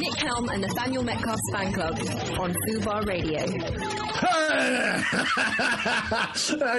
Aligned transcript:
Nick 0.00 0.16
Helm 0.16 0.48
and 0.48 0.62
Nathaniel 0.62 1.02
Metcalf's 1.02 1.42
fan 1.52 1.74
club 1.74 1.92
on 2.40 2.54
Fubar 2.66 3.04
Radio. 3.06 3.44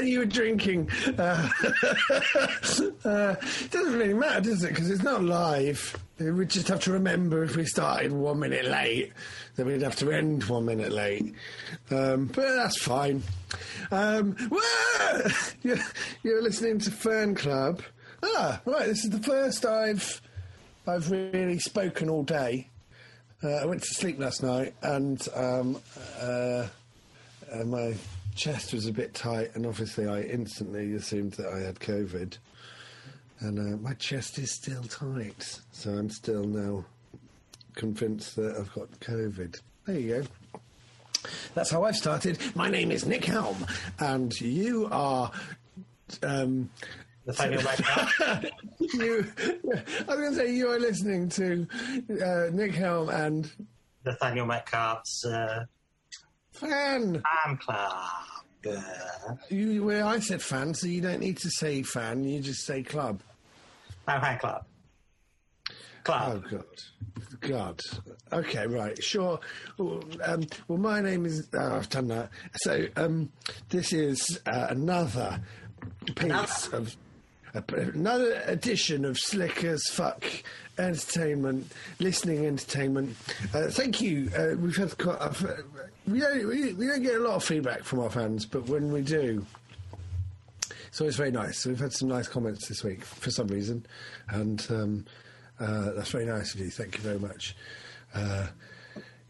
you 0.03 0.19
were 0.19 0.25
drinking. 0.25 0.89
Uh, 1.19 1.47
uh, 3.05 3.35
it 3.39 3.69
doesn't 3.69 3.93
really 3.93 4.15
matter, 4.15 4.41
does 4.41 4.63
it? 4.63 4.69
Because 4.69 4.89
it's 4.89 5.03
not 5.03 5.23
live. 5.23 5.95
We 6.17 6.47
just 6.47 6.67
have 6.69 6.79
to 6.81 6.93
remember 6.93 7.43
if 7.43 7.55
we 7.55 7.63
started 7.65 8.11
one 8.11 8.39
minute 8.39 8.65
late, 8.65 9.13
then 9.55 9.67
we'd 9.67 9.83
have 9.83 9.97
to 9.97 10.11
end 10.11 10.45
one 10.45 10.65
minute 10.65 10.91
late. 10.91 11.35
Um, 11.91 12.25
but 12.25 12.55
that's 12.55 12.81
fine. 12.81 13.21
Um, 13.91 14.35
you're, 15.61 15.77
you're 16.23 16.41
listening 16.41 16.79
to 16.79 16.89
Fern 16.89 17.35
Club. 17.35 17.83
Ah, 18.23 18.61
right. 18.65 18.87
This 18.87 19.03
is 19.03 19.11
the 19.11 19.21
first 19.21 19.63
I've 19.63 20.23
I've 20.87 21.11
really 21.11 21.59
spoken 21.59 22.09
all 22.09 22.23
day. 22.23 22.70
Uh, 23.43 23.49
I 23.49 23.65
went 23.65 23.81
to 23.81 23.87
sleep 23.95 24.19
last 24.19 24.43
night 24.43 24.75
and 24.83 25.27
um, 25.35 25.81
uh, 26.19 26.67
uh, 27.51 27.63
my 27.65 27.95
chest 28.35 28.73
was 28.73 28.85
a 28.85 28.93
bit 28.93 29.13
tight, 29.13 29.51
and 29.55 29.65
obviously 29.65 30.07
I 30.07 30.21
instantly 30.21 30.93
assumed 30.93 31.33
that 31.33 31.47
I 31.47 31.59
had 31.59 31.79
COVID. 31.79 32.37
And 33.39 33.81
my 33.81 33.93
chest 33.95 34.37
is 34.37 34.51
still 34.51 34.83
tight, 34.83 35.59
so 35.71 35.91
I'm 35.91 36.09
still 36.09 36.43
now 36.43 36.85
convinced 37.73 38.35
that 38.35 38.55
I've 38.57 38.71
got 38.73 38.91
COVID. 38.99 39.59
There 39.85 39.99
you 39.99 40.23
go. 40.23 41.29
That's 41.55 41.71
how 41.71 41.83
I've 41.83 41.95
started. 41.95 42.37
My 42.55 42.69
name 42.69 42.91
is 42.91 43.05
Nick 43.05 43.25
Helm, 43.25 43.65
and 43.99 44.39
you 44.39 44.87
are. 44.91 45.31
Um, 46.21 46.69
Metcalf. 47.39 48.19
you, 48.79 49.31
I 49.37 50.05
was 50.05 50.17
going 50.17 50.31
to 50.31 50.35
say 50.35 50.53
you 50.53 50.69
are 50.69 50.79
listening 50.79 51.29
to 51.29 51.67
uh, 52.23 52.49
Nick 52.51 52.73
Helm 52.73 53.09
and 53.09 53.51
Nathaniel 54.05 54.45
Metcalf's 54.45 55.25
uh, 55.25 55.65
fan 56.51 57.21
fan 57.45 57.57
club. 57.57 57.93
Uh, 58.67 59.35
You, 59.49 59.83
well, 59.85 60.07
I 60.07 60.19
said 60.19 60.41
fan, 60.41 60.73
so 60.73 60.87
you 60.87 61.01
don't 61.01 61.19
need 61.19 61.37
to 61.37 61.49
say 61.49 61.81
fan. 61.83 62.23
You 62.23 62.39
just 62.41 62.65
say 62.65 62.83
club. 62.83 63.21
no, 64.07 64.19
fan 64.19 64.37
club. 64.39 64.65
Club. 66.03 66.43
Oh. 66.45 66.49
God, 66.49 66.65
God. 67.41 67.81
Okay, 68.33 68.65
right, 68.67 69.03
sure. 69.03 69.39
Well, 69.77 70.03
um, 70.23 70.45
well 70.67 70.79
my 70.79 71.01
name 71.01 71.25
is. 71.25 71.47
Oh, 71.53 71.75
I've 71.75 71.89
done 71.89 72.07
that. 72.07 72.29
So 72.55 72.87
um, 72.95 73.31
this 73.69 73.93
is 73.93 74.39
uh, 74.47 74.67
another 74.69 75.41
piece 76.15 76.67
of. 76.73 76.95
Another 77.53 78.41
edition 78.45 79.03
of 79.03 79.17
Slickers 79.17 79.89
Fuck 79.89 80.25
Entertainment, 80.77 81.69
listening 81.99 82.45
entertainment. 82.45 83.15
Uh, 83.53 83.67
thank 83.67 83.99
you. 83.99 84.31
Uh, 84.37 84.55
we've 84.57 84.77
had 84.77 84.97
quite. 84.97 85.19
Uh, 85.19 85.33
we 86.07 86.19
don't 86.19 86.47
we, 86.47 86.73
we 86.73 86.87
don't 86.87 87.03
get 87.03 87.15
a 87.15 87.19
lot 87.19 87.35
of 87.35 87.43
feedback 87.43 87.83
from 87.83 87.99
our 87.99 88.09
fans, 88.09 88.45
but 88.45 88.67
when 88.67 88.91
we 88.91 89.01
do, 89.01 89.45
it's 91.05 91.17
very 91.17 91.31
nice. 91.31 91.59
So 91.59 91.69
we've 91.69 91.79
had 91.79 91.91
some 91.91 92.07
nice 92.07 92.27
comments 92.27 92.67
this 92.67 92.83
week 92.83 93.03
for 93.03 93.31
some 93.31 93.47
reason, 93.47 93.85
and 94.29 94.65
um, 94.69 95.05
uh, 95.59 95.91
that's 95.91 96.11
very 96.11 96.25
nice 96.25 96.53
of 96.53 96.61
you. 96.61 96.69
Thank 96.69 96.95
you 96.95 97.01
very 97.01 97.19
much. 97.19 97.55
Uh, 98.13 98.47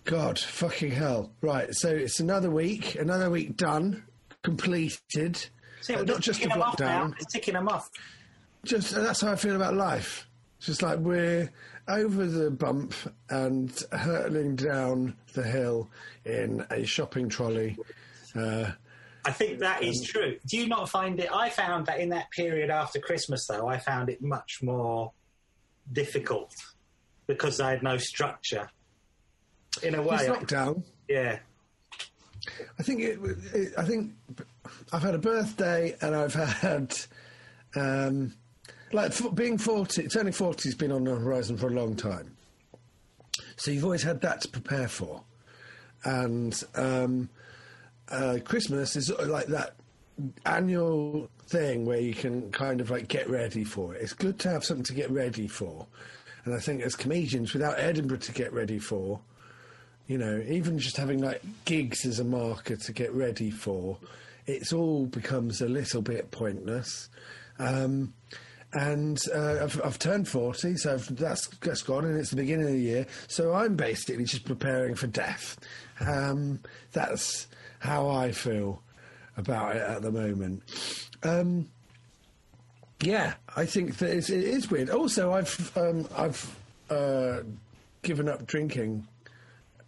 God, 0.04 0.38
fucking 0.38 0.92
hell! 0.92 1.32
Right, 1.42 1.74
so 1.74 1.90
it's 1.90 2.20
another 2.20 2.52
week, 2.52 2.96
another 2.96 3.32
week 3.32 3.58
done, 3.58 4.04
completed. 4.44 5.44
Uh, 5.90 6.04
not 6.04 6.22
just 6.22 6.42
them 6.42 6.52
off 6.62 6.80
now. 6.80 7.06
lockdown. 7.08 7.14
It's 7.20 7.32
ticking 7.34 7.54
them 7.56 7.68
off. 7.68 7.90
Just 8.64 8.94
that's 8.94 9.22
how 9.22 9.32
I 9.32 9.36
feel 9.36 9.56
about 9.56 9.74
life. 9.76 10.28
It's 10.58 10.68
just 10.68 10.82
like 10.84 11.00
we're 11.00 11.52
over 11.88 12.26
the 12.26 12.52
bump 12.52 12.94
and 13.30 13.72
hurtling 13.92 14.56
down 14.56 15.16
the 15.34 15.44
hill 15.44 15.90
in 16.26 16.66
a 16.70 16.86
shopping 16.86 17.28
trolley. 17.30 17.78
Uh, 18.36 18.72
I 19.26 19.32
think 19.32 19.60
that 19.60 19.84
is 19.84 20.02
true. 20.04 20.38
Do 20.48 20.58
you 20.58 20.68
not 20.68 20.90
find 20.90 21.20
it? 21.20 21.30
I 21.34 21.50
found 21.50 21.88
that 21.88 22.00
in 22.00 22.10
that 22.10 22.30
period 22.32 22.70
after 22.70 23.00
Christmas, 23.00 23.46
though, 23.48 23.68
I 23.68 23.78
found 23.80 24.10
it 24.10 24.22
much 24.22 24.60
more 24.62 25.12
difficult 25.92 26.54
because 27.28 27.60
I 27.60 27.72
had 27.72 27.84
no 27.84 27.98
structure. 27.98 28.70
In 29.84 29.96
a 29.96 30.02
way, 30.02 30.18
this 30.18 30.30
I- 30.30 30.36
lockdown. 30.38 30.84
yeah. 31.08 31.40
I 32.80 32.84
think 32.84 33.02
it, 33.02 33.20
it. 33.54 33.74
I 33.78 33.84
think 33.84 34.14
I've 34.92 35.02
had 35.02 35.16
a 35.16 35.20
birthday 35.20 35.96
and 36.02 36.16
I've 36.16 36.34
had, 36.34 36.96
um, 37.76 38.34
like 38.92 39.14
being 39.36 39.58
forty. 39.58 40.08
Turning 40.08 40.34
forty 40.34 40.70
has 40.70 40.76
been 40.76 40.92
on 40.92 41.04
the 41.04 41.16
horizon 41.16 41.58
for 41.58 41.68
a 41.68 41.74
long 41.74 41.96
time. 41.96 42.36
So 43.56 43.72
you've 43.72 43.86
always 43.86 44.04
had 44.04 44.22
that 44.22 44.42
to 44.42 44.48
prepare 44.48 44.88
for, 44.88 45.24
and 46.04 46.62
um, 46.76 47.30
uh, 48.10 48.40
Christmas 48.44 48.96
is 48.96 49.10
like 49.10 49.48
that 49.48 49.76
annual 50.46 51.30
thing 51.48 51.86
where 51.86 52.00
you 52.00 52.14
can 52.14 52.52
kind 52.52 52.82
of 52.82 52.90
like 52.92 53.08
get 53.08 53.30
ready 53.30 53.64
for 53.64 53.96
it. 53.96 54.02
It's 54.02 54.14
good 54.14 54.40
to 54.40 54.50
have 54.50 54.64
something 54.66 54.84
to 54.86 54.94
get 54.94 55.10
ready 55.12 55.48
for, 55.48 55.88
and 56.44 56.54
I 56.54 56.60
think 56.60 56.82
as 56.82 56.96
comedians, 56.96 57.54
without 57.54 57.80
Edinburgh 57.80 58.18
to 58.20 58.32
get 58.32 58.52
ready 58.52 58.80
for, 58.80 59.20
you 60.08 60.18
know, 60.18 60.44
even 60.48 60.80
just 60.80 60.98
having 60.98 61.22
like 61.22 61.42
gigs 61.66 62.06
as 62.06 62.20
a 62.20 62.24
marker 62.24 62.76
to 62.76 62.92
get 62.92 63.14
ready 63.14 63.52
for, 63.52 63.98
it's 64.48 64.74
all 64.74 65.06
becomes 65.06 65.62
a 65.62 65.68
little 65.68 66.02
bit 66.02 66.32
pointless. 66.32 67.10
Um, 67.60 68.14
and 68.74 69.22
uh, 69.36 69.64
I've, 69.64 69.82
I've 69.84 70.00
turned 70.00 70.28
40, 70.28 70.78
so 70.78 70.94
I've, 70.94 71.16
that's, 71.18 71.48
that's 71.58 71.82
gone, 71.82 72.06
and 72.06 72.18
it's 72.18 72.30
the 72.30 72.38
beginning 72.38 72.68
of 72.68 72.72
the 72.72 72.80
year. 72.80 73.08
So 73.28 73.54
I'm 73.54 73.76
basically 73.76 74.24
just 74.24 74.46
preparing 74.46 74.96
for 74.96 75.08
death. 75.08 75.60
Um, 76.00 76.60
that's 76.94 77.48
how 77.80 78.10
I 78.10 78.32
feel 78.32 78.82
about 79.36 79.76
it 79.76 79.82
at 79.82 80.02
the 80.02 80.12
moment. 80.12 80.64
Um, 81.24 81.68
yeah, 83.02 83.34
I 83.56 83.66
think 83.66 83.98
that 83.98 84.16
it's, 84.16 84.30
it 84.30 84.44
is 84.44 84.70
weird. 84.70 84.90
Also, 84.90 85.34
I've 85.34 85.76
um, 85.76 86.08
I've 86.16 86.56
uh, 86.90 87.40
given 88.04 88.30
up 88.30 88.46
drinking 88.46 89.08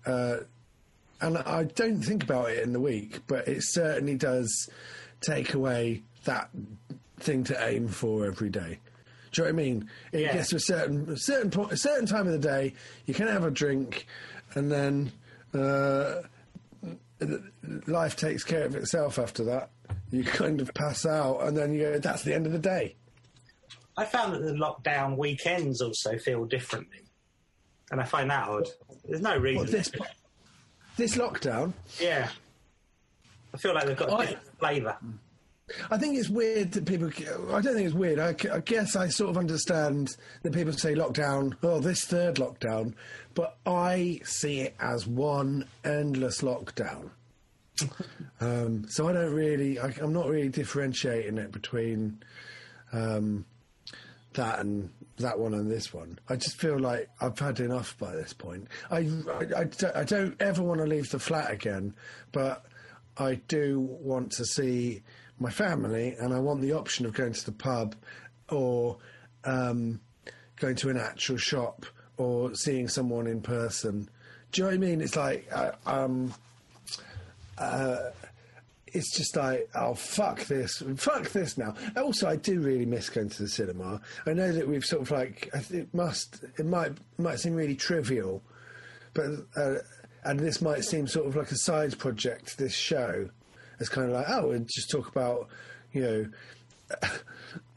uh, 0.05 0.37
and 1.27 1.37
I 1.39 1.63
don't 1.63 2.01
think 2.01 2.23
about 2.23 2.49
it 2.51 2.59
in 2.63 2.73
the 2.73 2.79
week, 2.79 3.19
but 3.27 3.47
it 3.47 3.61
certainly 3.63 4.15
does 4.15 4.69
take 5.21 5.53
away 5.53 6.03
that 6.25 6.49
thing 7.19 7.43
to 7.45 7.65
aim 7.67 7.87
for 7.87 8.25
every 8.25 8.49
day. 8.49 8.79
Do 9.31 9.41
you 9.41 9.47
know 9.47 9.53
what 9.53 9.61
I 9.61 9.63
mean? 9.65 9.89
It 10.11 10.21
Yeah. 10.21 10.33
gets 10.33 10.49
to 10.49 10.57
a 10.57 10.59
certain 10.59 11.09
a 11.09 11.17
certain 11.17 11.49
point, 11.49 11.71
a 11.71 11.77
certain 11.77 12.05
time 12.05 12.27
of 12.27 12.33
the 12.33 12.39
day, 12.39 12.73
you 13.05 13.13
can 13.13 13.27
have 13.27 13.43
a 13.43 13.51
drink, 13.51 14.05
and 14.53 14.71
then 14.71 15.11
uh, 15.53 16.21
life 17.87 18.15
takes 18.15 18.43
care 18.43 18.65
of 18.65 18.75
itself 18.75 19.17
after 19.19 19.43
that. 19.45 19.69
You 20.11 20.23
kind 20.23 20.61
of 20.61 20.73
pass 20.73 21.05
out, 21.05 21.39
and 21.43 21.57
then 21.57 21.73
you 21.73 21.79
go, 21.81 21.99
"That's 21.99 22.23
the 22.23 22.33
end 22.33 22.45
of 22.45 22.51
the 22.51 22.59
day." 22.59 22.95
I 23.97 24.05
found 24.05 24.33
that 24.33 24.41
the 24.41 24.53
lockdown 24.53 25.17
weekends 25.17 25.81
also 25.81 26.17
feel 26.17 26.45
differently, 26.45 27.01
and 27.91 28.01
I 28.01 28.03
find 28.05 28.29
that 28.29 28.47
odd. 28.47 28.67
There's 29.05 29.21
no 29.21 29.37
reason. 29.37 29.69
This 29.71 29.91
this 30.97 31.15
lockdown, 31.15 31.73
yeah, 31.99 32.29
I 33.53 33.57
feel 33.57 33.73
like 33.73 33.85
they've 33.85 33.97
got 33.97 34.09
a 34.09 34.25
different 34.25 34.59
flavour. 34.59 34.97
I 35.89 35.97
think 35.97 36.17
it's 36.17 36.29
weird 36.29 36.71
that 36.73 36.85
people. 36.85 37.09
I 37.53 37.61
don't 37.61 37.73
think 37.73 37.85
it's 37.87 37.95
weird. 37.95 38.19
I, 38.19 38.35
I 38.53 38.59
guess 38.59 38.95
I 38.95 39.07
sort 39.07 39.29
of 39.29 39.37
understand 39.37 40.17
that 40.43 40.53
people 40.53 40.73
say 40.73 40.93
lockdown. 40.93 41.55
Oh, 41.63 41.79
this 41.79 42.03
third 42.03 42.35
lockdown, 42.35 42.93
but 43.33 43.57
I 43.65 44.19
see 44.23 44.59
it 44.61 44.75
as 44.79 45.07
one 45.07 45.67
endless 45.83 46.41
lockdown. 46.41 47.09
um, 48.41 48.85
so 48.89 49.07
I 49.07 49.13
don't 49.13 49.33
really. 49.33 49.79
I, 49.79 49.93
I'm 50.01 50.13
not 50.13 50.27
really 50.27 50.49
differentiating 50.49 51.37
it 51.37 51.51
between 51.51 52.21
um, 52.91 53.45
that 54.33 54.59
and 54.59 54.89
that 55.17 55.37
one 55.37 55.53
and 55.53 55.69
this 55.69 55.93
one. 55.93 56.19
I 56.29 56.35
just 56.35 56.57
feel 56.59 56.79
like 56.79 57.09
I've 57.21 57.37
had 57.37 57.59
enough 57.59 57.97
by 57.99 58.13
this 58.15 58.33
point. 58.33 58.67
I, 58.89 58.97
I, 58.97 59.61
I 59.61 59.63
don't- 59.65 59.95
I 59.95 60.03
don't 60.03 60.41
ever 60.41 60.63
want 60.63 60.79
to 60.79 60.85
leave 60.87 61.09
the 61.11 61.19
flat 61.19 61.51
again, 61.51 61.93
but 62.31 62.65
I 63.17 63.35
do 63.47 63.79
want 63.79 64.31
to 64.33 64.45
see 64.45 65.03
my 65.39 65.51
family, 65.51 66.15
and 66.19 66.33
I 66.33 66.39
want 66.39 66.61
the 66.61 66.73
option 66.73 67.05
of 67.05 67.13
going 67.13 67.33
to 67.33 67.45
the 67.45 67.51
pub 67.51 67.95
or 68.49 68.97
um, 69.43 69.99
going 70.57 70.75
to 70.77 70.89
an 70.89 70.97
actual 70.97 71.37
shop 71.37 71.85
or 72.17 72.53
seeing 72.55 72.87
someone 72.87 73.27
in 73.27 73.41
person. 73.41 74.09
Do 74.51 74.61
you 74.61 74.63
know 74.63 74.69
what 74.69 74.75
I 74.75 74.77
mean? 74.77 75.01
It's 75.01 75.15
like 75.15 75.47
uh, 75.51 75.71
um, 75.85 76.33
it's 78.93 79.15
just 79.15 79.35
like, 79.35 79.69
oh 79.75 79.95
fuck 79.95 80.41
this, 80.45 80.81
fuck 80.97 81.29
this 81.29 81.57
now. 81.57 81.75
Also, 81.97 82.27
I 82.27 82.35
do 82.35 82.61
really 82.61 82.85
miss 82.85 83.09
going 83.09 83.29
to 83.29 83.43
the 83.43 83.49
cinema. 83.49 83.99
I 84.25 84.33
know 84.33 84.51
that 84.51 84.67
we've 84.67 84.85
sort 84.85 85.01
of 85.01 85.11
like, 85.11 85.49
it 85.71 85.93
must, 85.93 86.43
it 86.57 86.65
might 86.65 86.93
might 87.17 87.39
seem 87.39 87.55
really 87.55 87.75
trivial, 87.75 88.41
but 89.13 89.25
uh, 89.55 89.75
and 90.23 90.39
this 90.39 90.61
might 90.61 90.83
seem 90.83 91.07
sort 91.07 91.27
of 91.27 91.35
like 91.35 91.51
a 91.51 91.57
side 91.57 91.97
project. 91.97 92.57
This 92.57 92.73
show, 92.73 93.29
it's 93.79 93.89
kind 93.89 94.09
of 94.09 94.15
like, 94.15 94.29
oh, 94.29 94.49
we 94.49 94.59
just 94.59 94.89
talk 94.89 95.07
about, 95.09 95.47
you 95.91 96.01
know. 96.01 96.29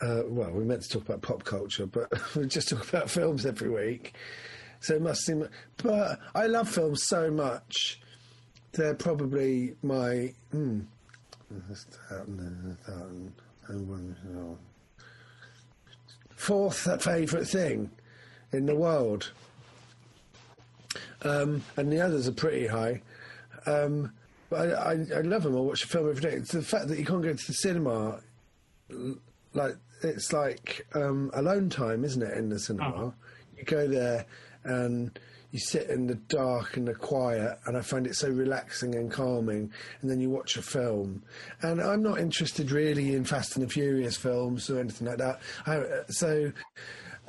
Uh, 0.00 0.22
well, 0.26 0.50
we 0.52 0.64
meant 0.64 0.80
to 0.80 0.88
talk 0.88 1.04
about 1.04 1.20
pop 1.20 1.44
culture, 1.44 1.84
but 1.84 2.10
we 2.34 2.46
just 2.46 2.70
talk 2.70 2.88
about 2.88 3.10
films 3.10 3.44
every 3.44 3.68
week. 3.68 4.14
So 4.80 4.94
it 4.94 5.02
must 5.02 5.20
seem. 5.22 5.46
But 5.76 6.18
I 6.34 6.46
love 6.46 6.68
films 6.68 7.02
so 7.02 7.30
much. 7.30 8.00
They're 8.72 8.94
probably 8.94 9.74
my. 9.82 10.32
Mm, 10.54 10.86
fourth 16.34 17.02
favourite 17.02 17.46
thing 17.46 17.90
in 18.52 18.66
the 18.66 18.74
world. 18.74 19.32
Um, 21.22 21.62
and 21.76 21.90
the 21.92 22.00
others 22.00 22.28
are 22.28 22.32
pretty 22.32 22.66
high. 22.66 23.02
Um, 23.66 24.12
but 24.48 24.70
I, 24.72 24.92
I, 24.92 24.92
I 25.16 25.20
love 25.22 25.42
them. 25.42 25.56
I 25.56 25.60
watch 25.60 25.82
a 25.84 25.88
film 25.88 26.08
every 26.08 26.22
day. 26.22 26.36
It's 26.36 26.52
the 26.52 26.62
fact 26.62 26.88
that 26.88 26.98
you 26.98 27.04
can't 27.04 27.22
go 27.22 27.32
to 27.34 27.46
the 27.46 27.52
cinema, 27.52 28.20
like 29.54 29.76
it's 30.02 30.32
like 30.32 30.86
um, 30.94 31.30
alone 31.34 31.68
time, 31.68 32.04
isn't 32.04 32.22
it? 32.22 32.36
In 32.36 32.48
the 32.50 32.58
cinema, 32.58 33.06
Oh. 33.06 33.14
you 33.56 33.64
go 33.64 33.88
there 33.88 34.24
and 34.64 35.18
you 35.56 35.60
sit 35.60 35.88
in 35.88 36.06
the 36.06 36.16
dark 36.16 36.76
and 36.76 36.86
the 36.86 36.94
quiet, 36.94 37.58
and 37.64 37.78
I 37.78 37.80
find 37.80 38.06
it 38.06 38.14
so 38.14 38.28
relaxing 38.28 38.94
and 38.94 39.10
calming. 39.10 39.72
And 40.02 40.10
then 40.10 40.20
you 40.20 40.28
watch 40.28 40.58
a 40.58 40.62
film, 40.62 41.22
and 41.62 41.80
I'm 41.80 42.02
not 42.02 42.18
interested 42.18 42.70
really 42.70 43.14
in 43.14 43.24
Fast 43.24 43.56
and 43.56 43.64
the 43.64 43.70
Furious 43.70 44.18
films 44.18 44.68
or 44.68 44.78
anything 44.78 45.06
like 45.06 45.16
that. 45.16 45.40
I, 45.64 45.76
uh, 45.76 46.06
so, 46.08 46.52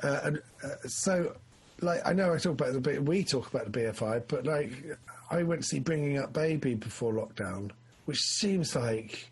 uh, 0.02 0.06
uh, 0.06 0.68
so 0.86 1.36
like 1.80 2.06
I 2.06 2.12
know 2.12 2.34
I 2.34 2.36
talk 2.36 2.60
about 2.60 2.82
the 2.82 3.00
we 3.00 3.24
talk 3.24 3.48
about 3.48 3.72
the 3.72 3.80
BFI, 3.80 4.24
but 4.28 4.44
like 4.44 4.72
I 5.30 5.42
went 5.42 5.62
to 5.62 5.66
see 5.66 5.78
Bringing 5.78 6.18
Up 6.18 6.34
Baby 6.34 6.74
before 6.74 7.14
lockdown, 7.14 7.70
which 8.04 8.18
seems 8.18 8.76
like. 8.76 9.30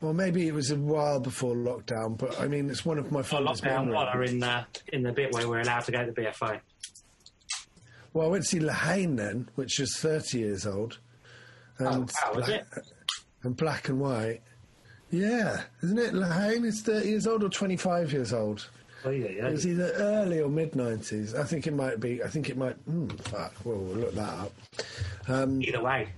Well, 0.00 0.12
maybe 0.12 0.46
it 0.46 0.52
was 0.52 0.70
a 0.70 0.76
while 0.76 1.18
before 1.18 1.54
lockdown, 1.54 2.18
but 2.18 2.38
I 2.38 2.46
mean, 2.46 2.68
it's 2.68 2.84
one 2.84 2.98
of 2.98 3.10
my 3.10 3.22
fondest 3.22 3.64
lockdown 3.64 3.86
memories. 3.86 3.94
one 3.94 4.08
are 4.08 4.22
in 4.22 4.38
the 4.38 4.66
in 4.92 5.02
the 5.02 5.12
bit 5.12 5.32
where 5.32 5.48
we're 5.48 5.60
allowed 5.60 5.80
to 5.80 5.92
go 5.92 6.04
to 6.04 6.12
the 6.12 6.20
BFI. 6.20 6.60
Well, 8.14 8.26
I 8.28 8.30
went 8.30 8.44
to 8.44 8.48
see 8.48 8.58
then, 9.16 9.48
which 9.56 9.78
was 9.80 9.96
30 9.98 10.38
years 10.38 10.66
old. 10.66 10.98
And, 11.78 11.88
Oh, 11.88 12.30
wow, 12.30 12.36
was 12.36 12.46
black, 12.46 12.66
and 13.42 13.56
black 13.56 13.88
and 13.88 14.00
white. 14.00 14.40
Yeah, 15.10 15.62
isn't 15.82 15.98
it? 15.98 16.14
La 16.14 16.28
Haine 16.28 16.64
is 16.64 16.80
30 16.82 17.08
years 17.08 17.26
old 17.26 17.42
or 17.42 17.48
25 17.48 18.12
years 18.12 18.32
old? 18.32 18.68
Oh, 19.04 19.10
yeah, 19.10 19.28
yeah. 19.28 19.48
It 19.48 19.52
was 19.52 19.66
either 19.66 19.90
early 19.96 20.40
or 20.40 20.48
mid 20.48 20.72
90s. 20.72 21.34
I 21.38 21.44
think 21.44 21.66
it 21.66 21.74
might 21.74 22.00
be. 22.00 22.22
I 22.22 22.28
think 22.28 22.48
it 22.48 22.56
might. 22.56 22.74
Hmm, 22.76 23.08
fuck. 23.08 23.52
Well, 23.64 23.76
we'll 23.78 23.96
look 23.96 24.14
that 24.14 24.32
up. 24.38 24.52
Um, 25.28 25.60
Either 25.62 25.82
way, 25.82 26.08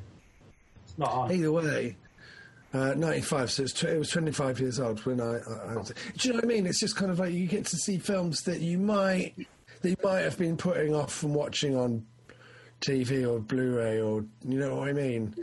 it's 0.84 0.98
not 0.98 1.10
on. 1.10 1.32
Either 1.32 1.50
way, 1.50 1.96
uh, 2.74 2.94
95, 2.94 3.50
so 3.50 3.62
it's 3.64 3.72
tw- 3.72 3.84
it 3.84 3.98
was 3.98 4.10
25 4.10 4.60
years 4.60 4.78
old 4.78 5.04
when 5.06 5.20
I, 5.20 5.38
I, 5.38 5.72
I 5.72 5.76
was. 5.76 5.88
Do 6.16 6.28
you 6.28 6.34
know 6.34 6.36
what 6.36 6.44
I 6.44 6.48
mean? 6.48 6.66
It's 6.66 6.78
just 6.78 6.94
kind 6.94 7.10
of 7.10 7.18
like 7.18 7.32
you 7.32 7.46
get 7.46 7.64
to 7.66 7.76
see 7.76 7.98
films 7.98 8.42
that 8.42 8.60
you 8.60 8.78
might 8.78 9.34
you 9.88 9.96
might 10.02 10.20
have 10.20 10.38
been 10.38 10.56
putting 10.56 10.94
off 10.94 11.12
from 11.12 11.34
watching 11.34 11.76
on 11.76 12.04
TV 12.80 13.26
or 13.28 13.38
Blu-ray 13.40 14.00
or 14.00 14.24
you 14.46 14.58
know 14.58 14.76
what 14.76 14.88
I 14.88 14.92
mean, 14.92 15.34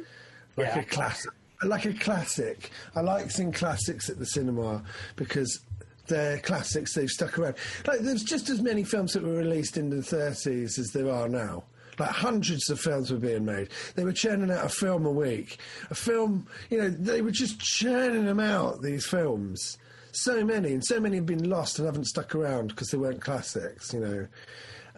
like 0.57 0.67
Yeah. 0.67 0.79
a 0.79 0.83
classic. 0.85 1.31
Like 1.63 1.85
a 1.85 1.93
classic. 1.93 2.71
I 2.95 3.01
like 3.01 3.31
seeing 3.31 3.51
classics 3.53 4.09
at 4.09 4.19
the 4.19 4.25
cinema 4.25 4.83
because 5.15 5.61
they're 6.07 6.39
classics. 6.39 6.93
They've 6.93 7.09
stuck 7.09 7.39
around. 7.39 7.55
Like 7.87 8.01
there's 8.01 8.23
just 8.23 8.49
as 8.49 8.61
many 8.61 8.83
films 8.83 9.13
that 9.13 9.23
were 9.23 9.35
released 9.37 9.77
in 9.77 9.89
the 9.89 9.97
30s 9.97 10.77
as 10.77 10.91
there 10.93 11.09
are 11.09 11.29
now. 11.29 11.63
Like 11.99 12.09
hundreds 12.09 12.69
of 12.69 12.79
films 12.81 13.11
were 13.11 13.17
being 13.19 13.45
made. 13.45 13.69
They 13.95 14.03
were 14.03 14.11
churning 14.11 14.51
out 14.51 14.65
a 14.65 14.69
film 14.69 15.05
a 15.05 15.11
week. 15.11 15.57
A 15.89 15.95
film, 15.95 16.47
you 16.69 16.79
know, 16.79 16.89
they 16.89 17.21
were 17.21 17.31
just 17.31 17.59
churning 17.59 18.25
them 18.25 18.39
out. 18.41 18.81
These 18.81 19.05
films, 19.05 19.77
so 20.13 20.44
many, 20.44 20.74
and 20.74 20.86
so 20.86 21.00
many 21.00 21.18
have 21.18 21.25
been 21.25 21.50
lost 21.50 21.80
and 21.80 21.86
haven't 21.86 22.07
stuck 22.07 22.36
around 22.36 22.69
because 22.69 22.89
they 22.89 22.98
weren't 22.98 23.21
classics. 23.21 23.94
You 23.94 24.00
know, 24.00 24.27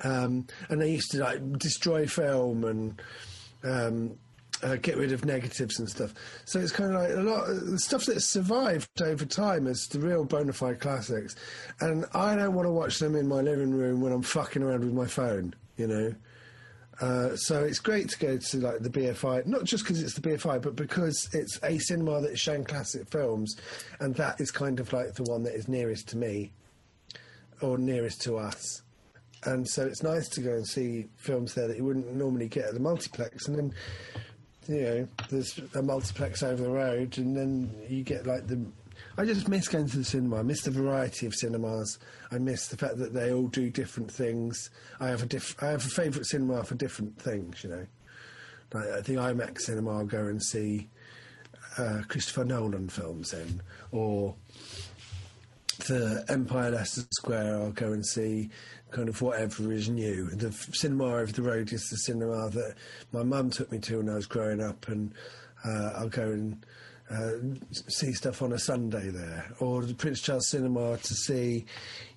um, 0.03 0.47
and 0.69 0.81
they 0.81 0.91
used 0.91 1.11
to 1.11 1.19
like 1.19 1.59
destroy 1.59 2.07
film 2.07 2.63
and. 2.63 3.01
Um, 3.63 4.17
uh, 4.63 4.77
get 4.77 4.97
rid 4.97 5.11
of 5.11 5.25
negatives 5.25 5.79
and 5.79 5.89
stuff. 5.89 6.13
So 6.45 6.59
it's 6.59 6.71
kind 6.71 6.93
of 6.93 7.01
like 7.01 7.11
a 7.11 7.21
lot 7.21 7.49
of 7.49 7.79
stuff 7.79 8.05
that's 8.05 8.25
survived 8.25 9.01
over 9.01 9.25
time 9.25 9.67
is 9.67 9.87
the 9.87 9.99
real 9.99 10.23
bona 10.23 10.53
fide 10.53 10.79
classics. 10.79 11.35
And 11.81 12.05
I 12.13 12.35
don't 12.35 12.53
want 12.53 12.65
to 12.65 12.71
watch 12.71 12.99
them 12.99 13.15
in 13.15 13.27
my 13.27 13.41
living 13.41 13.71
room 13.71 14.01
when 14.01 14.11
I'm 14.11 14.21
fucking 14.21 14.63
around 14.63 14.81
with 14.81 14.93
my 14.93 15.07
phone, 15.07 15.53
you 15.77 15.87
know. 15.87 16.15
Uh, 17.01 17.35
so 17.35 17.63
it's 17.63 17.79
great 17.79 18.09
to 18.09 18.19
go 18.19 18.37
to 18.37 18.57
like 18.57 18.79
the 18.79 18.89
BFI, 18.89 19.45
not 19.45 19.65
just 19.65 19.83
because 19.83 20.01
it's 20.01 20.13
the 20.13 20.21
BFI, 20.21 20.61
but 20.61 20.75
because 20.75 21.29
it's 21.33 21.59
a 21.63 21.77
cinema 21.77 22.21
that 22.21 22.31
is 22.31 22.39
showing 22.39 22.63
classic 22.63 23.09
films, 23.09 23.55
and 23.99 24.15
that 24.15 24.39
is 24.39 24.49
kind 24.49 24.79
of 24.79 24.91
like 24.93 25.13
the 25.13 25.23
one 25.23 25.43
that 25.43 25.55
is 25.55 25.67
nearest 25.67 26.07
to 26.09 26.17
me 26.17 26.51
or 27.61 27.77
nearest 27.77 28.21
to 28.21 28.37
us. 28.37 28.81
And 29.43 29.67
so 29.67 29.85
it's 29.85 30.03
nice 30.03 30.29
to 30.29 30.41
go 30.41 30.53
and 30.53 30.65
see 30.65 31.07
films 31.17 31.53
there 31.53 31.67
that 31.67 31.77
you 31.77 31.83
wouldn't 31.83 32.13
normally 32.15 32.47
get 32.47 32.65
at 32.65 32.73
the 32.73 32.79
multiplex, 32.79 33.47
and 33.47 33.57
then 33.57 33.73
you 34.67 34.81
know, 34.81 35.07
there's 35.29 35.59
a 35.75 35.81
multiplex 35.81 36.41
over 36.41 36.63
the 36.63 36.69
road, 36.69 37.17
and 37.17 37.35
then 37.35 37.71
you 37.87 38.03
get 38.03 38.25
like 38.25 38.47
the. 38.47 38.65
I 39.17 39.25
just 39.25 39.47
miss 39.47 39.67
going 39.67 39.87
to 39.87 39.97
the 39.97 40.03
cinema. 40.03 40.37
I 40.37 40.43
miss 40.43 40.63
the 40.63 40.71
variety 40.71 41.25
of 41.25 41.33
cinemas. 41.33 41.99
I 42.31 42.37
miss 42.37 42.67
the 42.67 42.77
fact 42.77 42.97
that 42.97 43.13
they 43.13 43.31
all 43.31 43.47
do 43.47 43.69
different 43.69 44.11
things. 44.11 44.69
I 44.99 45.07
have 45.07 45.23
a 45.23 45.25
diff- 45.25 45.61
I 45.63 45.67
have 45.67 45.85
a 45.85 45.89
favourite 45.89 46.25
cinema 46.25 46.63
for 46.63 46.75
different 46.75 47.17
things. 47.21 47.63
You 47.63 47.69
know, 47.69 47.87
like 48.73 48.87
at 48.87 49.05
the 49.05 49.15
IMAX 49.15 49.61
cinema, 49.61 49.99
I'll 49.99 50.05
go 50.05 50.25
and 50.25 50.43
see 50.43 50.89
uh, 51.77 52.01
Christopher 52.07 52.43
Nolan 52.43 52.89
films 52.89 53.33
in, 53.33 53.61
or 53.91 54.35
the 55.87 56.25
Empire 56.29 56.71
Leicester 56.71 57.03
Square, 57.11 57.57
I'll 57.57 57.71
go 57.71 57.91
and 57.91 58.05
see 58.05 58.49
kind 58.91 59.09
of 59.09 59.21
whatever 59.21 59.71
is 59.71 59.89
new. 59.89 60.29
The 60.29 60.51
cinema 60.51 61.05
over 61.05 61.31
the 61.31 61.41
road 61.41 61.73
is 61.73 61.89
the 61.89 61.97
cinema 61.97 62.49
that 62.49 62.75
my 63.11 63.23
mum 63.23 63.49
took 63.49 63.71
me 63.71 63.79
to 63.79 63.97
when 63.97 64.09
I 64.09 64.15
was 64.15 64.25
growing 64.25 64.61
up, 64.61 64.87
and 64.87 65.13
uh, 65.65 65.91
I'll 65.95 66.09
go 66.09 66.23
and 66.23 66.65
uh, 67.09 67.31
see 67.71 68.13
stuff 68.13 68.41
on 68.41 68.53
a 68.53 68.59
Sunday 68.59 69.09
there, 69.09 69.45
or 69.59 69.83
the 69.83 69.93
Prince 69.93 70.21
Charles 70.21 70.49
Cinema 70.49 70.97
to 70.97 71.13
see, 71.13 71.65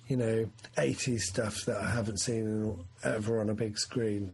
you 0.07 0.17
know, 0.17 0.49
80s 0.77 1.21
stuff 1.21 1.63
that 1.65 1.77
I 1.77 1.89
haven't 1.89 2.19
seen 2.19 2.85
ever 3.03 3.39
on 3.39 3.49
a 3.49 3.53
big 3.53 3.77
screen. 3.77 4.33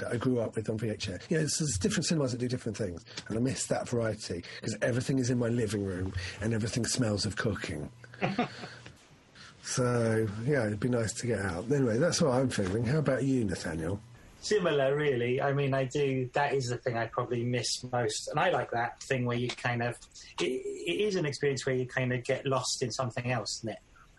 That 0.00 0.12
I 0.12 0.16
grew 0.16 0.40
up 0.40 0.56
with 0.56 0.68
on 0.68 0.78
VHS. 0.78 1.30
You 1.30 1.36
know, 1.36 1.42
there's, 1.42 1.56
there's 1.58 1.78
different 1.78 2.06
cinemas 2.06 2.32
that 2.32 2.38
do 2.38 2.48
different 2.48 2.76
things, 2.76 3.04
and 3.28 3.38
I 3.38 3.40
miss 3.40 3.66
that 3.66 3.88
variety 3.88 4.44
because 4.60 4.76
everything 4.82 5.18
is 5.18 5.30
in 5.30 5.38
my 5.38 5.48
living 5.48 5.84
room 5.84 6.12
and 6.40 6.52
everything 6.52 6.84
smells 6.84 7.24
of 7.24 7.36
cooking. 7.36 7.88
so 9.62 10.26
yeah, 10.44 10.66
it'd 10.66 10.80
be 10.80 10.88
nice 10.88 11.12
to 11.14 11.26
get 11.28 11.38
out. 11.38 11.70
Anyway, 11.70 11.98
that's 11.98 12.20
what 12.20 12.32
I'm 12.32 12.48
feeling. 12.48 12.84
How 12.84 12.98
about 12.98 13.22
you, 13.22 13.44
Nathaniel? 13.44 14.00
Similar, 14.44 14.94
really. 14.94 15.40
I 15.40 15.54
mean, 15.54 15.72
I 15.72 15.84
do. 15.84 16.28
That 16.34 16.52
is 16.52 16.68
the 16.68 16.76
thing 16.76 16.98
I 16.98 17.06
probably 17.06 17.42
miss 17.42 17.82
most, 17.90 18.28
and 18.28 18.38
I 18.38 18.50
like 18.50 18.70
that 18.72 19.02
thing 19.02 19.24
where 19.24 19.38
you 19.38 19.48
kind 19.48 19.82
of. 19.82 19.96
It, 20.38 20.44
it 20.44 21.00
is 21.00 21.16
an 21.16 21.24
experience 21.24 21.64
where 21.64 21.74
you 21.74 21.86
kind 21.86 22.12
of 22.12 22.22
get 22.24 22.44
lost 22.44 22.82
in 22.82 22.92
something 22.92 23.32
else, 23.32 23.60
isn't 23.60 23.70
it? 23.70 23.78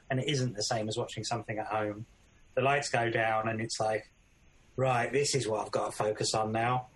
And 0.09 0.19
it 0.19 0.27
isn't 0.27 0.55
the 0.55 0.63
same 0.63 0.89
as 0.89 0.97
watching 0.97 1.23
something 1.23 1.59
at 1.59 1.67
home. 1.67 2.07
The 2.55 2.63
lights 2.63 2.89
go 2.89 3.11
down, 3.11 3.49
and 3.49 3.61
it's 3.61 3.79
like, 3.79 4.09
right, 4.75 5.13
this 5.13 5.35
is 5.35 5.47
what 5.47 5.63
I've 5.63 5.71
got 5.71 5.91
to 5.91 5.95
focus 5.95 6.33
on 6.33 6.51
now. 6.51 6.87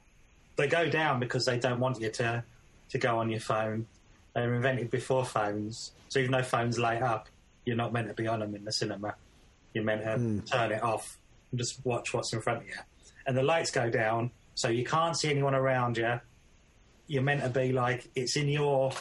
They 0.56 0.68
go 0.68 0.90
down 0.90 1.20
because 1.20 1.46
they 1.46 1.60
don't 1.60 1.80
want 1.80 2.02
you 2.02 2.10
to 2.10 2.44
to 2.90 2.98
go 2.98 3.20
on 3.20 3.30
your 3.30 3.42
phone. 3.42 3.86
They 4.34 4.42
were 4.48 4.56
invented 4.56 4.90
before 4.90 5.24
phones, 5.24 5.92
so 6.08 6.18
even 6.18 6.32
though 6.32 6.42
phones 6.42 6.80
light 6.80 7.04
up, 7.04 7.30
you're 7.64 7.78
not 7.78 7.94
meant 7.94 8.08
to 8.08 8.16
be 8.16 8.26
on 8.26 8.40
them 8.40 8.56
in 8.56 8.66
the 8.66 8.74
cinema. 8.74 9.14
You're 9.76 9.84
meant 9.84 10.04
to 10.04 10.16
hmm. 10.16 10.40
turn 10.40 10.72
it 10.72 10.82
off 10.82 11.20
and 11.52 11.60
just 11.60 11.86
watch 11.86 12.12
what's 12.12 12.34
in 12.34 12.42
front 12.42 12.64
of 12.64 12.68
you. 12.68 12.74
And 13.30 13.38
the 13.38 13.44
lights 13.44 13.70
go 13.70 13.92
down, 13.92 14.32
so 14.56 14.70
you 14.70 14.84
can't 14.84 15.16
see 15.16 15.30
anyone 15.30 15.54
around 15.54 15.98
you. 15.98 16.20
You're 17.06 17.22
meant 17.22 17.44
to 17.44 17.50
be 17.50 17.72
like 17.72 18.10
it's 18.16 18.36
in 18.36 18.50
your, 18.50 18.92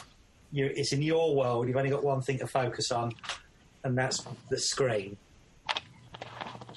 you 0.51 0.71
it's 0.75 0.93
in 0.93 1.01
your 1.01 1.35
world. 1.35 1.67
You've 1.67 1.77
only 1.77 1.89
got 1.89 2.03
one 2.03 2.21
thing 2.21 2.37
to 2.37 2.45
focus 2.45 2.91
on, 2.91 3.11
and 3.83 3.97
that's 3.97 4.23
the 4.51 4.59
screen. 4.59 5.17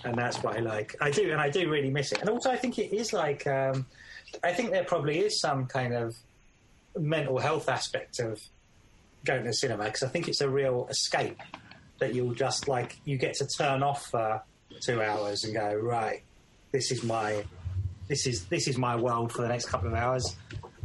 And 0.02 0.16
that's 0.16 0.42
what 0.42 0.56
I 0.56 0.61
like. 0.61 0.97
I 1.02 1.11
do, 1.11 1.30
and 1.30 1.42
I 1.42 1.50
do 1.50 1.68
really 1.71 1.90
miss 1.90 2.12
it. 2.12 2.23
And 2.23 2.30
also, 2.30 2.50
I 2.50 2.56
think 2.56 2.78
it 2.78 2.97
is 2.97 3.12
like, 3.12 3.47
um, 3.47 3.85
I 4.42 4.54
think 4.54 4.71
there 4.71 4.85
probably 4.85 5.18
is 5.18 5.38
some 5.38 5.66
kind 5.66 5.92
of 5.92 6.14
mental 6.97 7.38
health 7.38 7.68
aspect 7.68 8.18
of 8.18 8.40
going 9.26 9.42
to 9.42 9.49
the 9.49 9.54
cinema 9.54 9.85
because 9.85 10.04
I 10.04 10.09
think 10.09 10.26
it's 10.26 10.40
a 10.40 10.49
real 10.49 10.87
escape 10.88 11.38
that 11.99 12.14
you'll 12.14 12.32
just 12.32 12.66
like 12.66 12.99
you 13.04 13.18
get 13.18 13.35
to 13.35 13.47
turn 13.47 13.82
off 13.82 14.06
for 14.06 14.42
two 14.80 15.02
hours 15.02 15.44
and 15.44 15.52
go 15.52 15.75
right. 15.75 16.23
This 16.72 16.90
is 16.90 17.02
my 17.02 17.44
this 18.08 18.26
is 18.26 18.46
this 18.46 18.66
is 18.66 18.76
my 18.76 18.96
world 18.96 19.32
for 19.32 19.42
the 19.42 19.48
next 19.48 19.66
couple 19.66 19.88
of 19.88 19.94
hours. 19.94 20.36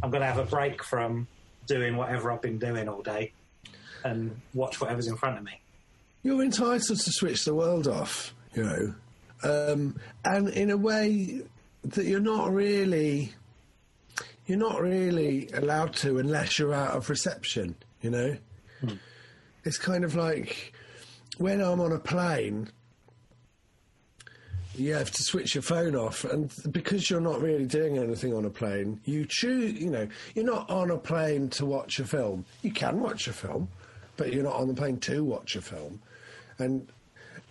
I'm 0.04 0.12
going 0.12 0.22
to 0.22 0.28
have 0.28 0.38
a 0.38 0.46
break 0.46 0.84
from 0.84 1.28
doing 1.66 1.98
whatever 1.98 2.32
I've 2.32 2.42
been 2.42 2.60
doing 2.60 2.88
all 2.88 3.02
day 3.02 3.32
and 4.04 4.40
watch 4.54 4.80
whatever's 4.80 5.08
in 5.08 5.18
front 5.18 5.38
of 5.38 5.44
me. 5.44 5.60
You're 6.24 6.44
entitled 6.44 7.00
to 7.00 7.12
switch 7.12 7.46
the 7.46 7.56
world 7.56 7.88
off, 7.88 8.34
you 8.54 8.64
know, 8.64 8.94
um, 9.44 10.00
and 10.24 10.50
in 10.50 10.70
a 10.70 10.78
way 10.78 11.42
that 11.84 12.06
you're 12.06 12.20
not 12.20 12.52
really, 12.54 13.34
you're 14.46 14.58
not 14.58 14.82
really 14.82 15.50
allowed 15.54 15.94
to 15.98 16.20
unless 16.20 16.60
you're 16.60 16.74
out 16.74 16.96
of 16.96 17.10
reception. 17.10 17.76
You 18.02 18.10
know, 18.12 18.38
it's 19.64 19.78
kind 19.78 20.04
of 20.04 20.16
like 20.16 20.74
when 21.38 21.62
I'm 21.62 21.80
on 21.80 21.92
a 21.92 22.00
plane. 22.00 22.70
You 24.78 24.94
have 24.94 25.12
to 25.12 25.24
switch 25.24 25.56
your 25.56 25.62
phone 25.62 25.96
off, 25.96 26.24
and 26.24 26.52
because 26.72 27.10
you're 27.10 27.22
not 27.22 27.42
really 27.42 27.66
doing 27.66 27.98
anything 27.98 28.34
on 28.34 28.46
a 28.46 28.50
plane, 28.50 29.00
you 29.06 29.26
choose. 29.28 29.74
You 29.74 29.90
know, 29.90 30.08
you're 30.36 30.46
not 30.46 30.70
on 30.70 30.92
a 30.92 30.98
plane 30.98 31.50
to 31.50 31.66
watch 31.66 32.00
a 32.00 32.06
film. 32.06 32.46
You 32.62 32.72
can 32.72 33.00
watch 33.00 33.28
a 33.28 33.34
film, 33.34 33.70
but 34.16 34.34
you're 34.34 34.44
not 34.44 34.56
on 34.56 34.68
the 34.68 34.74
plane 34.74 35.00
to 35.02 35.24
watch 35.24 35.56
a 35.56 35.62
film, 35.62 36.02
and 36.60 36.88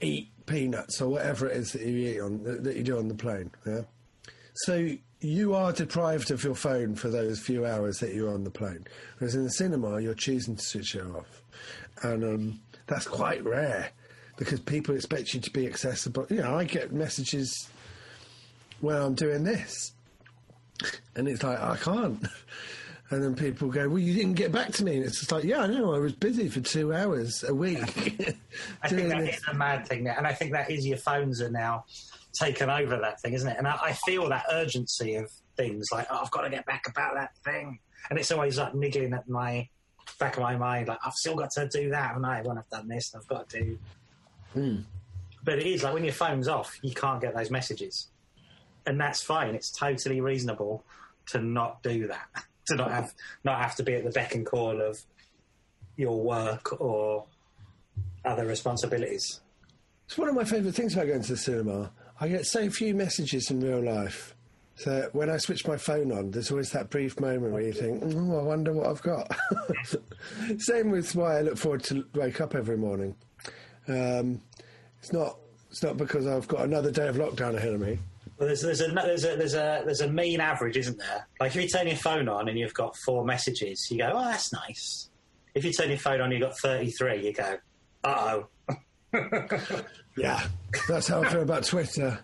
eat 0.00 0.28
peanuts 0.46 1.00
or 1.00 1.08
whatever 1.08 1.48
it 1.48 1.56
is 1.56 1.72
that 1.72 1.82
you 1.82 2.08
eat 2.08 2.20
on 2.20 2.62
that 2.62 2.76
you 2.76 2.82
do 2.82 2.98
on 2.98 3.08
the 3.08 3.14
plane. 3.14 3.50
Yeah. 3.66 3.82
So 4.54 4.96
you 5.20 5.54
are 5.54 5.72
deprived 5.72 6.30
of 6.30 6.44
your 6.44 6.54
phone 6.54 6.94
for 6.94 7.08
those 7.08 7.40
few 7.40 7.66
hours 7.66 7.98
that 7.98 8.14
you're 8.14 8.32
on 8.32 8.44
the 8.44 8.50
plane. 8.50 8.86
Whereas 9.18 9.34
in 9.34 9.44
the 9.44 9.50
cinema, 9.50 10.00
you're 10.00 10.14
choosing 10.14 10.56
to 10.56 10.64
switch 10.64 10.94
it 10.94 11.04
off. 11.06 11.42
And 12.02 12.24
um, 12.24 12.60
that's 12.86 13.06
quite 13.06 13.44
rare 13.44 13.90
because 14.36 14.60
people 14.60 14.94
expect 14.94 15.34
you 15.34 15.40
to 15.40 15.50
be 15.50 15.66
accessible. 15.66 16.26
You 16.30 16.38
know, 16.38 16.56
I 16.56 16.64
get 16.64 16.92
messages 16.92 17.68
when 18.80 18.96
I'm 18.96 19.14
doing 19.14 19.44
this, 19.44 19.92
and 21.14 21.26
it's 21.28 21.42
like, 21.42 21.60
I 21.60 21.76
can't. 21.76 22.26
And 23.08 23.22
then 23.22 23.36
people 23.36 23.68
go, 23.68 23.88
Well, 23.88 24.00
you 24.00 24.14
didn't 24.14 24.32
get 24.32 24.50
back 24.50 24.72
to 24.72 24.84
me. 24.84 24.96
And 24.96 25.04
it's 25.04 25.20
just 25.20 25.30
like, 25.30 25.44
Yeah, 25.44 25.60
I 25.60 25.68
know, 25.68 25.94
I 25.94 25.98
was 25.98 26.12
busy 26.12 26.48
for 26.48 26.58
two 26.58 26.92
hours 26.92 27.44
a 27.44 27.54
week. 27.54 27.78
I 28.82 28.88
think 28.88 29.08
that 29.10 29.20
this. 29.20 29.36
is 29.36 29.44
a 29.48 29.54
mad 29.54 29.86
thing. 29.86 30.08
And 30.08 30.26
I 30.26 30.32
think 30.32 30.50
that 30.54 30.68
is 30.72 30.84
your 30.84 30.98
phones 30.98 31.40
are 31.40 31.48
now 31.48 31.84
taken 32.36 32.68
over 32.68 32.98
that 32.98 33.20
thing, 33.20 33.34
isn't 33.34 33.48
it? 33.48 33.58
And 33.58 33.68
I, 33.68 33.78
I 33.80 33.92
feel 33.92 34.28
that 34.30 34.46
urgency 34.50 35.14
of 35.14 35.30
things 35.56 35.86
like, 35.92 36.08
oh, 36.10 36.18
I've 36.20 36.32
got 36.32 36.40
to 36.42 36.50
get 36.50 36.66
back 36.66 36.88
about 36.88 37.14
that 37.14 37.30
thing. 37.44 37.78
And 38.10 38.18
it's 38.18 38.32
always 38.32 38.58
like 38.58 38.74
niggling 38.74 39.12
at 39.12 39.28
my 39.28 39.68
back 40.18 40.36
of 40.36 40.42
my 40.42 40.56
mind, 40.56 40.88
like, 40.88 40.98
I've 41.04 41.14
still 41.14 41.36
got 41.36 41.50
to 41.52 41.68
do 41.68 41.90
that, 41.90 42.16
and 42.16 42.24
I 42.24 42.42
when 42.42 42.58
I've 42.58 42.68
done 42.70 42.88
this, 42.88 43.12
and 43.12 43.22
I've 43.22 43.28
got 43.28 43.48
to 43.50 43.60
do. 43.60 43.78
Mm. 44.56 44.84
But 45.44 45.58
it 45.58 45.66
is 45.66 45.82
like 45.82 45.94
when 45.94 46.04
your 46.04 46.12
phone's 46.12 46.48
off, 46.48 46.78
you 46.82 46.92
can't 46.92 47.20
get 47.20 47.34
those 47.34 47.50
messages. 47.50 48.08
And 48.86 49.00
that's 49.00 49.22
fine. 49.22 49.54
It's 49.54 49.70
totally 49.70 50.20
reasonable 50.20 50.84
to 51.26 51.40
not 51.40 51.82
do 51.82 52.08
that. 52.08 52.28
to 52.66 52.74
not 52.74 52.90
have 52.90 53.14
not 53.44 53.60
have 53.60 53.76
to 53.76 53.82
be 53.82 53.94
at 53.94 54.04
the 54.04 54.10
beck 54.10 54.34
and 54.34 54.44
call 54.44 54.80
of 54.80 54.98
your 55.96 56.20
work 56.20 56.80
or 56.80 57.26
other 58.24 58.44
responsibilities. 58.44 59.40
It's 60.06 60.18
one 60.18 60.28
of 60.28 60.34
my 60.34 60.44
favourite 60.44 60.74
things 60.74 60.94
about 60.94 61.06
going 61.06 61.22
to 61.22 61.32
the 61.32 61.36
cinema. 61.36 61.92
I 62.20 62.28
get 62.28 62.46
so 62.46 62.70
few 62.70 62.94
messages 62.94 63.50
in 63.50 63.60
real 63.60 63.82
life. 63.82 64.34
So 64.76 65.08
when 65.12 65.30
I 65.30 65.38
switch 65.38 65.66
my 65.66 65.76
phone 65.76 66.12
on, 66.12 66.30
there's 66.30 66.50
always 66.50 66.70
that 66.72 66.90
brief 66.90 67.18
moment 67.18 67.52
where 67.52 67.62
you 67.62 67.72
think, 67.72 68.02
oh, 68.04 68.38
I 68.38 68.42
wonder 68.42 68.72
what 68.72 68.86
I've 68.86 69.02
got. 69.02 69.34
Same 70.58 70.90
with 70.90 71.14
why 71.14 71.38
I 71.38 71.42
look 71.42 71.56
forward 71.56 71.82
to 71.84 72.04
wake 72.14 72.40
up 72.40 72.54
every 72.54 72.76
morning. 72.76 73.16
Um, 73.88 74.40
it's 75.00 75.12
not 75.12 75.36
it's 75.70 75.82
not 75.82 75.96
because 75.96 76.26
I've 76.26 76.48
got 76.48 76.64
another 76.64 76.90
day 76.90 77.08
of 77.08 77.16
lockdown 77.16 77.54
ahead 77.54 77.74
of 77.74 77.80
me. 77.80 77.98
Well, 78.38 78.48
there's, 78.48 78.62
there's, 78.62 78.80
a, 78.82 78.88
there's, 78.88 79.24
a, 79.24 79.36
there's, 79.36 79.54
a, 79.54 79.82
there's 79.84 80.00
a 80.02 80.08
mean 80.08 80.40
average, 80.40 80.76
isn't 80.76 80.98
there? 80.98 81.26
Like 81.40 81.54
if 81.54 81.62
you 81.62 81.68
turn 81.68 81.86
your 81.86 81.96
phone 81.96 82.28
on 82.28 82.48
and 82.48 82.58
you've 82.58 82.74
got 82.74 82.96
four 82.96 83.24
messages, 83.24 83.90
you 83.90 83.98
go, 83.98 84.12
oh, 84.14 84.24
that's 84.24 84.52
nice. 84.52 85.08
If 85.54 85.64
you 85.64 85.72
turn 85.72 85.88
your 85.88 85.98
phone 85.98 86.20
on 86.20 86.32
and 86.32 86.34
you've 86.34 86.42
got 86.42 86.58
33, 86.58 87.26
you 87.26 87.32
go, 87.32 87.56
uh 88.04 88.40
oh. 88.68 88.76
yeah, 90.16 90.46
that's 90.88 91.08
how 91.08 91.22
I 91.22 91.28
feel 91.28 91.42
about 91.42 91.64
Twitter. 91.64 92.18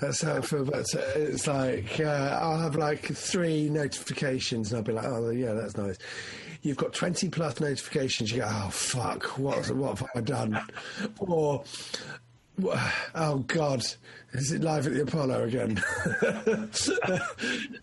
That's 0.00 0.22
how 0.22 0.36
I 0.36 0.40
feel 0.40 0.62
about 0.62 0.92
it. 0.94 1.16
It's 1.16 1.46
like 1.46 2.00
uh, 2.00 2.38
I'll 2.40 2.58
have 2.58 2.76
like 2.76 3.06
three 3.06 3.68
notifications 3.68 4.72
and 4.72 4.78
I'll 4.78 4.84
be 4.84 4.92
like, 4.92 5.06
oh, 5.06 5.30
yeah, 5.30 5.52
that's 5.54 5.76
nice. 5.76 5.98
You've 6.62 6.76
got 6.76 6.92
20 6.92 7.28
plus 7.28 7.60
notifications. 7.60 8.32
You 8.32 8.38
go, 8.38 8.48
oh, 8.48 8.70
fuck, 8.70 9.38
what, 9.38 9.70
what 9.70 9.98
have 9.98 10.08
I 10.14 10.20
done? 10.20 10.60
or 11.18 11.64
Oh 13.14 13.38
God! 13.46 13.84
Is 14.34 14.52
it 14.52 14.62
live 14.62 14.86
at 14.86 14.94
the 14.94 15.02
Apollo 15.02 15.44
again? 15.44 15.74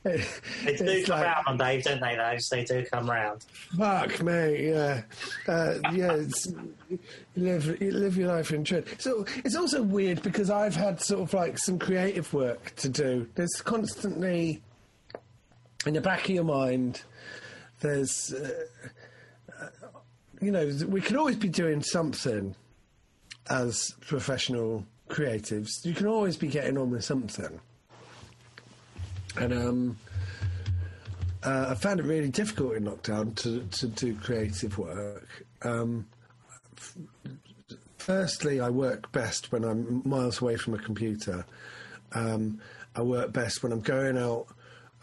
they 0.03 0.75
do 0.75 1.05
come 1.05 1.19
like, 1.19 1.25
round 1.25 1.47
on 1.47 1.57
Dave, 1.57 1.83
don't 1.83 2.01
they? 2.01 2.15
Those 2.15 2.47
they 2.49 2.63
do 2.63 2.85
come 2.91 3.09
round. 3.09 3.43
Fuck 3.77 4.21
me, 4.21 4.69
yeah, 4.69 5.01
uh, 5.47 5.75
yeah. 5.91 6.23
you 6.87 6.99
live 7.35 7.81
you 7.81 7.91
live 7.91 8.15
your 8.15 8.29
life 8.29 8.51
in 8.51 8.63
trend. 8.63 8.85
So 8.99 9.25
it's 9.37 9.55
also 9.55 9.81
weird 9.81 10.21
because 10.21 10.49
I've 10.49 10.75
had 10.75 11.01
sort 11.01 11.21
of 11.21 11.33
like 11.33 11.57
some 11.57 11.79
creative 11.79 12.31
work 12.33 12.75
to 12.77 12.89
do. 12.89 13.27
There's 13.35 13.61
constantly 13.61 14.61
in 15.85 15.93
the 15.93 16.01
back 16.01 16.25
of 16.25 16.29
your 16.29 16.43
mind. 16.43 17.01
There's, 17.79 18.33
uh, 18.33 18.65
uh, 19.61 19.67
you 20.41 20.51
know, 20.51 20.69
we 20.87 21.01
can 21.01 21.17
always 21.17 21.37
be 21.37 21.49
doing 21.49 21.81
something 21.81 22.55
as 23.49 23.95
professional 24.01 24.85
creatives, 25.09 25.83
you 25.83 25.93
can 25.93 26.07
always 26.07 26.37
be 26.37 26.47
getting 26.47 26.77
on 26.77 26.91
with 26.91 27.03
something. 27.03 27.59
And 29.35 29.53
um, 29.53 29.97
uh, 31.43 31.67
I 31.69 31.75
found 31.75 31.99
it 31.99 32.03
really 32.03 32.29
difficult 32.29 32.75
in 32.75 32.85
lockdown 32.85 33.35
to, 33.37 33.63
to 33.79 33.87
do 33.87 34.15
creative 34.15 34.77
work. 34.77 35.45
Um, 35.63 36.07
f- 36.77 36.97
firstly, 37.97 38.59
I 38.59 38.69
work 38.69 39.11
best 39.11 39.51
when 39.51 39.63
I'm 39.63 40.01
miles 40.05 40.41
away 40.41 40.55
from 40.55 40.75
a 40.75 40.79
computer. 40.79 41.45
Um, 42.11 42.61
I 42.95 43.01
work 43.01 43.33
best 43.33 43.63
when 43.63 43.71
I'm 43.71 43.81
going 43.81 44.17
out 44.17 44.47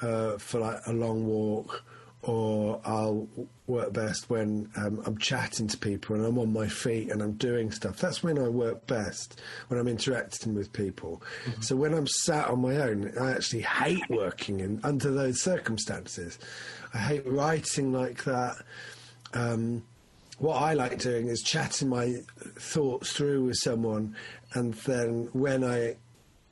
uh, 0.03 0.39
for 0.39 0.61
like 0.61 0.81
a 0.87 0.93
long 0.93 1.27
walk 1.27 1.83
or 2.27 2.81
I'll 2.85 3.29
work 3.69 3.93
best 3.93 4.29
when 4.29 4.69
um, 4.77 5.01
I'm 5.07 5.17
chatting 5.17 5.69
to 5.69 5.79
people 5.79 6.17
and 6.17 6.25
I'm 6.25 6.39
on 6.39 6.53
my 6.53 6.67
feet 6.67 7.13
and 7.13 7.23
I'm 7.23 7.35
doing 7.35 7.71
stuff. 7.71 7.99
That's 7.99 8.21
when 8.21 8.37
I 8.37 8.49
work 8.49 8.85
best, 8.89 9.41
when 9.69 9.79
I'm 9.79 9.87
interacting 9.87 10.53
with 10.53 10.73
people. 10.73 11.23
Mm-hmm. 11.45 11.63
So 11.63 11.77
when 11.77 11.95
I'm 11.95 12.09
sat 12.09 12.49
on 12.49 12.61
my 12.61 12.77
own, 12.79 13.13
I 13.21 13.31
actually 13.31 13.63
hate 13.63 14.03
working 14.11 14.59
in 14.59 14.81
under 14.83 15.13
those 15.13 15.41
circumstances. 15.41 16.37
I 16.93 16.99
hate 16.99 17.25
writing 17.27 17.93
like 17.93 18.25
that. 18.25 18.57
Um, 19.33 19.85
what 20.39 20.61
I 20.61 20.75
like 20.75 20.99
doing 20.99 21.29
is 21.29 21.43
chatting 21.43 21.89
my 21.89 22.13
thoughts 22.59 23.13
through 23.13 23.45
with 23.45 23.57
someone, 23.57 24.17
and 24.53 24.75
then 24.75 25.29
when 25.33 25.63
I 25.63 25.97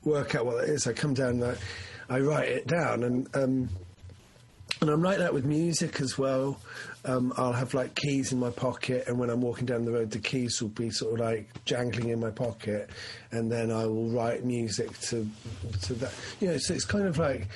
work 0.05 0.35
out 0.35 0.45
what 0.45 0.63
it 0.63 0.69
is, 0.69 0.87
I 0.87 0.93
come 0.93 1.13
down 1.13 1.41
and 1.41 1.43
I, 1.43 2.15
I 2.15 2.19
write 2.21 2.47
it 2.47 2.67
down. 2.67 3.03
And 3.03 3.35
um, 3.35 3.69
and 4.85 4.93
I'm 4.93 5.01
like 5.01 5.17
that 5.17 5.33
with 5.33 5.45
music 5.45 5.99
as 5.99 6.15
well. 6.15 6.59
Um, 7.05 7.33
I'll 7.37 7.53
have 7.53 7.73
like 7.73 7.95
keys 7.95 8.31
in 8.31 8.39
my 8.39 8.51
pocket, 8.51 9.05
and 9.07 9.17
when 9.17 9.31
I'm 9.31 9.41
walking 9.41 9.65
down 9.65 9.83
the 9.83 9.91
road, 9.91 10.11
the 10.11 10.19
keys 10.19 10.61
will 10.61 10.69
be 10.69 10.91
sort 10.91 11.19
of 11.19 11.25
like 11.25 11.49
jangling 11.65 12.09
in 12.09 12.19
my 12.19 12.29
pocket, 12.29 12.91
and 13.31 13.51
then 13.51 13.71
I 13.71 13.87
will 13.87 14.09
write 14.09 14.45
music 14.45 14.95
to 15.01 15.27
to 15.83 15.93
that. 15.95 16.13
You 16.39 16.49
know, 16.49 16.57
so 16.57 16.75
it's 16.75 16.85
kind 16.85 17.07
of 17.07 17.17
like. 17.17 17.47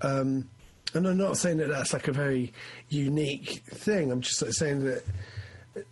Um, 0.00 0.48
and 0.94 1.06
I'm 1.06 1.18
not 1.18 1.36
saying 1.36 1.58
that 1.58 1.68
that's 1.68 1.92
like 1.92 2.08
a 2.08 2.12
very 2.12 2.54
unique 2.88 3.62
thing. 3.66 4.10
I'm 4.10 4.22
just 4.22 4.40
like 4.40 4.52
saying 4.52 4.84
that 4.84 5.04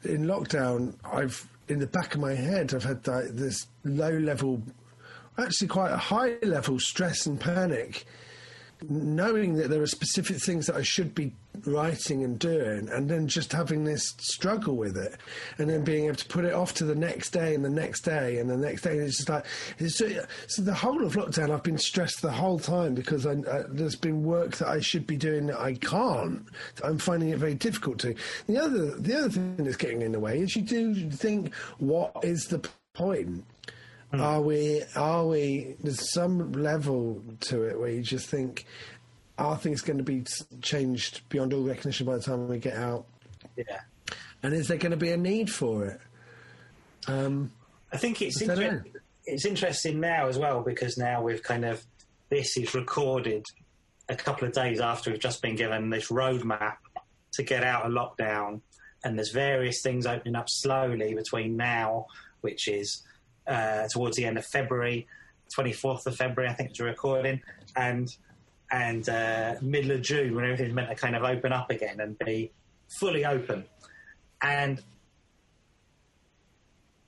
in 0.04 0.24
lockdown, 0.24 0.94
I've 1.04 1.46
in 1.68 1.78
the 1.78 1.86
back 1.86 2.14
of 2.14 2.22
my 2.22 2.32
head, 2.32 2.72
I've 2.72 2.84
had 2.84 3.06
like, 3.06 3.26
this 3.32 3.66
low 3.84 4.12
level, 4.12 4.62
actually 5.36 5.68
quite 5.68 5.90
a 5.90 5.98
high 5.98 6.36
level 6.42 6.78
stress 6.78 7.26
and 7.26 7.38
panic 7.38 8.06
knowing 8.88 9.54
that 9.54 9.70
there 9.70 9.82
are 9.82 9.86
specific 9.86 10.38
things 10.38 10.66
that 10.66 10.76
I 10.76 10.82
should 10.82 11.14
be 11.14 11.34
writing 11.64 12.24
and 12.24 12.38
doing, 12.38 12.88
and 12.90 13.08
then 13.08 13.28
just 13.28 13.52
having 13.52 13.84
this 13.84 14.14
struggle 14.18 14.76
with 14.76 14.96
it, 14.96 15.16
and 15.58 15.70
then 15.70 15.84
being 15.84 16.06
able 16.06 16.16
to 16.16 16.26
put 16.26 16.44
it 16.44 16.52
off 16.52 16.74
to 16.74 16.84
the 16.84 16.94
next 16.94 17.30
day 17.30 17.54
and 17.54 17.64
the 17.64 17.70
next 17.70 18.00
day 18.02 18.38
and 18.38 18.50
the 18.50 18.56
next 18.56 18.82
day. 18.82 18.98
And 18.98 19.02
it's 19.02 19.16
just 19.18 19.28
like 19.28 19.44
it's 19.78 19.98
just, 19.98 20.26
so 20.48 20.62
the 20.62 20.74
whole 20.74 21.04
of 21.04 21.14
lockdown. 21.14 21.50
I've 21.50 21.62
been 21.62 21.78
stressed 21.78 22.22
the 22.22 22.32
whole 22.32 22.58
time 22.58 22.94
because 22.94 23.26
I, 23.26 23.32
uh, 23.32 23.64
there's 23.68 23.96
been 23.96 24.24
work 24.24 24.56
that 24.56 24.68
I 24.68 24.80
should 24.80 25.06
be 25.06 25.16
doing 25.16 25.46
that 25.46 25.60
I 25.60 25.74
can't. 25.74 26.46
I'm 26.82 26.98
finding 26.98 27.30
it 27.30 27.38
very 27.38 27.54
difficult 27.54 27.98
to. 28.00 28.14
The 28.46 28.58
other 28.58 28.96
the 28.96 29.18
other 29.18 29.28
thing 29.30 29.56
that's 29.58 29.76
getting 29.76 30.02
in 30.02 30.12
the 30.12 30.20
way 30.20 30.40
is 30.40 30.56
you 30.56 30.62
do 30.62 31.10
think, 31.10 31.54
what 31.78 32.12
is 32.22 32.46
the 32.46 32.68
point? 32.94 33.44
Mm. 34.18 34.22
Are 34.22 34.40
we? 34.40 34.82
Are 34.96 35.26
we? 35.26 35.76
There's 35.82 36.12
some 36.12 36.52
level 36.52 37.22
to 37.40 37.62
it 37.64 37.78
where 37.78 37.90
you 37.90 38.02
just 38.02 38.28
think, 38.28 38.66
are 39.38 39.56
things 39.56 39.80
going 39.80 39.98
to 39.98 40.04
be 40.04 40.24
changed 40.60 41.28
beyond 41.28 41.52
all 41.52 41.62
recognition 41.62 42.06
by 42.06 42.16
the 42.16 42.22
time 42.22 42.48
we 42.48 42.58
get 42.58 42.76
out? 42.76 43.06
Yeah. 43.56 43.80
And 44.42 44.54
is 44.54 44.68
there 44.68 44.76
going 44.76 44.90
to 44.90 44.96
be 44.96 45.10
a 45.10 45.16
need 45.16 45.50
for 45.50 45.86
it? 45.86 46.00
Um, 47.08 47.50
I 47.92 47.96
think 47.96 48.22
it's 48.22 48.40
I 48.42 48.52
inter- 48.52 48.84
it's 49.26 49.44
interesting 49.44 50.00
now 50.00 50.26
as 50.28 50.38
well 50.38 50.62
because 50.62 50.96
now 50.98 51.22
we've 51.22 51.42
kind 51.42 51.64
of 51.64 51.84
this 52.30 52.56
is 52.56 52.74
recorded 52.74 53.44
a 54.08 54.16
couple 54.16 54.46
of 54.46 54.52
days 54.54 54.80
after 54.80 55.10
we've 55.10 55.20
just 55.20 55.40
been 55.40 55.56
given 55.56 55.90
this 55.90 56.08
roadmap 56.10 56.76
to 57.32 57.42
get 57.42 57.64
out 57.64 57.84
of 57.84 57.92
lockdown, 57.92 58.60
and 59.02 59.18
there's 59.18 59.32
various 59.32 59.82
things 59.82 60.06
opening 60.06 60.36
up 60.36 60.46
slowly 60.48 61.14
between 61.14 61.56
now, 61.56 62.06
which 62.42 62.68
is 62.68 63.02
uh, 63.46 63.88
towards 63.88 64.16
the 64.16 64.24
end 64.24 64.38
of 64.38 64.46
February, 64.46 65.06
24th 65.56 66.06
of 66.06 66.16
February, 66.16 66.50
I 66.50 66.54
think 66.54 66.70
it's 66.70 66.80
recording, 66.80 67.42
and 67.76 68.08
and 68.70 69.08
uh, 69.08 69.54
middle 69.60 69.92
of 69.92 70.02
June 70.02 70.34
when 70.34 70.44
everything's 70.44 70.74
meant 70.74 70.88
to 70.88 70.94
kind 70.94 71.14
of 71.14 71.22
open 71.22 71.52
up 71.52 71.70
again 71.70 72.00
and 72.00 72.18
be 72.18 72.50
fully 72.98 73.24
open. 73.24 73.64
And 74.42 74.82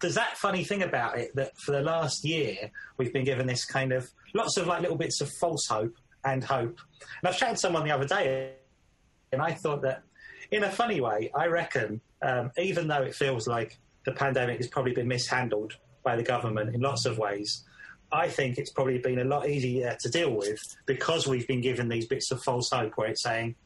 there's 0.01 0.15
that 0.15 0.37
funny 0.37 0.63
thing 0.63 0.83
about 0.83 1.19
it 1.19 1.35
that 1.35 1.57
for 1.59 1.73
the 1.73 1.81
last 1.81 2.25
year 2.25 2.71
we've 2.99 3.13
been 3.13 3.25
given 3.25 3.47
this 3.47 3.65
kind 3.65 3.93
of 3.93 4.09
lots 4.35 4.57
of 4.59 4.67
like 4.67 4.83
little 4.83 4.97
bits 4.97 5.21
of 5.21 5.31
false 5.41 5.67
hope 5.67 5.95
and 6.25 6.45
hope. 6.45 6.79
And 7.01 7.29
I've 7.29 7.37
chatting 7.37 7.55
to 7.55 7.61
someone 7.61 7.85
the 7.85 7.93
other 7.93 8.07
day, 8.07 8.53
and 9.33 9.41
I 9.41 9.53
thought 9.53 9.83
that 9.83 10.03
in 10.51 10.63
a 10.63 10.71
funny 10.71 11.01
way, 11.01 11.31
I 11.35 11.47
reckon 11.47 12.01
um, 12.23 12.51
even 12.59 12.89
though 12.89 13.03
it 13.03 13.15
feels 13.15 13.47
like 13.47 13.79
the 14.05 14.13
pandemic 14.13 14.59
has 14.59 14.69
probably 14.69 14.93
been 14.93 15.09
mishandled 15.09 15.77
by 16.07 16.17
the 16.17 16.23
government 16.23 16.75
in 16.75 16.81
lots 16.81 17.05
of 17.05 17.19
ways. 17.19 17.65
I 18.13 18.29
think 18.29 18.57
it's 18.57 18.71
probably 18.71 18.99
been 18.99 19.19
a 19.19 19.25
lot 19.25 19.49
easier 19.49 19.97
to 20.01 20.09
deal 20.09 20.31
with 20.31 20.61
because 20.87 21.27
we've 21.27 21.47
been 21.47 21.61
given 21.61 21.89
these 21.89 22.07
bits 22.07 22.31
of 22.31 22.41
false 22.43 22.71
hope 22.71 22.93
where 22.95 23.09
it's 23.09 23.25
saying, 23.25 23.57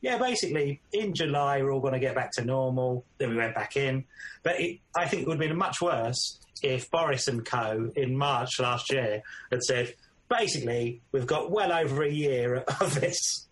yeah, 0.00 0.16
basically 0.16 0.80
in 0.94 1.14
July 1.14 1.60
we're 1.60 1.70
all 1.70 1.80
going 1.80 1.92
to 1.92 2.00
get 2.00 2.14
back 2.14 2.32
to 2.32 2.44
normal. 2.44 3.04
Then 3.18 3.30
we 3.30 3.36
went 3.36 3.54
back 3.54 3.76
in, 3.76 4.04
but 4.42 4.58
it, 4.58 4.80
I 4.96 5.06
think 5.06 5.22
it 5.22 5.28
would 5.28 5.40
have 5.40 5.48
been 5.48 5.58
much 5.58 5.82
worse 5.82 6.40
if 6.62 6.90
Boris 6.90 7.28
and 7.28 7.44
Co. 7.44 7.92
in 7.94 8.16
March 8.16 8.58
last 8.58 8.90
year 8.90 9.22
had 9.50 9.62
said, 9.62 9.94
basically 10.30 11.02
we've 11.12 11.26
got 11.26 11.50
well 11.50 11.70
over 11.70 12.02
a 12.02 12.10
year 12.10 12.56
of 12.80 12.98
this, 12.98 13.46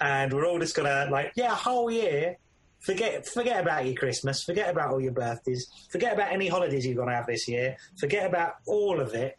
and 0.00 0.32
we're 0.32 0.46
all 0.46 0.58
just 0.58 0.74
going 0.74 0.88
to 0.88 1.10
like, 1.12 1.32
yeah, 1.36 1.52
a 1.52 1.56
whole 1.56 1.90
year. 1.90 2.38
Forget, 2.84 3.26
forget 3.26 3.60
about 3.60 3.86
your 3.86 3.94
Christmas. 3.94 4.42
Forget 4.42 4.70
about 4.70 4.90
all 4.90 5.00
your 5.00 5.12
birthdays. 5.12 5.66
Forget 5.90 6.12
about 6.12 6.32
any 6.32 6.48
holidays 6.48 6.84
you're 6.86 6.94
going 6.94 7.08
to 7.08 7.14
have 7.14 7.26
this 7.26 7.48
year. 7.48 7.76
Forget 7.98 8.26
about 8.26 8.56
all 8.66 9.00
of 9.00 9.14
it 9.14 9.38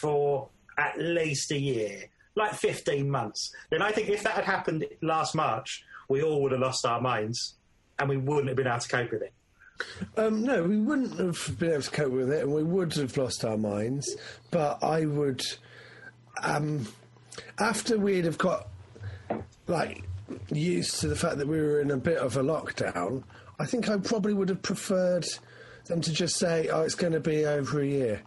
for 0.00 0.48
at 0.76 0.98
least 0.98 1.50
a 1.52 1.58
year 1.58 2.04
like 2.34 2.54
15 2.54 3.10
months. 3.10 3.52
Then 3.70 3.82
I 3.82 3.90
think 3.90 4.08
if 4.08 4.22
that 4.22 4.32
had 4.32 4.44
happened 4.44 4.86
last 5.02 5.34
March, 5.34 5.84
we 6.08 6.22
all 6.22 6.40
would 6.42 6.52
have 6.52 6.60
lost 6.60 6.86
our 6.86 7.00
minds 7.00 7.54
and 7.98 8.08
we 8.08 8.16
wouldn't 8.16 8.48
have 8.48 8.56
been 8.56 8.66
able 8.66 8.78
to 8.78 8.88
cope 8.88 9.10
with 9.10 9.22
it. 9.22 9.32
Um, 10.16 10.44
no, 10.44 10.62
we 10.62 10.78
wouldn't 10.78 11.18
have 11.18 11.58
been 11.58 11.72
able 11.72 11.82
to 11.82 11.90
cope 11.90 12.12
with 12.12 12.32
it, 12.32 12.42
and 12.42 12.52
we 12.52 12.64
would 12.64 12.94
have 12.94 13.16
lost 13.16 13.44
our 13.44 13.56
minds. 13.56 14.16
But 14.50 14.82
I 14.82 15.06
would, 15.06 15.40
um, 16.42 16.86
after 17.60 17.96
we'd 17.96 18.24
have 18.24 18.38
got 18.38 18.68
like 19.68 20.02
used 20.50 21.00
to 21.00 21.08
the 21.08 21.16
fact 21.16 21.38
that 21.38 21.48
we 21.48 21.58
were 21.58 21.80
in 21.80 21.90
a 21.90 21.96
bit 21.96 22.18
of 22.18 22.36
a 22.36 22.42
lockdown, 22.42 23.22
I 23.58 23.66
think 23.66 23.88
I 23.88 23.96
probably 23.98 24.34
would 24.34 24.48
have 24.48 24.62
preferred 24.62 25.26
them 25.86 26.00
to 26.02 26.12
just 26.12 26.36
say, 26.36 26.68
"Oh, 26.68 26.82
it's 26.82 26.94
going 26.94 27.12
to 27.12 27.20
be 27.20 27.44
over 27.44 27.80
a 27.80 27.86
year." 27.86 28.22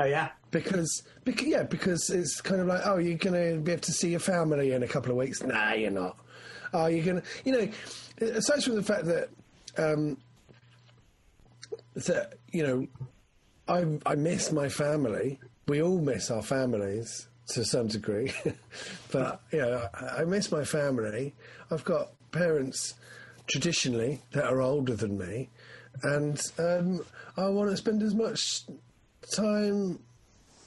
Oh 0.00 0.04
yeah, 0.04 0.30
because, 0.50 1.02
because 1.24 1.46
yeah, 1.46 1.62
because 1.62 2.10
it's 2.10 2.40
kind 2.40 2.60
of 2.60 2.66
like, 2.66 2.80
oh, 2.84 2.98
you're 2.98 3.18
going 3.18 3.54
to 3.54 3.60
be 3.60 3.72
able 3.72 3.82
to 3.82 3.92
see 3.92 4.10
your 4.10 4.20
family 4.20 4.72
in 4.72 4.82
a 4.82 4.88
couple 4.88 5.10
of 5.10 5.16
weeks. 5.16 5.42
Nah, 5.42 5.72
you're 5.72 5.90
not. 5.90 6.16
Oh, 6.72 6.86
you're 6.86 7.04
going 7.04 7.20
to, 7.20 7.26
you 7.44 7.52
know, 7.52 7.68
aside 8.26 8.64
from 8.64 8.76
the 8.76 8.82
fact 8.82 9.04
that, 9.04 9.28
um, 9.76 10.16
that 11.94 12.34
you 12.50 12.66
know, 12.66 12.86
I 13.68 13.98
I 14.10 14.14
miss 14.14 14.52
my 14.52 14.68
family. 14.68 15.38
We 15.68 15.80
all 15.82 16.00
miss 16.00 16.30
our 16.30 16.42
families 16.42 17.28
to 17.48 17.64
some 17.64 17.88
degree, 17.88 18.32
but 19.12 19.40
you 19.52 19.58
know, 19.58 19.88
I, 19.94 20.24
miss 20.24 20.50
my 20.52 20.64
family. 20.64 21.34
I've 21.70 21.84
got 21.84 22.10
parents 22.30 22.94
traditionally 23.50 24.22
that 24.32 24.44
are 24.44 24.60
older 24.60 24.94
than 24.94 25.18
me, 25.18 25.50
and 26.02 26.40
um, 26.58 27.04
I 27.36 27.48
want 27.48 27.70
to 27.70 27.76
spend 27.76 28.02
as 28.02 28.14
much 28.14 28.62
time 29.34 29.98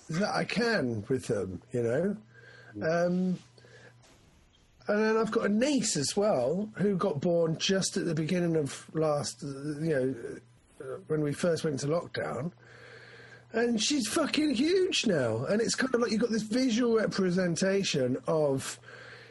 that 0.10 0.34
I 0.34 0.44
can 0.44 1.04
with 1.08 1.28
them, 1.28 1.62
you 1.72 1.84
know. 1.84 2.18
Um, 2.76 3.40
and 4.88 5.04
then 5.04 5.18
I've 5.18 5.32
got 5.32 5.46
a 5.46 5.50
niece 5.50 5.98
as 5.98 6.16
well 6.16 6.70
who 6.76 6.96
got 6.96 7.20
born 7.20 7.58
just 7.58 7.98
at 7.98 8.06
the 8.06 8.14
beginning 8.14 8.56
of 8.56 8.86
last, 8.94 9.42
you 9.42 10.16
know, 10.82 10.96
when 11.08 11.22
we 11.22 11.34
first 11.34 11.64
went 11.64 11.82
into 11.82 11.96
lockdown. 11.96 12.52
And 13.56 13.82
she's 13.82 14.06
fucking 14.10 14.54
huge 14.54 15.08
now. 15.08 15.46
And 15.46 15.62
it's 15.62 15.76
kind 15.76 15.96
of 15.96 16.02
like 16.02 16.12
you've 16.12 16.20
got 16.20 16.30
this 16.30 16.44
visual 16.44 16.98
representation 16.98 18.18
of 18.28 18.78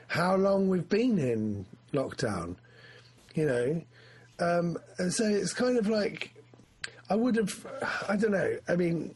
how 0.07 0.35
long 0.37 0.67
we've 0.67 0.89
been 0.89 1.19
in 1.19 1.67
lockdown, 1.93 2.57
you 3.35 3.45
know. 3.45 3.83
Um, 4.39 4.79
and 4.97 5.13
so 5.13 5.27
it's 5.27 5.53
kind 5.53 5.77
of 5.77 5.89
like, 5.89 6.35
I 7.11 7.17
would 7.17 7.37
have, 7.37 7.67
I 8.09 8.17
don't 8.17 8.33
know, 8.33 8.57
I 8.67 8.77
mean, 8.77 9.15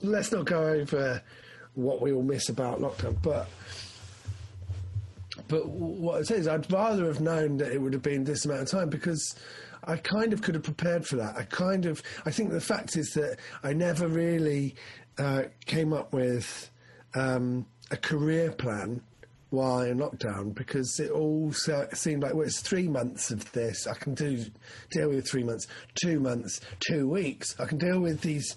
let's 0.00 0.32
not 0.32 0.46
go 0.46 0.62
over 0.62 1.22
what 1.74 2.00
we 2.00 2.10
all 2.10 2.22
miss 2.22 2.48
about 2.48 2.80
lockdown, 2.80 3.16
but 3.22 3.48
but 5.48 5.68
what 5.68 6.22
it 6.22 6.26
says, 6.26 6.48
I'd 6.48 6.72
rather 6.72 7.04
have 7.06 7.20
known 7.20 7.58
that 7.58 7.70
it 7.70 7.80
would 7.80 7.92
have 7.92 8.02
been 8.02 8.24
this 8.24 8.46
amount 8.46 8.62
of 8.62 8.70
time 8.70 8.88
because 8.88 9.36
I 9.86 9.96
kind 9.96 10.32
of 10.32 10.42
could 10.42 10.54
have 10.54 10.64
prepared 10.64 11.06
for 11.06 11.16
that. 11.16 11.36
I 11.36 11.42
kind 11.42 11.86
of, 11.86 12.02
I 12.24 12.30
think 12.30 12.50
the 12.50 12.60
fact 12.60 12.96
is 12.96 13.12
that 13.14 13.38
I 13.62 13.72
never 13.72 14.08
really 14.08 14.74
uh, 15.18 15.44
came 15.64 15.92
up 15.92 16.12
with 16.12 16.70
um, 17.14 17.66
a 17.90 17.96
career 17.96 18.52
plan 18.52 19.00
while 19.50 19.82
in 19.82 19.98
lockdown 19.98 20.52
because 20.54 20.98
it 20.98 21.10
all 21.10 21.52
seemed 21.92 22.24
like 22.24 22.34
well 22.34 22.44
it's 22.44 22.60
three 22.60 22.88
months 22.88 23.30
of 23.30 23.50
this 23.52 23.86
I 23.86 23.94
can 23.94 24.12
do 24.12 24.44
deal 24.90 25.08
with 25.08 25.30
three 25.30 25.44
months 25.44 25.68
two 26.02 26.18
months 26.18 26.60
two 26.80 27.08
weeks 27.08 27.54
I 27.60 27.64
can 27.64 27.78
deal 27.78 28.00
with 28.00 28.22
these 28.22 28.56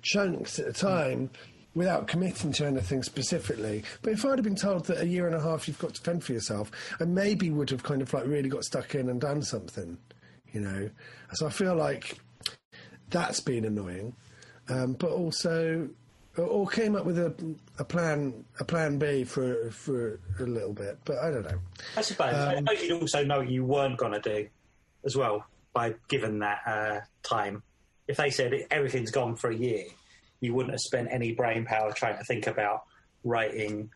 chunks 0.00 0.58
at 0.58 0.66
a 0.66 0.72
time 0.72 1.30
without 1.74 2.06
committing 2.06 2.52
to 2.52 2.66
anything 2.66 3.02
specifically. 3.02 3.82
But 4.02 4.12
if 4.12 4.24
I'd 4.24 4.38
have 4.38 4.44
been 4.44 4.54
told 4.54 4.86
that 4.86 5.00
a 5.00 5.06
year 5.06 5.26
and 5.26 5.34
a 5.34 5.40
half 5.40 5.66
you've 5.66 5.78
got 5.78 5.94
to 5.94 6.00
fend 6.00 6.24
for 6.24 6.32
yourself, 6.32 6.70
I 7.00 7.04
maybe 7.04 7.50
would 7.50 7.70
have 7.70 7.82
kind 7.82 8.00
of 8.00 8.12
like 8.12 8.26
really 8.26 8.48
got 8.48 8.64
stuck 8.64 8.94
in 8.94 9.08
and 9.08 9.20
done 9.20 9.42
something, 9.42 9.98
you 10.54 10.60
know. 10.60 10.88
So 11.34 11.46
I 11.46 11.50
feel 11.50 11.74
like 11.74 12.18
that's 13.10 13.40
been 13.40 13.64
annoying, 13.64 14.14
um, 14.68 14.94
but 14.94 15.10
also. 15.10 15.88
Or 16.36 16.66
came 16.66 16.96
up 16.96 17.06
with 17.06 17.16
a, 17.16 17.32
a 17.78 17.84
plan 17.84 18.44
a 18.58 18.64
plan 18.64 18.98
B 18.98 19.22
for 19.22 19.70
for 19.70 20.18
a 20.40 20.42
little 20.42 20.72
bit, 20.72 20.98
but 21.04 21.18
I 21.18 21.30
don't 21.30 21.44
know. 21.44 21.60
I 21.96 22.02
suppose. 22.02 22.34
Um, 22.34 22.64
I 22.68 22.72
you'd 22.72 23.00
also 23.00 23.24
know 23.24 23.40
you 23.40 23.64
weren't 23.64 23.96
going 23.96 24.10
to 24.10 24.20
do 24.20 24.48
as 25.04 25.14
well 25.14 25.46
by 25.72 25.94
given 26.08 26.40
that 26.40 26.58
uh, 26.66 27.00
time 27.22 27.62
if 28.06 28.16
they 28.16 28.30
said 28.30 28.52
everything's 28.70 29.10
gone 29.10 29.36
for 29.36 29.50
a 29.50 29.56
year, 29.56 29.84
you 30.40 30.54
wouldn't 30.54 30.72
have 30.72 30.80
spent 30.80 31.08
any 31.10 31.32
brain 31.32 31.64
power 31.64 31.92
trying 31.92 32.18
to 32.18 32.24
think 32.24 32.46
about 32.46 32.82
writing 33.22 33.90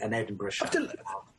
an 0.00 0.12
Edinburgh 0.14 0.50
show. 0.50 0.64
I've, 0.64 0.70
del- 0.70 0.92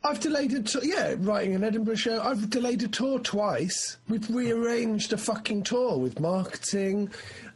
I've 0.04 0.20
delayed 0.20 0.52
it. 0.52 0.74
Yeah, 0.82 1.14
writing 1.18 1.54
an 1.54 1.64
Edinburgh 1.64 1.96
show. 1.96 2.20
I've 2.20 2.50
delayed 2.50 2.82
a 2.82 2.88
tour 2.88 3.18
twice. 3.18 3.98
We've 4.08 4.28
rearranged 4.30 5.12
a 5.12 5.18
fucking 5.18 5.62
tour 5.64 5.98
with 5.98 6.20
marketing. 6.20 7.10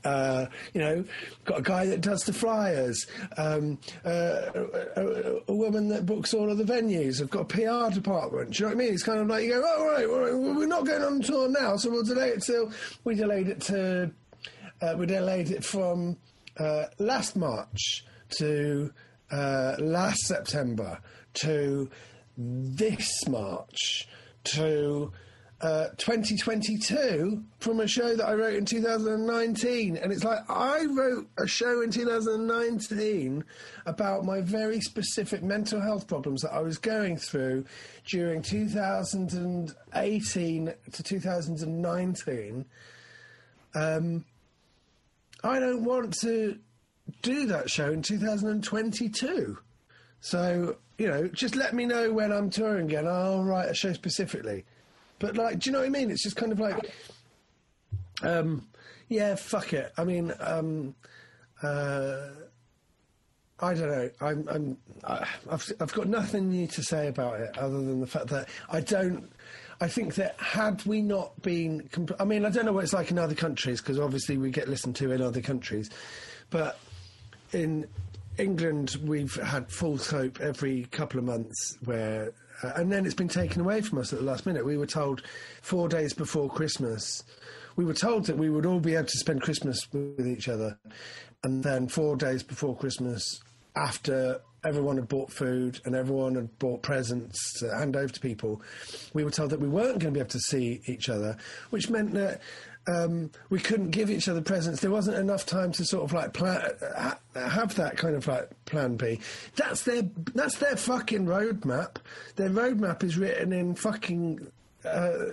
Uh, 0.04 0.46
you 0.72 0.80
know, 0.80 1.04
got 1.44 1.58
a 1.58 1.62
guy 1.62 1.86
that 1.86 2.00
does 2.00 2.22
the 2.22 2.32
flyers. 2.32 3.06
Um, 3.36 3.78
uh, 4.04 4.50
a, 4.96 5.40
a, 5.48 5.54
woman 5.54 5.88
that 5.88 6.06
books 6.06 6.32
all 6.32 6.50
of 6.50 6.58
the 6.58 6.64
venues. 6.64 7.20
I've 7.20 7.30
got 7.30 7.40
a 7.40 7.44
PR 7.44 7.92
department. 7.92 8.52
Do 8.52 8.58
you 8.58 8.70
know 8.70 8.76
what 8.76 8.82
I 8.82 8.84
mean? 8.84 8.94
It's 8.94 9.02
kind 9.02 9.18
of 9.18 9.26
like 9.26 9.44
you 9.44 9.50
go, 9.50 9.62
oh, 9.64 9.80
all 9.80 9.90
right, 9.90 10.06
all 10.06 10.20
right 10.20 10.56
we're 10.56 10.66
not 10.66 10.86
going 10.86 11.02
on 11.02 11.22
tour 11.22 11.48
now, 11.48 11.76
so 11.76 11.90
we'll 11.90 12.04
delay 12.04 12.28
it 12.28 12.42
till 12.42 12.70
we 13.04 13.16
delayed 13.16 13.48
it 13.48 13.60
to 13.62 14.12
uh, 14.80 14.94
we 14.96 15.06
delayed 15.06 15.50
it 15.50 15.64
from 15.64 16.16
uh, 16.58 16.84
last 16.98 17.36
March 17.36 18.04
to 18.38 18.92
uh, 19.30 19.76
last 19.78 20.26
September 20.26 20.98
to 21.34 21.88
this 22.36 23.28
March 23.28 24.08
to 24.44 25.12
uh, 25.60 25.88
2022 25.96 27.42
from 27.60 27.80
a 27.80 27.88
show 27.88 28.14
that 28.14 28.26
I 28.26 28.34
wrote 28.34 28.56
in 28.56 28.66
2019. 28.66 29.96
And 29.96 30.12
it's 30.12 30.22
like, 30.22 30.40
I 30.50 30.84
wrote 30.84 31.30
a 31.38 31.46
show 31.46 31.80
in 31.80 31.90
2019 31.90 33.42
about 33.86 34.24
my 34.24 34.42
very 34.42 34.82
specific 34.82 35.42
mental 35.42 35.80
health 35.80 36.06
problems 36.06 36.42
that 36.42 36.52
I 36.52 36.60
was 36.60 36.76
going 36.76 37.16
through 37.16 37.64
during 38.04 38.42
2018 38.42 40.74
to 40.92 41.02
2019. 41.02 42.66
Um, 43.74 44.26
I 45.42 45.58
don't 45.58 45.84
want 45.84 46.12
to 46.20 46.58
do 47.22 47.46
that 47.46 47.70
show 47.70 47.90
in 47.90 48.02
2022. 48.02 49.58
So, 50.20 50.76
you 50.98 51.08
know, 51.08 51.28
just 51.28 51.56
let 51.56 51.74
me 51.74 51.84
know 51.84 52.12
when 52.12 52.32
I'm 52.32 52.50
touring 52.50 52.86
again. 52.86 53.06
I'll 53.06 53.44
write 53.44 53.68
a 53.68 53.74
show 53.74 53.92
specifically. 53.92 54.64
But, 55.18 55.36
like, 55.36 55.60
do 55.60 55.70
you 55.70 55.72
know 55.72 55.80
what 55.80 55.86
I 55.86 55.90
mean? 55.90 56.10
It's 56.10 56.22
just 56.22 56.36
kind 56.36 56.52
of 56.52 56.60
like, 56.60 56.92
um, 58.22 58.66
yeah, 59.08 59.34
fuck 59.34 59.72
it. 59.72 59.92
I 59.96 60.04
mean, 60.04 60.32
um, 60.40 60.94
uh, 61.62 62.28
I 63.60 63.74
don't 63.74 63.90
know. 63.90 64.10
I'm, 64.20 64.48
I'm, 64.48 64.76
I've, 65.48 65.72
I've 65.80 65.92
got 65.94 66.08
nothing 66.08 66.50
new 66.50 66.66
to 66.66 66.82
say 66.82 67.08
about 67.08 67.40
it 67.40 67.56
other 67.56 67.76
than 67.76 68.00
the 68.00 68.06
fact 68.06 68.26
that 68.28 68.48
I 68.68 68.80
don't 68.80 69.30
I 69.80 69.88
think 69.88 70.14
that 70.14 70.40
had 70.40 70.84
we 70.86 71.02
not 71.02 71.40
been, 71.42 71.88
I 72.18 72.24
mean, 72.24 72.46
I 72.46 72.50
don't 72.50 72.64
know 72.64 72.72
what 72.72 72.84
it's 72.84 72.94
like 72.94 73.10
in 73.10 73.18
other 73.18 73.34
countries 73.34 73.80
because 73.80 73.98
obviously 73.98 74.38
we 74.38 74.50
get 74.50 74.68
listened 74.68 74.96
to 74.96 75.12
in 75.12 75.20
other 75.20 75.42
countries, 75.42 75.90
but 76.48 76.78
in 77.52 77.87
England 78.38 78.96
we've 79.02 79.35
had 79.35 79.70
full 79.70 79.98
scope 79.98 80.40
every 80.40 80.85
couple 80.90 81.18
of 81.18 81.24
months 81.24 81.76
where. 81.85 82.32
Uh, 82.62 82.72
and 82.76 82.90
then 82.90 83.04
it's 83.04 83.14
been 83.14 83.28
taken 83.28 83.61
away 83.61 83.82
from 83.82 83.98
us 83.98 84.14
at 84.14 84.18
the 84.18 84.24
last 84.24 84.46
minute. 84.46 84.64
We 84.64 84.78
were 84.78 84.87
told 84.87 85.22
four 85.61 85.90
days 85.90 86.14
before 86.14 86.48
Christmas 86.48 87.22
we 87.76 87.85
were 87.85 87.94
told 87.94 88.24
that 88.26 88.38
we 88.38 88.50
would 88.50 88.66
all 88.66 88.80
be 88.80 88.94
able 88.94 89.06
to 89.06 89.18
spend 89.18 89.42
Christmas 89.42 89.87
with 89.92 90.26
each 90.26 90.48
other, 90.48 90.78
and 91.44 91.62
then 91.62 91.88
four 91.88 92.16
days 92.16 92.42
before 92.42 92.74
Christmas, 92.74 93.40
after 93.76 94.40
everyone 94.64 94.96
had 94.96 95.06
bought 95.06 95.30
food 95.30 95.80
and 95.85 95.94
everyone 95.94 96.35
had 96.35 96.59
bought 96.59 96.82
presents 96.82 97.61
to 97.61 97.72
hand 97.76 97.94
over 97.94 98.12
to 98.12 98.20
people, 98.20 98.62
we 99.12 99.22
were 99.22 99.30
told 99.30 99.50
that 99.50 99.61
we 99.61 99.68
weren't 99.68 99.98
going 99.98 100.12
to 100.12 100.18
be 100.18 100.20
able 100.20 100.30
to 100.30 100.40
see 100.40 100.80
each 100.87 101.09
other, 101.09 101.37
which 101.70 101.90
meant 101.90 102.14
that 102.14 102.40
um, 102.87 103.31
we 103.51 103.59
couldn't 103.59 103.90
give 103.90 104.11
each 104.11 104.29
other 104.29 104.40
presents. 104.40 104.81
There 104.81 104.90
wasn't 104.90 105.16
enough 105.18 105.44
time 105.46 105.72
to 105.72 105.85
sort 105.85 106.05
of 106.05 106.12
like 106.12 106.33
plan, 106.33 106.62
ha- 106.96 107.18
have 107.35 107.75
that 107.77 107.96
kind 107.96 108.14
of 108.14 108.27
like 108.27 108.49
plan 108.64 108.96
B. 108.96 109.20
That's 109.57 109.83
their 109.83 110.03
that's 110.35 110.59
their 110.59 110.77
fucking 110.77 111.27
roadmap. 111.27 111.96
Their 112.37 112.51
roadmap 112.51 113.03
is 113.03 113.16
written 113.16 113.53
in 113.53 113.75
fucking. 113.75 114.51
Uh, 114.85 115.33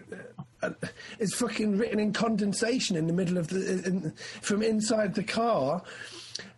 uh, 0.63 0.71
it's 1.19 1.35
fucking 1.35 1.77
written 1.77 1.99
in 1.99 2.13
condensation 2.13 2.95
in 2.95 3.05
the 3.05 3.13
middle 3.13 3.37
of 3.37 3.49
the 3.49 3.83
in, 3.85 4.13
from 4.41 4.63
inside 4.63 5.13
the 5.13 5.23
car, 5.23 5.83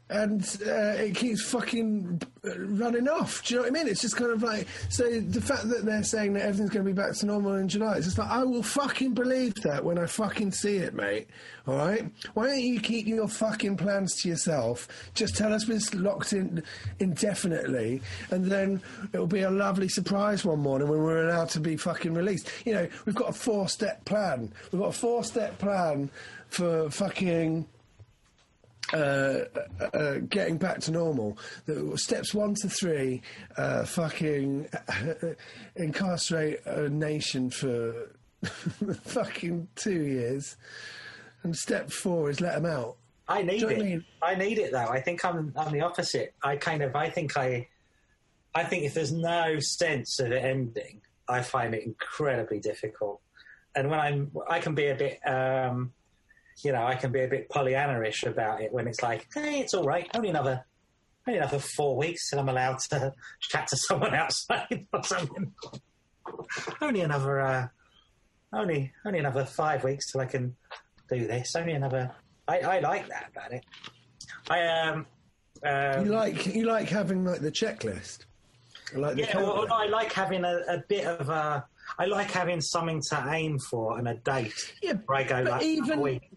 and 0.09 0.43
uh, 0.67 0.93
it 0.97 1.15
keeps 1.15 1.41
fucking 1.41 2.21
running 2.43 3.07
off. 3.07 3.43
Do 3.43 3.53
you 3.53 3.59
know 3.59 3.63
what 3.63 3.71
I 3.71 3.73
mean? 3.73 3.87
It's 3.87 4.01
just 4.01 4.15
kind 4.15 4.31
of 4.31 4.43
like 4.43 4.67
so. 4.89 5.19
The 5.19 5.41
fact 5.41 5.67
that 5.69 5.83
they're 5.83 6.03
saying 6.03 6.33
that 6.33 6.43
everything's 6.43 6.69
going 6.69 6.85
to 6.85 6.91
be 6.91 6.95
back 6.95 7.13
to 7.15 7.25
normal 7.25 7.55
in 7.55 7.67
July, 7.67 7.97
it's 7.97 8.05
just 8.05 8.19
like 8.19 8.29
I 8.29 8.43
will 8.43 8.61
fucking 8.61 9.13
believe 9.13 9.55
that 9.63 9.83
when 9.83 9.97
I 9.97 10.05
fucking 10.05 10.51
see 10.51 10.77
it, 10.77 10.93
mate. 10.93 11.27
All 11.67 11.75
right? 11.75 12.05
Why 12.35 12.47
don't 12.47 12.61
you 12.61 12.79
keep 12.79 13.07
your 13.07 13.27
fucking 13.27 13.77
plans 13.77 14.13
to 14.21 14.29
yourself? 14.29 14.87
Just 15.15 15.35
tell 15.35 15.51
us 15.51 15.67
we're 15.67 15.79
locked 15.99 16.33
in 16.33 16.61
indefinitely, 16.99 18.03
and 18.29 18.45
then 18.45 18.83
it'll 19.11 19.25
be 19.25 19.41
a 19.41 19.49
lovely 19.49 19.89
surprise 19.89 20.45
one 20.45 20.59
morning 20.59 20.87
when 20.87 20.99
we're 20.99 21.27
allowed 21.27 21.49
to 21.49 21.59
be 21.59 21.77
fucking 21.77 22.13
released. 22.13 22.51
You 22.63 22.75
know, 22.75 22.87
we've 23.05 23.15
got 23.15 23.29
a 23.29 23.33
four-step 23.33 24.05
plan. 24.05 24.53
We've 24.71 24.81
got 24.81 24.89
a 24.89 24.97
four-step 24.97 25.57
plan 25.57 26.11
for 26.49 26.91
fucking 26.91 27.65
uh, 28.93 29.45
uh, 29.93 30.15
getting 30.29 30.57
back 30.57 30.79
to 30.81 30.91
normal. 30.91 31.37
Steps 31.95 32.33
one 32.33 32.53
to 32.55 32.69
three, 32.69 33.21
uh, 33.57 33.85
fucking 33.85 34.67
incarcerate 35.75 36.65
a 36.65 36.89
nation 36.89 37.49
for 37.49 38.11
fucking 39.03 39.67
two 39.75 40.03
years, 40.03 40.55
and 41.43 41.55
step 41.55 41.91
four 41.91 42.29
is 42.29 42.41
let 42.41 42.55
them 42.55 42.65
out. 42.65 42.97
I 43.27 43.41
need 43.41 43.63
it. 43.63 43.79
I 43.79 43.81
mean? 43.81 44.05
I 44.21 44.35
need 44.35 44.59
it 44.59 44.71
though. 44.71 44.87
I 44.87 45.01
think 45.01 45.25
I'm 45.25 45.51
I'm 45.55 45.71
the 45.71 45.81
opposite. 45.81 46.33
I 46.43 46.57
kind 46.57 46.83
of 46.83 46.95
I 46.95 47.09
think 47.09 47.35
I 47.37 47.67
I 48.53 48.63
think 48.63 48.83
if 48.83 48.93
there's 48.93 49.11
no 49.11 49.59
sense 49.59 50.19
of 50.19 50.31
it 50.31 50.43
ending, 50.43 51.01
I 51.27 51.41
find 51.41 51.73
it 51.73 51.83
incredibly 51.83 52.59
difficult. 52.59 53.19
And 53.75 53.89
when 53.89 53.99
I'm 53.99 54.31
I 54.47 54.59
can 54.59 54.75
be 54.75 54.87
a 54.87 54.95
bit 54.95 55.19
um 55.27 55.91
you 56.63 56.71
know, 56.71 56.85
I 56.85 56.95
can 56.95 57.11
be 57.11 57.21
a 57.21 57.27
bit 57.27 57.49
Pollyanna-ish 57.49 58.23
about 58.23 58.61
it 58.61 58.71
when 58.71 58.87
it's 58.87 59.01
like, 59.03 59.27
hey, 59.33 59.59
it's 59.59 59.73
all 59.73 59.83
right. 59.83 60.07
Only 60.15 60.29
another 60.29 60.65
only 61.27 61.39
another 61.39 61.59
four 61.59 61.97
weeks 61.97 62.31
and 62.31 62.39
I'm 62.39 62.49
allowed 62.49 62.77
to 62.91 63.11
chat 63.41 63.67
to 63.69 63.77
someone 63.77 64.13
outside 64.23 64.85
or 64.93 65.03
something. 65.03 65.53
only 66.81 67.01
another 67.01 67.41
uh 67.41 67.67
only 68.53 68.93
only 69.05 69.19
another 69.19 69.43
five 69.45 69.83
weeks 69.83 70.11
till 70.11 70.21
I 70.21 70.25
can 70.25 70.55
do 71.09 71.27
this. 71.27 71.55
Only 71.55 71.73
another 71.73 72.11
I, 72.47 72.59
I 72.59 72.79
like 72.79 73.07
that 73.09 73.29
about 73.31 73.51
it. 73.53 73.65
I 74.49 74.65
um, 74.67 75.05
um 75.63 76.05
You 76.05 76.11
like 76.13 76.45
you 76.45 76.65
like 76.65 76.89
having 76.89 77.25
like 77.25 77.41
the 77.41 77.51
checklist, 77.51 78.19
like 78.95 79.15
the 79.15 79.21
yeah, 79.23 79.37
well. 79.37 79.67
I 79.73 79.87
like 79.87 80.13
having 80.13 80.43
a, 80.45 80.57
a 80.67 80.83
bit 80.87 81.05
of 81.05 81.29
a. 81.29 81.65
I 81.99 82.05
like 82.05 82.31
having 82.31 82.61
something 82.61 83.01
to 83.09 83.27
aim 83.31 83.57
for 83.59 83.97
and 83.97 84.07
a 84.07 84.15
date. 84.15 84.73
Yeah, 84.81 84.93
where 85.05 85.19
I 85.19 85.23
go 85.23 85.43
but 85.43 85.51
like 85.53 85.63
even- 85.63 85.99
a 85.99 86.01
week. 86.01 86.29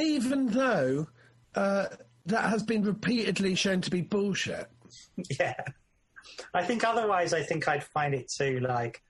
Even 0.00 0.46
though 0.46 1.06
uh, 1.54 1.86
that 2.26 2.50
has 2.50 2.62
been 2.62 2.82
repeatedly 2.82 3.54
shown 3.54 3.80
to 3.82 3.90
be 3.90 4.02
bullshit. 4.02 4.68
Yeah, 5.38 5.54
I 6.54 6.64
think 6.64 6.82
otherwise, 6.82 7.32
I 7.32 7.42
think 7.42 7.68
I'd 7.68 7.84
find 7.84 8.14
it 8.14 8.30
too 8.30 8.58
like 8.60 9.02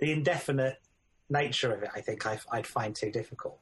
the 0.00 0.12
indefinite 0.12 0.76
nature 1.30 1.72
of 1.72 1.82
it. 1.82 1.90
I 1.94 2.00
think 2.00 2.26
I, 2.26 2.38
I'd 2.50 2.66
find 2.66 2.94
too 2.94 3.10
difficult. 3.10 3.58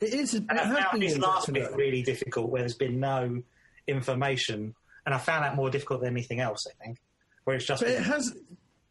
It 0.00 0.12
is. 0.12 0.34
It 0.34 0.44
And 0.48 0.58
I 0.58 0.64
found 0.64 0.86
been 0.92 1.00
this 1.00 1.18
last 1.18 1.52
bit 1.52 1.74
really 1.74 2.02
difficult, 2.02 2.50
where 2.50 2.62
there's 2.62 2.74
been 2.74 3.00
no 3.00 3.42
information, 3.86 4.74
and 5.06 5.14
I 5.14 5.18
found 5.18 5.44
that 5.44 5.56
more 5.56 5.70
difficult 5.70 6.00
than 6.00 6.10
anything 6.10 6.40
else. 6.40 6.66
I 6.68 6.84
think, 6.84 6.98
where 7.44 7.56
it's 7.56 7.66
just 7.66 7.82
But 7.82 7.90
it 7.90 8.02
has, 8.02 8.34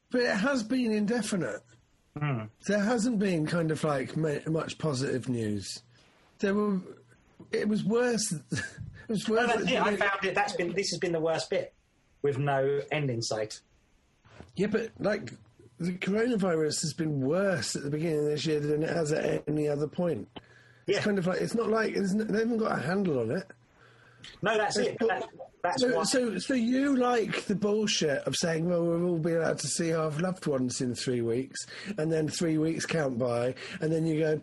but 0.10 0.22
it 0.22 0.36
has 0.36 0.64
been 0.64 0.92
indefinite. 0.92 1.62
Hmm. 2.18 2.44
There 2.68 2.80
hasn't 2.80 3.20
been 3.20 3.46
kind 3.48 3.72
of 3.72 3.84
like 3.84 4.16
much 4.16 4.78
positive 4.78 5.30
news. 5.30 5.82
There 6.44 6.54
were. 6.54 6.80
It 7.52 7.68
was 7.68 7.84
worse. 7.84 8.34
It 9.06 9.10
was 9.12 9.28
worse. 9.28 9.48
that's 9.48 9.70
it. 9.70 9.82
I 9.82 9.96
found 9.98 10.24
it. 10.24 10.34
That's 10.34 10.54
been. 10.54 10.72
This 10.74 10.90
has 10.92 10.98
been 11.00 11.12
the 11.12 11.20
worst 11.20 11.50
bit, 11.50 11.74
with 12.22 12.38
no 12.38 12.80
end 12.90 13.10
in 13.10 13.22
sight. 13.22 13.60
yeah, 14.56 14.68
but 14.68 14.92
like 14.98 15.34
the 15.78 15.92
coronavirus 15.92 16.82
has 16.84 16.94
been 16.94 17.20
worse 17.20 17.76
at 17.76 17.84
the 17.84 17.90
beginning 17.90 18.20
of 18.20 18.26
this 18.26 18.46
year 18.46 18.62
than 18.62 18.82
it 18.82 18.90
has 18.90 19.12
at 19.12 19.44
any 19.48 19.68
other 19.68 19.88
point. 19.88 20.30
Yeah. 20.88 20.98
It's 20.98 21.06
kind 21.06 21.18
of 21.20 21.28
like 21.28 21.42
it's 21.42 21.54
not 21.54 21.70
like 21.70 21.94
it's, 21.96 22.14
they 22.16 22.40
haven't 22.40 22.58
got 22.60 22.78
a 22.78 22.82
handle 22.82 23.20
on 23.20 23.32
it. 23.32 23.46
No, 24.42 24.58
that's 24.58 24.78
it. 24.78 24.96
But- 25.00 25.10
That, 25.10 25.28
that's 25.64 25.82
So, 25.82 26.04
so, 26.04 26.38
so 26.40 26.54
you 26.54 26.96
like 26.96 27.44
the 27.46 27.56
bullshit 27.56 28.20
of 28.26 28.36
saying, 28.36 28.70
well, 28.70 28.84
we'll 28.84 29.06
all 29.06 29.18
be 29.20 29.34
allowed 29.34 29.60
to 29.60 29.68
see 29.68 29.94
our 29.94 30.12
loved 30.12 30.46
ones 30.48 30.82
in 30.82 30.94
three 30.96 31.22
weeks, 31.22 31.66
and 31.98 32.12
then 32.12 32.28
three 32.30 32.58
weeks 32.58 32.86
count 32.86 33.18
by, 33.18 33.56
and 33.82 33.92
then 33.92 34.06
you 34.06 34.20
go, 34.20 34.42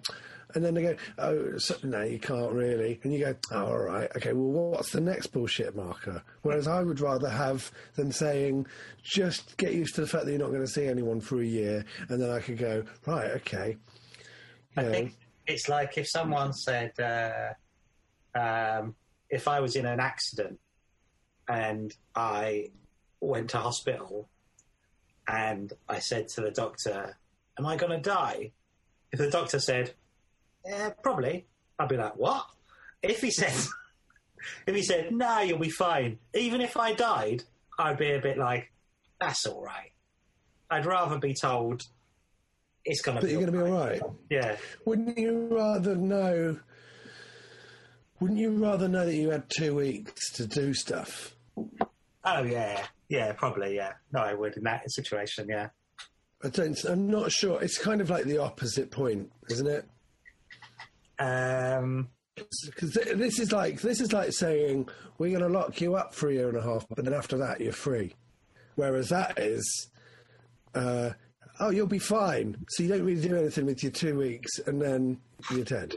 and 0.54 0.64
then 0.64 0.74
they 0.74 0.82
go, 0.82 0.96
oh, 1.18 1.58
so, 1.58 1.76
no, 1.82 2.02
you 2.02 2.18
can't 2.18 2.52
really, 2.52 3.00
and 3.02 3.12
you 3.12 3.20
go, 3.20 3.34
oh, 3.52 3.66
all 3.66 3.78
right, 3.78 4.10
okay, 4.16 4.32
well, 4.32 4.70
what's 4.70 4.92
the 4.92 5.00
next 5.00 5.28
bullshit 5.28 5.74
marker? 5.74 6.22
Whereas 6.42 6.66
I 6.66 6.82
would 6.82 7.00
rather 7.00 7.28
have 7.28 7.70
them 7.96 8.12
saying, 8.12 8.66
just 9.02 9.56
get 9.56 9.74
used 9.74 9.94
to 9.96 10.02
the 10.02 10.06
fact 10.06 10.24
that 10.24 10.30
you're 10.30 10.40
not 10.40 10.50
going 10.50 10.64
to 10.64 10.70
see 10.70 10.86
anyone 10.86 11.20
for 11.20 11.40
a 11.40 11.46
year, 11.46 11.84
and 12.08 12.20
then 12.20 12.30
I 12.30 12.40
could 12.40 12.58
go, 12.58 12.84
right, 13.06 13.30
okay. 13.32 13.76
I 14.76 14.82
know. 14.82 14.90
think 14.90 15.16
it's 15.46 15.68
like 15.68 15.98
if 15.98 16.08
someone 16.08 16.52
said, 16.52 16.92
uh, 16.98 18.38
um, 18.38 18.94
if 19.28 19.48
I 19.48 19.60
was 19.60 19.76
in 19.76 19.86
an 19.86 20.00
accident 20.00 20.58
and 21.48 21.94
I 22.14 22.70
went 23.20 23.50
to 23.50 23.58
hospital 23.58 24.28
and 25.26 25.72
I 25.88 25.98
said 25.98 26.28
to 26.28 26.40
the 26.40 26.50
doctor, 26.50 27.16
Am 27.58 27.66
I 27.66 27.76
going 27.76 27.92
to 27.92 27.98
die? 27.98 28.52
If 29.12 29.18
the 29.18 29.30
doctor 29.30 29.58
said, 29.58 29.92
Yeah, 30.64 30.90
probably, 31.02 31.46
I'd 31.78 31.88
be 31.88 31.96
like, 31.96 32.16
What? 32.16 32.46
If 33.02 33.20
he 33.20 33.30
said, 33.30 33.52
if 34.66 34.74
he 34.74 34.82
said, 34.82 35.12
No, 35.12 35.40
you'll 35.40 35.58
be 35.58 35.70
fine, 35.70 36.18
even 36.34 36.60
if 36.60 36.76
I 36.76 36.92
died, 36.92 37.44
I'd 37.78 37.98
be 37.98 38.12
a 38.12 38.20
bit 38.20 38.38
like, 38.38 38.70
That's 39.20 39.46
all 39.46 39.62
right. 39.62 39.92
I'd 40.70 40.86
rather 40.86 41.18
be 41.18 41.34
told 41.34 41.82
it's 42.84 43.02
going 43.02 43.16
to 43.16 43.20
But 43.20 43.26
be 43.26 43.32
you're 43.32 43.40
going 43.42 43.52
to 43.52 43.64
be 43.64 43.70
all 43.70 43.78
right. 43.78 44.00
Yeah. 44.30 44.56
Wouldn't 44.84 45.18
you 45.18 45.48
rather 45.50 45.94
know? 45.96 46.58
Wouldn't 48.20 48.38
you 48.38 48.50
rather 48.52 48.88
know 48.88 49.06
that 49.06 49.14
you 49.14 49.30
had 49.30 49.44
two 49.48 49.74
weeks 49.74 50.30
to 50.32 50.46
do 50.46 50.74
stuff? 50.74 51.34
Oh 52.24 52.42
yeah, 52.42 52.86
yeah, 53.08 53.32
probably 53.32 53.76
yeah. 53.76 53.94
No, 54.12 54.20
I 54.20 54.34
would 54.34 54.56
in 54.56 54.64
that 54.64 54.90
situation. 54.90 55.48
Yeah, 55.48 55.68
I 56.44 56.48
don't. 56.48 56.82
I'm 56.84 57.08
not 57.10 57.32
sure. 57.32 57.62
It's 57.62 57.78
kind 57.78 58.00
of 58.02 58.10
like 58.10 58.24
the 58.24 58.38
opposite 58.38 58.90
point, 58.90 59.32
isn't 59.48 59.66
it? 59.66 59.86
Um, 61.20 62.08
Because 62.64 62.92
this 62.92 63.38
is 63.38 63.52
like 63.52 63.80
this 63.80 64.00
is 64.00 64.12
like 64.12 64.32
saying 64.32 64.88
we're 65.18 65.38
going 65.38 65.52
to 65.52 65.58
lock 65.58 65.80
you 65.80 65.94
up 65.94 66.14
for 66.14 66.30
a 66.30 66.32
year 66.32 66.48
and 66.48 66.56
a 66.56 66.62
half, 66.62 66.86
but 66.88 67.04
then 67.04 67.14
after 67.14 67.36
that 67.38 67.60
you're 67.60 67.72
free. 67.72 68.14
Whereas 68.76 69.10
that 69.10 69.38
is, 69.38 69.88
uh, 70.74 71.10
oh, 71.60 71.70
you'll 71.70 71.86
be 71.86 71.98
fine. 71.98 72.56
So 72.70 72.82
you 72.82 72.88
don't 72.88 73.04
really 73.04 73.20
do 73.20 73.36
anything 73.36 73.66
with 73.66 73.82
your 73.82 73.92
two 73.92 74.18
weeks, 74.18 74.58
and 74.60 74.80
then 74.80 75.18
you're 75.50 75.64
dead. 75.64 75.94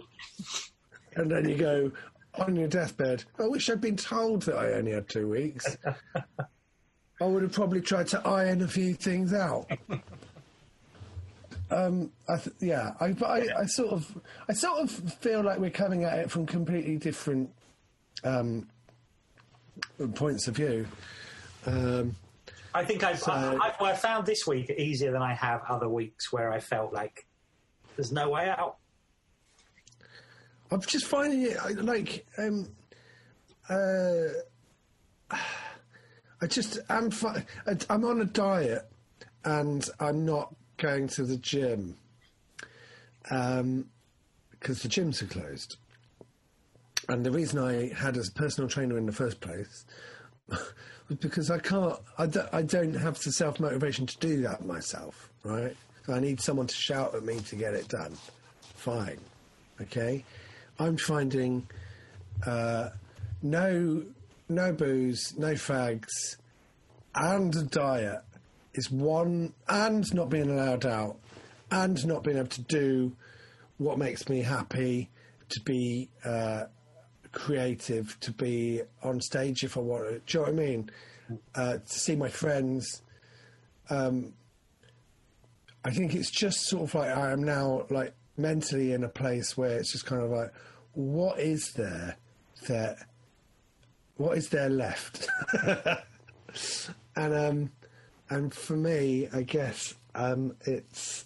And 1.15 1.31
then 1.31 1.47
you 1.47 1.55
go 1.55 1.91
on 2.35 2.55
your 2.55 2.67
deathbed. 2.67 3.23
I 3.39 3.47
wish 3.47 3.69
I'd 3.69 3.79
been 3.79 3.95
told 3.95 4.41
that 4.43 4.57
I 4.57 4.73
only 4.73 4.91
had 4.91 5.07
two 5.07 5.29
weeks. 5.29 5.77
I 7.21 7.25
would 7.25 7.43
have 7.43 7.53
probably 7.53 7.79
tried 7.81 8.07
to 8.07 8.27
iron 8.27 8.61
a 8.61 8.67
few 8.67 8.95
things 8.95 9.33
out. 9.33 9.69
Um, 11.73 12.11
I 12.29 12.37
th- 12.37 12.55
yeah, 12.59 12.91
I, 12.99 13.13
but 13.13 13.25
I, 13.29 13.61
I 13.61 13.65
sort 13.65 13.91
of, 13.93 14.17
I 14.47 14.53
sort 14.53 14.79
of 14.79 14.91
feel 14.91 15.41
like 15.41 15.57
we're 15.59 15.69
coming 15.71 16.03
at 16.03 16.19
it 16.19 16.31
from 16.31 16.45
completely 16.45 16.97
different 16.97 17.49
um, 18.23 18.67
points 20.15 20.47
of 20.47 20.55
view. 20.55 20.85
Um, 21.65 22.15
I 22.75 22.83
think 22.85 23.03
I've, 23.03 23.19
So- 23.19 23.31
I, 23.31 23.57
I've 23.67 23.75
well, 23.79 23.91
I 23.91 23.95
found 23.95 24.25
this 24.25 24.45
week 24.45 24.69
easier 24.69 25.11
than 25.11 25.21
I 25.21 25.33
have 25.33 25.61
other 25.67 25.89
weeks 25.89 26.31
where 26.31 26.51
I 26.51 26.59
felt 26.59 26.93
like 26.93 27.25
there's 27.95 28.11
no 28.11 28.29
way 28.29 28.49
out. 28.49 28.77
I'm 30.71 30.81
just 30.81 31.05
finding 31.05 31.43
it 31.43 31.57
like 31.83 32.25
um, 32.37 32.67
uh, 33.69 34.25
I 36.41 36.47
just 36.47 36.79
am. 36.89 37.09
Fi- 37.11 37.45
I'm 37.89 38.03
on 38.05 38.21
a 38.21 38.25
diet, 38.25 38.89
and 39.45 39.87
I'm 39.99 40.25
not 40.25 40.53
going 40.83 41.07
to 41.07 41.23
the 41.23 41.37
gym. 41.37 41.95
Um, 43.31 43.85
because 44.51 44.81
the 44.81 44.89
gyms 44.89 45.21
are 45.21 45.27
closed. 45.27 45.77
And 47.09 47.25
the 47.25 47.31
reason 47.31 47.59
I 47.59 47.93
had 47.93 48.15
a 48.15 48.23
personal 48.33 48.69
trainer 48.69 48.97
in 48.97 49.05
the 49.05 49.11
first 49.11 49.41
place 49.41 49.85
was 50.47 51.17
because 51.19 51.49
I 51.49 51.59
can't, 51.59 51.99
I 52.17 52.27
don't, 52.27 52.49
I 52.53 52.61
don't 52.61 52.93
have 52.93 53.19
the 53.21 53.31
self 53.31 53.59
motivation 53.59 54.05
to 54.05 54.17
do 54.19 54.41
that 54.43 54.65
myself, 54.65 55.29
right? 55.43 55.75
I 56.07 56.19
need 56.19 56.39
someone 56.39 56.67
to 56.67 56.75
shout 56.75 57.13
at 57.15 57.23
me 57.23 57.39
to 57.39 57.55
get 57.55 57.73
it 57.73 57.87
done. 57.89 58.13
Fine, 58.75 59.19
okay. 59.81 60.23
I'm 60.79 60.97
finding 60.97 61.67
uh, 62.45 62.89
no, 63.41 64.03
no 64.47 64.71
booze, 64.71 65.33
no 65.37 65.53
fags, 65.53 66.37
and 67.15 67.53
a 67.55 67.63
diet 67.63 68.21
is 68.73 68.91
one, 68.91 69.53
and 69.67 70.11
not 70.13 70.29
being 70.29 70.49
allowed 70.49 70.85
out, 70.85 71.17
and 71.71 72.05
not 72.05 72.23
being 72.23 72.37
able 72.37 72.47
to 72.47 72.61
do 72.61 73.15
what 73.77 73.97
makes 73.97 74.29
me 74.29 74.41
happy, 74.41 75.09
to 75.49 75.59
be 75.61 76.09
uh, 76.25 76.63
creative, 77.31 78.19
to 78.21 78.31
be 78.31 78.81
on 79.03 79.19
stage 79.21 79.63
if 79.63 79.77
I 79.77 79.81
want 79.81 80.03
to. 80.05 80.19
Do 80.19 80.21
you 80.27 80.39
know 80.39 80.51
what 80.51 80.61
I 80.61 80.65
mean? 80.65 80.89
Uh, 81.55 81.73
to 81.73 81.99
see 81.99 82.15
my 82.15 82.29
friends. 82.29 83.01
Um, 83.89 84.33
I 85.85 85.91
think 85.91 86.15
it's 86.15 86.31
just 86.31 86.61
sort 86.67 86.83
of 86.83 86.95
like 86.95 87.09
I 87.09 87.31
am 87.31 87.43
now 87.43 87.85
like 87.89 88.13
mentally 88.37 88.93
in 88.93 89.03
a 89.03 89.09
place 89.09 89.57
where 89.57 89.77
it's 89.77 89.91
just 89.91 90.05
kind 90.05 90.21
of 90.21 90.31
like, 90.31 90.53
what 90.93 91.39
is 91.39 91.73
there 91.73 92.15
that, 92.67 92.97
what 94.15 94.37
is 94.37 94.49
there 94.49 94.69
left? 94.69 95.27
and 97.15 97.33
um, 97.33 97.71
and 98.33 98.51
for 98.51 98.75
me, 98.75 99.27
I 99.31 99.43
guess 99.43 99.93
um, 100.15 100.55
it's 100.61 101.25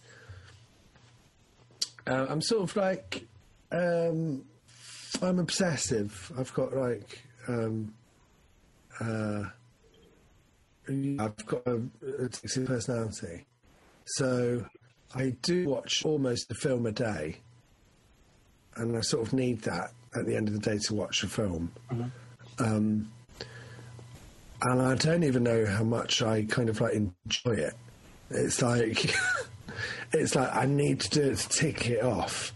uh, 2.06 2.26
I'm 2.30 2.42
sort 2.42 2.64
of 2.64 2.76
like 2.76 3.26
um, 3.72 4.44
I'm 5.22 5.40
obsessive. 5.40 6.32
I've 6.38 6.54
got 6.54 6.76
like 6.76 7.24
um, 7.48 7.94
uh, 9.00 9.44
I've 10.90 11.46
got 11.46 11.66
a, 11.66 11.82
a 12.20 12.60
personality, 12.66 13.46
so 14.06 14.66
I 15.16 15.30
do 15.42 15.70
watch 15.70 16.04
almost 16.04 16.52
a 16.52 16.56
film 16.56 16.86
a 16.88 16.92
day, 16.92 17.38
and 18.76 18.98
I 18.98 19.02
sort 19.02 19.26
of 19.26 19.32
need 19.32 19.62
that 19.62 19.92
at 20.14 20.26
the 20.26 20.36
end 20.36 20.50
of 20.50 20.54
the 20.54 20.60
day 20.60 20.78
to 20.78 20.94
watch 20.94 21.24
a 21.24 21.28
film. 21.28 21.72
Um, 22.60 23.12
and 24.64 24.82
I 24.82 24.96
don't 24.96 25.24
even 25.24 25.44
know 25.44 25.66
how 25.66 25.84
much 25.84 26.22
I 26.22 26.44
kind 26.44 26.70
of 26.70 26.82
like 26.82 26.94
enjoy 26.94 27.54
it. 27.54 27.74
It's 28.30 28.62
like 28.62 29.14
it's 30.14 30.36
like 30.36 30.54
I 30.56 30.66
need 30.66 31.02
to 31.02 31.10
do 31.10 31.32
it 31.32 31.38
to 31.38 31.50
tick 31.50 31.90
it 31.90 32.04
off, 32.04 32.54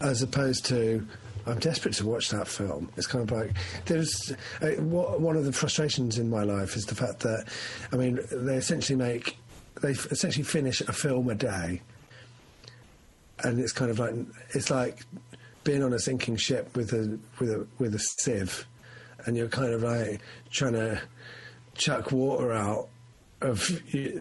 as 0.00 0.22
opposed 0.22 0.64
to 0.66 1.06
I'm 1.46 1.58
desperate 1.58 1.94
to 1.96 2.06
watch 2.06 2.30
that 2.30 2.48
film. 2.48 2.90
It's 2.96 3.06
kind 3.06 3.28
of 3.28 3.36
like 3.36 3.52
there's 3.84 4.32
uh, 4.62 4.68
one 4.80 5.36
of 5.36 5.44
the 5.44 5.52
frustrations 5.52 6.18
in 6.18 6.30
my 6.30 6.42
life 6.42 6.76
is 6.76 6.86
the 6.86 6.94
fact 6.94 7.20
that 7.20 7.46
I 7.92 7.96
mean 7.96 8.18
they 8.32 8.56
essentially 8.56 8.96
make 8.96 9.36
they 9.82 9.90
f- 9.90 10.10
essentially 10.10 10.44
finish 10.44 10.80
a 10.80 10.92
film 10.92 11.28
a 11.28 11.34
day, 11.34 11.82
and 13.40 13.60
it's 13.60 13.72
kind 13.72 13.90
of 13.90 13.98
like 13.98 14.14
it's 14.50 14.70
like 14.70 15.00
being 15.64 15.82
on 15.82 15.92
a 15.92 15.98
sinking 15.98 16.36
ship 16.36 16.74
with 16.76 16.92
a 16.92 17.18
with 17.38 17.50
a 17.50 17.66
with 17.78 17.94
a 17.94 17.98
sieve, 17.98 18.66
and 19.26 19.36
you're 19.36 19.48
kind 19.48 19.72
of 19.72 19.82
like 19.82 20.20
trying 20.50 20.74
to 20.74 21.00
chuck 21.74 22.12
water 22.12 22.52
out 22.52 22.88
of 23.40 23.60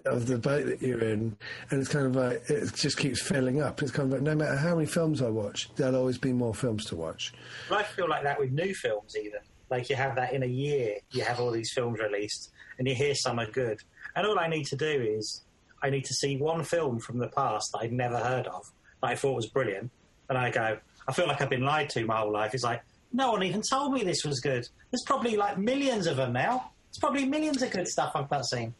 of 0.06 0.28
the 0.28 0.38
boat 0.38 0.66
that 0.66 0.82
you're 0.82 1.04
in, 1.04 1.38
and 1.70 1.80
it's 1.80 1.90
kind 1.90 2.06
of 2.06 2.16
like 2.16 2.50
it 2.50 2.74
just 2.74 2.98
keeps 2.98 3.22
filling 3.22 3.62
up. 3.62 3.82
It's 3.82 3.92
kind 3.92 4.08
of 4.08 4.14
like 4.14 4.22
no 4.22 4.36
matter 4.36 4.58
how 4.58 4.76
many 4.76 4.88
films 4.88 5.22
I 5.22 5.30
watch, 5.30 5.70
there'll 5.76 5.96
always 5.96 6.18
be 6.18 6.34
more 6.34 6.54
films 6.54 6.86
to 6.86 6.96
watch. 6.96 7.34
I 7.72 7.84
feel 7.84 8.10
like 8.10 8.24
that 8.24 8.40
with 8.40 8.52
new 8.52 8.74
films, 8.74 9.16
even. 9.18 9.40
Like 9.70 9.90
you 9.90 9.96
have 9.96 10.16
that 10.18 10.34
in 10.34 10.44
a 10.44 10.48
year, 10.48 10.98
you 11.12 11.24
have 11.24 11.40
all 11.40 11.52
these 11.52 11.72
films 11.74 12.00
released, 12.00 12.52
and 12.78 12.88
you 12.88 12.94
hear 12.94 13.16
some 13.16 13.40
are 13.40 13.50
good. 13.50 13.80
And 14.16 14.28
all 14.28 14.38
I 14.38 14.48
need 14.48 14.66
to 14.68 14.76
do 14.76 14.86
is, 14.86 15.42
I 15.82 15.90
need 15.90 16.06
to 16.06 16.14
see 16.14 16.38
one 16.38 16.64
film 16.64 17.00
from 17.00 17.18
the 17.18 17.30
past 17.30 17.72
that 17.72 17.80
I'd 17.80 17.94
never 17.94 18.18
heard 18.18 18.46
of, 18.48 18.72
that 19.02 19.10
I 19.12 19.16
thought 19.16 19.36
was 19.36 19.48
brilliant, 19.48 19.90
and 20.30 20.38
I 20.38 20.52
go, 20.52 20.78
I 21.08 21.14
feel 21.14 21.28
like 21.28 21.42
I've 21.42 21.50
been 21.50 21.64
lied 21.64 21.90
to 21.92 22.06
my 22.06 22.18
whole 22.18 22.32
life. 22.32 22.54
It's 22.54 22.64
like, 22.64 22.84
no 23.14 23.32
one 23.32 23.44
even 23.44 23.62
told 23.62 23.94
me 23.94 24.04
this 24.04 24.26
was 24.26 24.40
good. 24.40 24.68
There's 24.92 25.04
probably 25.06 25.38
like 25.38 25.58
millions 25.58 26.08
of 26.08 26.18
them 26.18 26.34
now. 26.34 26.72
There's 26.88 27.00
probably 27.00 27.26
millions 27.26 27.62
of 27.62 27.72
good 27.72 27.88
stuff 27.88 28.12
I've 28.16 28.30
not 28.30 28.46
seen. 28.46 28.74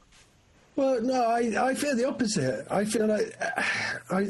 Well, 0.76 1.00
no, 1.02 1.26
I, 1.26 1.70
I 1.70 1.76
feel 1.76 1.96
the 1.96 2.08
opposite. 2.08 2.66
I 2.72 2.86
feel 2.86 3.06
like, 3.06 3.36
I, 4.10 4.28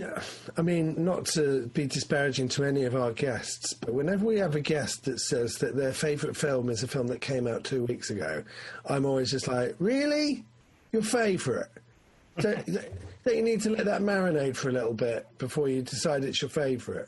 I 0.58 0.62
mean, 0.62 1.06
not 1.06 1.26
to 1.28 1.68
be 1.74 1.88
disparaging 1.88 2.50
to 2.50 2.66
any 2.66 2.84
of 2.84 2.96
our 2.96 3.14
guests, 3.14 3.74
but 3.74 3.94
whenever 3.94 4.26
we 4.26 4.40
have 4.40 4.56
a 4.56 4.60
guest 4.60 5.06
that 5.06 5.20
says 5.22 5.56
that 5.60 5.76
their 5.76 5.94
favourite 5.94 6.36
film 6.36 6.70
is 6.70 6.84
a 6.84 6.88
film 6.88 7.08
that 7.08 7.22
came 7.22 7.48
out 7.48 7.64
two 7.64 7.86
weeks 7.86 8.10
ago, 8.10 8.44
I'm 8.86 9.06
always 9.06 9.32
just 9.32 9.48
like, 9.48 9.76
really? 9.80 10.44
Your 10.92 11.02
favourite? 11.02 11.70
don't, 12.40 12.66
don't 12.66 13.36
you 13.38 13.44
need 13.44 13.62
to 13.62 13.70
let 13.70 13.86
that 13.86 14.02
marinate 14.02 14.58
for 14.58 14.68
a 14.68 14.74
little 14.74 14.94
bit 14.94 15.26
before 15.38 15.70
you 15.70 15.82
decide 15.82 16.26
it's 16.26 16.42
your 16.42 16.50
favourite? 16.50 17.08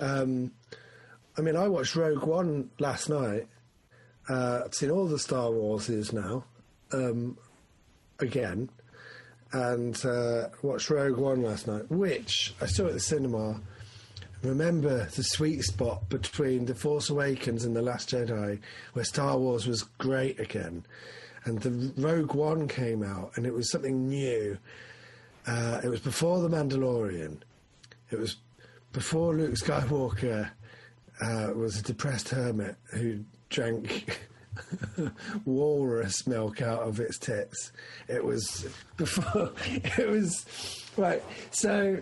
Um, 0.00 0.50
I 1.36 1.40
mean, 1.40 1.56
I 1.56 1.68
watched 1.68 1.96
Rogue 1.96 2.24
One 2.24 2.70
last 2.78 3.08
night. 3.08 3.48
Uh, 4.28 4.62
I've 4.64 4.74
seen 4.74 4.90
all 4.90 5.06
the 5.06 5.18
Star 5.18 5.50
Warses 5.50 6.12
now. 6.12 6.44
Um, 6.92 7.36
again 8.20 8.70
and 9.54 10.04
uh, 10.04 10.48
watched 10.62 10.90
Rogue 10.90 11.16
One 11.16 11.42
last 11.42 11.68
night, 11.68 11.88
which 11.88 12.54
I 12.60 12.66
saw 12.66 12.86
at 12.86 12.92
the 12.92 13.00
cinema. 13.00 13.60
Remember 14.42 15.06
the 15.06 15.22
sweet 15.22 15.62
spot 15.62 16.08
between 16.08 16.66
The 16.66 16.74
Force 16.74 17.08
Awakens 17.08 17.64
and 17.64 17.74
The 17.74 17.80
Last 17.80 18.10
Jedi, 18.10 18.58
where 18.92 19.04
Star 19.04 19.38
Wars 19.38 19.66
was 19.66 19.84
great 19.98 20.40
again. 20.40 20.84
And 21.44 21.60
the 21.60 21.92
Rogue 21.96 22.34
One 22.34 22.66
came 22.66 23.04
out, 23.04 23.30
and 23.36 23.46
it 23.46 23.54
was 23.54 23.70
something 23.70 24.08
new. 24.08 24.58
Uh, 25.46 25.80
it 25.84 25.88
was 25.88 26.00
before 26.00 26.40
The 26.40 26.54
Mandalorian. 26.54 27.38
It 28.10 28.18
was 28.18 28.36
before 28.92 29.34
Luke 29.34 29.54
Skywalker 29.54 30.50
uh, 31.20 31.50
was 31.54 31.78
a 31.78 31.82
depressed 31.82 32.28
hermit 32.30 32.76
who 32.92 33.20
drank 33.50 34.20
walrus 35.44 36.26
milk 36.26 36.62
out 36.62 36.82
of 36.82 37.00
its 37.00 37.18
tits. 37.18 37.72
It 38.08 38.24
was 38.24 38.66
before. 38.96 39.52
It 39.66 40.08
was 40.08 40.46
right. 40.96 41.22
So 41.50 42.00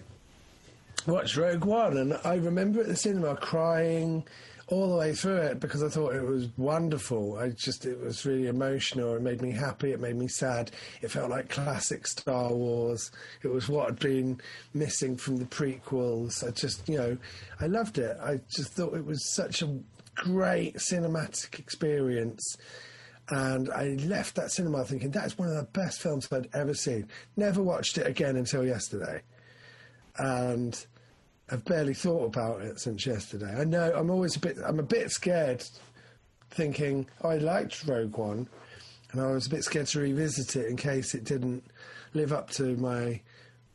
watched 1.07 1.37
Rogue 1.37 1.65
One, 1.65 1.97
and 1.97 2.19
I 2.25 2.35
remember 2.37 2.81
at 2.81 2.87
the 2.87 2.97
cinema 2.97 3.37
crying 3.37 4.25
all 4.73 4.89
the 4.89 4.97
way 4.97 5.13
through 5.13 5.37
it 5.37 5.61
because 5.61 5.83
I 5.83 5.91
thought 5.91 6.15
it 6.15 6.27
was 6.27 6.49
wonderful. 6.57 7.37
I 7.37 7.51
just 7.51 7.85
it 7.85 8.01
was 8.01 8.25
really 8.25 8.47
emotional. 8.47 9.15
It 9.15 9.21
made 9.21 9.43
me 9.43 9.51
happy. 9.51 9.93
It 9.93 10.01
made 10.01 10.17
me 10.17 10.29
sad. 10.29 10.71
It 11.03 11.11
felt 11.11 11.31
like 11.31 11.51
classic 11.51 12.07
Star 12.07 12.51
Wars. 12.51 13.11
It 13.43 13.49
was 13.49 13.69
what 13.69 13.91
had 13.91 13.99
been 13.99 14.41
missing 14.73 15.17
from 15.17 15.37
the 15.37 15.45
prequels. 15.45 16.47
I 16.47 16.53
just 16.53 16.89
you 16.89 16.97
know 16.97 17.19
I 17.61 17.67
loved 17.67 17.99
it. 17.99 18.17
I 18.23 18.41
just 18.49 18.73
thought 18.73 18.95
it 18.95 19.05
was 19.05 19.35
such 19.35 19.61
a 19.61 19.79
great 20.15 20.77
cinematic 20.77 21.59
experience. 21.59 22.57
And 23.29 23.71
I 23.71 23.89
left 24.07 24.37
that 24.37 24.53
cinema 24.53 24.85
thinking 24.85 25.11
that's 25.11 25.37
one 25.37 25.49
of 25.49 25.55
the 25.55 25.69
best 25.79 26.01
films 26.01 26.29
I'd 26.33 26.49
ever 26.55 26.73
seen. 26.73 27.09
Never 27.37 27.63
watched 27.63 27.99
it 27.99 28.07
again 28.07 28.37
until 28.37 28.65
yesterday. 28.65 29.21
And 30.17 30.85
I've 31.53 31.65
barely 31.67 31.93
thought 31.93 32.25
about 32.25 32.63
it 32.63 32.81
since 32.81 33.05
yesterday. 33.07 33.55
I 33.55 33.65
know 33.65 33.93
I'm 33.95 34.11
always 34.11 34.37
a 34.37 34.41
bit 34.41 34.57
I'm 34.65 34.79
a 34.79 34.85
bit 34.85 35.11
scared 35.11 35.63
thinking 36.51 37.07
oh, 37.23 37.29
I 37.29 37.37
liked 37.37 37.87
Rogue 37.87 38.17
One 38.17 38.49
and 39.13 39.21
I 39.21 39.31
was 39.33 39.47
a 39.47 39.51
bit 39.51 39.63
scared 39.63 39.87
to 39.89 40.01
revisit 40.01 40.57
it 40.57 40.67
in 40.67 40.77
case 40.77 41.15
it 41.15 41.25
didn't 41.25 41.63
live 42.15 42.33
up 42.33 42.49
to 42.53 42.77
my 42.77 43.21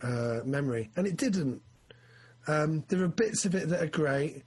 uh, 0.01 0.39
memory. 0.43 0.89
And 0.95 1.05
it 1.05 1.17
didn't. 1.17 1.61
Um, 2.47 2.83
there 2.87 3.03
are 3.03 3.07
bits 3.07 3.45
of 3.45 3.53
it 3.53 3.69
that 3.69 3.83
are 3.83 3.87
great. 3.87 4.43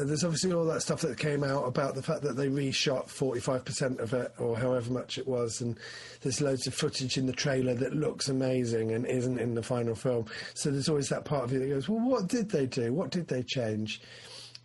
And 0.00 0.08
there's 0.08 0.24
obviously 0.24 0.52
all 0.52 0.64
that 0.64 0.80
stuff 0.80 1.02
that 1.02 1.18
came 1.18 1.44
out 1.44 1.68
about 1.68 1.94
the 1.94 2.02
fact 2.02 2.22
that 2.22 2.34
they 2.34 2.48
reshot 2.48 3.08
45% 3.08 3.98
of 3.98 4.14
it 4.14 4.32
or 4.38 4.56
however 4.56 4.90
much 4.90 5.18
it 5.18 5.28
was. 5.28 5.60
And 5.60 5.78
there's 6.22 6.40
loads 6.40 6.66
of 6.66 6.72
footage 6.72 7.18
in 7.18 7.26
the 7.26 7.34
trailer 7.34 7.74
that 7.74 7.94
looks 7.94 8.30
amazing 8.30 8.92
and 8.92 9.06
isn't 9.06 9.38
in 9.38 9.54
the 9.54 9.62
final 9.62 9.94
film. 9.94 10.24
So 10.54 10.70
there's 10.70 10.88
always 10.88 11.10
that 11.10 11.26
part 11.26 11.44
of 11.44 11.52
you 11.52 11.58
that 11.58 11.68
goes, 11.68 11.88
well, 11.88 12.00
what 12.00 12.28
did 12.28 12.50
they 12.50 12.64
do? 12.64 12.94
What 12.94 13.10
did 13.10 13.28
they 13.28 13.42
change? 13.42 14.00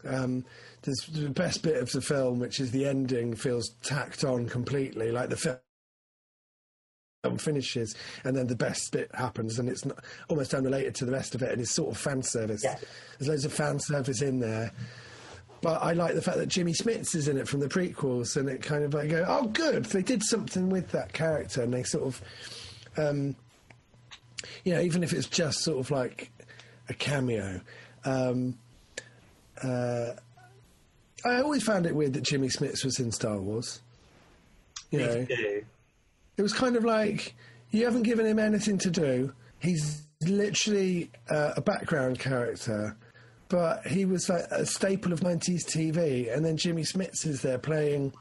Um, 0.08 0.46
there's 0.84 1.06
the 1.12 1.30
best 1.30 1.64
bit 1.64 1.82
of 1.82 1.92
the 1.92 2.02
film, 2.02 2.40
which 2.40 2.62
is 2.62 2.72
the 2.72 2.86
ending, 2.86 3.36
feels 3.36 3.72
tacked 3.84 4.24
on 4.24 4.48
completely, 4.48 5.12
like 5.12 5.30
the 5.30 5.60
film 7.26 7.38
finishes 7.38 7.96
and 8.24 8.38
then 8.38 8.48
the 8.48 8.56
best 8.56 8.92
bit 8.92 9.10
happens 9.16 9.60
and 9.60 9.68
it's 9.68 9.84
not, 9.84 9.98
almost 10.30 10.54
unrelated 10.54 10.94
to 10.96 11.06
the 11.06 11.12
rest 11.12 11.36
of 11.36 11.42
it 11.42 11.52
and 11.52 11.60
it's 11.60 11.72
sort 11.72 11.90
of 11.90 11.98
fan 11.98 12.22
service. 12.22 12.64
Yeah. 12.64 12.78
There's 13.18 13.28
loads 13.28 13.46
of 13.46 13.52
fan 13.52 13.80
service 13.80 14.22
in 14.22 14.40
there. 14.40 14.72
But 15.66 15.82
I 15.82 15.94
like 15.94 16.14
the 16.14 16.22
fact 16.22 16.38
that 16.38 16.46
Jimmy 16.48 16.74
Smits 16.74 17.16
is 17.16 17.28
in 17.28 17.40
it 17.40 17.48
from 17.48 17.60
the 17.60 17.68
prequels, 17.68 18.38
and 18.38 18.48
it 18.48 18.62
kind 18.62 18.84
of 18.84 18.94
like 18.94 19.10
go, 19.10 19.26
oh, 19.28 19.48
good, 19.48 19.86
they 19.86 20.04
did 20.04 20.22
something 20.22 20.70
with 20.70 20.92
that 20.92 21.12
character, 21.12 21.64
and 21.64 21.74
they 21.74 21.82
sort 21.82 22.04
of, 22.04 22.22
um, 22.98 23.36
you 24.64 24.76
know, 24.76 24.80
even 24.80 25.02
if 25.02 25.12
it's 25.12 25.26
just 25.26 25.64
sort 25.64 25.80
of 25.80 25.90
like 25.90 26.30
a 26.88 26.94
cameo, 26.94 27.62
um, 28.04 28.60
uh, 29.64 30.12
I 31.26 31.42
always 31.42 31.64
found 31.64 31.88
it 31.88 31.96
weird 31.96 32.14
that 32.14 32.22
Jimmy 32.22 32.50
Smits 32.50 32.86
was 32.86 33.00
in 33.00 33.12
Star 33.12 33.40
Wars. 33.40 33.82
You 34.92 35.00
Me 35.00 35.06
know, 35.06 35.26
too. 35.26 35.66
it 36.38 36.42
was 36.44 36.54
kind 36.54 36.76
of 36.76 36.84
like 36.84 37.34
you 37.72 37.86
haven't 37.86 38.04
given 38.04 38.28
him 38.28 38.38
anything 38.38 38.78
to 38.78 38.92
do. 38.92 39.34
He's 39.58 40.04
literally 40.22 41.10
uh, 41.28 41.54
a 41.58 41.62
background 41.62 42.20
character, 42.20 42.96
but 43.50 43.86
he 43.88 44.06
was 44.06 44.28
like 44.30 44.46
a 44.52 44.66
staple 44.66 45.14
of 45.14 45.22
90s 45.22 45.66
TV. 45.66 46.34
And 46.36 46.44
then 46.46 46.58
Jimmy 46.58 46.84
Smits 46.84 47.26
is 47.26 47.42
there 47.42 47.58
playing. 47.58 48.14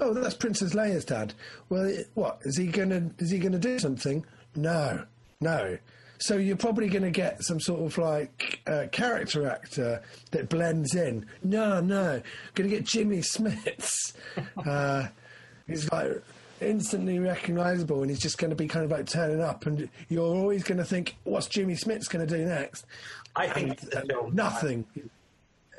Oh, 0.00 0.12
that's 0.14 0.34
Princess 0.34 0.74
Leia's 0.74 1.04
dad. 1.04 1.34
Well, 1.68 1.84
it- 1.86 2.10
what 2.14 2.40
is 2.44 2.56
he 2.56 2.66
gonna? 2.66 3.10
Is 3.18 3.30
he 3.30 3.38
gonna 3.38 3.58
do 3.58 3.78
something? 3.78 4.24
No, 4.56 5.04
no. 5.40 5.78
So 6.18 6.36
you're 6.36 6.56
probably 6.56 6.88
going 6.88 7.02
to 7.02 7.10
get 7.10 7.42
some 7.42 7.58
sort 7.60 7.80
of 7.82 7.98
like 7.98 8.60
uh, 8.68 8.86
character 8.92 9.46
actor 9.50 10.00
that 10.30 10.48
blends 10.48 10.94
in. 10.94 11.26
No, 11.42 11.80
no, 11.80 12.22
going 12.54 12.70
to 12.70 12.74
get 12.76 12.86
Jimmy 12.86 13.18
Smits. 13.18 14.14
uh, 14.66 15.08
he's 15.66 15.90
like 15.90 16.22
instantly 16.60 17.18
recognisable, 17.18 18.00
and 18.00 18.10
he's 18.10 18.20
just 18.20 18.38
going 18.38 18.50
to 18.50 18.56
be 18.56 18.68
kind 18.68 18.84
of 18.84 18.92
like 18.92 19.06
turning 19.06 19.42
up, 19.42 19.66
and 19.66 19.88
you're 20.08 20.24
always 20.24 20.62
going 20.62 20.78
to 20.78 20.84
think, 20.84 21.16
"What's 21.24 21.46
Jimmy 21.48 21.74
Smits 21.74 22.08
going 22.08 22.26
to 22.26 22.38
do 22.38 22.44
next?" 22.44 22.86
I 23.36 23.48
think 23.48 23.82
And, 23.94 24.12
uh, 24.12 24.28
nothing. 24.32 24.86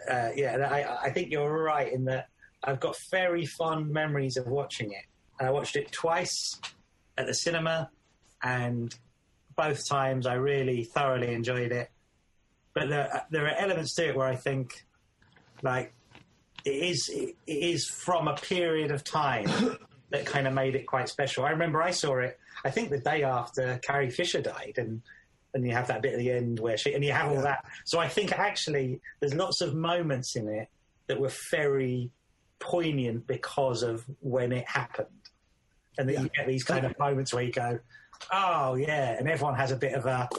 uh, 0.10 0.30
yeah, 0.36 0.58
I, 0.58 1.08
I 1.08 1.10
think 1.12 1.32
you're 1.32 1.63
right 1.63 1.91
in 1.91 2.06
that 2.06 2.28
I've 2.63 2.80
got 2.80 2.96
very 3.12 3.46
fond 3.46 3.89
memories 3.91 4.38
of 4.38 4.48
watching 4.48 4.91
it. 4.91 5.06
I 5.39 5.52
watched 5.52 5.76
it 5.76 5.91
twice 5.91 6.60
at 7.18 7.28
the 7.28 7.34
cinema, 7.34 7.89
and 8.41 8.94
both 9.56 9.88
times 9.88 10.26
I 10.26 10.34
really 10.36 10.84
thoroughly 10.84 11.34
enjoyed 11.34 11.72
it. 11.72 11.89
But 12.74 12.89
there, 12.89 13.26
there 13.30 13.46
are 13.46 13.56
elements 13.58 13.94
to 13.96 14.08
it 14.10 14.15
where 14.15 14.28
I 14.28 14.36
think, 14.36 14.86
like, 15.62 15.94
it 16.65 16.72
is 16.72 17.10
it 17.13 17.36
is 17.46 17.88
from 17.88 18.28
a 18.28 18.36
period 18.36 18.91
of 18.91 19.04
time 19.04 19.46
that 20.10 20.26
kind 20.26 20.48
of 20.48 20.54
made 20.54 20.76
it 20.76 20.88
quite 20.88 21.08
special. 21.10 21.46
I 21.46 21.52
remember 21.52 21.82
I 21.82 21.91
saw 21.91 22.18
it. 22.20 22.39
I 22.65 22.72
think 22.72 22.89
the 22.89 22.98
day 23.00 23.24
after 23.24 23.80
Carrie 23.84 24.10
Fisher 24.10 24.41
died, 24.41 24.74
and 24.78 25.02
and 25.56 25.65
you 25.65 25.72
have 25.74 25.88
that 25.88 26.02
bit 26.04 26.13
at 26.13 26.20
the 26.20 26.30
end 26.32 26.60
where 26.60 26.78
she 26.78 26.94
and 26.94 27.04
you 27.04 27.12
have 27.13 27.32
all 27.32 27.41
that. 27.41 27.65
So 27.86 27.98
I 27.98 28.08
think 28.08 28.32
actually 28.34 29.00
there's 29.20 29.34
lots 29.34 29.62
of 29.62 29.74
moments 29.74 30.36
in 30.36 30.48
it 30.48 30.68
that 31.08 31.20
were 31.20 31.32
very 31.50 32.12
poignant 32.60 33.26
because 33.26 33.82
of 33.82 34.06
when 34.22 34.52
it 34.52 34.68
happened, 34.68 35.08
and 35.98 36.08
then 36.10 36.24
you 36.24 36.30
get 36.36 36.46
these 36.48 36.63
kind 36.63 36.86
of 36.86 36.98
moments 37.00 37.34
where 37.34 37.44
you 37.44 37.52
go, 37.52 37.80
"Oh 38.32 38.76
yeah," 38.76 39.18
and 39.18 39.28
everyone 39.30 39.56
has 39.56 39.72
a 39.72 39.78
bit 39.78 39.94
of 39.94 40.06
a 40.06 40.30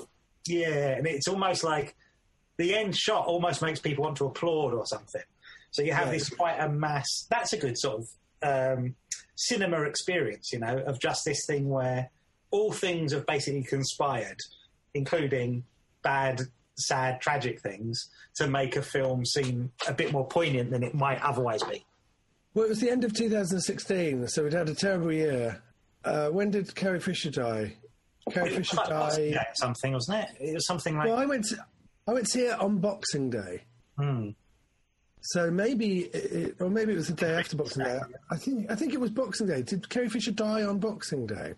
yeah, 0.47 0.97
and 0.97 1.07
it's 1.07 1.27
almost 1.27 1.65
like 1.65 1.97
the 2.59 2.75
end 2.75 2.97
shot 2.97 3.27
almost 3.27 3.63
makes 3.63 3.81
people 3.81 4.05
want 4.05 4.17
to 4.19 4.27
applaud 4.27 4.73
or 4.75 4.87
something. 4.87 5.23
So 5.73 5.83
you 5.83 5.93
have 5.93 6.07
Yeah. 6.07 6.13
this 6.13 6.29
quite 6.31 6.59
a 6.59 6.69
mass. 6.69 7.27
That's 7.29 7.53
a 7.53 7.59
good 7.59 7.77
sort 7.79 8.03
of 8.03 8.09
um, 8.79 8.95
cinema 9.35 9.83
experience, 9.83 10.53
you 10.53 10.59
know, 10.59 10.79
of 10.87 11.01
just 11.01 11.25
this 11.25 11.45
thing 11.47 11.69
where 11.69 12.11
all 12.51 12.73
things 12.73 13.13
have 13.13 13.27
basically 13.27 13.65
conspired, 13.65 14.39
including 14.97 15.65
bad, 16.03 16.43
sad, 16.77 17.21
tragic 17.21 17.61
things, 17.61 18.09
to 18.37 18.49
make 18.49 18.77
a 18.77 18.83
film 18.83 19.25
seem 19.25 19.73
a 19.89 19.93
bit 19.93 20.13
more 20.13 20.27
poignant 20.27 20.71
than 20.71 20.83
it 20.83 20.95
might 20.95 21.21
otherwise 21.23 21.63
be. 21.65 21.85
Well, 22.55 22.65
it 22.65 22.69
was 22.69 22.81
the 22.81 22.91
end 22.91 23.05
of 23.05 23.13
2016, 23.13 24.29
so 24.29 24.43
we'd 24.43 24.53
had 24.53 24.69
a 24.69 24.75
terrible 24.75 25.13
year. 25.13 25.63
Uh, 26.05 26.29
when 26.29 26.51
did 26.51 26.75
Carrie 26.75 27.01
Fisher 27.01 27.31
die? 27.31 27.77
Carrie 28.31 28.51
Fisher 28.51 28.77
died. 28.89 29.39
Something, 29.55 29.93
wasn't 29.93 30.25
it? 30.25 30.29
It 30.41 30.55
was 30.55 30.67
something 30.67 30.97
like. 30.97 31.09
Well, 31.09 31.19
I 31.19 31.27
went. 31.27 31.45
To, 31.47 31.59
I 32.07 32.13
went 32.13 32.25
to 32.27 32.31
see 32.31 32.47
it 32.47 32.59
on 32.59 32.79
Boxing 32.79 33.31
Day. 33.31 33.65
Hmm. 33.99 34.31
So 35.21 35.51
maybe, 35.51 36.03
it, 36.05 36.57
or 36.61 36.71
maybe 36.71 36.93
it 36.93 36.97
was 36.97 37.09
the 37.09 37.15
day 37.15 37.35
after 37.35 37.57
Boxing 37.57 37.85
Day. 37.85 37.99
I 38.31 38.37
think 38.37 38.71
I 38.71 38.75
think 38.75 38.95
it 38.95 39.01
was 39.01 39.11
Boxing 39.11 39.49
Day. 39.49 39.63
Did 39.63 39.89
Carrie 39.89 40.09
Fisher 40.09 40.31
die 40.31 40.63
on 40.63 40.79
Boxing 40.79 41.27
Day? 41.27 41.55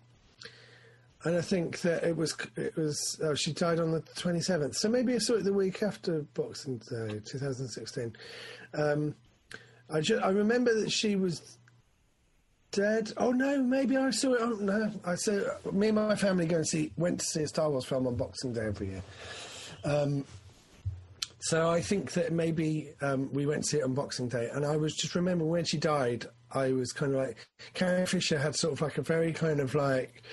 And 1.25 1.35
I 1.35 1.41
think 1.41 1.81
that 1.81 2.03
it 2.03 2.15
was 2.15 2.35
it 2.55 2.75
was 2.77 3.19
oh, 3.21 3.35
she 3.35 3.51
died 3.51 3.79
on 3.79 3.91
the 3.91 4.01
twenty 4.15 4.39
seventh. 4.39 4.77
So 4.77 4.87
maybe 4.87 5.15
I 5.15 5.17
saw 5.17 5.33
it 5.33 5.43
the 5.43 5.53
week 5.53 5.83
after 5.83 6.21
Boxing 6.33 6.77
Day, 6.89 7.19
two 7.25 7.37
thousand 7.37 7.67
sixteen. 7.67 8.15
Um, 8.73 9.15
I 9.93 10.01
I 10.23 10.29
remember 10.29 10.73
that 10.79 10.91
she 10.91 11.17
was 11.17 11.57
dead. 12.71 13.11
Oh 13.17 13.31
no, 13.31 13.61
maybe 13.61 13.97
I 13.97 14.11
saw 14.11 14.33
it. 14.33 14.41
on 14.41 14.65
no, 14.65 14.91
I 15.03 15.15
saw 15.15 15.39
me 15.71 15.87
and 15.87 15.95
my 15.95 16.15
family 16.15 16.45
go 16.45 16.57
and 16.57 16.67
see 16.67 16.91
went 16.95 17.19
to 17.19 17.25
see 17.25 17.43
a 17.43 17.47
Star 17.47 17.69
Wars 17.69 17.85
film 17.85 18.07
on 18.07 18.15
Boxing 18.15 18.53
Day 18.53 18.67
every 18.67 18.87
year. 18.87 19.03
Um, 19.83 20.25
so 21.41 21.69
I 21.69 21.81
think 21.81 22.13
that 22.13 22.31
maybe 22.31 22.91
um, 23.01 23.31
we 23.33 23.45
went 23.45 23.63
to 23.63 23.69
see 23.69 23.77
it 23.77 23.83
on 23.83 23.93
Boxing 23.93 24.27
Day, 24.27 24.49
and 24.53 24.65
I 24.65 24.77
was 24.77 24.95
just 24.95 25.15
remember 25.15 25.45
when 25.45 25.65
she 25.65 25.77
died. 25.77 26.25
I 26.51 26.71
was 26.71 26.91
kind 26.91 27.13
of 27.13 27.19
like 27.19 27.37
Carrie 27.73 28.05
Fisher 28.05 28.39
had 28.39 28.55
sort 28.55 28.73
of 28.73 28.81
like 28.81 28.97
a 28.97 29.01
very 29.01 29.33
kind 29.33 29.59
of 29.59 29.75
like 29.75 30.23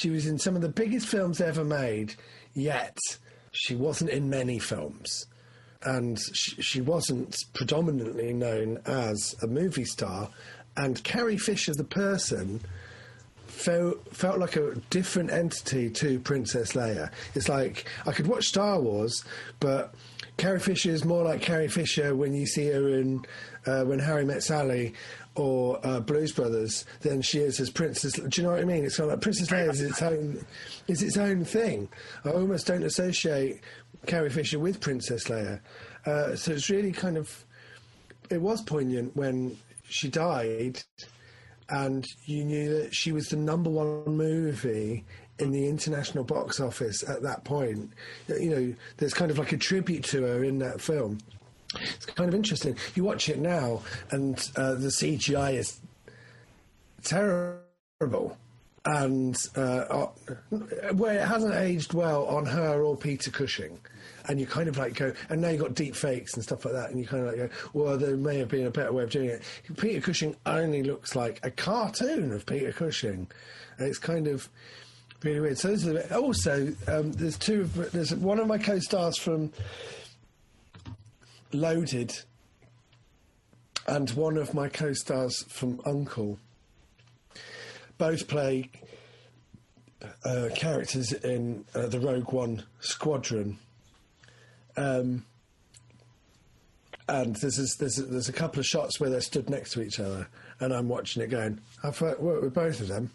she 0.00 0.08
was 0.08 0.26
in 0.26 0.38
some 0.38 0.56
of 0.56 0.62
the 0.62 0.68
biggest 0.70 1.06
films 1.06 1.42
ever 1.42 1.62
made, 1.62 2.14
yet 2.54 2.96
she 3.52 3.76
wasn't 3.76 4.08
in 4.08 4.30
many 4.30 4.58
films, 4.58 5.26
and 5.82 6.18
she, 6.32 6.62
she 6.62 6.80
wasn't 6.80 7.36
predominantly 7.52 8.32
known 8.32 8.80
as 8.86 9.34
a 9.42 9.46
movie 9.46 9.84
star. 9.84 10.30
And 10.74 11.02
Carrie 11.04 11.36
Fisher, 11.36 11.74
the 11.74 11.84
person, 11.84 12.60
felt 13.46 14.16
felt 14.16 14.38
like 14.38 14.56
a 14.56 14.76
different 14.88 15.30
entity 15.30 15.90
to 15.90 16.18
Princess 16.20 16.72
Leia. 16.72 17.12
It's 17.34 17.50
like 17.50 17.84
I 18.06 18.12
could 18.12 18.26
watch 18.26 18.46
Star 18.46 18.80
Wars, 18.80 19.22
but 19.58 19.94
Carrie 20.38 20.60
Fisher 20.60 20.92
is 20.92 21.04
more 21.04 21.24
like 21.24 21.42
Carrie 21.42 21.68
Fisher 21.68 22.16
when 22.16 22.32
you 22.32 22.46
see 22.46 22.68
her 22.68 22.88
in 22.88 23.22
uh, 23.66 23.84
when 23.84 23.98
Harry 23.98 24.24
Met 24.24 24.42
Sally 24.42 24.94
or 25.36 25.84
uh, 25.86 26.00
Blues 26.00 26.32
Brothers 26.32 26.84
than 27.00 27.22
she 27.22 27.38
is 27.38 27.60
as 27.60 27.70
Princess. 27.70 28.12
Do 28.12 28.28
you 28.34 28.42
know 28.46 28.52
what 28.52 28.60
I 28.60 28.64
mean? 28.64 28.84
It's 28.84 28.96
kind 28.96 29.10
of 29.10 29.14
like 29.14 29.22
Princess 29.22 29.48
Leia 29.48 29.70
is 29.70 29.80
its 29.80 30.02
own 30.02 30.44
is 30.88 31.02
its 31.02 31.16
own 31.16 31.44
thing. 31.44 31.88
I 32.24 32.30
almost 32.30 32.66
don't 32.66 32.82
associate 32.82 33.60
Carrie 34.06 34.30
Fisher 34.30 34.58
with 34.58 34.80
Princess 34.80 35.24
Leia. 35.24 35.60
Uh, 36.06 36.34
so 36.34 36.52
it's 36.52 36.70
really 36.70 36.92
kind 36.92 37.16
of 37.16 37.44
it 38.30 38.40
was 38.40 38.62
poignant 38.62 39.16
when 39.16 39.56
she 39.84 40.08
died 40.08 40.82
and 41.68 42.06
you 42.24 42.44
knew 42.44 42.82
that 42.82 42.94
she 42.94 43.12
was 43.12 43.28
the 43.28 43.36
number 43.36 43.70
one 43.70 44.04
movie 44.16 45.04
in 45.38 45.52
the 45.52 45.68
international 45.68 46.24
box 46.24 46.60
office 46.60 47.08
at 47.08 47.22
that 47.22 47.44
point. 47.44 47.92
You 48.28 48.50
know, 48.50 48.74
there's 48.98 49.14
kind 49.14 49.30
of 49.30 49.38
like 49.38 49.52
a 49.52 49.56
tribute 49.56 50.04
to 50.04 50.22
her 50.22 50.44
in 50.44 50.58
that 50.58 50.80
film. 50.80 51.18
It's 51.78 52.06
kind 52.06 52.28
of 52.28 52.34
interesting. 52.34 52.76
You 52.94 53.04
watch 53.04 53.28
it 53.28 53.38
now, 53.38 53.82
and 54.10 54.36
uh, 54.56 54.74
the 54.74 54.88
CGI 54.88 55.54
is 55.54 55.80
terrible. 57.04 58.36
And 58.86 59.36
uh, 59.56 59.60
uh, 59.60 60.06
where 60.94 61.20
it 61.20 61.28
hasn't 61.28 61.54
aged 61.54 61.92
well 61.92 62.24
on 62.26 62.46
her 62.46 62.82
or 62.82 62.96
Peter 62.96 63.30
Cushing, 63.30 63.78
and 64.26 64.40
you 64.40 64.46
kind 64.46 64.68
of 64.68 64.78
like 64.78 64.94
go, 64.94 65.12
and 65.28 65.40
now 65.40 65.50
you've 65.50 65.60
got 65.60 65.74
deep 65.74 65.94
fakes 65.94 66.32
and 66.34 66.42
stuff 66.42 66.64
like 66.64 66.72
that, 66.72 66.90
and 66.90 66.98
you 66.98 67.06
kind 67.06 67.26
of 67.26 67.28
like 67.28 67.36
go, 67.36 67.48
well, 67.74 67.98
there 67.98 68.16
may 68.16 68.38
have 68.38 68.48
been 68.48 68.66
a 68.66 68.70
better 68.70 68.92
way 68.92 69.02
of 69.02 69.10
doing 69.10 69.28
it. 69.28 69.42
Peter 69.76 70.00
Cushing 70.00 70.34
only 70.46 70.82
looks 70.82 71.14
like 71.14 71.40
a 71.42 71.50
cartoon 71.50 72.32
of 72.32 72.46
Peter 72.46 72.72
Cushing. 72.72 73.28
And 73.76 73.86
it's 73.86 73.98
kind 73.98 74.26
of 74.26 74.48
really 75.22 75.40
weird. 75.40 75.58
So 75.58 76.02
also, 76.12 76.74
um, 76.88 77.12
there's 77.12 77.38
two. 77.38 77.64
There's 77.64 78.14
one 78.14 78.38
of 78.38 78.46
my 78.46 78.58
co-stars 78.58 79.18
from 79.18 79.52
Loaded, 81.52 82.16
and 83.86 84.10
one 84.10 84.36
of 84.36 84.54
my 84.54 84.68
co-stars 84.68 85.44
from 85.48 85.80
Uncle. 85.84 86.38
Both 87.98 88.28
play 88.28 88.70
uh, 90.24 90.48
characters 90.54 91.12
in 91.12 91.64
uh, 91.74 91.86
the 91.86 92.00
Rogue 92.00 92.32
One 92.32 92.64
squadron. 92.80 93.58
Um, 94.76 95.24
and 97.08 97.34
there's, 97.36 97.56
this, 97.56 97.74
there's, 97.76 97.96
there's 97.96 98.28
a 98.28 98.32
couple 98.32 98.60
of 98.60 98.66
shots 98.66 99.00
where 99.00 99.10
they're 99.10 99.20
stood 99.20 99.50
next 99.50 99.72
to 99.72 99.82
each 99.82 99.98
other, 99.98 100.28
and 100.60 100.72
I'm 100.72 100.88
watching 100.88 101.22
it 101.22 101.30
going, 101.30 101.60
I've 101.82 102.00
worked 102.00 102.22
with 102.22 102.54
both 102.54 102.80
of 102.80 102.88
them. 102.88 103.10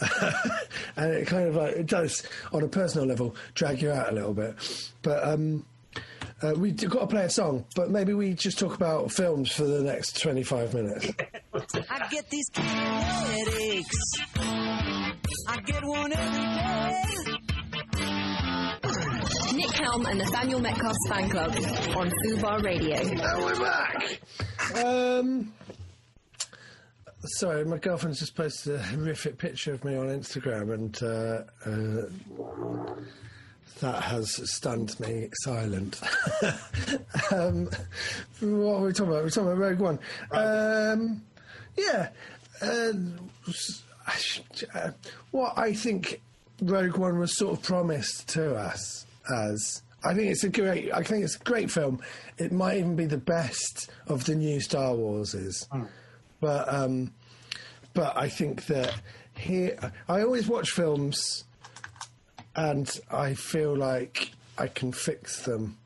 and 0.96 1.12
it 1.12 1.26
kind 1.26 1.46
of 1.48 1.56
like, 1.56 1.76
it 1.76 1.86
does, 1.86 2.26
on 2.52 2.62
a 2.62 2.68
personal 2.68 3.06
level, 3.06 3.36
drag 3.54 3.82
you 3.82 3.90
out 3.90 4.10
a 4.10 4.14
little 4.14 4.32
bit. 4.32 4.54
But 5.02 5.22
um, 5.22 5.66
uh, 6.42 6.54
we've 6.56 6.76
got 6.76 7.00
to 7.00 7.06
play 7.06 7.24
a 7.24 7.30
song, 7.30 7.64
but 7.76 7.90
maybe 7.90 8.14
we 8.14 8.32
just 8.34 8.58
talk 8.58 8.74
about 8.74 9.12
films 9.12 9.52
for 9.52 9.64
the 9.64 9.82
next 9.82 10.20
25 10.20 10.74
minutes. 10.74 11.10
I 11.90 12.08
get 12.10 12.28
these 12.30 12.48
headaches. 12.54 14.12
I 15.48 15.60
get 15.66 15.84
one 15.84 16.12
every 16.12 16.42
day. 16.42 17.04
Nick 19.54 19.70
Helm 19.72 20.06
and 20.06 20.18
Nathaniel 20.18 20.60
Metcalfe's 20.60 21.08
fan 21.08 21.28
club 21.28 21.50
on 21.96 22.10
Fubar 22.24 22.62
Radio. 22.62 22.96
And 22.96 23.20
we're 23.44 23.60
back. 23.60 24.20
Um, 24.82 25.52
sorry, 27.38 27.64
my 27.64 27.78
girlfriend's 27.78 28.20
just 28.20 28.34
posted 28.34 28.76
a 28.76 28.82
horrific 28.82 29.36
picture 29.38 29.74
of 29.74 29.84
me 29.84 29.96
on 29.96 30.06
Instagram, 30.06 30.72
and 30.72 31.02
uh, 31.02 31.42
uh, 31.66 32.06
that 33.80 34.02
has 34.02 34.50
stunned 34.50 34.98
me 35.00 35.28
silent. 35.42 36.00
um, 37.32 37.68
what 38.40 38.76
are 38.76 38.82
we 38.82 38.92
talking 38.92 39.12
about? 39.12 39.24
We're 39.24 39.30
talking 39.30 39.52
about 39.52 39.58
Rogue 39.58 39.80
One. 39.80 39.98
Um, 40.30 41.22
yeah. 41.76 42.08
Uh, 42.62 42.92
what 45.30 45.56
I 45.56 45.72
think 45.72 46.20
Rogue 46.62 46.96
One 46.96 47.18
was 47.18 47.36
sort 47.36 47.58
of 47.58 47.62
promised 47.64 48.28
to 48.30 48.54
us 48.54 49.06
as. 49.34 49.82
I 50.02 50.14
think 50.14 50.30
it's 50.30 50.44
a 50.44 50.48
great. 50.48 50.92
I 50.94 51.02
think 51.02 51.24
it's 51.24 51.36
a 51.36 51.44
great 51.44 51.70
film. 51.70 52.00
It 52.38 52.52
might 52.52 52.78
even 52.78 52.96
be 52.96 53.04
the 53.04 53.18
best 53.18 53.90
of 54.06 54.24
the 54.24 54.34
new 54.34 54.58
Star 54.60 54.94
Warses, 54.94 55.66
but 56.40 56.72
um, 56.72 57.12
but 57.92 58.16
I 58.16 58.28
think 58.30 58.64
that 58.66 58.94
here. 59.36 59.76
I 60.08 60.22
always 60.22 60.48
watch 60.48 60.70
films, 60.70 61.44
and 62.60 63.00
I 63.10 63.34
feel 63.34 63.74
like 63.74 64.32
I 64.58 64.66
can 64.66 64.92
fix 64.92 65.42
them. 65.42 65.78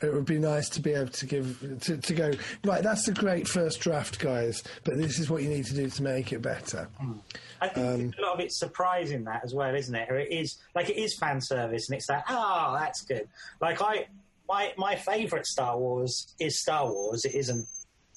It 0.00 0.12
would 0.12 0.26
be 0.26 0.38
nice 0.38 0.68
to 0.70 0.80
be 0.80 0.92
able 0.92 1.08
to 1.08 1.26
give 1.26 1.80
to, 1.82 1.96
to 1.96 2.14
go 2.14 2.32
right. 2.64 2.82
That's 2.82 3.08
a 3.08 3.12
great 3.12 3.48
first 3.48 3.80
draft, 3.80 4.18
guys. 4.18 4.62
But 4.84 4.96
this 4.98 5.18
is 5.18 5.30
what 5.30 5.42
you 5.42 5.48
need 5.48 5.64
to 5.66 5.74
do 5.74 5.88
to 5.88 6.02
make 6.02 6.32
it 6.32 6.42
better. 6.42 6.88
Hmm. 7.00 7.12
I 7.60 7.68
think 7.68 7.86
um, 7.86 8.14
a 8.18 8.22
lot 8.26 8.34
of 8.34 8.40
it's 8.40 8.58
surprising 8.58 9.24
that 9.24 9.42
as 9.44 9.54
well, 9.54 9.74
isn't 9.74 9.94
it? 9.94 10.10
Or 10.10 10.18
it 10.18 10.30
is 10.30 10.58
like 10.74 10.90
it 10.90 10.98
is 10.98 11.16
fan 11.18 11.40
service, 11.40 11.88
and 11.88 11.96
it's 11.96 12.06
that 12.08 12.24
oh, 12.28 12.76
that's 12.78 13.02
good. 13.02 13.28
Like 13.60 13.80
I, 13.80 14.06
my 14.46 14.74
my 14.76 14.94
favourite 14.94 15.46
Star 15.46 15.78
Wars 15.78 16.34
is 16.38 16.60
Star 16.60 16.86
Wars. 16.86 17.24
It 17.24 17.34
isn't 17.34 17.66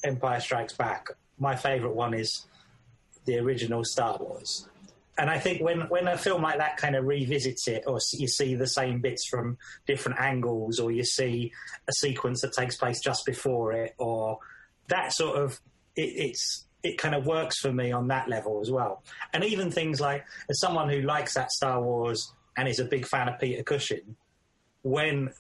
Empire 0.04 0.42
Strikes 0.42 0.74
Back. 0.74 1.10
My 1.40 1.56
favourite 1.56 1.96
one 1.96 2.14
is 2.14 2.46
the 3.26 3.40
original 3.40 3.84
Star 3.86 4.18
Wars. 4.20 4.68
And 5.18 5.30
I 5.30 5.40
think 5.40 5.62
when, 5.62 5.82
when 5.90 6.08
a 6.08 6.18
film 6.18 6.44
like 6.44 6.60
that 6.60 6.78
kind 6.78 6.96
of 6.96 7.06
revisits 7.06 7.68
it, 7.68 7.84
or 7.88 8.00
you 8.14 8.28
see 8.28 8.54
the 8.56 8.68
same 8.68 9.02
bits 9.02 9.28
from 9.28 9.58
different 9.88 10.20
angles, 10.20 10.80
or 10.80 10.92
you 10.92 11.04
see 11.04 11.52
a 11.88 11.94
sequence 11.94 12.42
that 12.42 12.54
takes 12.54 12.76
place 12.76 13.02
just 13.02 13.26
before 13.26 13.72
it, 13.74 13.96
or 13.98 14.40
that 14.90 15.14
sort 15.14 15.38
of, 15.38 15.60
it, 15.96 16.02
it's 16.02 16.66
it 16.84 16.98
kind 16.98 17.16
of 17.16 17.26
works 17.26 17.60
for 17.60 17.74
me 17.74 17.92
on 17.92 18.08
that 18.10 18.30
level 18.30 18.62
as 18.62 18.70
well. 18.70 19.04
And 19.34 19.44
even 19.44 19.72
things 19.72 20.00
like, 20.00 20.26
as 20.50 20.60
someone 20.60 20.90
who 20.90 21.02
likes 21.02 21.34
that 21.34 21.52
Star 21.52 21.82
Wars 21.82 22.32
and 22.56 22.68
is 22.68 22.80
a 22.80 22.86
big 22.86 23.06
fan 23.06 23.28
of 23.28 23.40
Peter 23.40 23.64
Cushing, 23.64 24.16
when 24.84 25.32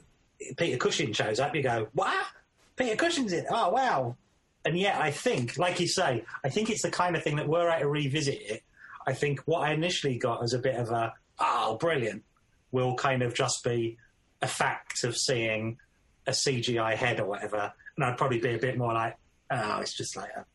Peter 0.57 0.77
Cushing 0.77 1.13
shows 1.13 1.39
up, 1.39 1.55
you 1.55 1.61
go, 1.63 1.87
"What? 1.93 2.25
Peter 2.75 2.95
Cushing's 2.95 3.33
in? 3.33 3.45
Oh 3.49 3.69
wow!" 3.69 4.15
And 4.65 4.77
yet, 4.77 4.99
I 4.99 5.11
think, 5.11 5.57
like 5.57 5.79
you 5.79 5.87
say, 5.87 6.25
I 6.43 6.49
think 6.49 6.69
it's 6.69 6.81
the 6.81 6.91
kind 6.91 7.15
of 7.15 7.23
thing 7.23 7.37
that 7.37 7.47
were 7.47 7.69
I 7.69 7.79
to 7.79 7.87
revisit 7.87 8.41
it, 8.41 8.63
I 9.07 9.13
think 9.13 9.39
what 9.45 9.61
I 9.61 9.73
initially 9.73 10.17
got 10.17 10.43
as 10.43 10.53
a 10.53 10.59
bit 10.59 10.75
of 10.75 10.91
a 10.91 11.13
"oh, 11.39 11.77
brilliant," 11.79 12.23
will 12.71 12.95
kind 12.95 13.23
of 13.23 13.33
just 13.33 13.63
be 13.63 13.97
a 14.41 14.47
fact 14.47 15.03
of 15.03 15.17
seeing 15.17 15.77
a 16.27 16.31
CGI 16.31 16.93
head 16.95 17.19
or 17.19 17.25
whatever, 17.25 17.71
and 17.95 18.05
I'd 18.05 18.17
probably 18.17 18.39
be 18.39 18.53
a 18.53 18.59
bit 18.59 18.77
more 18.77 18.93
like, 18.93 19.15
"oh, 19.49 19.79
it's 19.79 19.93
just 19.95 20.15
like 20.15 20.29
a." 20.35 20.45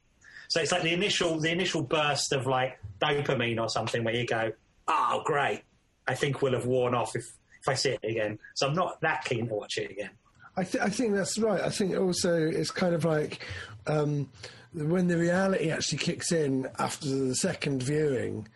So 0.48 0.60
it's 0.60 0.70
like 0.70 0.82
the 0.82 0.92
initial 0.92 1.40
the 1.40 1.50
initial 1.50 1.82
burst 1.82 2.32
of 2.32 2.46
like 2.46 2.78
dopamine 3.00 3.58
or 3.58 3.68
something 3.70 4.04
where 4.04 4.14
you 4.14 4.26
go, 4.26 4.52
"Oh, 4.86 5.22
great!" 5.24 5.62
I 6.06 6.14
think 6.14 6.42
will 6.42 6.52
have 6.52 6.66
worn 6.66 6.94
off 6.94 7.16
if 7.16 7.32
if 7.60 7.68
I 7.68 7.74
see 7.74 7.90
it 7.90 8.04
again. 8.04 8.38
So 8.54 8.68
I'm 8.68 8.74
not 8.74 9.00
that 9.00 9.24
keen 9.24 9.48
to 9.48 9.54
watch 9.54 9.78
it 9.78 9.90
again. 9.90 10.10
I, 10.56 10.64
th- 10.64 10.84
I 10.84 10.90
think 10.90 11.14
that's 11.14 11.38
right. 11.38 11.60
I 11.62 11.70
think 11.70 11.96
also 11.96 12.36
it's 12.36 12.70
kind 12.70 12.94
of 12.94 13.06
like 13.06 13.38
um, 13.86 14.28
when 14.74 15.08
the 15.08 15.18
reality 15.18 15.70
actually 15.70 15.98
kicks 15.98 16.32
in 16.32 16.68
after 16.78 17.08
the 17.08 17.34
second 17.34 17.82
viewing, 17.82 18.48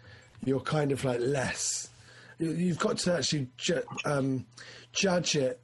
you're 0.45 0.61
kind 0.61 0.93
of 0.93 1.05
like 1.05 1.21
less. 1.21 1.89
you- 2.39 2.53
You've 2.53 2.79
got 2.79 2.99
to 2.99 3.15
actually 3.15 3.49
ju- 3.57 3.83
um, 4.05 4.45
judge 4.93 5.37
it 5.37 5.61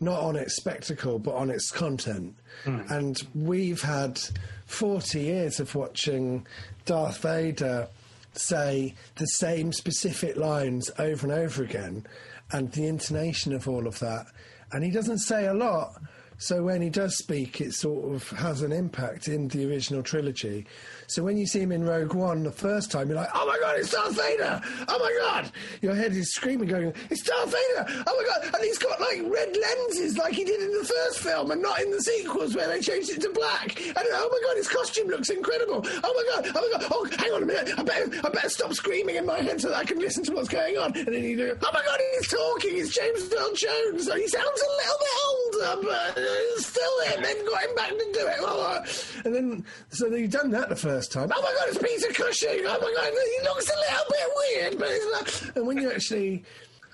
not 0.00 0.20
on 0.20 0.34
its 0.36 0.56
spectacle 0.56 1.18
but 1.18 1.34
on 1.34 1.50
its 1.50 1.70
content. 1.70 2.34
And 2.64 3.20
we've 3.34 3.82
had 3.82 4.20
40 4.66 5.20
years 5.20 5.60
of 5.60 5.74
watching 5.74 6.46
Darth 6.84 7.18
Vader 7.18 7.88
say 8.34 8.94
the 9.16 9.26
same 9.26 9.72
specific 9.72 10.36
lines 10.36 10.90
over 10.98 11.26
and 11.26 11.32
over 11.36 11.62
again 11.62 12.04
and 12.50 12.72
the 12.72 12.86
intonation 12.86 13.52
of 13.52 13.68
all 13.68 13.86
of 13.86 13.98
that. 14.00 14.26
And 14.72 14.82
he 14.84 14.90
doesn't 14.90 15.18
say 15.18 15.46
a 15.46 15.54
lot. 15.54 16.00
So 16.42 16.64
when 16.64 16.82
he 16.82 16.90
does 16.90 17.16
speak, 17.16 17.60
it 17.60 17.72
sort 17.72 18.12
of 18.12 18.28
has 18.30 18.62
an 18.62 18.72
impact 18.72 19.28
in 19.28 19.46
the 19.46 19.64
original 19.70 20.02
trilogy. 20.02 20.66
So 21.12 21.22
when 21.22 21.36
you 21.36 21.46
see 21.46 21.60
him 21.60 21.72
in 21.72 21.84
Rogue 21.84 22.14
One 22.14 22.42
the 22.42 22.50
first 22.50 22.90
time, 22.90 23.08
you're 23.08 23.18
like, 23.18 23.28
"Oh 23.34 23.46
my 23.46 23.58
god, 23.60 23.76
it's 23.78 23.90
Darth 23.90 24.16
Vader! 24.16 24.62
Oh 24.88 24.98
my 24.98 25.12
god!" 25.20 25.52
Your 25.82 25.94
head 25.94 26.12
is 26.12 26.32
screaming, 26.32 26.68
going, 26.68 26.94
"It's 27.10 27.20
Darth 27.22 27.52
Vader! 27.52 27.84
Oh 28.06 28.16
my 28.16 28.24
god!" 28.24 28.54
And 28.54 28.64
he's 28.64 28.78
got 28.78 28.98
like 28.98 29.20
red 29.26 29.54
lenses, 29.54 30.16
like 30.16 30.32
he 30.32 30.42
did 30.44 30.62
in 30.62 30.72
the 30.72 30.84
first 30.86 31.18
film, 31.18 31.50
and 31.50 31.60
not 31.60 31.82
in 31.82 31.90
the 31.90 32.00
sequels 32.00 32.56
where 32.56 32.66
they 32.66 32.80
changed 32.80 33.10
it 33.10 33.20
to 33.20 33.30
black. 33.34 33.78
And 33.78 33.94
oh 33.98 34.28
my 34.32 34.48
god, 34.48 34.56
his 34.56 34.68
costume 34.68 35.08
looks 35.08 35.28
incredible! 35.28 35.84
Oh 35.84 36.12
my 36.16 36.42
god! 36.42 36.52
Oh 36.56 36.70
my 36.72 36.78
god! 36.78 36.88
Oh, 36.90 37.04
hang 37.18 37.32
on 37.32 37.42
a 37.42 37.46
minute! 37.46 37.78
I 37.78 37.82
better, 37.82 38.10
I 38.26 38.30
better 38.30 38.48
stop 38.48 38.72
screaming 38.72 39.16
in 39.16 39.26
my 39.26 39.38
head 39.38 39.60
so 39.60 39.68
that 39.68 39.76
I 39.76 39.84
can 39.84 39.98
listen 39.98 40.24
to 40.24 40.32
what's 40.32 40.48
going 40.48 40.78
on. 40.78 40.96
And 40.96 41.08
then 41.08 41.22
you 41.24 41.36
do, 41.36 41.58
"Oh 41.62 41.70
my 41.74 41.82
god, 41.84 42.00
he's 42.14 42.28
talking! 42.28 42.78
It's 42.78 42.88
James 42.94 43.30
Earl 43.34 43.52
Jones! 43.52 44.06
So 44.06 44.16
he 44.16 44.26
sounds 44.28 44.62
a 44.62 44.70
little 44.80 44.98
bit 45.04 45.16
older, 45.28 45.88
but 45.88 46.18
uh, 46.22 46.60
still 46.60 47.00
him. 47.08 47.22
They've 47.22 47.46
got 47.46 47.62
him 47.64 47.74
back 47.74 47.90
to 47.90 48.10
do 48.14 48.26
it." 48.26 48.40
Uh, 48.42 48.82
And 49.24 49.34
then, 49.34 49.64
so 49.90 50.06
you've 50.08 50.30
done 50.30 50.50
that 50.52 50.68
the 50.70 50.74
first 50.76 51.01
time. 51.08 51.30
Oh 51.34 51.42
my 51.42 51.54
god, 51.58 51.68
it's 51.68 51.78
Peter 51.78 52.12
Cushing! 52.12 52.64
Oh 52.66 52.78
my 52.80 52.94
god, 52.96 53.12
he 53.12 53.44
looks 53.44 53.70
a 53.70 53.76
little 53.76 54.04
bit 54.10 54.28
weird, 54.36 54.78
but 54.78 54.88
it's 54.90 55.44
not. 55.44 55.56
And 55.56 55.66
when 55.66 55.78
you 55.78 55.90
actually 55.90 56.44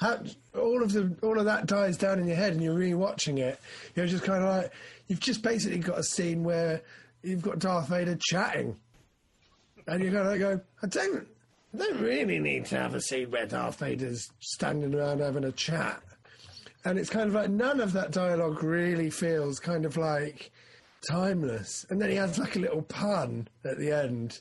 have, 0.01 0.35
all 0.55 0.83
of 0.83 0.93
the 0.93 1.15
all 1.23 1.39
of 1.39 1.45
that 1.45 1.67
dies 1.67 1.97
down 1.97 2.19
in 2.19 2.27
your 2.27 2.37
head, 2.37 2.53
and 2.53 2.63
you're 2.63 2.75
rewatching 2.75 3.39
it, 3.39 3.61
you're 3.95 4.07
just 4.07 4.25
kind 4.25 4.43
of 4.43 4.49
like 4.49 4.73
you've 5.09 5.21
just 5.21 5.43
basically 5.43 5.79
got 5.79 5.99
a 5.99 6.05
scene 6.05 6.45
where 6.45 6.83
you've 7.23 7.43
got 7.43 7.59
Darth 7.59 7.89
Vader 7.89 8.17
chatting, 8.21 8.77
and 9.87 10.03
you're 10.03 10.13
kind 10.13 10.29
of 10.29 10.39
go, 10.39 10.61
I 10.83 10.87
don't. 10.87 11.27
I 11.75 11.77
don't 11.77 12.01
really 12.01 12.39
need 12.39 12.65
to 12.67 12.77
have 12.77 12.95
a 12.95 13.01
scene 13.01 13.31
where 13.31 13.45
Darth 13.45 13.81
Vader's 13.81 14.31
standing 14.41 14.95
around 14.95 15.21
having 15.21 15.45
a 15.45 15.53
chat. 15.53 16.03
And 16.87 16.99
it's 16.99 17.11
kind 17.11 17.29
of 17.29 17.35
like 17.35 17.51
none 17.51 17.81
of 17.81 17.93
that 17.93 18.11
dialogue 18.11 18.63
really 18.63 19.11
feels 19.11 19.61
kind 19.61 19.85
of 19.85 19.99
like 19.99 20.51
timeless. 21.07 21.87
And 21.91 22.01
then 22.01 22.11
he 22.11 22.17
has 22.17 22.39
like 22.39 22.57
a 22.57 22.61
little 22.61 22.83
pun 22.83 23.49
at 23.65 23.79
the 23.79 23.93
end. 23.93 24.41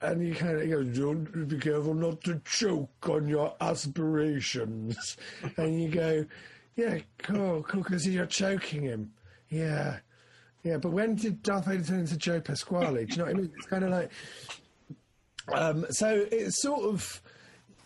And 0.00 0.26
you 0.26 0.34
kind 0.34 0.60
of 0.60 0.68
goes, 0.68 0.98
"Don't 0.98 1.48
be 1.48 1.58
careful 1.58 1.94
not 1.94 2.22
to 2.24 2.40
choke 2.44 3.08
on 3.08 3.28
your 3.28 3.54
aspirations." 3.60 5.16
and 5.56 5.80
you 5.80 5.88
go, 5.88 6.26
"Yeah, 6.74 6.98
cool, 7.18 7.62
cool," 7.62 7.82
because 7.82 8.04
you're 8.06 8.26
choking 8.26 8.82
him. 8.82 9.12
Yeah, 9.50 9.98
yeah. 10.64 10.78
But 10.78 10.90
when 10.90 11.14
did 11.14 11.44
Darth 11.44 11.66
Vader 11.66 11.84
turn 11.84 12.00
into 12.00 12.16
Joe 12.16 12.40
Pasquale? 12.40 13.04
Do 13.04 13.12
you 13.12 13.18
know 13.18 13.24
what 13.26 13.30
I 13.30 13.34
mean? 13.34 13.52
It's 13.56 13.66
kind 13.66 13.84
of 13.84 13.90
like, 13.90 14.10
um, 15.52 15.86
so 15.90 16.26
it's 16.32 16.60
sort 16.60 16.82
of. 16.82 17.22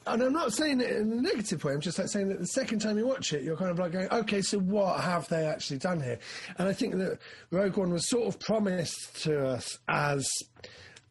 And 0.07 0.22
I'm 0.22 0.32
not 0.32 0.53
saying 0.53 0.80
it 0.80 0.90
in 0.90 1.12
a 1.12 1.20
negative 1.20 1.62
way. 1.62 1.74
I'm 1.74 1.80
just 1.80 1.98
like 1.98 2.09
saying 2.09 2.28
that 2.28 2.40
the 2.40 2.46
second 2.46 2.80
time 2.80 2.98
you 2.98 3.07
watch 3.07 3.32
it, 3.32 3.42
you're 3.42 3.57
kind 3.57 3.70
of 3.70 3.78
like 3.78 3.92
going, 3.92 4.09
okay, 4.11 4.42
so 4.42 4.59
what 4.59 5.00
have 5.00 5.28
they 5.28 5.46
actually 5.46 5.78
done 5.78 6.00
here? 6.00 6.18
And 6.59 6.68
I 6.68 6.72
think 6.72 6.96
that 6.96 7.18
Rogue 7.50 7.76
One 7.76 7.92
was 7.92 8.09
sort 8.09 8.26
of 8.26 8.40
promised 8.40 9.22
to 9.22 9.46
us 9.46 9.78
as 9.88 10.28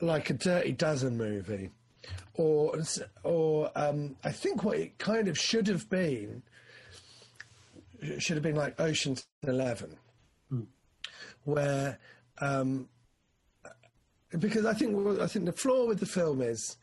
like 0.02 0.30
a 0.30 0.34
Dirty 0.34 0.74
Dozen 0.74 1.16
movie, 1.18 1.70
or 2.34 2.78
or 3.24 3.72
um, 3.76 4.16
I 4.24 4.32
think 4.32 4.64
what 4.64 4.78
it 4.78 4.98
kind 4.98 5.28
of 5.28 5.38
should 5.38 5.68
have 5.68 5.90
been 5.90 6.44
should 8.18 8.36
have 8.36 8.44
been 8.44 8.56
like 8.56 8.80
Ocean's 8.80 9.26
Eleven, 9.44 9.96
where 11.44 12.00
um, 12.40 12.90
because 14.38 14.66
I 14.66 14.74
think 14.74 15.20
I 15.20 15.28
think 15.28 15.46
the 15.46 15.54
flaw 15.54 15.86
with 15.86 16.00
the 16.00 16.06
film 16.06 16.42
is 16.42 16.78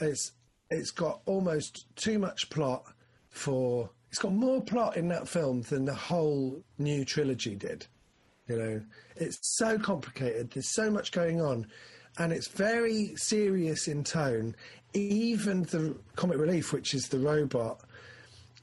it's 0.00 0.32
it's 0.72 0.90
got 0.90 1.20
almost 1.26 1.86
too 1.96 2.18
much 2.18 2.50
plot 2.50 2.84
for 3.30 3.90
it's 4.08 4.18
got 4.18 4.32
more 4.32 4.60
plot 4.60 4.96
in 4.96 5.08
that 5.08 5.26
film 5.26 5.62
than 5.62 5.86
the 5.86 5.94
whole 5.94 6.62
new 6.78 7.04
trilogy 7.04 7.54
did. 7.54 7.86
You 8.46 8.58
know, 8.58 8.82
it's 9.16 9.38
so 9.56 9.78
complicated. 9.78 10.50
There's 10.50 10.74
so 10.74 10.90
much 10.90 11.12
going 11.12 11.40
on, 11.40 11.66
and 12.18 12.32
it's 12.32 12.48
very 12.48 13.14
serious 13.16 13.88
in 13.88 14.04
tone. 14.04 14.54
Even 14.92 15.62
the 15.62 15.96
comic 16.16 16.36
relief, 16.36 16.74
which 16.74 16.92
is 16.92 17.08
the 17.08 17.18
robot, 17.18 17.80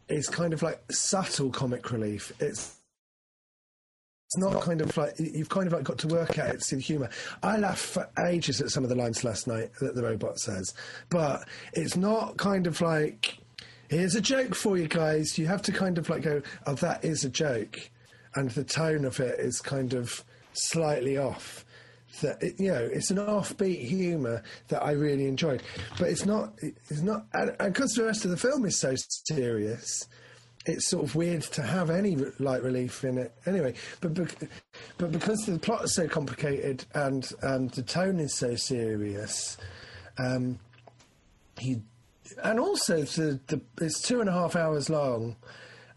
is 0.07 0.28
kind 0.28 0.53
of 0.53 0.62
like 0.62 0.84
subtle 0.91 1.49
comic 1.49 1.91
relief. 1.91 2.32
It's 2.39 2.79
it's 4.30 4.38
not 4.38 4.62
kind 4.62 4.80
of 4.80 4.96
like 4.96 5.16
you've 5.18 5.50
kind 5.50 5.66
of 5.66 5.74
like 5.74 5.84
got 5.84 5.98
to 5.98 6.08
work 6.08 6.38
at 6.38 6.54
it 6.54 6.60
to 6.60 6.64
see 6.64 6.76
the 6.76 6.82
humour. 6.84 7.10
I 7.42 7.58
laughed 7.58 7.84
for 7.84 8.08
ages 8.28 8.62
at 8.62 8.70
some 8.70 8.84
of 8.84 8.90
the 8.92 8.96
lines 8.96 9.24
last 9.24 9.48
night 9.48 9.72
that 9.82 9.96
the 9.96 10.04
robot 10.04 10.38
says, 10.38 10.76
but 11.10 11.48
it's 11.74 11.96
not 11.96 12.38
kind 12.38 12.68
of 12.68 12.80
like 12.80 13.40
here's 13.90 14.14
a 14.14 14.22
joke 14.22 14.54
for 14.54 14.78
you 14.78 14.88
guys. 14.88 15.40
You 15.40 15.48
have 15.48 15.64
to 15.64 15.72
kind 15.72 15.98
of 15.98 16.12
like 16.12 16.22
go, 16.22 16.44
oh, 16.68 16.76
that 16.76 17.04
is 17.04 17.26
a 17.26 17.30
joke, 17.30 17.90
and 18.36 18.52
the 18.52 18.64
tone 18.64 19.04
of 19.04 19.20
it 19.20 19.40
is 19.40 19.62
kind 19.62 19.96
of 19.96 20.24
slightly 20.54 21.18
off. 21.18 21.66
That 22.22 22.44
it, 22.44 22.60
you 22.60 22.72
know, 22.72 22.88
it's 22.94 23.10
an 23.10 23.18
offbeat 23.18 23.84
humour 23.88 24.44
that 24.68 24.84
I 24.84 24.92
really 24.92 25.26
enjoyed, 25.26 25.64
but 25.98 26.08
it's 26.08 26.28
not. 26.28 26.54
It's 26.62 27.02
not, 27.02 27.26
and 27.34 27.56
because 27.58 27.94
the 27.94 28.04
rest 28.04 28.26
of 28.26 28.30
the 28.30 28.38
film 28.38 28.64
is 28.66 28.80
so 28.80 28.94
serious 29.28 30.08
it's 30.66 30.88
sort 30.88 31.03
of 31.03 31.16
weird 31.16 31.41
to 31.43 31.62
have 31.62 31.89
any 31.89 32.16
light 32.39 32.64
relief 32.64 33.03
in 33.03 33.18
it 33.18 33.34
anyway. 33.45 33.74
But 34.01 34.14
but 34.97 35.12
because 35.12 35.45
the 35.45 35.57
plot 35.60 35.86
is 35.86 35.95
so 35.95 36.07
complicated 36.07 36.86
and 36.93 37.30
and 37.41 37.70
the 37.72 37.84
tone 37.84 38.20
is 38.20 38.36
so 38.36 38.55
serious, 38.55 39.57
um, 40.18 40.60
he 41.57 41.82
and 42.43 42.60
also 42.60 43.03
the, 43.03 43.39
the 43.47 43.62
it's 43.82 44.01
two 44.01 44.20
and 44.20 44.30
a 44.30 44.34
half 44.34 44.55
hours 44.55 44.89
long, 44.89 45.36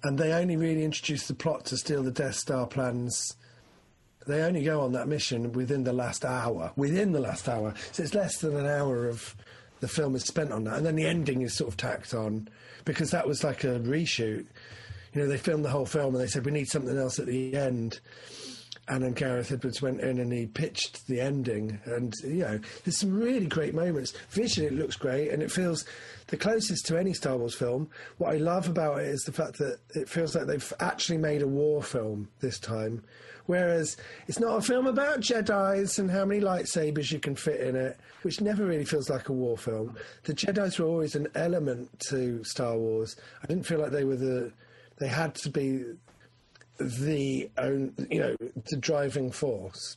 and 0.02 0.18
they 0.18 0.32
only 0.32 0.56
really 0.56 0.84
introduce 0.84 1.26
the 1.26 1.34
plot 1.34 1.64
to 1.66 1.76
steal 1.76 2.02
the 2.02 2.10
Death 2.10 2.36
Star 2.36 2.66
plans. 2.66 3.36
They 4.26 4.42
only 4.42 4.62
go 4.62 4.80
on 4.80 4.92
that 4.92 5.08
mission 5.08 5.52
within 5.52 5.82
the 5.82 5.92
last 5.92 6.24
hour. 6.24 6.72
Within 6.76 7.10
the 7.10 7.20
last 7.20 7.48
hour, 7.48 7.74
so 7.90 8.04
it's 8.04 8.14
less 8.14 8.38
than 8.38 8.56
an 8.56 8.66
hour 8.66 9.08
of 9.08 9.34
the 9.82 9.88
film 9.88 10.14
is 10.14 10.22
spent 10.22 10.52
on 10.52 10.62
that, 10.62 10.76
and 10.76 10.86
then 10.86 10.94
the 10.94 11.04
ending 11.04 11.42
is 11.42 11.54
sort 11.54 11.68
of 11.68 11.76
tacked 11.76 12.14
on 12.14 12.48
because 12.84 13.10
that 13.10 13.26
was 13.26 13.42
like 13.42 13.64
a 13.64 13.80
reshoot. 13.80 14.46
You 15.12 15.20
know, 15.20 15.26
they 15.26 15.36
filmed 15.36 15.64
the 15.64 15.70
whole 15.70 15.86
film 15.86 16.14
and 16.14 16.22
they 16.22 16.28
said 16.28 16.44
we 16.44 16.52
need 16.52 16.68
something 16.68 16.96
else 16.96 17.18
at 17.18 17.26
the 17.26 17.56
end. 17.56 17.98
And 18.86 19.02
then 19.02 19.12
Gareth 19.12 19.50
Edwards 19.50 19.82
went 19.82 20.00
in 20.00 20.20
and 20.20 20.32
he 20.32 20.46
pitched 20.46 21.06
the 21.08 21.20
ending. 21.20 21.80
And, 21.84 22.14
you 22.22 22.42
know, 22.42 22.60
there's 22.84 22.98
some 22.98 23.12
really 23.12 23.46
great 23.46 23.74
moments. 23.74 24.12
Visually, 24.30 24.68
it 24.68 24.72
looks 24.72 24.96
great 24.96 25.30
and 25.30 25.42
it 25.42 25.50
feels 25.50 25.84
the 26.28 26.36
closest 26.36 26.86
to 26.86 26.98
any 26.98 27.12
Star 27.12 27.36
Wars 27.36 27.54
film. 27.54 27.90
What 28.18 28.32
I 28.32 28.38
love 28.38 28.68
about 28.68 29.00
it 29.00 29.08
is 29.08 29.22
the 29.24 29.32
fact 29.32 29.58
that 29.58 29.78
it 29.96 30.08
feels 30.08 30.36
like 30.36 30.46
they've 30.46 30.72
actually 30.78 31.18
made 31.18 31.42
a 31.42 31.48
war 31.48 31.82
film 31.82 32.28
this 32.40 32.58
time. 32.60 33.02
Whereas 33.46 33.96
it's 34.28 34.38
not 34.38 34.56
a 34.58 34.62
film 34.62 34.86
about 34.86 35.20
Jedi's 35.20 35.98
and 35.98 36.10
how 36.10 36.24
many 36.24 36.40
lightsabers 36.40 37.10
you 37.10 37.18
can 37.18 37.34
fit 37.34 37.60
in 37.60 37.74
it, 37.76 37.98
which 38.22 38.40
never 38.40 38.64
really 38.64 38.84
feels 38.84 39.10
like 39.10 39.28
a 39.28 39.32
war 39.32 39.58
film. 39.58 39.96
The 40.24 40.34
Jedi's 40.34 40.78
were 40.78 40.86
always 40.86 41.14
an 41.14 41.28
element 41.34 41.90
to 42.10 42.42
Star 42.44 42.76
Wars. 42.76 43.16
I 43.42 43.46
didn't 43.46 43.66
feel 43.66 43.80
like 43.80 43.90
they 43.90 44.04
were 44.04 44.16
the. 44.16 44.52
They 44.98 45.08
had 45.08 45.34
to 45.36 45.50
be 45.50 45.84
the 46.78 47.50
own, 47.58 47.94
you 48.10 48.20
know, 48.20 48.36
the 48.70 48.76
driving 48.76 49.32
force. 49.32 49.96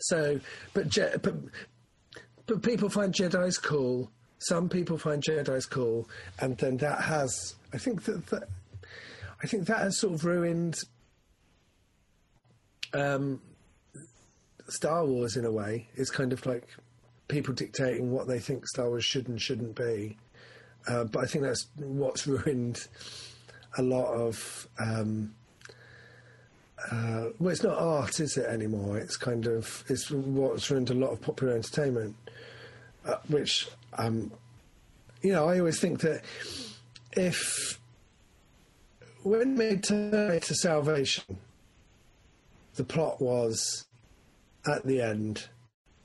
So, 0.00 0.40
but 0.74 0.88
Je- 0.88 1.16
but 1.22 1.34
but 2.46 2.62
people 2.62 2.88
find 2.88 3.12
Jedi's 3.12 3.58
cool. 3.58 4.10
Some 4.38 4.68
people 4.68 4.98
find 4.98 5.22
Jedi's 5.22 5.66
cool, 5.66 6.08
and 6.40 6.56
then 6.58 6.78
that 6.78 7.02
has, 7.02 7.54
I 7.74 7.78
think 7.78 8.04
that, 8.04 8.26
that 8.28 8.48
I 9.42 9.46
think 9.46 9.66
that 9.66 9.78
has 9.78 9.98
sort 9.98 10.14
of 10.14 10.24
ruined 10.24 10.78
um, 12.92 13.40
Star 14.68 15.04
Wars 15.04 15.36
in 15.36 15.44
a 15.44 15.50
way. 15.50 15.88
is 15.96 16.10
kind 16.10 16.32
of 16.32 16.44
like 16.46 16.68
people 17.28 17.54
dictating 17.54 18.10
what 18.10 18.26
they 18.26 18.38
think 18.38 18.66
Star 18.66 18.88
Wars 18.88 19.04
should 19.04 19.28
and 19.28 19.40
shouldn't 19.40 19.74
be. 19.74 20.16
Uh, 20.88 21.04
but 21.04 21.24
I 21.24 21.26
think 21.26 21.44
that's 21.44 21.66
what's 21.76 22.26
ruined 22.26 22.86
a 23.78 23.82
lot 23.82 24.12
of. 24.12 24.68
Um, 24.78 25.34
uh, 26.90 27.26
well, 27.38 27.50
it's 27.50 27.62
not 27.62 27.76
art, 27.76 28.20
is 28.20 28.38
it 28.38 28.46
anymore? 28.46 28.96
It's 28.96 29.16
kind 29.16 29.46
of 29.46 29.84
it's 29.88 30.10
what's 30.10 30.70
ruined 30.70 30.90
a 30.90 30.94
lot 30.94 31.10
of 31.10 31.20
popular 31.20 31.54
entertainment, 31.54 32.16
uh, 33.04 33.16
which 33.28 33.68
um, 33.98 34.32
you 35.20 35.32
know 35.32 35.48
I 35.48 35.58
always 35.58 35.78
think 35.78 36.00
that 36.00 36.22
if 37.12 37.78
when 39.22 39.56
they 39.56 39.76
turn 39.76 40.40
to 40.40 40.54
salvation, 40.54 41.36
the 42.80 42.84
plot 42.86 43.20
was 43.20 43.84
at 44.66 44.86
the 44.86 45.02
end 45.02 45.46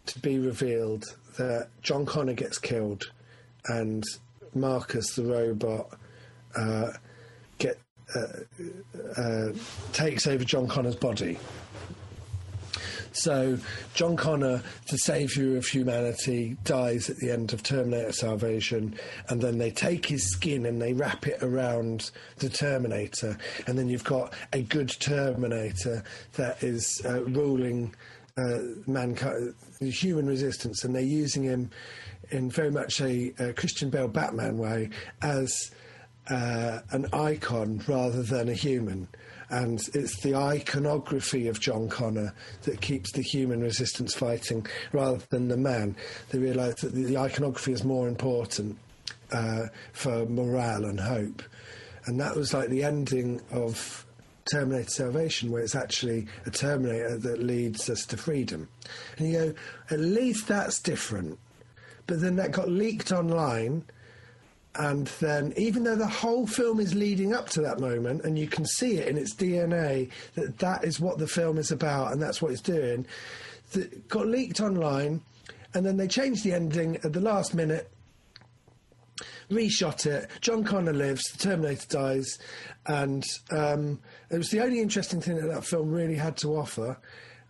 to 0.08 0.20
be 0.20 0.40
revealed 0.40 1.06
that 1.38 1.70
John 1.82 2.06
Connor 2.06 2.34
gets 2.34 2.58
killed 2.58 3.06
and 3.68 4.04
Marcus 4.54 5.16
the 5.16 5.24
robot 5.24 5.98
uh, 6.54 6.90
get 7.60 7.80
uh, 8.14 9.22
uh, 9.22 9.54
takes 9.94 10.28
over 10.28 10.44
John 10.44 10.68
Connor's 10.68 10.98
body. 10.98 11.40
So 13.16 13.58
John 13.94 14.18
Connor, 14.18 14.62
the 14.90 14.98
saviour 14.98 15.58
of 15.58 15.66
humanity, 15.66 16.58
dies 16.66 17.10
at 17.10 17.18
the 17.18 17.32
end 17.32 17.54
of 17.54 17.64
Terminator 17.64 18.12
Salvation, 18.12 18.96
and 19.30 19.42
then 19.42 19.58
they 19.58 19.72
take 19.72 20.06
his 20.06 20.32
skin 20.32 20.66
and 20.66 20.82
they 20.82 20.94
wrap 20.94 21.26
it 21.26 21.42
around 21.42 22.12
the 22.38 22.50
Terminator, 22.50 23.38
and 23.68 23.78
then 23.78 23.88
you've 23.88 24.04
got 24.04 24.34
a 24.52 24.62
good 24.62 24.90
Terminator 25.00 26.04
that 26.34 26.62
is 26.62 27.02
uh, 27.06 27.24
ruling 27.24 27.96
uh, 28.38 28.60
mankind, 28.86 29.56
human 29.80 30.28
resistance, 30.28 30.84
and 30.84 30.94
they're 30.94 31.02
using 31.02 31.44
him 31.44 31.72
in 32.32 32.50
very 32.50 32.72
much 32.72 33.00
a, 33.00 33.34
a 33.40 33.54
Christian 33.54 33.90
Bale 33.90 34.10
Batman 34.10 34.58
way 34.58 34.90
as 35.22 35.72
uh, 36.30 36.80
an 36.92 37.08
icon 37.14 37.82
rather 37.88 38.24
than 38.24 38.50
a 38.50 38.54
human. 38.54 39.08
And 39.50 39.80
it's 39.94 40.22
the 40.22 40.36
iconography 40.36 41.48
of 41.48 41.60
John 41.60 41.88
Connor 41.90 42.34
that 42.64 42.82
keeps 42.82 43.12
the 43.12 43.22
human 43.22 43.62
resistance 43.62 44.14
fighting 44.14 44.66
rather 44.92 45.20
than 45.30 45.48
the 45.48 45.58
man. 45.58 45.96
They 46.30 46.40
realise 46.40 46.82
that 46.82 46.94
the, 46.94 47.18
iconography 47.18 47.72
is 47.72 47.84
more 47.84 48.08
important 48.08 48.78
uh, 49.32 49.68
for 49.94 50.26
morale 50.26 50.86
and 50.86 51.00
hope. 51.00 51.44
And 52.06 52.20
that 52.20 52.36
was 52.36 52.54
like 52.54 52.70
the 52.70 52.84
ending 52.84 53.42
of 53.52 54.06
Terminator 54.52 54.90
Salvation, 54.90 55.52
where 55.52 55.64
it's 55.64 55.76
actually 55.76 56.28
a 56.46 56.52
Terminator 56.52 57.18
that 57.18 57.42
leads 57.42 57.90
us 57.90 58.06
to 58.06 58.18
freedom. 58.18 58.68
And 59.18 59.28
you 59.28 59.34
go, 59.34 59.54
at 59.90 60.00
least 60.00 60.48
that's 60.48 60.80
different. 60.80 61.40
But 62.08 62.22
then 62.22 62.36
that 62.36 62.52
got 62.52 62.70
leaked 62.70 63.12
online 63.12 63.86
and 64.78 65.08
then 65.20 65.54
even 65.58 65.84
though 65.84 65.96
the 65.96 66.08
whole 66.08 66.46
film 66.46 66.80
is 66.80 66.94
leading 66.94 67.34
up 67.34 67.50
to 67.50 67.62
that 67.62 67.80
moment 67.80 68.24
and 68.24 68.38
you 68.38 68.48
can 68.48 68.66
see 68.66 68.98
it 68.98 69.08
in 69.08 69.18
its 69.18 69.34
dna 69.34 70.10
that 70.36 70.58
that 70.60 70.84
is 70.84 71.00
what 71.00 71.18
the 71.18 71.28
film 71.28 71.58
is 71.58 71.72
about 71.72 72.12
and 72.12 72.22
that's 72.22 72.42
what 72.42 72.52
it's 72.52 72.62
doing 72.62 73.06
that 73.72 74.08
got 74.08 74.28
leaked 74.28 74.60
online 74.60 75.22
and 75.74 75.86
then 75.86 75.98
they 75.98 76.08
changed 76.08 76.44
the 76.44 76.54
ending 76.54 76.96
at 76.98 77.14
the 77.14 77.22
last 77.22 77.54
minute 77.54 77.92
reshot 79.50 80.06
it 80.06 80.30
john 80.42 80.64
connor 80.64 80.94
lives 80.94 81.24
the 81.32 81.38
terminator 81.38 81.88
dies 81.88 82.40
and 82.88 83.24
um, 83.52 84.00
it 84.30 84.38
was 84.38 84.50
the 84.50 84.62
only 84.62 84.82
interesting 84.82 85.22
thing 85.22 85.36
that 85.36 85.48
that 85.48 85.66
film 85.66 85.92
really 85.92 86.16
had 86.16 86.36
to 86.36 86.56
offer 86.56 86.98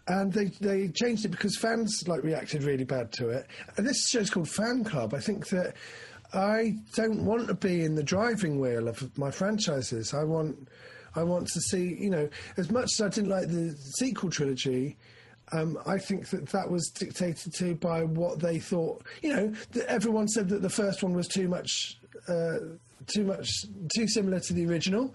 and 0.08 0.32
they, 0.32 0.46
they 0.62 0.88
changed 0.90 1.26
it 1.26 1.30
because 1.30 1.58
fans 1.58 2.04
like 2.08 2.24
reacted 2.24 2.64
really 2.64 2.84
bad 2.84 3.12
to 3.14 3.30
it. 3.30 3.48
And 3.76 3.88
this 3.88 4.08
show's 4.08 4.30
called 4.30 4.50
Fan 4.50 4.84
Club. 4.84 5.16
I 5.16 5.20
think 5.20 5.48
that 5.50 5.74
I 6.34 6.76
don't 6.96 7.26
want 7.26 7.48
to 7.48 7.54
be 7.54 7.84
in 7.84 7.96
the 7.96 8.04
driving 8.04 8.60
wheel 8.60 8.88
of 8.88 9.18
my 9.18 9.32
franchises. 9.32 10.14
I 10.14 10.24
want, 10.24 10.68
I 11.16 11.24
want 11.24 11.48
to 11.48 11.62
see, 11.62 11.96
you 12.00 12.10
know, 12.10 12.30
as 12.58 12.70
much 12.72 12.90
as 12.94 13.02
I 13.02 13.10
didn't 13.10 13.30
like 13.30 13.48
the 13.48 13.76
sequel 13.98 14.30
trilogy. 14.30 14.98
Um, 15.52 15.78
I 15.86 16.00
think 16.00 16.30
that 16.30 16.48
that 16.50 16.70
was 16.70 16.90
dictated 16.90 17.54
to 17.54 17.76
by 17.76 18.04
what 18.04 18.40
they 18.40 18.60
thought. 18.60 19.06
You 19.22 19.36
know, 19.36 19.54
everyone 19.88 20.28
said 20.28 20.50
that 20.50 20.62
the 20.62 20.70
first 20.70 21.04
one 21.04 21.14
was 21.14 21.28
too 21.28 21.48
much, 21.48 22.00
uh, 22.28 22.58
too 23.08 23.26
much, 23.26 23.48
too 23.96 24.08
similar 24.08 24.40
to 24.40 24.54
the 24.54 24.66
original. 24.66 25.14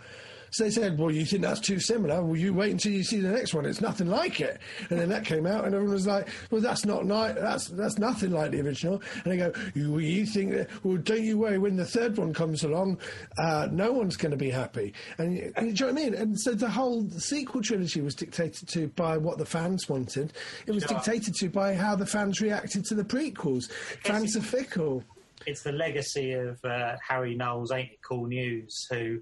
So 0.50 0.64
they 0.64 0.70
said, 0.70 0.98
"Well, 0.98 1.10
you 1.10 1.24
think 1.24 1.42
that's 1.42 1.60
too 1.60 1.78
similar? 1.80 2.22
Well, 2.24 2.36
you 2.36 2.52
wait 2.52 2.72
until 2.72 2.92
you 2.92 3.04
see 3.04 3.20
the 3.20 3.28
next 3.30 3.54
one. 3.54 3.64
It's 3.66 3.80
nothing 3.80 4.08
like 4.08 4.40
it." 4.40 4.58
And 4.90 4.98
then 4.98 5.08
that 5.10 5.24
came 5.24 5.46
out, 5.46 5.64
and 5.64 5.74
everyone 5.74 5.94
was 5.94 6.06
like, 6.06 6.28
"Well, 6.50 6.60
that's 6.60 6.84
not 6.84 7.04
ni- 7.04 7.40
that's 7.40 7.68
that's 7.68 7.98
nothing 7.98 8.30
like 8.32 8.50
the 8.50 8.60
original." 8.60 9.00
And 9.24 9.32
they 9.32 9.36
go, 9.36 9.52
"You, 9.74 9.98
you 9.98 10.26
think 10.26 10.52
that? 10.52 10.68
Well, 10.84 10.96
don't 10.96 11.22
you 11.22 11.38
worry. 11.38 11.58
When 11.58 11.76
the 11.76 11.84
third 11.84 12.16
one 12.18 12.32
comes 12.34 12.64
along, 12.64 12.98
uh, 13.38 13.68
no 13.70 13.92
one's 13.92 14.16
going 14.16 14.32
to 14.32 14.36
be 14.36 14.50
happy." 14.50 14.92
And, 15.18 15.34
you- 15.36 15.52
and 15.56 15.76
do 15.76 15.84
you 15.86 15.92
know 15.92 15.94
what 15.94 16.02
I 16.02 16.04
mean? 16.10 16.14
And 16.14 16.40
so 16.40 16.52
the 16.52 16.68
whole 16.70 17.08
sequel 17.10 17.62
trilogy 17.62 18.00
was 18.00 18.14
dictated 18.14 18.68
to 18.70 18.88
by 18.88 19.16
what 19.16 19.38
the 19.38 19.46
fans 19.46 19.88
wanted. 19.88 20.32
It 20.66 20.72
was 20.72 20.84
dictated 20.84 21.34
to 21.36 21.48
by 21.48 21.74
how 21.74 21.94
the 21.96 22.06
fans 22.06 22.40
reacted 22.40 22.84
to 22.86 22.94
the 22.94 23.04
prequels. 23.04 23.70
Fans 24.04 24.36
are 24.36 24.40
fickle. 24.42 25.04
it's 25.46 25.62
the 25.62 25.72
legacy 25.72 26.32
of 26.32 26.58
uh, 26.64 26.96
Harry 27.08 27.34
Knowles, 27.34 27.70
Ain't 27.72 27.92
It 27.92 27.98
Cool 28.02 28.26
News, 28.26 28.86
who 28.90 29.20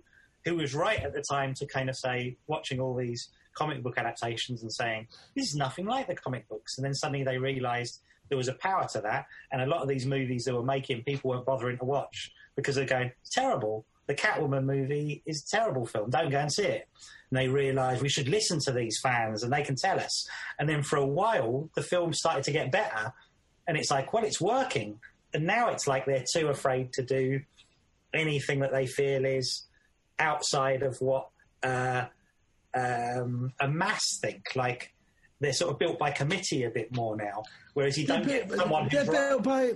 who 0.49 0.57
was 0.57 0.75
right 0.75 1.01
at 1.01 1.13
the 1.13 1.23
time 1.23 1.53
to 1.55 1.67
kind 1.67 1.91
of 1.91 1.97
say, 1.97 2.37
watching 2.47 2.81
all 2.81 2.95
these 2.95 3.29
comic 3.53 3.83
book 3.83 3.99
adaptations 3.99 4.63
and 4.63 4.73
saying, 4.73 5.07
this 5.35 5.49
is 5.49 5.55
nothing 5.55 5.85
like 5.85 6.07
the 6.07 6.15
comic 6.15 6.49
books. 6.49 6.79
And 6.79 6.85
then 6.85 6.95
suddenly 6.95 7.23
they 7.23 7.39
realised 7.39 8.01
there 8.29 8.39
was 8.39 8.49
a 8.49 8.55
power 8.55 8.87
to 8.93 9.01
that. 9.03 9.27
And 9.53 9.61
a 9.61 9.67
lot 9.67 9.83
of 9.83 9.89
these 9.89 10.07
movies 10.07 10.45
they 10.45 10.53
were 10.53 10.63
making, 10.63 11.03
people 11.03 11.31
weren't 11.31 11.45
bothering 11.45 11.79
to 11.79 11.85
watch 11.85 12.33
because 12.57 12.77
they're 12.77 12.87
going, 12.87 13.13
terrible. 13.31 13.85
The 14.07 14.15
Catwoman 14.15 14.65
movie 14.65 15.23
is 15.27 15.45
a 15.45 15.57
terrible 15.57 15.85
film. 15.85 16.09
Don't 16.09 16.31
go 16.31 16.39
and 16.39 16.53
see 16.53 16.65
it. 16.65 16.89
And 17.31 17.39
they 17.39 17.49
realised 17.49 18.01
we 18.01 18.09
should 18.09 18.29
listen 18.29 18.59
to 18.61 18.73
these 18.73 18.99
fans 19.03 19.43
and 19.43 19.53
they 19.53 19.63
can 19.63 19.77
tell 19.77 20.01
us. 20.01 20.27
And 20.59 20.67
then 20.67 20.83
for 20.83 20.97
a 20.97 21.07
while, 21.07 21.69
the 21.75 21.83
film 21.83 22.15
started 22.15 22.45
to 22.45 22.53
get 22.53 22.73
better. 22.73 23.13
And 23.67 23.77
it's 23.77 23.91
like, 23.91 24.15
well, 24.15 24.25
it's 24.25 24.41
working. 24.41 24.99
And 25.35 25.47
now 25.47 25.69
it's 25.69 25.87
like 25.87 26.07
they're 26.07 26.25
too 26.25 26.49
afraid 26.49 26.95
to 26.95 27.03
do 27.03 27.43
anything 28.15 28.61
that 28.61 28.73
they 28.73 28.87
feel 28.87 29.27
is 29.27 29.68
outside 30.19 30.83
of 30.83 31.01
what 31.01 31.29
uh, 31.63 32.05
um, 32.75 33.53
a 33.61 33.69
mass 33.69 34.19
think. 34.21 34.45
Like 34.55 34.95
they're 35.41 35.53
sort 35.53 35.73
of 35.73 35.79
built 35.79 35.99
by 35.99 36.11
committee 36.13 36.65
a 36.65 36.71
bit 36.71 36.95
more 36.95 37.17
now. 37.17 37.43
Whereas 37.75 37.99
you 37.99 38.07
don't 38.07 38.27
They're 38.27 38.41
get 38.41 38.49
built- 38.49 38.61
someone 38.61 38.89
they're 38.91 39.05
built 39.05 39.43
by 39.43 39.73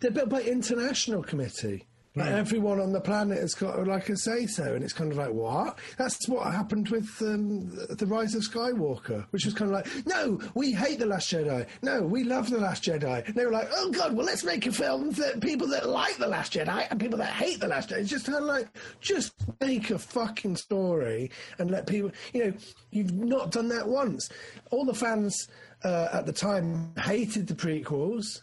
they're 0.00 0.10
built 0.12 0.28
by 0.28 0.42
international 0.42 1.22
committee. 1.22 1.87
Like 2.18 2.30
everyone 2.32 2.80
on 2.80 2.92
the 2.92 3.00
planet 3.00 3.38
has 3.38 3.54
got 3.54 3.86
like 3.86 4.08
a 4.08 4.16
say 4.16 4.46
so, 4.46 4.74
and 4.74 4.82
it's 4.84 4.92
kind 4.92 5.10
of 5.12 5.18
like 5.18 5.32
what? 5.32 5.78
That's 5.96 6.28
what 6.28 6.52
happened 6.52 6.88
with 6.88 7.08
um, 7.22 7.68
the- 7.70 7.94
the 7.94 8.06
Rise 8.06 8.34
of 8.34 8.42
Skywalker, 8.42 9.26
which 9.30 9.44
was 9.44 9.54
kind 9.54 9.70
of 9.70 9.76
like, 9.76 10.06
no, 10.06 10.40
we 10.54 10.72
hate 10.72 10.98
the 10.98 11.06
Last 11.06 11.30
Jedi. 11.32 11.66
No, 11.82 12.02
we 12.02 12.24
love 12.24 12.50
the 12.50 12.58
Last 12.58 12.84
Jedi. 12.84 13.26
And 13.26 13.34
they 13.34 13.44
were 13.46 13.52
like, 13.52 13.68
oh 13.72 13.90
god, 13.90 14.14
well 14.16 14.26
let's 14.26 14.44
make 14.44 14.66
a 14.66 14.72
film 14.72 15.10
that 15.12 15.40
people 15.40 15.66
that 15.68 15.88
like 15.88 16.16
the 16.16 16.28
Last 16.28 16.52
Jedi 16.52 16.86
and 16.90 17.00
people 17.00 17.18
that 17.18 17.30
hate 17.32 17.60
the 17.60 17.68
Last 17.68 17.90
Jedi. 17.90 17.98
It's 18.00 18.10
just 18.10 18.26
kind 18.26 18.38
of 18.38 18.44
like, 18.44 18.68
just 19.00 19.32
make 19.60 19.90
a 19.90 19.98
fucking 19.98 20.56
story 20.56 21.30
and 21.58 21.70
let 21.70 21.86
people. 21.86 22.10
You 22.32 22.44
know, 22.44 22.52
you've 22.90 23.12
not 23.12 23.50
done 23.50 23.68
that 23.68 23.86
once. 23.88 24.28
All 24.70 24.84
the 24.84 24.94
fans 24.94 25.48
uh, 25.84 26.08
at 26.12 26.26
the 26.26 26.32
time 26.32 26.92
hated 26.98 27.46
the 27.46 27.54
prequels. 27.54 28.42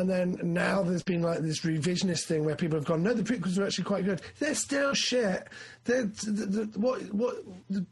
And 0.00 0.08
then 0.08 0.40
now 0.42 0.82
there's 0.82 1.02
been 1.02 1.20
like 1.20 1.40
this 1.40 1.60
revisionist 1.60 2.24
thing 2.24 2.42
where 2.42 2.56
people 2.56 2.78
have 2.78 2.86
gone, 2.86 3.02
no, 3.02 3.12
the 3.12 3.22
prequels 3.22 3.58
are 3.58 3.66
actually 3.66 3.84
quite 3.84 4.06
good. 4.06 4.22
They're 4.38 4.54
still 4.54 4.94
shit. 4.94 5.46
They're, 5.84 6.06
the, 6.06 6.46
the, 6.46 6.80
what, 6.80 7.02
what, 7.12 7.36
the, 7.68 7.84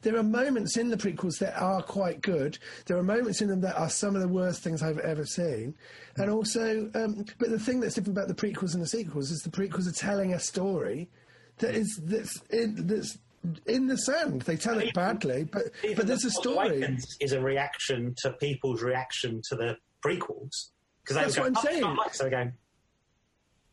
there 0.00 0.16
are 0.16 0.22
moments 0.22 0.78
in 0.78 0.88
the 0.88 0.96
prequels 0.96 1.38
that 1.40 1.60
are 1.60 1.82
quite 1.82 2.22
good. 2.22 2.58
There 2.86 2.96
are 2.96 3.02
moments 3.02 3.42
in 3.42 3.48
them 3.48 3.60
that 3.60 3.76
are 3.76 3.90
some 3.90 4.16
of 4.16 4.22
the 4.22 4.28
worst 4.28 4.62
things 4.62 4.82
I've 4.82 4.98
ever 5.00 5.26
seen. 5.26 5.74
And 6.16 6.30
also, 6.30 6.90
um, 6.94 7.26
but 7.38 7.50
the 7.50 7.58
thing 7.58 7.80
that's 7.80 7.96
different 7.96 8.16
about 8.16 8.28
the 8.28 8.34
prequels 8.34 8.72
and 8.72 8.82
the 8.82 8.88
sequels 8.88 9.30
is 9.30 9.40
the 9.40 9.50
prequels 9.50 9.86
are 9.86 9.92
telling 9.92 10.32
a 10.32 10.40
story 10.40 11.10
that 11.58 11.74
is 11.74 12.00
that's 12.04 12.40
in, 12.48 12.86
that's 12.86 13.18
in 13.66 13.88
the 13.88 13.98
sand. 13.98 14.42
They 14.42 14.56
tell 14.56 14.78
it 14.78 14.94
badly, 14.94 15.44
but 15.44 15.64
Even 15.84 15.96
but 15.96 16.06
there's 16.06 16.22
The 16.22 16.28
a 16.28 16.30
story. 16.30 16.96
Is 17.20 17.32
a 17.32 17.40
reaction 17.40 18.14
to 18.22 18.32
people's 18.32 18.82
reaction 18.82 19.42
to 19.50 19.56
the 19.56 19.76
prequels. 20.02 20.71
Because 21.02 21.16
That's 21.16 21.38
what 21.38 21.46
I'm 21.48 21.56
"Oh, 21.56 21.62
saying." 21.62 21.80
not 21.80 21.98
like-" 21.98 22.14
So 22.14 22.28
they're 22.28 22.54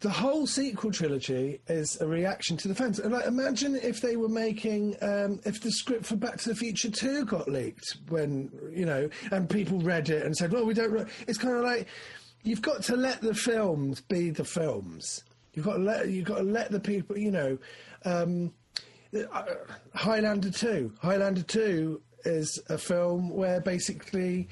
the 0.02 0.10
whole 0.10 0.48
sequel 0.48 0.92
trilogy 0.92 1.60
is 1.68 2.00
a 2.00 2.08
reaction 2.08 2.56
to 2.58 2.70
the 2.70 2.76
fans. 2.76 3.00
And 3.00 3.12
like, 3.14 3.26
imagine 3.26 3.76
if 3.76 4.00
they 4.00 4.16
were 4.16 4.30
making, 4.30 4.96
um, 5.02 5.42
if 5.44 5.60
the 5.62 5.72
script 5.72 6.06
for 6.06 6.16
Back 6.16 6.38
to 6.38 6.50
the 6.50 6.56
Future 6.56 6.90
2 6.90 7.26
got 7.26 7.50
leaked 7.50 7.98
when, 8.08 8.50
you 8.72 8.86
know, 8.86 9.10
and 9.32 9.50
people 9.50 9.80
read 9.80 10.10
it 10.10 10.26
and 10.26 10.36
said, 10.36 10.54
well, 10.54 10.66
we 10.66 10.74
don't. 10.74 10.92
Re-. 10.92 11.06
It's 11.28 11.38
kind 11.38 11.56
of 11.56 11.64
like, 11.64 11.88
you've 12.44 12.62
got 12.62 12.82
to 12.84 12.96
let 12.96 13.22
the 13.22 13.34
films 13.34 14.00
be 14.00 14.30
the 14.30 14.46
films. 14.46 15.24
You've 15.54 15.66
got 15.66 15.74
to 15.74 15.84
let, 15.84 16.08
you've 16.08 16.26
got 16.26 16.38
to 16.38 16.44
let 16.44 16.72
the 16.72 16.80
people, 16.80 17.18
you 17.18 17.32
know. 17.32 17.58
Um, 18.06 18.54
uh, 19.14 19.44
Highlander 19.96 20.52
2. 20.52 20.94
Highlander 21.02 21.42
2 21.42 22.02
is 22.24 22.58
a 22.70 22.78
film 22.78 23.30
where 23.32 23.60
basically 23.60 24.48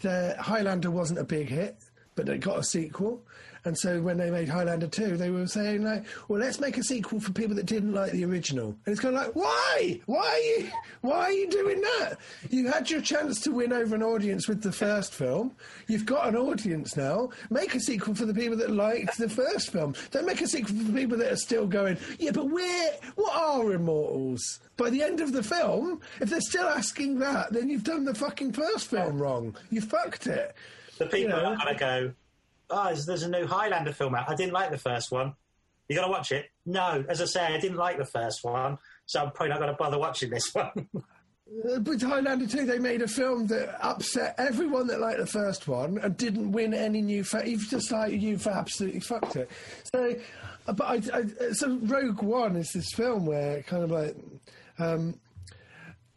the 0.00 0.34
Highlander 0.40 0.90
wasn't 0.90 1.20
a 1.20 1.24
big 1.24 1.48
hit, 1.48 1.76
but 2.18 2.28
it 2.28 2.40
got 2.40 2.58
a 2.58 2.64
sequel. 2.64 3.22
And 3.64 3.78
so 3.78 4.00
when 4.00 4.16
they 4.16 4.30
made 4.30 4.48
Highlander 4.48 4.88
2, 4.88 5.16
they 5.16 5.30
were 5.30 5.46
saying 5.46 5.84
like, 5.84 6.04
well, 6.26 6.40
let's 6.40 6.58
make 6.58 6.76
a 6.78 6.82
sequel 6.82 7.20
for 7.20 7.32
people 7.32 7.54
that 7.54 7.66
didn't 7.66 7.92
like 7.92 8.10
the 8.10 8.24
original. 8.24 8.68
And 8.68 8.92
it's 8.92 9.00
kind 9.00 9.16
of 9.16 9.22
like, 9.22 9.36
why? 9.36 10.00
Why 10.06 10.26
are 10.26 10.38
you, 10.38 10.70
why 11.02 11.18
are 11.24 11.32
you 11.32 11.48
doing 11.48 11.80
that? 11.80 12.18
You 12.50 12.66
had 12.66 12.90
your 12.90 13.00
chance 13.00 13.40
to 13.42 13.52
win 13.52 13.72
over 13.72 13.94
an 13.94 14.02
audience 14.02 14.48
with 14.48 14.62
the 14.62 14.72
first 14.72 15.14
film. 15.14 15.52
You've 15.86 16.06
got 16.06 16.26
an 16.26 16.36
audience 16.36 16.96
now. 16.96 17.30
Make 17.50 17.74
a 17.74 17.80
sequel 17.80 18.14
for 18.14 18.26
the 18.26 18.34
people 18.34 18.56
that 18.56 18.70
liked 18.70 19.16
the 19.16 19.28
first 19.28 19.70
film. 19.70 19.94
Don't 20.10 20.26
make 20.26 20.40
a 20.40 20.48
sequel 20.48 20.74
for 20.76 20.84
the 20.84 20.98
people 20.98 21.18
that 21.18 21.32
are 21.32 21.36
still 21.36 21.66
going, 21.66 21.98
yeah, 22.18 22.32
but 22.32 22.50
we're, 22.50 22.90
what 23.14 23.34
are 23.34 23.72
immortals? 23.72 24.60
By 24.76 24.90
the 24.90 25.02
end 25.02 25.20
of 25.20 25.32
the 25.32 25.42
film, 25.42 26.00
if 26.20 26.30
they're 26.30 26.40
still 26.40 26.66
asking 26.66 27.20
that, 27.20 27.52
then 27.52 27.68
you've 27.68 27.84
done 27.84 28.04
the 28.04 28.14
fucking 28.14 28.52
first 28.52 28.88
film 28.88 29.22
wrong. 29.22 29.56
You 29.70 29.80
fucked 29.80 30.26
it. 30.26 30.56
The 30.98 31.06
people 31.06 31.30
know. 31.36 31.44
are 31.44 31.56
going 31.56 31.74
to 31.74 31.78
go, 31.78 32.12
oh, 32.70 32.94
there's- 32.94 33.22
a 33.22 33.28
new 33.28 33.46
Highlander 33.46 33.92
film 33.92 34.14
out. 34.14 34.28
I 34.28 34.34
didn't 34.34 34.52
like 34.52 34.70
the 34.70 34.78
first 34.78 35.10
one. 35.10 35.34
You 35.88 35.96
got 35.96 36.04
to 36.04 36.10
watch 36.10 36.32
it? 36.32 36.50
No. 36.66 37.04
As 37.08 37.22
I 37.22 37.24
say, 37.24 37.40
I 37.46 37.58
didn't 37.58 37.78
like 37.78 37.96
the 37.96 38.04
first 38.04 38.44
one, 38.44 38.76
so 39.06 39.22
I'm 39.22 39.30
probably 39.30 39.48
not 39.50 39.58
going 39.58 39.70
to 39.70 39.76
bother 39.76 39.98
watching 39.98 40.30
this 40.30 40.54
one. 40.54 40.88
Uh, 41.64 41.80
With 41.80 42.02
Highlander 42.02 42.46
2, 42.46 42.66
they 42.66 42.78
made 42.78 43.00
a 43.00 43.08
film 43.08 43.46
that 43.46 43.74
upset 43.82 44.34
everyone 44.36 44.86
that 44.88 45.00
liked 45.00 45.18
the 45.18 45.24
first 45.24 45.66
one 45.66 45.96
and 45.96 46.14
didn't 46.14 46.52
win 46.52 46.74
any 46.74 47.00
new. 47.00 47.24
Fa- 47.24 47.48
you've 47.48 47.66
just 47.70 47.90
like 47.90 48.12
you've 48.12 48.46
absolutely 48.46 49.00
fucked 49.00 49.34
it. 49.36 49.50
So, 49.94 50.14
uh, 50.66 50.72
but 50.74 50.84
I, 50.86 50.94
I, 51.18 51.52
so 51.52 51.78
Rogue 51.84 52.20
One 52.20 52.54
is 52.56 52.70
this 52.74 52.92
film 52.92 53.24
where 53.24 53.62
kind 53.62 53.82
of 53.82 53.90
like 53.90 54.14
um, 54.78 55.18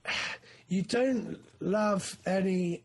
you 0.67 0.81
don't 0.81 1.39
love 1.61 2.17
any. 2.25 2.83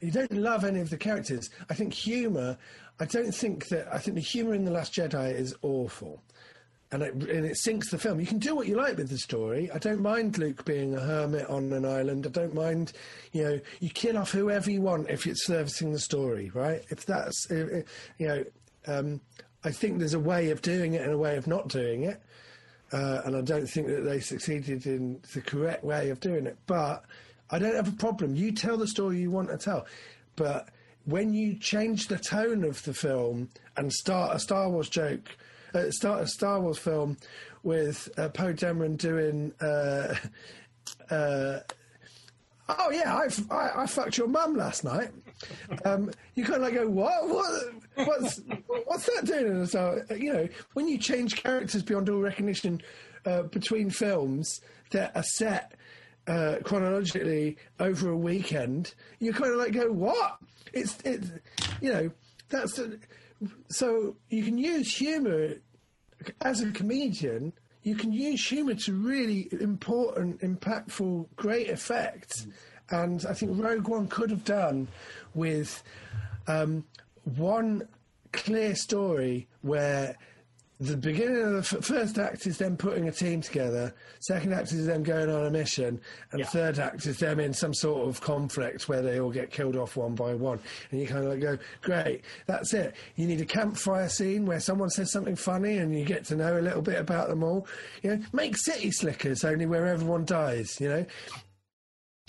You 0.00 0.10
don't 0.10 0.32
love 0.32 0.64
any 0.64 0.80
of 0.80 0.90
the 0.90 0.96
characters. 0.96 1.50
I 1.68 1.74
think 1.74 1.92
humour. 1.92 2.56
I 2.98 3.04
don't 3.04 3.32
think 3.32 3.68
that. 3.68 3.92
I 3.92 3.98
think 3.98 4.14
the 4.14 4.22
humour 4.22 4.54
in 4.54 4.64
the 4.64 4.70
Last 4.70 4.94
Jedi 4.94 5.32
is 5.32 5.54
awful 5.62 6.22
and 6.92 7.02
it, 7.02 7.14
and 7.14 7.46
it 7.46 7.56
sinks 7.56 7.90
the 7.90 7.98
film. 7.98 8.20
You 8.20 8.26
can 8.26 8.38
do 8.38 8.54
what 8.54 8.66
you 8.66 8.76
like 8.76 8.96
with 8.96 9.10
the 9.10 9.18
story. 9.18 9.70
I 9.70 9.78
don't 9.78 10.00
mind 10.00 10.38
Luke 10.38 10.64
being 10.64 10.94
a 10.94 11.00
hermit 11.00 11.48
on 11.48 11.72
an 11.72 11.84
island. 11.84 12.26
I 12.26 12.30
don't 12.30 12.54
mind, 12.54 12.92
you 13.32 13.44
know, 13.44 13.60
you 13.78 13.90
kill 13.90 14.18
off 14.18 14.32
whoever 14.32 14.70
you 14.70 14.82
want 14.82 15.08
if 15.08 15.26
it's 15.26 15.46
servicing 15.46 15.92
the 15.92 16.00
story, 16.00 16.50
right? 16.52 16.82
If 16.90 17.06
that's, 17.06 17.46
you 17.50 17.84
know, 18.18 18.44
um, 18.86 19.20
I 19.62 19.70
think 19.70 19.98
there's 19.98 20.14
a 20.14 20.20
way 20.20 20.50
of 20.50 20.62
doing 20.62 20.94
it 20.94 21.02
and 21.02 21.12
a 21.12 21.18
way 21.18 21.36
of 21.36 21.46
not 21.46 21.68
doing 21.68 22.04
it. 22.04 22.20
Uh, 22.92 23.22
and 23.24 23.36
I 23.36 23.42
don't 23.42 23.68
think 23.68 23.86
that 23.86 24.00
they 24.00 24.18
succeeded 24.18 24.84
in 24.86 25.20
the 25.32 25.42
correct 25.42 25.84
way 25.84 26.10
of 26.10 26.18
doing 26.18 26.46
it. 26.46 26.58
But 26.66 27.04
I 27.50 27.58
don't 27.58 27.74
have 27.74 27.88
a 27.88 27.96
problem. 27.96 28.34
You 28.34 28.52
tell 28.52 28.76
the 28.76 28.86
story 28.86 29.18
you 29.18 29.30
want 29.30 29.48
to 29.48 29.58
tell. 29.58 29.86
But 30.36 30.68
when 31.04 31.34
you 31.34 31.56
change 31.56 32.08
the 32.08 32.18
tone 32.18 32.64
of 32.64 32.82
the 32.84 32.94
film 32.94 33.50
and 33.76 33.92
start 33.92 34.36
a 34.36 34.38
Star 34.38 34.68
Wars 34.68 34.88
joke, 34.88 35.36
uh, 35.74 35.90
start 35.90 36.22
a 36.22 36.26
Star 36.26 36.60
Wars 36.60 36.78
film 36.78 37.16
with 37.62 38.08
uh, 38.18 38.28
Poe 38.28 38.52
Dameron 38.52 38.96
doing. 38.96 39.52
Uh, 39.60 40.14
uh, 41.10 41.60
Oh 42.78 42.90
yeah, 42.90 43.16
I, 43.16 43.28
I, 43.52 43.82
I 43.82 43.86
fucked 43.86 44.16
your 44.16 44.28
mum 44.28 44.56
last 44.56 44.84
night. 44.84 45.10
Um, 45.84 46.10
you 46.36 46.44
kind 46.44 46.56
of 46.56 46.62
like 46.62 46.74
go, 46.74 46.88
what? 46.88 47.28
What? 47.28 48.06
What's 48.06 48.40
what's 48.84 49.06
that 49.06 49.24
doing? 49.24 49.48
And 49.48 49.68
so 49.68 50.02
you 50.16 50.32
know, 50.32 50.48
when 50.74 50.86
you 50.86 50.96
change 50.96 51.36
characters 51.36 51.82
beyond 51.82 52.08
all 52.08 52.20
recognition 52.20 52.80
uh, 53.26 53.42
between 53.42 53.90
films 53.90 54.60
that 54.90 55.16
are 55.16 55.24
set 55.24 55.72
uh, 56.26 56.56
chronologically 56.62 57.56
over 57.78 58.10
a 58.10 58.16
weekend, 58.16 58.94
you 59.18 59.32
kind 59.32 59.52
of 59.52 59.58
like 59.58 59.72
go, 59.72 59.90
what? 59.90 60.38
It's 60.72 60.98
it, 61.04 61.24
you 61.80 61.92
know, 61.92 62.10
that's 62.48 62.80
so 63.68 64.16
you 64.28 64.44
can 64.44 64.58
use 64.58 64.94
humour 64.96 65.54
as 66.42 66.60
a 66.60 66.70
comedian, 66.72 67.52
you 67.82 67.94
can 67.94 68.12
use 68.12 68.46
humour 68.46 68.74
to 68.74 68.92
really 68.92 69.48
important, 69.60 70.40
impactful, 70.40 71.26
great 71.36 71.70
effect. 71.70 72.46
And 72.90 73.24
I 73.26 73.32
think 73.32 73.52
Rogue 73.54 73.88
One 73.88 74.08
could 74.08 74.30
have 74.30 74.44
done 74.44 74.88
with 75.34 75.82
um, 76.46 76.84
one 77.24 77.88
clear 78.32 78.74
story 78.74 79.48
where 79.62 80.16
the 80.80 80.96
beginning 80.96 81.42
of 81.42 81.52
the 81.52 81.58
f- 81.78 81.84
first 81.84 82.18
act 82.18 82.46
is 82.46 82.56
them 82.56 82.74
putting 82.74 83.06
a 83.06 83.12
team 83.12 83.42
together, 83.42 83.94
second 84.20 84.54
act 84.54 84.72
is 84.72 84.86
them 84.86 85.02
going 85.02 85.28
on 85.28 85.44
a 85.44 85.50
mission, 85.50 86.00
and 86.32 86.40
Yeah. 86.40 86.46
third 86.46 86.78
act 86.78 87.04
is 87.04 87.18
them 87.18 87.38
in 87.38 87.52
some 87.52 87.74
sort 87.74 88.08
of 88.08 88.20
conflict 88.22 88.88
where 88.88 89.02
they 89.02 89.20
all 89.20 89.30
get 89.30 89.50
killed 89.50 89.76
off 89.76 89.96
one 89.96 90.14
by 90.14 90.32
one. 90.34 90.58
And 90.90 90.98
you 91.00 91.06
kind 91.06 91.24
of 91.24 91.30
like 91.30 91.40
go, 91.40 91.58
great, 91.82 92.22
that's 92.46 92.72
it. 92.72 92.94
You 93.16 93.26
need 93.26 93.42
a 93.42 93.44
campfire 93.46 94.08
scene 94.08 94.46
where 94.46 94.58
someone 94.60 94.88
says 94.88 95.12
something 95.12 95.36
funny 95.36 95.76
and 95.76 95.94
you 95.96 96.04
get 96.04 96.24
to 96.26 96.34
know 96.36 96.58
a 96.58 96.62
little 96.62 96.82
bit 96.82 96.98
about 96.98 97.28
them 97.28 97.44
all. 97.44 97.66
You 98.02 98.16
know, 98.16 98.22
make 98.32 98.56
City 98.56 98.90
Slickers 98.90 99.44
only 99.44 99.66
where 99.66 99.86
everyone 99.86 100.24
dies, 100.24 100.80
you 100.80 100.88
know? 100.88 101.04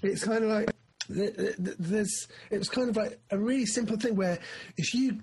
It's 0.04 0.24
kind 0.26 0.44
of 0.44 0.50
like 0.50 0.72
th- 1.08 1.36
th- 1.38 1.56
th- 1.56 1.76
there's. 1.80 2.28
It 2.50 2.58
was 2.58 2.70
kind 2.70 2.90
of 2.90 2.98
like 2.98 3.20
a 3.30 3.38
really 3.38 3.66
simple 3.66 3.98
thing 3.98 4.16
where 4.16 4.40
if 4.78 4.94
you 4.94 5.20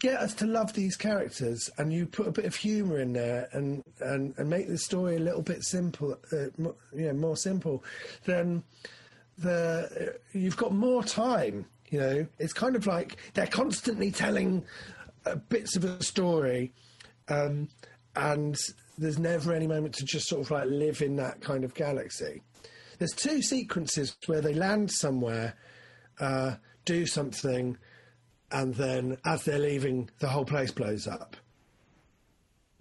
get 0.00 0.18
us 0.18 0.34
to 0.34 0.46
love 0.46 0.72
these 0.72 0.96
characters 0.96 1.70
and 1.78 1.92
you 1.92 2.06
put 2.06 2.26
a 2.26 2.32
bit 2.32 2.46
of 2.46 2.54
humour 2.54 2.98
in 2.98 3.12
there 3.12 3.48
and, 3.52 3.84
and, 4.00 4.34
and 4.38 4.48
make 4.48 4.66
the 4.66 4.78
story 4.78 5.16
a 5.16 5.20
little 5.20 5.42
bit 5.42 5.62
simple, 5.62 6.16
uh, 6.32 6.46
mo- 6.56 6.76
you 6.94 7.06
know, 7.06 7.12
more 7.12 7.36
simple, 7.36 7.84
then 8.24 8.62
the 9.38 10.18
you've 10.32 10.56
got 10.56 10.72
more 10.72 11.02
time. 11.02 11.66
You 11.90 12.00
know, 12.00 12.26
it's 12.38 12.52
kind 12.52 12.76
of 12.76 12.86
like 12.86 13.16
they're 13.34 13.46
constantly 13.46 14.10
telling 14.10 14.64
uh, 15.26 15.36
bits 15.48 15.76
of 15.76 15.84
a 15.84 16.02
story, 16.02 16.72
um, 17.28 17.68
and 18.16 18.56
there's 18.96 19.18
never 19.18 19.52
any 19.52 19.66
moment 19.66 19.94
to 19.96 20.04
just 20.04 20.28
sort 20.28 20.42
of 20.42 20.50
like 20.50 20.66
live 20.66 21.02
in 21.02 21.16
that 21.16 21.40
kind 21.40 21.64
of 21.64 21.74
galaxy. 21.74 22.42
There's 22.98 23.12
two 23.12 23.42
sequences 23.42 24.16
where 24.26 24.40
they 24.40 24.54
land 24.54 24.90
somewhere, 24.90 25.56
uh, 26.20 26.56
do 26.84 27.06
something, 27.06 27.76
and 28.52 28.74
then 28.74 29.16
as 29.24 29.44
they're 29.44 29.58
leaving, 29.58 30.10
the 30.18 30.28
whole 30.28 30.44
place 30.44 30.70
blows 30.70 31.06
up. 31.06 31.36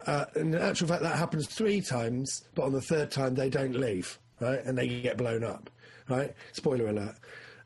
Uh, 0.05 0.25
in 0.35 0.55
actual 0.55 0.87
fact, 0.87 1.03
that 1.03 1.17
happens 1.17 1.47
three 1.47 1.81
times, 1.81 2.43
but 2.55 2.63
on 2.63 2.71
the 2.71 2.81
third 2.81 3.11
time, 3.11 3.35
they 3.35 3.49
don't 3.49 3.75
leave, 3.75 4.17
right? 4.39 4.63
And 4.63 4.77
they 4.77 4.87
get 4.87 5.17
blown 5.17 5.43
up, 5.43 5.69
right? 6.07 6.33
Spoiler 6.53 6.87
alert. 6.87 7.15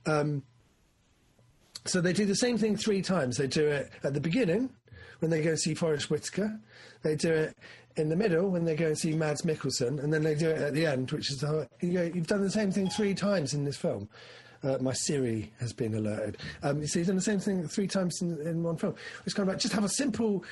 Um, 0.06 0.43
so 1.86 2.01
they 2.01 2.14
do 2.14 2.26
the 2.26 2.36
same 2.36 2.58
thing 2.58 2.76
three 2.76 3.01
times. 3.01 3.38
They 3.38 3.47
do 3.47 3.68
it 3.68 3.91
at 4.04 4.14
the 4.14 4.22
beginning, 4.22 4.70
when 5.24 5.32
they 5.32 5.41
go 5.41 5.56
see 5.56 5.74
Forest 5.74 6.10
Whitaker. 6.10 6.60
They 7.01 7.16
do 7.16 7.32
it 7.32 7.58
in 7.95 8.10
the 8.10 8.16
middle 8.16 8.49
when 8.49 8.66
they 8.66 8.76
go 8.76 8.88
and 8.88 8.97
see 8.97 9.14
Mads 9.14 9.43
Mikkelsen, 9.43 10.04
and 10.04 10.12
then 10.12 10.22
they 10.22 10.36
do 10.36 10.49
it 10.49 10.62
at 10.62 10.74
the 10.74 10.86
end, 10.86 11.12
which 11.12 11.32
is 11.32 11.38
the, 11.39 11.68
you 11.80 11.93
go, 11.93 12.12
you've 12.14 12.28
done 12.28 12.41
the 12.41 12.49
same 12.49 12.72
thing 12.72 12.89
three 12.89 13.14
times 13.14 13.54
in 13.54 13.64
this 13.64 13.78
film. 13.78 14.10
Uh, 14.64 14.78
my 14.80 14.93
Siri 14.93 15.51
has 15.59 15.74
been 15.74 15.93
alerted. 15.93 16.38
Um, 16.61 16.80
you 16.80 16.88
see, 16.88 16.99
you've 16.99 17.07
done 17.07 17.18
the 17.18 17.22
same 17.22 17.39
thing 17.39 17.68
three 17.68 17.88
times 17.88 18.22
in, 18.22 18.39
in 18.47 18.64
one 18.64 18.78
film. 18.78 18.95
It's 19.26 19.34
kind 19.34 19.47
of 19.47 19.53
like 19.53 19.61
just 19.61 19.74
have 19.74 19.84
a 19.84 19.89
simple, 19.89 20.43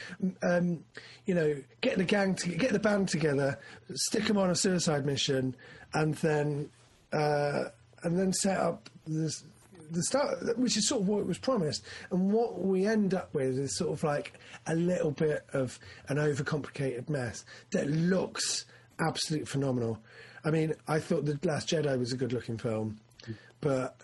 um, 0.43 0.83
you 1.25 1.33
know, 1.33 1.55
get 1.79 1.97
the 1.97 2.03
gang, 2.03 2.35
to, 2.35 2.49
get 2.49 2.73
the 2.73 2.79
band 2.79 3.07
together, 3.07 3.57
stick 3.93 4.25
them 4.25 4.37
on 4.37 4.49
a 4.49 4.55
suicide 4.55 5.05
mission, 5.05 5.55
and 5.93 6.15
then 6.15 6.69
uh, 7.13 7.65
and 8.03 8.17
then 8.17 8.33
set 8.33 8.57
up 8.57 8.89
this 9.07 9.43
the 9.91 10.03
start, 10.03 10.57
which 10.57 10.77
is 10.77 10.87
sort 10.87 11.01
of 11.01 11.07
what 11.07 11.19
it 11.19 11.27
was 11.27 11.37
promised. 11.37 11.83
And 12.11 12.31
what 12.31 12.59
we 12.61 12.87
end 12.87 13.13
up 13.13 13.33
with 13.33 13.59
is 13.59 13.75
sort 13.75 13.91
of 13.91 14.03
like 14.03 14.39
a 14.65 14.75
little 14.75 15.11
bit 15.11 15.45
of 15.53 15.77
an 16.07 16.17
overcomplicated 16.17 17.09
mess 17.09 17.43
that 17.71 17.89
looks 17.89 18.65
absolutely 18.99 19.47
phenomenal. 19.47 19.99
I 20.43 20.51
mean, 20.51 20.73
I 20.87 20.99
thought 20.99 21.25
The 21.25 21.37
Last 21.43 21.69
Jedi 21.69 21.97
was 21.99 22.13
a 22.13 22.17
good 22.17 22.33
looking 22.33 22.57
film, 22.57 22.99
but 23.61 23.97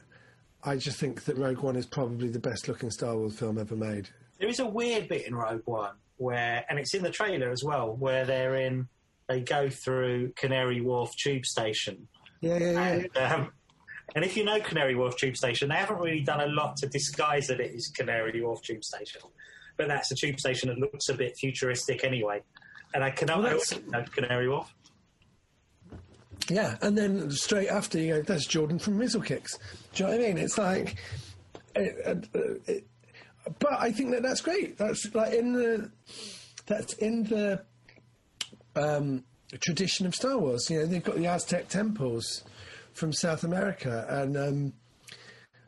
I 0.64 0.78
just 0.78 1.00
think 1.00 1.26
that 1.26 1.38
Rogue 1.38 1.60
One 1.60 1.76
is 1.76 1.86
probably 1.86 2.30
the 2.30 2.40
best 2.40 2.68
looking 2.68 2.90
Star 2.90 3.16
Wars 3.16 3.38
film 3.38 3.58
ever 3.58 3.76
made. 3.76 4.10
There 4.40 4.50
is 4.50 4.60
a 4.60 4.66
weird 4.68 5.08
bit 5.08 5.28
in 5.28 5.36
Rogue 5.36 5.64
One 5.66 5.96
where, 6.18 6.66
and 6.70 6.80
it's 6.80 6.94
in 6.94 7.04
the 7.04 7.12
trailer 7.12 7.52
as 7.52 7.64
well, 7.64 7.96
where 7.96 8.26
they're 8.26 8.56
in, 8.56 8.88
they 9.28 9.42
go 9.42 9.70
through 9.70 10.32
Canary 10.36 10.82
Wharf 10.82 11.16
tube 11.16 11.46
station. 11.46 12.08
Yeah, 12.42 12.58
yeah, 12.58 12.72
yeah. 12.72 12.88
And, 12.88 13.18
um, 13.18 13.52
and 14.16 14.24
if 14.26 14.38
you 14.38 14.44
know 14.44 14.60
Canary 14.60 14.96
Wharf 14.96 15.18
tube 15.18 15.36
station, 15.38 15.70
they 15.70 15.76
haven't 15.76 16.00
really 16.00 16.22
done 16.22 16.42
a 16.42 16.48
lot 16.48 16.78
to 16.78 16.88
disguise 16.88 17.48
that 17.48 17.60
it 17.60 17.72
is 17.74 17.92
Canary 17.96 18.42
Wharf 18.42 18.62
tube 18.64 18.84
station. 18.84 19.22
But 19.78 19.90
that's 19.90 20.12
a 20.12 20.16
tube 20.16 20.40
station 20.40 20.70
that 20.70 20.80
looks 20.80 21.10
a 21.10 21.14
bit 21.14 21.38
futuristic 21.38 22.04
anyway. 22.04 22.42
And 22.94 23.04
I 23.04 23.12
can 23.12 23.28
Well, 23.28 23.42
know 23.42 24.04
Canary 24.12 24.50
Wharf. 24.50 24.74
Yeah, 26.50 26.78
and 26.82 26.98
then 26.98 27.30
straight 27.32 27.68
after 27.68 28.00
you 28.00 28.16
go, 28.16 28.22
that's 28.22 28.46
Jordan 28.46 28.80
from 28.80 28.98
Rizzle 28.98 29.26
Kicks. 29.26 29.58
Do 29.94 30.04
you 30.04 30.10
know 30.10 30.16
what 30.16 30.24
I 30.24 30.28
mean? 30.28 30.38
It's 30.38 30.58
like, 30.58 30.96
it, 31.76 32.30
uh, 32.34 32.40
it, 32.66 32.88
but 33.60 33.74
I 33.80 33.92
think 33.92 34.12
that 34.12 34.24
that's 34.24 34.42
great. 34.42 34.78
That's 34.78 35.14
like 35.14 35.34
in 35.34 35.54
the, 35.54 35.92
that's 36.66 36.94
in 36.94 37.24
the 37.24 37.64
um, 38.76 39.24
tradition 39.60 40.06
of 40.06 40.16
Star 40.16 40.38
Wars. 40.38 40.70
You 40.70 40.80
know, 40.80 40.86
they've 40.86 41.04
got 41.04 41.16
the 41.16 41.28
Aztec 41.28 41.68
temples 41.68 42.44
from 42.94 43.12
South 43.14 43.44
America, 43.44 44.06
and 44.10 44.38
um, 44.38 44.74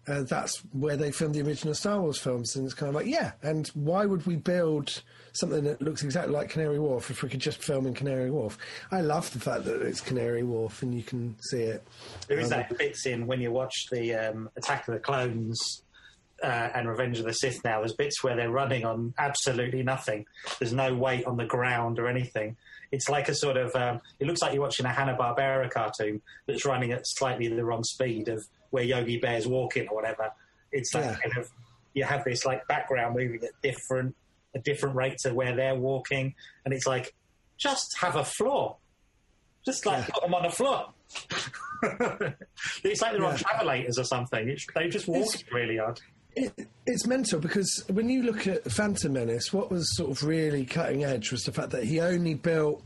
uh, 0.08 0.24
that's 0.24 0.60
where 0.72 0.98
they 0.98 1.12
filmed 1.12 1.36
the 1.36 1.42
original 1.42 1.74
Star 1.74 2.02
Wars 2.02 2.18
films. 2.18 2.56
And 2.56 2.66
it's 2.66 2.74
kind 2.74 2.90
of 2.90 2.96
like, 2.96 3.08
yeah, 3.08 3.34
and 3.42 3.68
why 3.70 4.06
would 4.06 4.26
we 4.26 4.36
build 4.36 5.02
something 5.34 5.64
that 5.64 5.82
looks 5.82 6.04
exactly 6.04 6.34
like 6.34 6.50
Canary 6.50 6.80
Wharf 6.80 7.10
if 7.10 7.22
we 7.24 7.30
could 7.30 7.40
just 7.40 7.62
film 7.64 7.86
in 7.88 7.94
Canary 7.94 8.32
Wharf? 8.32 8.58
I 8.92 9.02
love 9.02 9.32
the 9.34 9.40
fact 9.40 9.66
that 9.66 9.82
it's 9.82 10.02
Canary 10.02 10.44
Wharf 10.44 10.82
and 10.82 10.94
you 10.94 11.04
can 11.04 11.36
see 11.50 11.62
it. 11.64 11.84
There 12.28 12.40
is 12.40 12.50
that 12.50 12.76
bits 12.78 13.06
in 13.06 13.28
when 13.28 13.42
you 13.42 13.52
watch 13.52 13.74
the 13.92 14.14
um, 14.16 14.50
Attack 14.58 14.88
of 14.88 14.94
the 14.94 15.00
Clones 15.00 15.60
uh, 16.44 16.70
and 16.74 16.88
Revenge 16.88 17.20
of 17.20 17.26
the 17.26 17.34
Sith 17.34 17.64
now. 17.64 17.80
There's 17.80 17.94
bits 17.94 18.24
where 18.24 18.36
they're 18.36 18.50
running 18.52 18.86
on 18.86 19.14
absolutely 19.18 19.84
nothing. 19.84 20.26
There's 20.60 20.74
no 20.74 20.96
weight 20.96 21.26
on 21.26 21.38
the 21.38 21.46
ground 21.46 22.00
or 22.00 22.08
anything. 22.08 22.56
It's 22.92 23.08
like 23.10 23.30
a 23.30 23.36
sort 23.36 23.58
of. 23.58 23.76
Um, 23.76 24.02
it 24.20 24.26
looks 24.26 24.42
like 24.42 24.54
you're 24.54 24.62
watching 24.64 24.86
a 24.86 24.90
Hanna 24.92 25.16
Barbera 25.20 25.70
cartoon 25.70 26.22
that's 26.48 26.66
running 26.66 26.92
at 26.92 27.02
slightly 27.06 27.48
the 27.48 27.64
wrong 27.64 27.84
speed 27.84 28.30
of 28.30 28.44
where 28.72 28.84
Yogi 28.84 29.18
Bear's 29.20 29.46
walking 29.48 29.88
or 29.90 29.96
whatever. 29.96 30.32
It's 30.72 30.92
that 30.94 31.04
Yeah. 31.06 31.16
kind 31.20 31.38
of. 31.38 31.50
You 31.94 32.04
have 32.06 32.24
this 32.24 32.46
like 32.46 32.68
background 32.68 33.16
moving 33.16 33.44
at 33.44 33.52
different 33.62 34.16
a 34.56 34.60
different 34.60 34.95
rate 34.95 35.18
to 35.20 35.34
where 35.34 35.56
they're 35.56 35.76
walking, 35.76 36.36
and 36.66 36.74
it's 36.74 36.88
like 36.88 37.14
just 37.58 37.97
have 38.00 38.16
a 38.16 38.24
floor. 38.26 38.78
Just 39.66 39.86
like 39.86 40.08
put 40.08 40.24
them 40.24 40.34
on 40.34 40.45
a 40.45 40.50
floor. 40.52 40.86
it's 42.84 43.02
like 43.02 43.12
they're 43.14 43.26
on 43.26 43.34
Yeah. 43.34 43.38
travelators 43.38 43.97
or 44.00 44.04
something. 44.04 44.47
It's, 44.50 44.66
they 44.76 44.88
just 44.89 45.08
walk 45.08 45.28
It's- 45.36 45.43
really 45.52 45.78
hard. 45.78 46.00
It, 46.36 46.68
it's 46.86 47.08
mental 47.08 47.39
because 47.39 47.84
when 47.89 48.08
you 48.08 48.22
look 48.24 48.45
at 48.47 48.64
Phantom 48.72 49.12
Menace, 49.12 49.52
what 49.52 49.72
was 49.72 49.95
sort 49.97 50.12
of 50.12 50.24
really 50.24 50.64
cutting 50.64 51.04
edge 51.04 51.32
was 51.32 51.43
the 51.43 51.52
fact 51.52 51.72
that 51.72 51.84
he 51.86 52.00
only 52.00 52.36
built 52.36 52.84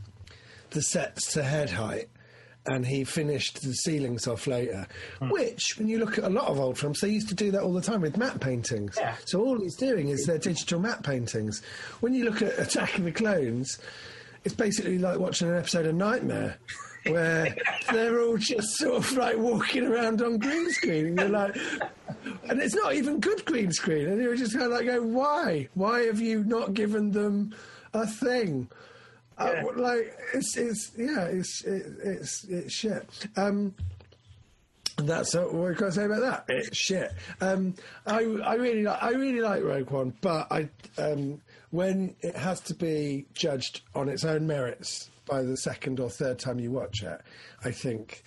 the 0.70 0.80
sets 0.82 1.32
to 1.34 1.42
head 1.42 1.70
height 1.70 2.08
and 2.66 2.86
he 2.86 3.04
finished 3.04 3.62
the 3.62 3.72
ceilings 3.74 4.26
off 4.26 4.46
later. 4.46 4.86
Hmm. 5.18 5.30
Which, 5.30 5.78
when 5.78 5.88
you 5.88 5.98
look 5.98 6.18
at 6.18 6.24
a 6.24 6.30
lot 6.30 6.48
of 6.48 6.58
old 6.58 6.78
films, 6.78 7.00
they 7.00 7.08
used 7.08 7.28
to 7.28 7.34
do 7.34 7.50
that 7.50 7.62
all 7.62 7.72
the 7.72 7.82
time 7.82 8.00
with 8.00 8.16
matte 8.16 8.40
paintings. 8.40 8.96
Yeah. 8.98 9.16
So 9.26 9.44
all 9.44 9.60
he's 9.60 9.76
doing 9.76 10.08
is 10.08 10.24
their 10.26 10.38
digital 10.38 10.80
matte 10.80 11.02
paintings. 11.02 11.62
When 12.00 12.14
you 12.14 12.24
look 12.24 12.42
at 12.42 12.58
Attack 12.58 12.98
of 12.98 13.04
the 13.04 13.12
Clones, 13.12 13.78
it's 14.44 14.54
basically 14.54 14.98
like 14.98 15.18
watching 15.18 15.48
an 15.48 15.56
episode 15.56 15.86
of 15.86 15.94
Knightmare. 15.94 16.58
Where 17.06 17.54
they're 17.92 18.20
all 18.20 18.38
just 18.38 18.76
sort 18.76 18.96
of 18.96 19.12
like 19.12 19.36
walking 19.36 19.84
around 19.84 20.22
on 20.22 20.38
green 20.38 20.70
screen, 20.70 21.06
and 21.08 21.18
you're 21.18 21.28
like, 21.28 21.54
and 22.48 22.62
it's 22.62 22.74
not 22.74 22.94
even 22.94 23.20
good 23.20 23.44
green 23.44 23.72
screen, 23.72 24.08
and 24.08 24.22
you're 24.22 24.36
just 24.36 24.54
kind 24.54 24.66
of 24.66 24.72
like, 24.72 24.86
going, 24.86 25.12
why? 25.12 25.68
Why 25.74 26.04
have 26.04 26.20
you 26.20 26.44
not 26.44 26.72
given 26.72 27.10
them 27.10 27.54
a 27.92 28.06
thing? 28.06 28.68
Uh, 29.36 29.62
like 29.76 30.16
it's 30.32 30.56
it's 30.56 30.92
yeah 30.96 31.24
it's 31.24 31.64
it, 31.64 31.86
it's 32.04 32.44
it's 32.44 32.72
shit. 32.72 33.08
Um, 33.36 33.74
that's 34.96 35.34
uh, 35.34 35.42
what 35.44 35.76
can 35.76 35.88
I 35.88 35.90
say 35.90 36.04
about 36.04 36.20
that? 36.20 36.44
It's 36.48 36.76
shit. 36.76 37.12
Um, 37.40 37.74
I 38.06 38.20
I 38.44 38.54
really 38.54 38.84
like 38.84 39.02
I 39.02 39.10
really 39.10 39.40
like 39.40 39.62
Rogue 39.62 39.90
One, 39.90 40.14
but 40.20 40.46
I 40.50 40.68
um, 40.98 41.40
when 41.70 42.14
it 42.20 42.36
has 42.36 42.60
to 42.60 42.74
be 42.74 43.26
judged 43.34 43.80
on 43.94 44.08
its 44.08 44.24
own 44.24 44.46
merits 44.46 45.10
by 45.26 45.42
the 45.42 45.56
second 45.56 45.98
or 45.98 46.10
third 46.10 46.38
time 46.38 46.60
you 46.60 46.70
watch 46.70 47.02
it, 47.02 47.20
I 47.64 47.70
think 47.72 48.22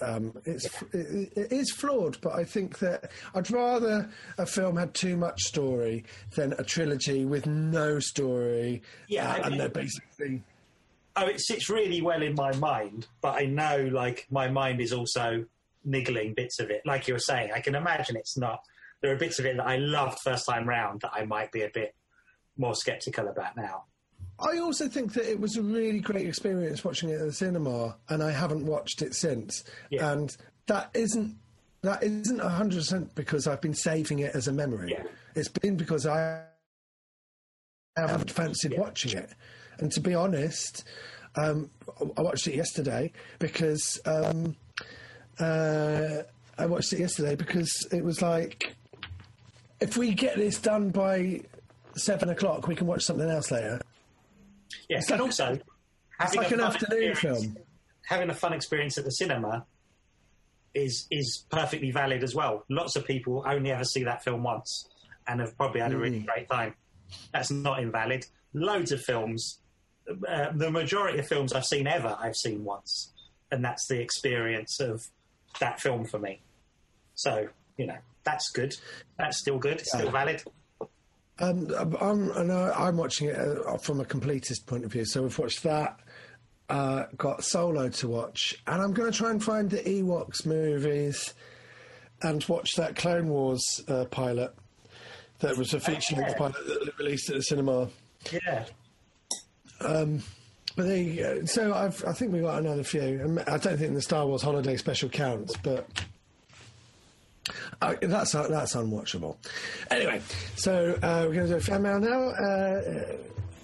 um, 0.00 0.32
it's 0.44 0.66
it, 0.92 1.32
it 1.36 1.52
is 1.52 1.70
flawed. 1.72 2.20
But 2.20 2.34
I 2.34 2.44
think 2.44 2.78
that 2.78 3.10
I'd 3.34 3.50
rather 3.50 4.10
a 4.38 4.46
film 4.46 4.76
had 4.76 4.94
too 4.94 5.16
much 5.16 5.42
story 5.42 6.04
than 6.34 6.54
a 6.58 6.64
trilogy 6.64 7.24
with 7.24 7.46
no 7.46 7.98
story. 7.98 8.82
Yeah, 9.08 9.30
uh, 9.30 9.34
I 9.34 9.38
and 9.38 9.60
they're 9.60 9.68
basically 9.68 10.42
Oh, 11.20 11.26
it 11.26 11.40
sits 11.40 11.68
really 11.68 12.00
well 12.00 12.22
in 12.22 12.36
my 12.36 12.54
mind, 12.56 13.08
but 13.20 13.34
I 13.34 13.46
know 13.46 13.90
like 13.92 14.28
my 14.30 14.48
mind 14.48 14.80
is 14.80 14.92
also 14.92 15.44
niggling 15.84 16.32
bits 16.34 16.60
of 16.60 16.70
it. 16.70 16.82
Like 16.86 17.08
you 17.08 17.14
were 17.14 17.18
saying, 17.18 17.50
I 17.52 17.60
can 17.60 17.74
imagine 17.74 18.16
it's 18.16 18.36
not. 18.36 18.60
There 19.00 19.12
are 19.12 19.16
bits 19.16 19.40
of 19.40 19.46
it 19.46 19.56
that 19.56 19.66
I 19.66 19.78
loved 19.78 20.20
first 20.20 20.46
time 20.46 20.68
round 20.68 21.00
that 21.00 21.10
I 21.12 21.24
might 21.24 21.50
be 21.50 21.62
a 21.62 21.70
bit 21.74 21.92
more 22.56 22.74
skeptical 22.76 23.26
about 23.26 23.56
now. 23.56 23.84
I 24.40 24.58
also 24.58 24.88
think 24.88 25.14
that 25.14 25.28
it 25.28 25.40
was 25.40 25.56
a 25.56 25.62
really 25.62 26.00
great 26.00 26.26
experience 26.26 26.84
watching 26.84 27.08
it 27.10 27.14
at 27.14 27.26
the 27.26 27.32
cinema, 27.32 27.96
and 28.08 28.22
I 28.22 28.30
haven't 28.30 28.64
watched 28.64 29.02
it 29.02 29.14
since. 29.14 29.64
Yeah. 29.90 30.12
And 30.12 30.36
that 30.66 30.90
isn't 30.94 31.36
that 31.82 32.02
isn't 32.02 32.38
hundred 32.40 32.78
percent 32.78 33.14
because 33.14 33.46
I've 33.46 33.60
been 33.60 33.74
saving 33.74 34.20
it 34.20 34.34
as 34.34 34.48
a 34.48 34.52
memory. 34.52 34.92
Yeah. 34.92 35.04
It's 35.34 35.48
been 35.48 35.76
because 35.76 36.06
I 36.06 36.42
haven't 37.96 38.30
fancied 38.30 38.72
Yeah. 38.72 38.80
watching 38.80 39.18
it. 39.18 39.30
And 39.78 39.90
to 39.92 40.00
be 40.00 40.14
honest, 40.14 40.84
um, 41.36 41.70
I 42.16 42.22
watched 42.22 42.46
it 42.48 42.54
yesterday 42.54 43.12
because 43.38 44.00
um, 44.06 44.56
uh, 45.38 46.22
I 46.58 46.66
watched 46.66 46.92
it 46.92 46.98
yesterday 46.98 47.36
because 47.36 47.86
it 47.92 48.04
was 48.04 48.20
like, 48.22 48.74
if 49.80 49.96
we 49.96 50.12
get 50.14 50.36
this 50.36 50.60
done 50.60 50.90
by 50.90 51.42
seven 51.96 52.28
o'clock, 52.30 52.66
we 52.66 52.74
can 52.74 52.86
watch 52.86 53.04
something 53.04 53.28
else 53.28 53.50
later. 53.52 53.80
It's 54.88 55.10
and 55.10 55.20
also 55.20 55.58
having 56.18 56.38
like 56.40 56.50
a 56.50 56.54
an 56.54 56.60
fun 56.60 56.66
afternoon 56.74 57.10
experience- 57.10 57.42
film. 57.44 57.56
Having 58.06 58.30
a 58.30 58.34
fun 58.34 58.52
experience 58.54 58.96
at 58.96 59.04
the 59.04 59.10
cinema 59.10 59.66
is 60.74 61.06
is 61.10 61.44
perfectly 61.50 61.90
valid 61.90 62.22
as 62.22 62.34
well. 62.34 62.64
Lots 62.70 62.96
of 62.96 63.04
people 63.06 63.42
only 63.46 63.70
ever 63.70 63.84
see 63.84 64.04
that 64.04 64.22
film 64.24 64.42
once 64.42 64.88
and 65.26 65.40
have 65.40 65.56
probably 65.56 65.80
had 65.80 65.92
a 65.92 65.96
Mm. 65.96 66.00
really 66.00 66.20
great 66.20 66.48
time. 66.48 66.74
That's 67.32 67.50
not 67.50 67.80
invalid. 67.80 68.26
Loads 68.54 68.92
of 68.92 69.02
films, 69.02 69.60
uh, 70.26 70.52
the 70.54 70.70
majority 70.70 71.18
of 71.18 71.26
films 71.28 71.52
I've 71.52 71.66
seen 71.66 71.86
ever, 71.86 72.16
I've 72.18 72.36
seen 72.36 72.64
once, 72.64 73.12
and 73.50 73.62
that's 73.64 73.86
the 73.88 74.00
experience 74.00 74.80
of 74.80 75.06
that 75.60 75.80
film 75.80 76.06
for 76.06 76.18
me. 76.18 76.40
So 77.14 77.48
you 77.76 77.86
know 77.86 77.98
that's 78.24 78.50
good. 78.50 78.74
That's 79.18 79.36
still 79.38 79.58
good. 79.58 79.80
It's 79.80 79.88
still 79.92 80.10
valid. 80.10 80.42
Um, 81.40 81.72
I'm, 82.00 82.30
and 82.32 82.52
I'm 82.52 82.96
watching 82.96 83.28
it 83.28 83.36
uh, 83.36 83.76
from 83.78 84.00
a 84.00 84.04
completist 84.04 84.66
point 84.66 84.84
of 84.84 84.92
view. 84.92 85.04
So 85.04 85.22
we've 85.22 85.38
watched 85.38 85.62
that, 85.62 86.00
uh, 86.68 87.04
got 87.16 87.44
Solo 87.44 87.88
to 87.88 88.08
watch, 88.08 88.56
and 88.66 88.82
I'm 88.82 88.92
going 88.92 89.10
to 89.10 89.16
try 89.16 89.30
and 89.30 89.42
find 89.42 89.70
the 89.70 89.78
Ewoks 89.78 90.44
movies 90.44 91.34
and 92.22 92.44
watch 92.48 92.72
that 92.76 92.96
Clone 92.96 93.28
Wars 93.28 93.62
uh, 93.86 94.04
pilot 94.06 94.52
that 95.38 95.56
was 95.56 95.72
a 95.74 95.80
feature 95.80 96.16
length 96.16 96.36
pilot 96.36 96.56
that 96.66 96.98
released 96.98 97.30
at 97.30 97.36
the 97.36 97.42
cinema. 97.42 97.88
Yeah. 98.32 98.64
But 99.80 100.86
there 100.86 100.96
you 100.96 101.16
go. 101.16 101.44
So 101.44 101.74
I've, 101.74 102.04
I 102.04 102.12
think 102.12 102.32
we 102.32 102.40
got 102.40 102.58
another 102.58 102.84
few. 102.84 103.20
Um, 103.24 103.40
I 103.48 103.58
don't 103.58 103.76
think 103.78 103.94
the 103.94 104.02
Star 104.02 104.26
Wars 104.26 104.42
Holiday 104.42 104.76
Special 104.76 105.08
counts, 105.08 105.56
but 105.62 105.88
Uh, 107.80 107.94
that's 108.02 108.34
uh, 108.34 108.48
that's 108.48 108.74
unwatchable. 108.74 109.36
Anyway, 109.90 110.20
so 110.56 110.98
uh, 111.02 111.24
we're 111.28 111.34
going 111.34 111.46
to 111.46 111.52
do 111.52 111.54
a 111.56 111.60
fan 111.60 111.82
mail 111.82 112.00
now. 112.00 112.28
Uh, 112.30 112.80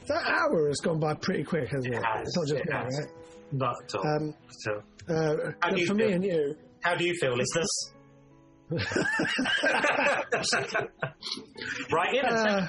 that 0.06 0.22
hour 0.26 0.68
has 0.68 0.78
gone 0.80 1.00
by 1.00 1.14
pretty 1.14 1.42
quick, 1.44 1.68
hasn't 1.68 1.94
it? 1.94 2.02
has, 2.04 2.26
it's 2.28 2.36
not 2.36 2.46
just 2.46 2.60
it 2.60 2.68
now, 2.70 2.84
has. 2.84 2.98
right? 3.00 3.08
Not 3.52 3.74
at 3.84 3.94
all. 3.94 4.06
Um, 4.06 4.34
so, 4.50 4.82
Uh, 5.08 5.52
How 5.60 5.70
do 5.70 5.80
you 5.80 5.86
for 5.86 5.94
me 5.94 6.04
feel? 6.04 6.12
and 6.14 6.24
you, 6.24 6.56
how 6.82 6.94
do 6.94 7.04
you 7.04 7.14
feel, 7.20 7.36
listeners? 7.36 7.92
right 11.92 12.14
in. 12.14 12.24
Uh, 12.24 12.66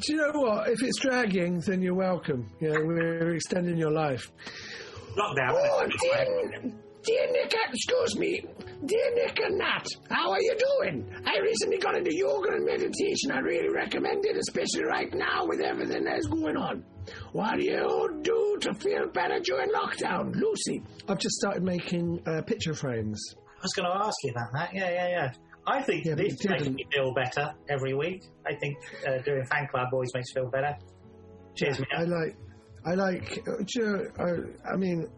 do 0.00 0.12
you 0.12 0.16
know 0.18 0.32
what? 0.40 0.68
If 0.68 0.82
it's 0.82 0.98
dragging, 1.00 1.60
then 1.60 1.80
you're 1.82 1.94
welcome. 1.94 2.48
You 2.60 2.68
know, 2.72 2.84
we're 2.84 3.34
extending 3.34 3.76
your 3.78 3.90
life. 3.90 4.30
lockdown. 5.16 5.52
Oh, 5.54 5.86
dear, 7.06 7.26
dear 7.26 7.32
Nick, 7.32 7.54
excuse 7.68 8.16
me. 8.16 8.42
Dear 8.84 9.14
Nick 9.14 9.38
and 9.40 9.58
Nat, 9.58 9.86
how 10.10 10.30
are 10.32 10.40
you 10.40 10.56
doing? 10.80 11.10
I 11.24 11.38
recently 11.40 11.78
got 11.78 11.96
into 11.96 12.14
yoga 12.14 12.50
and 12.52 12.64
meditation. 12.66 13.30
I 13.32 13.38
really 13.38 13.68
recommend 13.74 14.24
it, 14.26 14.36
especially 14.36 14.84
right 14.84 15.12
now 15.14 15.46
with 15.46 15.60
everything 15.60 16.04
that's 16.04 16.26
going 16.26 16.56
on. 16.56 16.84
What 17.32 17.56
do 17.56 17.64
you 17.64 18.18
do 18.22 18.58
to 18.60 18.74
feel 18.74 19.08
better 19.14 19.38
during 19.40 19.70
lockdown? 19.70 20.34
Lucy. 20.34 20.82
I've 21.08 21.18
just 21.18 21.36
started 21.36 21.62
making 21.62 22.20
uh, 22.26 22.42
picture 22.42 22.74
frames. 22.74 23.20
I 23.58 23.62
was 23.62 23.72
going 23.74 23.88
to 23.90 24.04
ask 24.04 24.14
you 24.24 24.32
about 24.32 24.52
that. 24.52 24.74
Yeah, 24.74 24.90
yeah, 24.90 25.08
yeah. 25.08 25.32
I 25.66 25.82
think 25.82 26.04
Yeah, 26.04 26.14
this 26.14 26.36
makes 26.44 26.68
me 26.68 26.86
feel 26.92 27.12
better 27.14 27.52
every 27.68 27.94
week. 27.94 28.22
I 28.46 28.54
think 28.54 28.76
uh, 29.06 29.22
doing 29.24 29.44
fan 29.46 29.66
club 29.70 29.88
always 29.92 30.10
makes 30.14 30.28
me 30.34 30.42
feel 30.42 30.50
better. 30.50 30.76
Cheers, 31.56 31.78
mate. 31.80 31.88
I 31.96 32.02
like, 32.04 32.36
I 32.84 32.94
like. 32.94 33.38
uh, 33.48 33.56
Do 33.64 33.80
you 33.80 33.86
know, 33.86 34.04
I, 34.66 34.72
I 34.72 34.76
mean, 34.76 35.08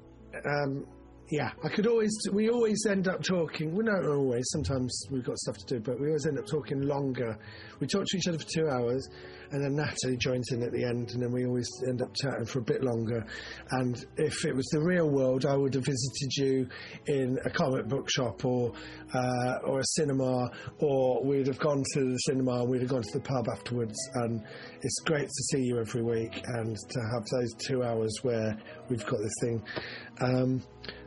um, 0.46 0.86
yeah. 1.30 1.50
I 1.62 1.68
could 1.68 1.86
always. 1.86 2.10
We 2.32 2.48
always 2.48 2.86
end 2.88 3.08
up 3.08 3.22
talking. 3.22 3.74
Well, 3.74 3.84
not 3.84 4.06
always. 4.06 4.44
Sometimes 4.50 5.06
we've 5.10 5.24
got 5.24 5.36
stuff 5.38 5.56
to 5.58 5.74
do, 5.74 5.80
but 5.80 6.00
we 6.00 6.08
always 6.08 6.26
end 6.26 6.38
up 6.38 6.46
talking 6.46 6.82
longer. 6.82 7.38
We 7.80 7.86
talk 7.86 8.04
to 8.06 8.16
each 8.16 8.28
other 8.28 8.38
for 8.38 8.46
two 8.46 8.68
hours, 8.68 9.08
and 9.50 9.62
then 9.62 9.76
Natalie 9.76 10.16
joins 10.16 10.50
in 10.52 10.62
at 10.62 10.72
the 10.72 10.84
end, 10.84 11.10
and 11.12 11.22
then 11.22 11.32
we 11.32 11.46
always 11.46 11.68
end 11.88 12.02
up 12.02 12.14
chatting 12.14 12.46
for 12.46 12.58
a 12.58 12.62
bit 12.62 12.82
longer. 12.82 13.24
And 13.70 14.04
if 14.16 14.44
it 14.44 14.54
was 14.54 14.66
the 14.72 14.80
real 14.80 15.08
world, 15.08 15.46
I 15.46 15.56
would 15.56 15.74
have 15.74 15.84
visited 15.84 16.32
you 16.36 16.68
in 17.06 17.38
a 17.44 17.50
comic 17.50 17.88
book 17.88 18.08
shop 18.10 18.44
or 18.44 18.72
uh, 19.14 19.58
or 19.64 19.80
a 19.80 19.84
cinema, 19.96 20.50
or 20.78 21.24
we'd 21.24 21.46
have 21.46 21.58
gone 21.58 21.82
to 21.94 22.00
the 22.00 22.18
cinema 22.26 22.60
and 22.60 22.70
we'd 22.70 22.82
have 22.82 22.90
gone 22.90 23.02
to 23.02 23.18
the 23.18 23.20
pub 23.20 23.48
afterwards. 23.48 23.98
And 24.14 24.42
it's 24.82 25.00
great 25.04 25.26
to 25.26 25.42
see 25.50 25.62
you 25.62 25.80
every 25.80 26.02
week 26.02 26.42
and 26.46 26.76
to 26.76 27.00
have 27.12 27.24
those 27.30 27.54
two 27.66 27.82
hours 27.82 28.12
where 28.22 28.56
we've 28.88 29.04
got 29.06 29.18
this 29.18 29.34
thing. 29.40 29.62
Um, 30.20 30.62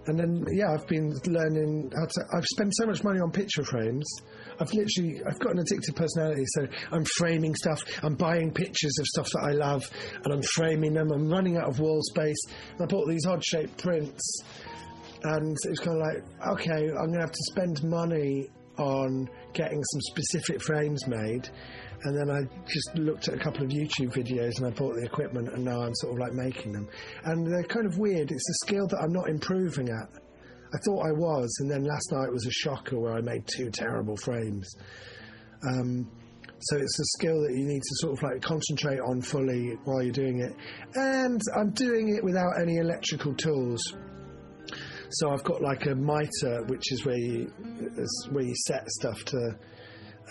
and 0.08 0.18
then, 0.18 0.46
yeah, 0.52 0.74
I've 0.74 0.88
been 0.88 1.14
learning 1.28 1.92
how 1.96 2.06
to. 2.06 2.26
I've 2.36 2.46
spent 2.46 2.74
so 2.76 2.88
much 2.88 3.04
money 3.04 3.20
on 3.20 3.32
picture 3.32 3.64
frames. 3.64 4.08
I've 4.62 4.72
literally, 4.74 5.22
I've 5.28 5.40
got 5.40 5.54
an 5.54 5.64
addictive 5.64 5.96
personality, 5.96 6.44
so 6.46 6.68
I'm 6.92 7.04
framing 7.18 7.56
stuff. 7.56 7.82
I'm 8.04 8.16
buying 8.16 8.52
pictures 8.52 8.96
of 9.00 9.08
stuff 9.08 9.30
that 9.32 9.44
I 9.50 9.52
love, 9.54 9.90
and 10.24 10.34
I'm 10.34 10.44
framing 10.54 10.94
them. 10.94 11.12
I'm 11.12 11.28
running 11.28 11.58
out 11.58 11.68
of 11.68 11.80
wall 11.80 12.00
space. 12.04 12.40
And 12.74 12.84
I 12.84 12.86
bought 12.86 13.08
these 13.10 13.26
odd-shaped 13.26 13.82
prints, 13.82 14.44
and 15.24 15.58
it 15.66 15.70
was 15.70 15.80
kind 15.80 16.00
of 16.00 16.08
like, 16.08 16.58
okay, 16.60 16.90
I'm 16.90 17.08
going 17.08 17.14
to 17.14 17.22
have 17.22 17.32
to 17.32 17.44
spend 17.52 17.84
money 17.84 18.50
on 18.78 19.28
getting 19.54 19.84
some 19.84 20.02
specific 20.02 20.62
frames 20.62 21.08
made. 21.08 21.50
And 22.04 22.18
then 22.18 22.32
I 22.32 22.42
just 22.66 22.96
looked 22.96 23.28
at 23.28 23.36
a 23.36 23.38
couple 23.38 23.64
of 23.64 23.70
YouTube 23.70 24.14
videos 24.14 24.58
and 24.58 24.66
I 24.66 24.72
bought 24.72 24.96
the 24.96 25.06
equipment 25.06 25.50
and 25.54 25.64
now 25.64 25.82
I'm 25.82 25.94
sort 25.96 26.14
of 26.14 26.20
like 26.20 26.34
making 26.34 26.72
them. 26.72 26.90
And 27.26 27.46
they're 27.46 27.64
kind 27.64 27.86
of 27.86 28.00
weird. 28.00 28.32
It's 28.32 28.50
a 28.50 28.66
skill 28.66 28.88
that 28.88 28.98
I'm 29.04 29.14
not 29.14 29.30
improving 29.30 29.90
at. 29.90 30.21
I 30.74 30.78
thought 30.86 31.06
I 31.06 31.12
was, 31.12 31.50
and 31.60 31.70
then 31.70 31.84
last 31.84 32.12
night 32.12 32.32
was 32.32 32.46
a 32.46 32.52
shocker 32.52 33.00
where 33.00 33.14
I 33.14 33.22
made 33.22 33.44
two 33.48 33.70
terrible 33.72 34.16
frames. 34.18 34.74
Um, 35.68 36.10
so 36.60 36.78
it's 36.78 37.00
a 37.00 37.06
skill 37.18 37.42
that 37.42 37.54
you 37.58 37.66
need 37.66 37.82
to 37.82 37.96
sort 37.96 38.18
of 38.18 38.24
like 38.24 38.42
concentrate 38.42 39.00
on 39.00 39.22
fully 39.22 39.78
while 39.84 40.04
you're 40.04 40.14
doing 40.14 40.42
it. 40.42 40.56
And 40.96 41.42
I'm 41.58 41.72
doing 41.72 42.16
it 42.16 42.24
without 42.24 42.62
any 42.62 42.78
electrical 42.78 43.34
tools. 43.34 43.82
So 45.10 45.32
I've 45.32 45.44
got 45.44 45.62
like 45.62 45.88
a 45.88 45.96
mitre, 45.96 46.64
which 46.68 46.92
is 46.92 47.06
where 47.06 47.18
you 47.18 47.52
is 47.98 48.28
where 48.32 48.44
you 48.44 48.54
set 48.68 48.88
stuff 48.90 49.26
to 49.26 49.58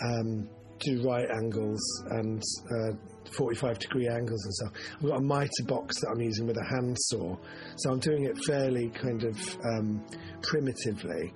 um, 0.03 0.49
do 0.79 1.03
right 1.03 1.29
angles 1.31 1.81
and 2.11 2.43
uh, 2.73 2.93
45 3.33 3.79
degree 3.79 4.09
angles 4.09 4.45
and 4.45 4.55
stuff. 4.55 4.73
I've 4.97 5.09
got 5.09 5.19
a 5.19 5.23
mitre 5.23 5.65
box 5.67 6.01
that 6.01 6.09
I'm 6.11 6.21
using 6.21 6.47
with 6.47 6.57
a 6.57 6.65
handsaw, 6.65 7.37
so 7.77 7.91
I'm 7.91 7.99
doing 7.99 8.25
it 8.25 8.37
fairly 8.45 8.89
kind 8.91 9.25
of 9.25 9.37
um, 9.65 10.05
primitively, 10.43 11.33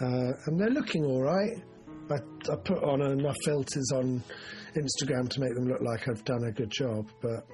uh, 0.00 0.32
and 0.46 0.60
they're 0.60 0.70
looking 0.70 1.04
all 1.04 1.22
right. 1.22 1.62
I, 2.10 2.16
I 2.52 2.56
put 2.56 2.84
on 2.84 3.00
enough 3.00 3.36
filters 3.44 3.90
on 3.94 4.22
Instagram 4.76 5.28
to 5.30 5.40
make 5.40 5.54
them 5.54 5.68
look 5.68 5.80
like 5.80 6.08
I've 6.08 6.24
done 6.24 6.44
a 6.44 6.52
good 6.52 6.70
job, 6.70 7.08
but 7.22 7.46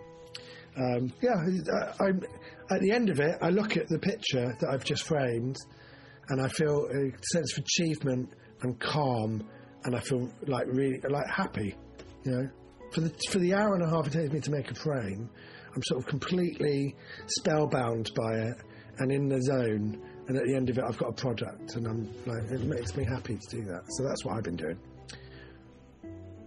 um, 0.77 1.13
yeah, 1.21 1.35
I, 2.01 2.05
I'm 2.05 2.23
at 2.71 2.81
the 2.81 2.93
end 2.93 3.11
of 3.11 3.21
it. 3.21 3.37
I 3.43 3.51
look 3.51 3.77
at 3.77 3.89
the 3.89 3.99
picture 3.99 4.57
that 4.61 4.71
I've 4.71 4.85
just 4.85 5.07
framed, 5.07 5.57
and 6.29 6.41
I 6.41 6.49
feel 6.49 6.87
a 6.87 7.11
sense 7.33 7.57
of 7.57 7.65
achievement 7.65 8.31
and 8.63 8.79
calm, 8.79 9.47
and 9.85 9.97
I 9.97 10.01
feel 10.01 10.31
like 10.47 10.67
really 10.69 11.01
like 11.09 11.27
happy. 11.29 11.77
You 12.25 12.33
know, 12.33 12.49
for 12.93 13.01
the 13.01 13.13
for 13.31 13.39
the 13.39 13.55
hour 13.55 13.75
and 13.75 13.85
a 13.85 13.89
half 13.89 14.07
it 14.07 14.13
takes 14.13 14.33
me 14.33 14.41
to 14.41 14.51
make 14.51 14.71
a 14.71 14.75
frame, 14.75 15.29
I'm 15.75 15.83
sort 15.85 16.03
of 16.03 16.07
completely 16.07 16.97
spellbound 17.27 18.11
by 18.17 18.35
it 18.35 18.57
and 18.99 19.13
in 19.13 19.29
the 19.29 19.41
zone. 19.43 20.01
And 20.29 20.37
at 20.37 20.45
the 20.45 20.55
end 20.55 20.71
of 20.71 20.79
it, 20.79 20.85
I've 20.87 20.99
got 20.99 21.09
a 21.09 21.13
product, 21.13 21.75
and 21.75 21.87
I'm 21.89 22.09
like, 22.25 22.45
it 22.53 22.63
makes 22.63 22.97
me 22.97 23.05
happy 23.05 23.37
to 23.37 23.57
do 23.57 23.65
that. 23.65 23.83
So 23.89 24.05
that's 24.05 24.25
what 24.25 24.37
I've 24.37 24.45
been 24.45 24.57
doing. 24.57 24.79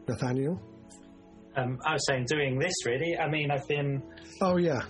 Nathaniel? 0.07 0.61
Um, 1.57 1.79
I 1.85 1.93
was 1.93 2.05
saying 2.07 2.25
doing 2.27 2.59
this 2.59 2.73
really. 2.85 3.17
I 3.17 3.29
mean, 3.29 3.51
I've 3.51 3.67
been, 3.67 4.01
Oh 4.41 4.57
yeah, 4.57 4.81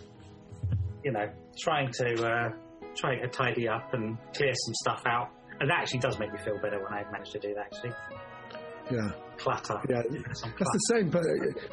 you 1.04 1.12
know, 1.12 1.30
trying 1.60 1.91
to 1.93 2.26
uh, 2.26 2.49
trying 2.95 3.22
to 3.22 3.28
tidy 3.28 3.68
up 3.68 3.93
and 3.93 4.18
clear 4.36 4.54
some 4.54 4.74
stuff 4.76 5.04
out, 5.06 5.30
and 5.60 5.70
that 5.70 5.80
actually 5.80 5.99
does 5.99 6.20
make 6.20 6.32
me 6.32 6.39
feel 6.39 6.58
better 6.62 6.82
when 6.82 6.93
I've 6.93 7.12
managed 7.12 7.32
to 7.34 7.39
do 7.39 7.54
that. 7.56 7.66
Actually, 7.74 7.93
yeah. 8.91 9.12
Clutter. 9.43 9.75
Yeah, 9.89 10.01
that's 10.09 10.41
the 10.71 10.79
same. 10.91 11.09
But 11.09 11.23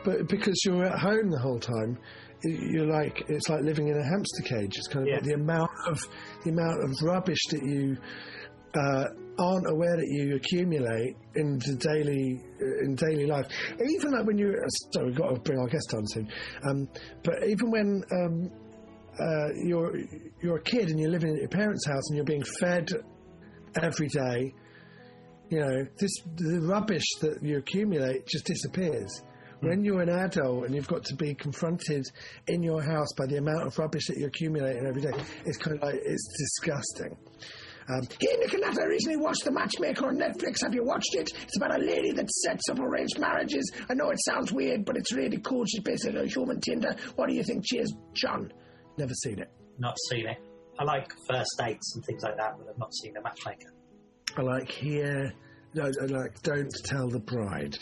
but 0.04 0.28
because 0.28 0.60
you're 0.64 0.84
at 0.84 0.98
home 0.98 1.30
the 1.30 1.38
whole 1.38 1.58
time, 1.60 1.98
you're 2.42 2.86
like 2.86 3.22
it's 3.28 3.48
like 3.48 3.62
living 3.62 3.88
in 3.88 3.96
a 3.98 4.04
hamster 4.04 4.42
cage. 4.44 4.76
It's 4.76 4.88
kind 4.88 5.04
of 5.04 5.08
Yeah. 5.08 5.14
like 5.16 5.24
the 5.24 5.34
amount 5.34 5.70
of 5.86 5.98
the 6.44 6.50
amount 6.50 6.84
of 6.84 6.90
rubbish 7.02 7.42
that 7.50 7.62
you 7.62 7.96
uh, 8.74 9.04
aren't 9.38 9.68
aware 9.70 9.96
that 9.96 10.06
you 10.08 10.36
accumulate 10.36 11.16
in 11.36 11.58
the 11.58 11.76
daily 11.76 12.40
in 12.84 12.94
daily 12.94 13.26
life. 13.26 13.46
Even 13.74 14.12
like 14.12 14.26
when 14.26 14.38
you 14.38 14.54
sorry, 14.94 15.06
we've 15.06 15.16
got 15.16 15.34
to 15.34 15.40
bring 15.40 15.58
our 15.58 15.68
guest 15.68 15.92
on 15.94 16.06
soon. 16.06 16.28
Um, 16.68 16.88
but 17.24 17.34
even 17.48 17.70
when 17.70 18.02
um, 18.12 18.50
uh, 19.18 19.48
you're 19.64 19.96
you're 20.42 20.56
a 20.58 20.62
kid 20.62 20.88
and 20.88 20.98
you're 21.00 21.10
living 21.10 21.30
at 21.34 21.40
your 21.40 21.48
parents' 21.48 21.86
house 21.86 22.08
and 22.10 22.16
you're 22.16 22.24
being 22.24 22.44
fed 22.60 22.88
every 23.82 24.08
day 24.08 24.52
you 25.51 25.59
know, 25.61 25.86
this 25.98 26.12
the 26.36 26.61
rubbish 26.61 27.05
that 27.20 27.42
you 27.42 27.59
accumulate 27.59 28.26
just 28.26 28.46
disappears. 28.46 29.22
When 29.61 29.84
you're 29.84 30.01
an 30.01 30.09
adult 30.09 30.64
and 30.64 30.74
you've 30.74 30.88
got 30.88 31.05
to 31.05 31.16
be 31.16 31.34
confronted 31.34 32.07
in 32.46 32.62
your 32.62 32.80
house 32.80 33.09
by 33.18 33.26
the 33.26 33.36
amount 33.36 33.66
of 33.66 33.78
rubbish 33.78 34.07
that 34.07 34.16
you're 34.16 34.28
accumulating 34.28 34.86
every 34.86 35.03
day, 35.03 35.12
it's 35.44 35.59
kind 35.59 35.76
of 35.76 35.82
like 35.82 35.96
it's 36.03 36.26
disgusting. 36.38 37.14
Um, 37.90 38.07
and 38.20 38.61
Nat, 38.62 38.78
I 38.80 38.86
recently 38.86 39.16
watched 39.16 39.44
The 39.44 39.51
Matchmaker 39.51 40.07
on 40.07 40.16
Netflix. 40.16 40.62
Have 40.62 40.72
you 40.72 40.84
watched 40.84 41.14
it? 41.14 41.32
It's 41.42 41.57
about 41.57 41.74
a 41.74 41.84
lady 41.84 42.12
that 42.12 42.30
sets 42.30 42.68
up 42.70 42.78
arranged 42.78 43.18
marriages. 43.18 43.70
I 43.90 43.94
know 43.94 44.11
it 44.11 44.18
sounds 44.24 44.53
weird, 44.53 44.84
but 44.84 44.96
it's 44.96 45.12
really 45.12 45.38
cool. 45.38 45.64
She's 45.66 45.82
basically 45.82 46.20
a 46.20 46.26
human 46.26 46.61
Tinder. 46.61 46.94
What 47.16 47.28
do 47.28 47.34
you 47.34 47.42
think? 47.42 47.64
Cheers, 47.66 47.92
John. 48.14 48.53
Never 48.96 49.14
seen 49.14 49.40
it. 49.40 49.51
Not 49.78 49.96
seen 50.09 50.26
it. 50.28 50.38
I 50.78 50.84
like 50.84 51.12
first 51.28 51.51
dates 51.59 51.96
and 51.96 52.05
things 52.05 52.22
like 52.22 52.36
that, 52.36 52.53
but 52.57 52.68
I've 52.70 52.78
not 52.78 52.94
seen 52.94 53.12
The 53.12 53.22
matchmaker. 53.22 53.72
I 54.37 54.43
like 54.43 54.70
here. 54.70 55.33
No, 55.74 55.91
like 56.09 56.43
don't 56.43 56.70
tell 56.85 57.09
the 57.09 57.20
bride. 57.20 57.76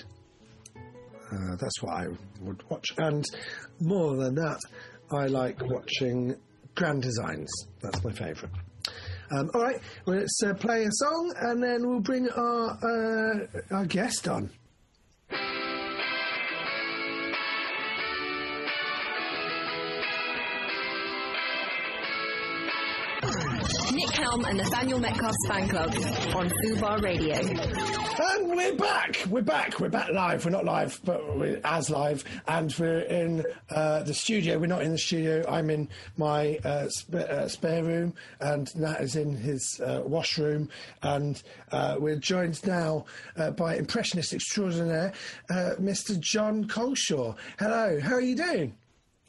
Uh, 0.77 1.57
that's 1.61 1.83
what 1.83 1.93
I 1.95 2.07
would 2.41 2.63
watch, 2.71 2.87
and 2.97 3.25
more 3.81 4.17
than 4.17 4.35
that, 4.37 4.59
I 5.11 5.27
like 5.27 5.61
watching 5.63 6.35
Grand 6.75 7.03
Designs. 7.03 7.51
That's 7.83 8.03
my 8.03 8.13
favourite. 8.13 8.55
Um, 9.31 9.51
all 9.53 9.63
right, 9.63 9.79
well, 10.07 10.17
let's 10.17 10.41
uh, 10.47 10.55
play 10.55 10.85
a 10.85 10.91
song, 10.91 11.35
and 11.37 11.63
then 11.63 11.87
we'll 11.87 12.01
bring 12.01 12.31
our 12.31 12.71
uh, 12.71 13.75
our 13.75 13.85
guest 13.85 14.27
on. 14.27 14.51
Helm 24.29 24.45
and 24.45 24.59
Nathaniel 24.59 24.99
Metcalfe's 24.99 25.47
fan 25.49 25.69
club 25.71 25.91
on 26.35 26.51
Fubar 26.51 27.01
Radio. 27.03 27.35
And 27.37 28.51
we're 28.51 28.75
back. 28.75 29.25
We're 29.31 29.41
back. 29.41 29.81
We're 29.81 29.89
back 29.89 30.11
live. 30.11 30.45
We're 30.45 30.51
not 30.51 30.67
live, 30.67 31.01
but 31.03 31.39
we're 31.39 31.59
as 31.65 31.89
live. 31.89 32.25
And 32.47 32.75
we're 32.79 33.01
in 33.01 33.43
uh, 33.71 34.03
the 34.03 34.13
studio. 34.13 34.59
We're 34.59 34.67
not 34.67 34.83
in 34.83 34.91
the 34.93 34.99
studio. 34.99 35.43
I'm 35.49 35.71
in 35.71 35.89
my 36.19 36.59
uh, 36.63 36.89
sp- 36.93 37.15
uh, 37.15 37.49
spare 37.49 37.83
room, 37.83 38.13
and 38.41 38.75
Nat 38.77 39.01
is 39.01 39.17
in 39.17 39.35
his 39.35 39.81
uh, 39.83 40.03
washroom. 40.05 40.69
And 41.03 41.43
uh, 41.73 41.97
we're 41.99 42.17
joined 42.17 42.67
now 42.67 43.07
uh, 43.39 43.53
by 43.53 43.77
impressionist 43.77 44.35
extraordinaire, 44.35 45.15
uh, 45.49 45.71
Mr. 45.81 46.21
Jon 46.21 46.67
Culshaw. 46.67 47.35
Hello. 47.59 47.99
How 47.99 48.15
are 48.17 48.21
you 48.21 48.37
doing? 48.37 48.75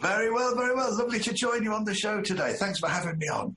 Very 0.02 0.30
well, 0.30 0.56
very 0.56 0.76
well. 0.76 0.98
Lovely 0.98 1.20
to 1.20 1.34
join 1.34 1.64
you 1.64 1.72
on 1.72 1.86
the 1.86 1.96
show 1.96 2.22
today. 2.22 2.54
Thanks 2.60 2.80
for 2.80 2.90
having 2.90 3.18
me 3.18 3.28
on. 3.30 3.56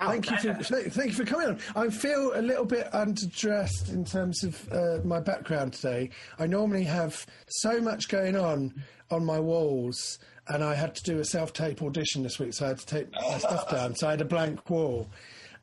Thank 0.00 0.30
you, 0.30 0.36
for, 0.36 0.54
th- 0.54 0.92
thank 0.92 1.10
you 1.10 1.14
for 1.14 1.24
coming 1.24 1.48
on. 1.48 1.58
I 1.76 1.88
feel 1.88 2.32
a 2.34 2.42
little 2.42 2.64
bit 2.64 2.90
underdressed 2.92 3.92
in 3.92 4.04
terms 4.04 4.42
of 4.42 4.72
uh, 4.72 4.98
my 5.04 5.20
background 5.20 5.74
today. 5.74 6.10
I 6.38 6.46
normally 6.46 6.84
have 6.84 7.24
so 7.46 7.80
much 7.80 8.08
going 8.08 8.36
on 8.36 8.82
on 9.10 9.24
my 9.24 9.38
walls, 9.38 10.18
and 10.48 10.64
I 10.64 10.74
had 10.74 10.96
to 10.96 11.02
do 11.04 11.20
a 11.20 11.24
self-tape 11.24 11.82
audition 11.82 12.24
this 12.24 12.40
week, 12.40 12.52
so 12.54 12.64
I 12.64 12.68
had 12.68 12.78
to 12.78 12.86
take 12.86 13.12
my 13.12 13.38
stuff 13.38 13.70
down. 13.70 13.94
So 13.94 14.08
I 14.08 14.12
had 14.12 14.20
a 14.20 14.24
blank 14.26 14.68
wall, 14.68 15.08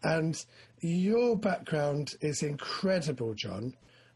and 0.03 0.41
your 0.79 1.35
background 1.35 2.13
is 2.21 2.41
incredible, 2.41 3.33
John. 3.33 3.73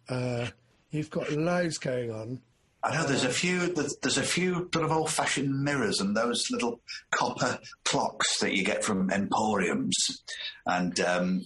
Uh, 0.08 0.48
you've 0.92 1.10
got 1.10 1.32
loads 1.34 1.78
going 1.78 2.12
on. 2.12 2.40
I 2.84 2.96
know 2.96 3.06
there's 3.06 3.24
a 3.24 3.30
few 3.30 3.74
there's, 3.74 4.18
a 4.18 4.24
few 4.24 4.70
sort 4.74 4.84
of 4.84 4.92
old-fashioned 4.92 5.64
mirrors 5.64 6.02
and 6.02 6.18
those 6.18 6.44
little 6.52 6.82
copper 7.12 7.58
clocks 7.86 8.40
that 8.40 8.54
you 8.54 8.66
get 8.66 8.84
from 8.84 9.10
emporiums, 9.10 9.96
and 10.66 11.00
um, 11.00 11.42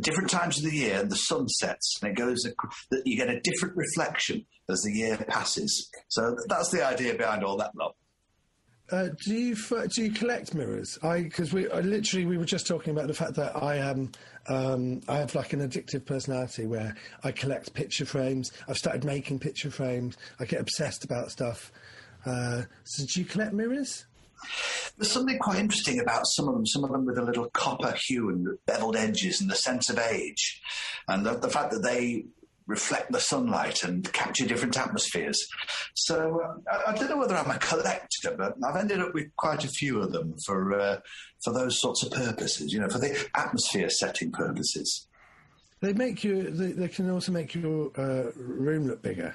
different 0.00 0.28
times 0.28 0.58
of 0.58 0.70
the 0.70 0.76
year 0.76 1.02
the 1.02 1.16
sun 1.16 1.48
sets 1.48 1.98
and 2.02 2.12
it 2.12 2.16
goes. 2.16 2.42
That 2.90 3.02
you 3.06 3.16
get 3.16 3.30
a 3.30 3.40
different 3.40 3.74
reflection 3.76 4.44
as 4.68 4.82
the 4.82 4.92
year 4.92 5.16
passes. 5.28 5.90
So 6.08 6.36
that's 6.46 6.70
the 6.70 6.86
idea 6.86 7.14
behind 7.14 7.42
all 7.42 7.56
that 7.56 7.74
lot. 7.74 7.94
Uh, 8.90 9.08
do 9.24 9.34
you 9.34 9.56
do 9.88 10.02
you 10.02 10.10
collect 10.10 10.54
mirrors? 10.54 10.98
I 11.02 11.22
because 11.22 11.54
we 11.54 11.70
I 11.70 11.80
literally 11.80 12.26
we 12.26 12.36
were 12.36 12.44
just 12.44 12.66
talking 12.66 12.92
about 12.92 13.06
the 13.06 13.14
fact 13.14 13.34
that 13.36 13.56
I 13.56 13.76
am 13.76 14.12
um, 14.48 15.00
I 15.08 15.18
have 15.18 15.34
like 15.34 15.52
an 15.52 15.60
addictive 15.60 16.04
personality 16.04 16.66
where 16.66 16.94
I 17.22 17.32
collect 17.32 17.74
picture 17.74 18.04
frames. 18.04 18.52
I've 18.68 18.78
started 18.78 19.04
making 19.04 19.38
picture 19.38 19.70
frames. 19.70 20.16
I 20.40 20.44
get 20.44 20.60
obsessed 20.60 21.04
about 21.04 21.30
stuff. 21.30 21.72
Uh, 22.24 22.62
so 22.84 23.04
do 23.04 23.20
you 23.20 23.26
collect 23.26 23.52
mirrors? 23.52 24.06
There's 24.98 25.10
something 25.10 25.38
quite 25.38 25.58
interesting 25.58 26.00
about 26.00 26.26
some 26.26 26.48
of 26.48 26.54
them, 26.54 26.66
some 26.66 26.84
of 26.84 26.90
them 26.90 27.06
with 27.06 27.18
a 27.18 27.22
little 27.22 27.48
copper 27.50 27.94
hue 28.06 28.28
and 28.28 28.58
beveled 28.66 28.96
edges 28.96 29.40
and 29.40 29.50
the 29.50 29.54
sense 29.54 29.88
of 29.88 29.98
age. 29.98 30.60
And 31.08 31.24
the, 31.24 31.34
the 31.34 31.48
fact 31.48 31.70
that 31.70 31.82
they 31.82 32.24
reflect 32.66 33.12
the 33.12 33.20
sunlight 33.20 33.82
and 33.82 34.10
capture 34.12 34.46
different 34.46 34.78
atmospheres. 34.78 35.46
So 35.94 36.40
uh, 36.42 36.78
I, 36.86 36.92
I 36.92 36.94
don't 36.94 37.10
know 37.10 37.18
whether 37.18 37.36
I'm 37.36 37.50
a 37.50 37.58
collector, 37.58 38.34
but 38.36 38.54
I've 38.64 38.76
ended 38.76 39.00
up 39.00 39.14
with 39.14 39.34
quite 39.36 39.64
a 39.64 39.68
few 39.68 40.00
of 40.00 40.12
them 40.12 40.34
for, 40.46 40.78
uh, 40.78 41.00
for 41.44 41.52
those 41.52 41.80
sorts 41.80 42.02
of 42.02 42.12
purposes, 42.12 42.72
you 42.72 42.80
know, 42.80 42.88
for 42.88 42.98
the 42.98 43.28
atmosphere 43.34 43.90
setting 43.90 44.32
purposes. 44.32 45.08
They 45.80 45.92
make 45.92 46.22
you. 46.22 46.50
They, 46.50 46.72
they 46.72 46.88
can 46.88 47.10
also 47.10 47.32
make 47.32 47.56
your 47.56 47.90
uh, 47.98 48.30
room 48.36 48.86
look 48.86 49.02
bigger. 49.02 49.34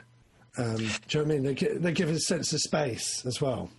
Um, 0.57 0.77
do 0.77 0.83
you 0.83 0.89
know 0.89 1.19
what 1.19 1.21
I 1.21 1.25
mean? 1.25 1.43
They, 1.43 1.53
they 1.53 1.91
give 1.91 2.09
a 2.09 2.19
sense 2.19 2.53
of 2.53 2.61
space 2.61 3.25
as 3.25 3.41
well. 3.41 3.69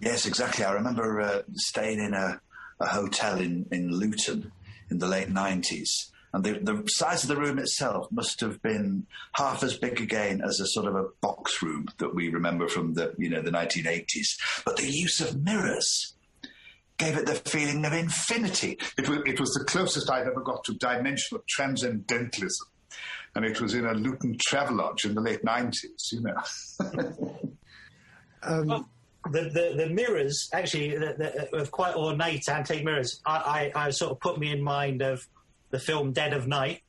Yes, 0.00 0.24
exactly. 0.24 0.64
I 0.64 0.72
remember 0.72 1.20
uh, 1.20 1.42
staying 1.54 1.98
in 1.98 2.14
a, 2.14 2.40
a 2.80 2.86
hotel 2.86 3.40
in, 3.40 3.66
in 3.72 3.90
Luton 3.90 4.52
in 4.90 4.98
the 4.98 5.08
late 5.08 5.28
90s. 5.28 5.88
And 6.38 6.44
the, 6.44 6.72
the 6.72 6.84
size 6.86 7.24
of 7.24 7.28
the 7.28 7.36
room 7.36 7.58
itself 7.58 8.06
must 8.12 8.40
have 8.42 8.62
been 8.62 9.06
half 9.32 9.64
as 9.64 9.76
big 9.76 10.00
again 10.00 10.40
as 10.40 10.60
a 10.60 10.66
sort 10.68 10.86
of 10.86 10.94
a 10.94 11.06
box 11.20 11.60
room 11.62 11.88
that 11.98 12.14
we 12.14 12.28
remember 12.28 12.68
from 12.68 12.94
the, 12.94 13.12
you 13.18 13.28
know, 13.28 13.42
the 13.42 13.50
1980s. 13.50 14.38
But 14.64 14.76
the 14.76 14.88
use 14.88 15.20
of 15.20 15.42
mirrors 15.42 16.14
gave 16.96 17.16
it 17.16 17.26
the 17.26 17.34
feeling 17.34 17.84
of 17.84 17.92
infinity. 17.92 18.78
It 18.96 19.08
was, 19.08 19.18
it 19.26 19.40
was 19.40 19.52
the 19.52 19.64
closest 19.64 20.08
I've 20.08 20.28
ever 20.28 20.40
got 20.40 20.62
to 20.64 20.74
dimensional 20.74 21.42
transcendentalism. 21.48 22.68
And 23.34 23.44
it 23.44 23.60
was 23.60 23.74
in 23.74 23.84
a 23.84 23.94
Luton 23.94 24.38
Travelodge 24.48 25.06
in 25.06 25.16
the 25.16 25.20
late 25.20 25.44
90s, 25.44 26.12
you 26.12 26.20
know. 26.20 27.50
Um, 28.40 28.68
well, 28.68 28.88
the, 29.32 29.50
the, 29.50 29.74
the 29.76 29.88
mirrors, 29.88 30.48
actually, 30.52 30.96
the, 30.96 31.50
the, 31.50 31.56
of 31.56 31.72
quite 31.72 31.96
ornate 31.96 32.48
antique 32.48 32.84
mirrors, 32.84 33.20
I, 33.26 33.72
I, 33.74 33.86
I 33.86 33.90
sort 33.90 34.12
of 34.12 34.20
put 34.20 34.38
me 34.38 34.52
in 34.52 34.62
mind 34.62 35.02
of 35.02 35.26
the 35.70 35.78
film 35.78 36.12
Dead 36.12 36.32
of 36.32 36.46
Night, 36.46 36.82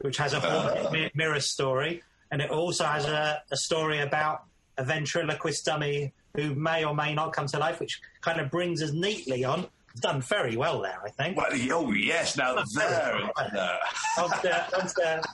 which 0.00 0.16
has 0.18 0.32
a 0.32 0.40
haunted 0.40 0.92
mi- 0.92 1.10
mirror 1.14 1.40
story, 1.40 2.02
and 2.30 2.40
it 2.40 2.50
also 2.50 2.84
has 2.84 3.06
a, 3.06 3.42
a 3.50 3.56
story 3.56 4.00
about 4.00 4.44
a 4.76 4.84
ventriloquist 4.84 5.64
dummy 5.64 6.12
who 6.34 6.54
may 6.54 6.84
or 6.84 6.94
may 6.94 7.14
not 7.14 7.32
come 7.32 7.46
to 7.46 7.58
life, 7.58 7.80
which 7.80 8.00
kind 8.20 8.40
of 8.40 8.50
brings 8.50 8.82
us 8.82 8.92
neatly 8.92 9.44
on. 9.44 9.66
Done 10.00 10.20
very 10.20 10.56
well 10.56 10.82
there, 10.82 11.00
I 11.04 11.10
think. 11.10 11.36
Well, 11.36 11.46
oh, 11.70 11.92
yes, 11.92 12.36
now 12.36 12.56
there. 12.74 13.30
there. 13.52 13.78
of 14.18 14.42
the, 14.42 14.76
of 14.76 14.94
the, 14.94 15.24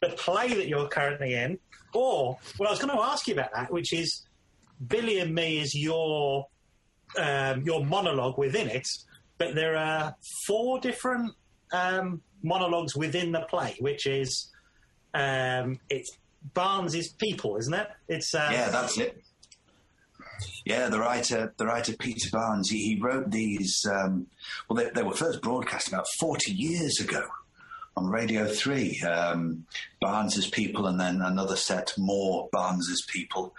the 0.00 0.08
play 0.16 0.54
that 0.54 0.68
you're 0.68 0.88
currently 0.88 1.34
in, 1.34 1.58
or 1.92 2.38
well, 2.58 2.68
I 2.68 2.72
was 2.72 2.80
going 2.80 2.96
to 2.96 3.02
ask 3.02 3.28
you 3.28 3.34
about 3.34 3.52
that, 3.52 3.70
which 3.70 3.92
is 3.92 4.22
Billy 4.86 5.18
and 5.18 5.34
Me 5.34 5.58
is 5.58 5.74
your 5.74 6.46
um, 7.18 7.62
your 7.62 7.84
monologue 7.84 8.38
within 8.38 8.68
it, 8.68 8.86
but 9.38 9.54
there 9.54 9.76
are 9.76 10.14
four 10.46 10.80
different 10.80 11.32
um, 11.72 12.22
monologues 12.42 12.96
within 12.96 13.32
the 13.32 13.40
play, 13.40 13.76
which 13.80 14.06
is 14.06 14.50
um, 15.14 15.78
it's 15.90 16.16
Barnes's 16.54 17.08
people, 17.08 17.56
isn't 17.56 17.74
it? 17.74 17.88
It's 18.08 18.34
uh, 18.34 18.48
Yeah, 18.52 18.68
that's 18.68 18.98
it. 18.98 19.22
Yeah, 20.64 20.88
the 20.88 21.00
writer, 21.00 21.54
the 21.56 21.66
writer 21.66 21.94
Peter 21.96 22.28
Barnes, 22.30 22.68
he, 22.68 22.94
he 22.94 23.00
wrote 23.00 23.30
these. 23.30 23.84
Um, 23.90 24.26
well, 24.68 24.76
they, 24.76 24.90
they 24.90 25.02
were 25.02 25.14
first 25.14 25.40
broadcast 25.40 25.88
about 25.88 26.06
forty 26.20 26.52
years 26.52 27.00
ago 27.00 27.24
on 27.96 28.06
Radio 28.06 28.46
Three. 28.46 29.00
Um, 29.02 29.64
Barnes's 30.00 30.48
people, 30.48 30.86
and 30.86 31.00
then 31.00 31.22
another 31.22 31.56
set 31.56 31.92
more 31.96 32.48
Barnes's 32.52 33.04
people, 33.08 33.54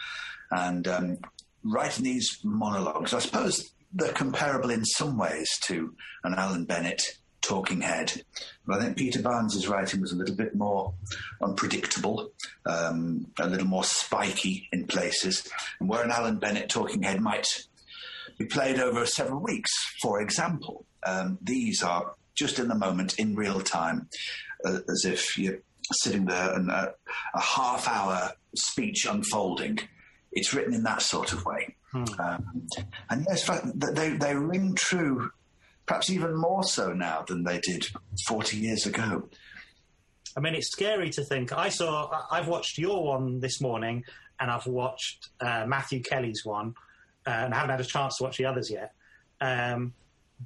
and 0.52 0.88
um, 0.88 1.18
writing 1.64 2.04
these 2.04 2.40
monologues. 2.44 3.14
I 3.14 3.20
suppose 3.20 3.72
they're 3.94 4.14
comparable 4.14 4.70
in 4.70 4.86
some 4.86 5.18
ways 5.18 5.50
to 5.64 5.96
an 6.24 6.36
Alan 6.36 6.66
Bennett 6.66 7.02
talking 7.48 7.82
head. 7.82 8.24
But 8.66 8.80
I 8.80 8.84
think 8.84 8.98
Peter 8.98 9.22
Barnes's 9.22 9.68
writing 9.68 10.02
was 10.02 10.12
a 10.12 10.16
little 10.16 10.36
bit 10.36 10.56
more 10.56 10.94
unpredictable, 11.42 12.32
um, 12.66 13.28
a 13.40 13.48
little 13.48 13.68
more 13.68 13.84
spiky 13.84 14.68
in 14.72 14.86
places, 14.86 15.48
and 15.80 15.88
where 15.88 16.04
an 16.04 16.12
Alan 16.12 16.38
Bennett 16.38 16.70
talking 16.70 17.04
head 17.04 17.22
might 17.22 17.48
be 18.38 18.46
played 18.46 18.80
over 18.80 19.06
several 19.06 19.42
weeks, 19.42 19.72
for 20.02 20.22
example, 20.22 20.86
um, 21.06 21.38
these 21.42 21.82
are 21.82 22.14
just 22.36 22.60
in 22.60 22.68
the 22.68 22.76
moment, 22.76 23.18
in 23.18 23.36
real 23.36 23.62
time, 23.62 24.10
uh, 24.66 24.80
as 24.90 25.06
if 25.06 25.38
you're 25.38 25.60
sitting 25.92 26.26
there 26.26 26.54
and 26.54 26.70
uh, 26.70 26.90
a 27.34 27.42
half 27.42 27.88
hour 27.88 28.34
speech 28.56 29.08
unfolding. 29.10 29.80
It's 30.34 30.54
written 30.54 30.74
in 30.74 30.84
that 30.84 31.02
sort 31.02 31.34
of 31.34 31.46
way. 31.46 31.76
Um, 32.20 32.68
and 33.10 33.26
yes, 33.28 33.50
they, 33.74 34.10
they 34.10 34.36
ring 34.36 34.76
true, 34.76 35.32
perhaps 35.88 36.10
even 36.10 36.36
more 36.36 36.64
so 36.64 36.94
now 36.94 37.24
than 37.28 37.44
they 37.44 37.60
did 37.60 37.88
40 38.28 38.58
years 38.58 38.86
ago. 38.86 39.28
I 40.36 40.40
mean, 40.40 40.54
it's 40.54 40.70
scary 40.70 41.10
to 41.12 41.24
think. 41.24 41.52
I 41.52 41.70
saw. 41.70 42.12
I've 42.30 42.48
watched 42.48 42.78
your 42.78 43.04
one 43.04 43.40
this 43.40 43.60
morning, 43.60 44.04
and 44.40 44.52
I've 44.52 44.68
watched 44.68 45.30
uh, 45.40 45.66
Matthew 45.66 46.04
Kelly's 46.04 46.46
one, 46.46 46.76
uh, 47.26 47.32
and 47.32 47.54
I 47.54 47.58
haven't 47.58 47.72
had 47.72 47.82
a 47.82 47.86
chance 47.86 48.18
to 48.18 48.24
watch 48.24 48.38
the 48.38 48.46
others 48.46 48.70
yet. 48.70 48.94
Um, 49.42 49.94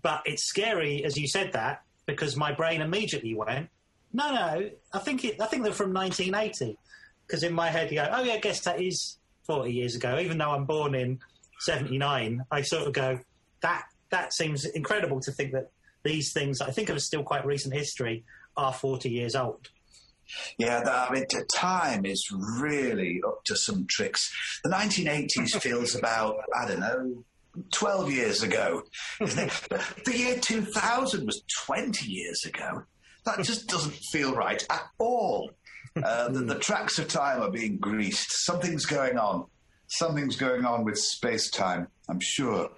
but 0.02 0.22
it's 0.26 0.46
scary, 0.46 1.04
as 1.04 1.18
you 1.18 1.28
said 1.28 1.52
that, 1.54 1.84
because 2.06 2.38
my 2.38 2.54
brain 2.54 2.80
immediately 2.80 3.34
went, 3.34 3.70
"No, 4.14 4.34
no, 4.34 4.70
I 4.94 5.00
think 5.00 5.26
it. 5.26 5.42
I 5.42 5.48
think 5.48 5.64
they're 5.64 5.74
from 5.74 5.92
1980." 5.92 6.78
Because 7.28 7.44
in 7.44 7.54
my 7.54 7.70
head, 7.70 7.92
you 7.92 7.98
go, 7.98 8.08
"Oh 8.10 8.24
yeah, 8.24 8.34
I 8.34 8.40
guess 8.40 8.62
that 8.62 8.82
is 8.82 9.18
40 9.46 9.74
years 9.74 9.96
ago." 9.96 10.20
Even 10.20 10.38
though 10.38 10.52
I'm 10.52 10.66
born 10.66 10.96
in 10.96 11.20
79, 11.60 12.46
I 12.50 12.62
sort 12.62 12.88
of 12.88 12.94
go, 12.94 13.20
"That 13.62 13.84
that 14.12 14.34
seems 14.34 14.66
incredible 14.66 15.20
to 15.22 15.32
think 15.32 15.52
that 15.54 15.72
these 16.04 16.34
things 16.34 16.62
I 16.62 16.72
think 16.72 16.90
of 16.90 16.96
as 16.96 17.06
still 17.06 17.24
quite 17.24 17.46
recent 17.46 17.74
history 17.74 18.24
are 18.56 18.74
40 18.74 19.10
years 19.10 19.36
old." 19.36 19.70
Yeah, 20.58 20.82
that, 20.84 21.12
I 21.12 21.14
mean, 21.14 21.26
time 21.54 22.06
is 22.06 22.26
really 22.32 23.22
up 23.28 23.44
to 23.46 23.56
some 23.56 23.86
tricks. 23.90 24.32
The 24.64 24.70
1980s 24.70 25.56
feels 25.62 25.96
about, 25.96 26.38
I 26.58 26.68
don't 26.68 26.80
know, 26.80 27.24
12 27.74 28.12
years 28.12 28.44
ago. 28.44 28.84
the 29.20 30.14
year 30.14 30.38
2000 30.40 31.26
was 31.26 31.44
20 31.66 32.06
years 32.08 32.46
ago. 32.46 32.84
That 33.26 33.40
just 33.44 33.68
doesn't 33.68 33.96
feel 34.12 34.34
right 34.34 34.64
at 34.70 34.84
all. 34.98 35.52
Uh, 36.02 36.30
the, 36.30 36.40
the 36.40 36.60
tracks 36.60 37.00
of 37.00 37.08
time 37.10 37.42
are 37.42 37.52
being 37.52 37.78
greased. 37.78 38.32
Something's 38.46 38.86
going 38.86 39.18
on. 39.18 39.46
Something's 39.88 40.38
going 40.38 40.64
on 40.64 40.86
with 40.86 40.98
space 40.98 41.50
time, 41.50 41.88
I'm 42.08 42.22
sure. 42.22 42.70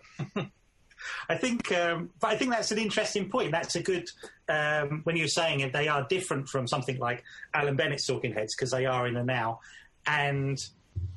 I 1.30 1.36
think, 1.36 1.72
um, 1.72 2.10
but 2.20 2.32
I 2.32 2.38
think 2.38 2.51
that's 2.51 2.72
an 2.72 2.78
interesting 2.78 3.30
point. 3.30 3.51
That's 3.51 3.76
a 3.76 3.84
good 3.84 4.10
um, 4.49 5.01
when 5.04 5.16
you're 5.16 5.28
saying 5.28 5.62
it. 5.62 5.74
They 5.74 5.88
are 5.88 6.06
different 6.10 6.47
from 6.47 6.68
something 6.68 6.97
like 6.97 7.24
Alan 7.54 7.76
Bennett's 7.76 8.06
Talking 8.06 8.34
Heads 8.34 8.56
because 8.56 8.72
they 8.72 8.86
are 8.86 9.08
in 9.08 9.14
the 9.14 9.24
now, 9.24 9.60
and 10.06 10.58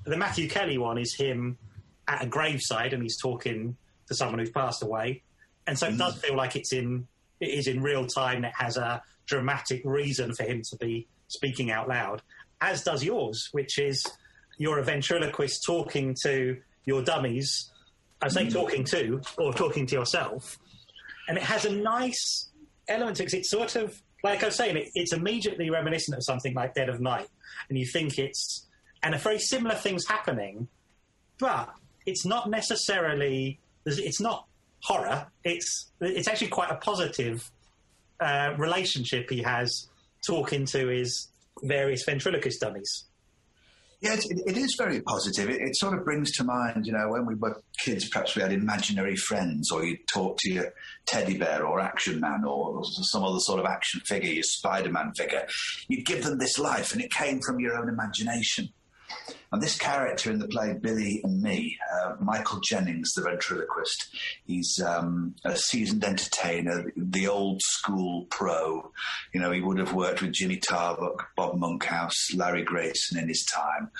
the 0.04 0.16
Matthew 0.16 0.48
Kelly 0.48 0.78
one 0.78 0.98
is 0.98 1.14
him 1.14 1.58
at 2.08 2.22
a 2.22 2.26
graveside 2.26 2.92
and 2.92 3.02
he's 3.02 3.20
talking 3.20 3.76
to 4.06 4.14
someone 4.14 4.38
who's 4.38 4.50
passed 4.50 4.82
away, 4.82 5.22
and 5.66 5.78
so 5.78 5.88
it 5.88 5.98
does 5.98 6.18
feel 6.18 6.36
like 6.36 6.56
it's 6.56 6.72
in 6.72 7.06
it 7.40 7.50
is 7.50 7.66
in 7.66 7.82
real 7.82 8.06
time. 8.06 8.44
It 8.44 8.52
has 8.56 8.76
a 8.76 9.02
dramatic 9.26 9.82
reason 9.84 10.32
for 10.34 10.44
him 10.44 10.62
to 10.70 10.76
be 10.76 11.08
speaking 11.28 11.70
out 11.70 11.88
loud, 11.88 12.22
as 12.60 12.84
does 12.84 13.02
yours, 13.02 13.48
which 13.52 13.78
is 13.78 14.04
you're 14.58 14.78
a 14.78 14.84
ventriloquist 14.84 15.64
talking 15.64 16.16
to 16.22 16.56
your 16.84 17.02
dummies. 17.02 17.70
I 18.22 18.28
say 18.28 18.48
talking 18.48 18.84
to 18.84 19.20
or 19.38 19.52
talking 19.52 19.86
to 19.86 19.94
yourself, 19.94 20.58
and 21.28 21.36
it 21.36 21.44
has 21.44 21.64
a 21.64 21.72
nice 21.72 22.48
element 22.88 23.16
to 23.18 23.22
it. 23.22 23.26
'cause 23.26 23.34
It's 23.34 23.50
sort 23.50 23.76
of 23.76 24.00
like 24.24 24.42
I 24.42 24.46
was 24.46 24.56
saying, 24.56 24.76
it, 24.76 24.88
it's 24.94 25.12
immediately 25.12 25.70
reminiscent 25.70 26.16
of 26.16 26.24
something 26.24 26.54
like 26.54 26.74
Dead 26.74 26.88
of 26.88 27.00
Night, 27.00 27.28
and 27.68 27.78
you 27.78 27.86
think 27.86 28.18
it's 28.18 28.66
and 29.02 29.14
a 29.14 29.18
very 29.18 29.38
similar 29.38 29.74
things 29.74 30.06
happening, 30.06 30.68
but 31.38 31.72
it's 32.06 32.24
not 32.24 32.48
necessarily 32.50 33.60
it's 33.84 34.20
not 34.20 34.46
horror. 34.82 35.26
It's 35.44 35.90
it's 36.00 36.28
actually 36.28 36.48
quite 36.48 36.70
a 36.70 36.76
positive 36.76 37.50
uh, 38.20 38.54
relationship 38.56 39.28
he 39.30 39.42
has 39.42 39.88
talking 40.26 40.64
to 40.66 40.88
his 40.88 41.28
various 41.62 42.04
ventriloquist 42.04 42.60
dummies. 42.60 43.04
Yeah, 44.00 44.14
it, 44.14 44.26
it 44.46 44.56
is 44.56 44.74
very 44.76 45.00
positive. 45.00 45.48
It, 45.48 45.60
it 45.60 45.76
sort 45.76 45.96
of 45.96 46.04
brings 46.04 46.32
to 46.32 46.44
mind, 46.44 46.86
you 46.86 46.92
know, 46.92 47.08
when 47.08 47.24
we 47.24 47.34
were 47.34 47.60
kids, 47.82 48.08
perhaps 48.08 48.36
we 48.36 48.42
had 48.42 48.52
imaginary 48.52 49.16
friends, 49.16 49.70
or 49.70 49.84
you'd 49.84 50.06
talk 50.12 50.36
to 50.40 50.52
your 50.52 50.72
teddy 51.06 51.38
bear 51.38 51.64
or 51.64 51.80
action 51.80 52.20
man 52.20 52.44
or 52.44 52.82
some 52.84 53.24
other 53.24 53.40
sort 53.40 53.58
of 53.58 53.66
action 53.66 54.00
figure, 54.06 54.32
your 54.32 54.42
Spider 54.42 54.90
Man 54.90 55.12
figure. 55.16 55.46
You'd 55.88 56.04
give 56.04 56.24
them 56.24 56.38
this 56.38 56.58
life, 56.58 56.92
and 56.92 57.02
it 57.02 57.10
came 57.10 57.40
from 57.46 57.58
your 57.58 57.76
own 57.76 57.88
imagination. 57.88 58.68
And 59.52 59.62
this 59.62 59.78
character 59.78 60.30
in 60.30 60.38
the 60.38 60.48
play 60.48 60.74
Billy 60.74 61.20
and 61.22 61.40
Me, 61.40 61.78
uh, 61.92 62.16
Michael 62.20 62.60
Jennings, 62.60 63.12
the 63.14 63.22
ventriloquist, 63.22 64.14
he's 64.44 64.80
um, 64.84 65.34
a 65.44 65.56
seasoned 65.56 66.04
entertainer, 66.04 66.92
the 66.96 67.28
old 67.28 67.62
school 67.62 68.26
pro. 68.28 68.90
You 69.32 69.40
know, 69.40 69.52
he 69.52 69.60
would 69.60 69.78
have 69.78 69.94
worked 69.94 70.20
with 70.20 70.32
Jimmy 70.32 70.56
Tarbuck, 70.56 71.28
Bob 71.36 71.56
Monkhouse, 71.56 72.34
Larry 72.34 72.64
Grayson 72.64 73.18
in 73.18 73.28
his 73.28 73.44
time. 73.44 73.90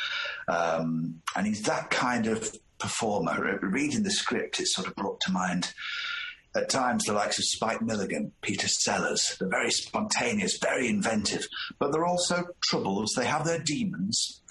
Um, 0.49 1.23
and 1.37 1.47
he's 1.47 1.63
that 1.63 1.91
kind 1.91 2.27
of 2.27 2.55
performer. 2.79 3.59
Reading 3.63 4.03
the 4.03 4.11
script, 4.11 4.61
it 4.61 4.69
sort 4.69 4.89
of 4.89 4.95
brought 4.97 5.21
to 5.21 5.33
mind 5.33 5.73
at 6.57 6.69
times 6.69 7.05
the 7.05 7.13
likes 7.13 7.39
of 7.39 7.45
Spike 7.45 7.83
Milligan, 7.83 8.33
Peter 8.41 8.69
Sellers. 8.69 9.37
They're 9.39 9.49
very 9.49 9.71
spontaneous, 9.71 10.59
very 10.59 10.89
inventive, 10.89 11.47
but 11.79 11.93
they're 11.93 12.07
also 12.07 12.45
troubles. 12.65 13.13
They 13.17 13.27
have 13.27 13.45
their 13.45 13.63
demons 13.63 14.43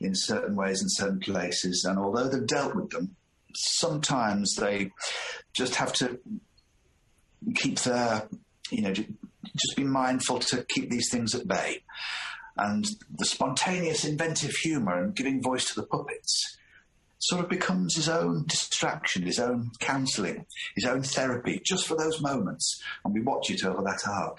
in 0.00 0.14
certain 0.14 0.56
ways 0.56 0.82
in 0.82 0.88
certain 0.88 1.20
places, 1.20 1.84
and 1.88 1.98
although 1.98 2.28
they've 2.28 2.46
dealt 2.46 2.74
with 2.74 2.90
them, 2.90 3.16
sometimes 3.54 4.54
they 4.56 4.90
just 5.56 5.76
have 5.76 5.92
to 5.94 6.18
keep 7.54 7.78
their, 7.80 8.28
you 8.70 8.82
know, 8.82 8.92
just 8.92 9.76
be 9.76 9.84
mindful 9.84 10.38
to 10.38 10.64
keep 10.68 10.90
these 10.90 11.10
things 11.10 11.34
at 11.34 11.46
bay. 11.46 11.82
And 12.56 12.84
the 13.16 13.24
spontaneous, 13.24 14.04
inventive 14.04 14.52
humour 14.62 15.02
and 15.02 15.14
giving 15.14 15.42
voice 15.42 15.66
to 15.66 15.80
the 15.80 15.86
puppets 15.86 16.58
sort 17.18 17.42
of 17.42 17.48
becomes 17.48 17.96
his 17.96 18.08
own 18.08 18.44
distraction, 18.46 19.22
his 19.22 19.38
own 19.38 19.70
counselling, 19.80 20.46
his 20.74 20.84
own 20.84 21.02
therapy, 21.02 21.60
just 21.64 21.86
for 21.86 21.96
those 21.96 22.20
moments. 22.20 22.82
And 23.04 23.14
we 23.14 23.22
watch 23.22 23.50
it 23.50 23.64
over 23.64 23.82
that 23.82 24.06
arc. 24.08 24.38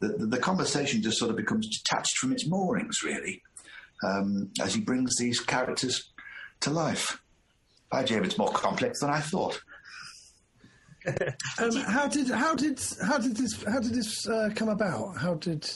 The, 0.00 0.08
the, 0.08 0.26
the 0.26 0.38
conversation 0.38 1.02
just 1.02 1.18
sort 1.18 1.30
of 1.30 1.36
becomes 1.36 1.68
detached 1.68 2.16
from 2.16 2.32
its 2.32 2.48
moorings, 2.48 3.02
really, 3.04 3.42
um, 4.02 4.50
as 4.60 4.74
he 4.74 4.80
brings 4.80 5.16
these 5.16 5.40
characters 5.40 6.10
to 6.60 6.70
life. 6.70 7.20
By 7.90 8.04
Jove, 8.04 8.24
it's 8.24 8.38
more 8.38 8.52
complex 8.52 9.00
than 9.00 9.10
I 9.10 9.20
thought. 9.20 9.60
Um, 11.58 11.74
how 11.76 12.06
did 12.06 12.28
how 12.28 12.54
did 12.54 12.78
how 13.02 13.16
did 13.16 13.34
this 13.34 13.62
how 13.62 13.80
did 13.80 13.94
this 13.94 14.28
uh, 14.28 14.50
come 14.54 14.68
about? 14.68 15.16
How 15.16 15.32
did 15.32 15.66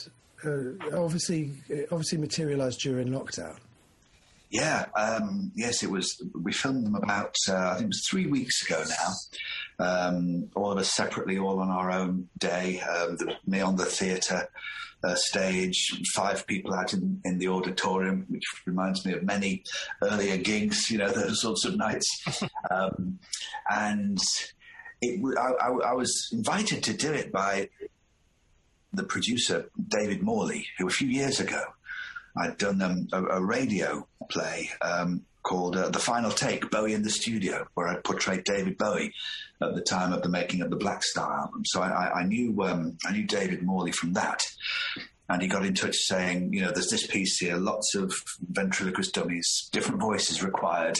uh, 0.45 0.73
obviously 0.95 1.51
obviously 1.91 2.19
materialised 2.19 2.79
during 2.81 3.07
lockdown? 3.07 3.57
Yeah, 4.51 4.85
um, 4.95 5.51
yes, 5.55 5.83
it 5.83 5.89
was. 5.89 6.21
We 6.39 6.53
filmed 6.53 6.85
them 6.85 6.95
about, 6.95 7.35
uh, 7.49 7.71
I 7.71 7.73
think 7.73 7.85
it 7.85 7.87
was 7.87 8.07
three 8.09 8.27
weeks 8.27 8.63
ago 8.65 8.83
now. 8.87 9.85
Um, 9.85 10.49
all 10.55 10.71
of 10.71 10.77
us 10.77 10.93
separately, 10.93 11.37
all 11.37 11.59
on 11.59 11.69
our 11.69 11.91
own 11.91 12.29
day. 12.37 12.79
Um, 12.79 13.17
the, 13.17 13.35
me 13.45 13.61
on 13.61 13.75
the 13.75 13.85
theatre 13.85 14.47
uh, 15.03 15.15
stage, 15.15 15.77
five 16.15 16.47
people 16.47 16.73
out 16.73 16.93
in, 16.93 17.21
in 17.25 17.37
the 17.37 17.47
auditorium, 17.47 18.25
which 18.29 18.43
reminds 18.65 19.05
me 19.05 19.13
of 19.13 19.23
many 19.23 19.63
earlier 20.01 20.37
gigs, 20.37 20.89
you 20.89 20.97
know, 20.97 21.09
those 21.11 21.41
sorts 21.41 21.65
of 21.65 21.77
nights. 21.77 22.07
um, 22.71 23.19
and 23.69 24.17
it, 25.01 25.19
I, 25.37 25.67
I- 25.67 25.89
I 25.89 25.93
was 25.93 26.29
invited 26.31 26.83
to 26.83 26.93
do 26.93 27.11
it 27.13 27.31
by 27.31 27.69
the 28.93 29.03
producer, 29.03 29.69
David 29.89 30.23
Morley, 30.23 30.67
who 30.77 30.87
a 30.87 30.91
few 30.91 31.07
years 31.09 31.39
ago 31.39 31.61
I'd 32.37 32.57
done 32.57 32.81
um, 32.81 33.07
a, 33.13 33.23
a 33.23 33.43
radio 33.43 34.07
play 34.29 34.69
um, 34.81 35.25
called 35.45 35.77
uh, 35.77 35.89
The 35.89 35.99
Final 35.99 36.31
Take, 36.31 36.69
Bowie 36.71 36.93
in 36.93 37.03
the 37.03 37.09
Studio, 37.09 37.67
where 37.75 37.87
I 37.87 37.97
portrayed 37.97 38.43
David 38.43 38.77
Bowie 38.77 39.13
at 39.61 39.75
the 39.75 39.81
time 39.81 40.11
of 40.11 40.21
the 40.21 40.29
making 40.29 40.61
of 40.61 40.69
the 40.69 40.77
Blackstar 40.77 41.39
album. 41.39 41.63
So 41.65 41.81
I, 41.81 42.21
I, 42.21 42.23
knew 42.23 42.61
um, 42.63 42.97
I 43.05 43.13
knew 43.13 43.23
David 43.23 43.63
Morley 43.63 43.91
from 43.91 44.13
that. 44.13 44.41
And 45.27 45.41
he 45.41 45.47
got 45.47 45.65
in 45.65 45.73
touch 45.73 45.95
saying, 45.95 46.53
you 46.53 46.61
know, 46.61 46.71
there's 46.71 46.89
this 46.89 47.07
piece 47.07 47.39
here, 47.39 47.57
lots 47.57 47.95
of 47.95 48.13
ventriloquist 48.51 49.15
dummies, 49.15 49.69
different 49.71 49.99
voices 49.99 50.43
required. 50.43 50.99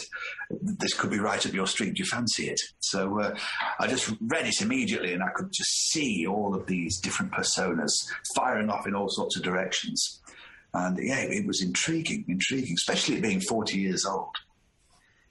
This 0.50 0.96
could 0.96 1.12
be 1.12 1.20
right 1.20 1.46
up 1.46 1.54
your 1.54 1.68
street. 1.68 1.94
Do 1.94 2.00
you 2.00 2.10
fancy 2.10 2.48
it? 2.50 2.60
So 2.80 3.20
uh, 3.20 3.36
I 3.80 3.86
just 3.86 4.12
read 4.22 4.48
it 4.48 4.62
immediately 4.62 5.14
and 5.14 5.22
I 5.22 5.30
could 5.30 5.52
just 5.54 5.90
see 5.92 6.26
all 6.26 6.56
of 6.56 6.66
these 6.66 7.00
different 7.00 7.34
personas 7.34 7.92
firing 8.36 8.72
off 8.72 8.88
in 8.88 8.96
all 8.96 9.10
sorts 9.10 9.38
of 9.38 9.44
directions. 9.44 10.22
And 10.76 10.98
yeah, 11.02 11.22
it 11.22 11.48
was 11.48 11.62
intriguing, 11.62 12.26
intriguing, 12.28 12.74
especially 12.74 13.22
being 13.22 13.40
40 13.40 13.80
years 13.80 14.06
old. 14.06 14.36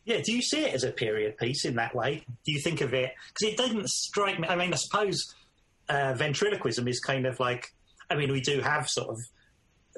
Yeah, 0.06 0.20
do 0.22 0.32
you 0.32 0.40
see 0.40 0.64
it 0.64 0.74
as 0.74 0.84
a 0.84 0.90
period 0.90 1.36
piece 1.36 1.64
in 1.64 1.76
that 1.76 1.94
way? 1.94 2.24
Do 2.44 2.52
you 2.52 2.60
think 2.60 2.80
of 2.80 2.94
it 2.94 3.12
because 3.28 3.52
it 3.52 3.56
doesn't 3.56 3.88
strike 3.88 4.38
me? 4.38 4.48
I 4.48 4.56
mean, 4.56 4.72
I 4.72 4.76
suppose 4.76 5.34
uh, 5.88 6.14
ventriloquism 6.14 6.88
is 6.88 7.00
kind 7.00 7.26
of 7.26 7.38
like. 7.40 7.74
I 8.10 8.16
mean, 8.16 8.32
we 8.32 8.40
do 8.40 8.60
have 8.60 8.88
sort 8.88 9.08
of 9.08 9.18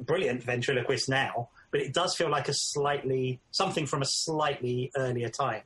brilliant 0.06 0.42
ventriloquists 0.42 1.08
now, 1.08 1.48
but 1.70 1.80
it 1.80 1.92
does 1.92 2.14
feel 2.14 2.30
like 2.30 2.48
a 2.48 2.54
slightly 2.54 3.40
something 3.50 3.86
from 3.86 4.02
a 4.02 4.06
slightly 4.06 4.92
earlier 4.96 5.28
time. 5.28 5.62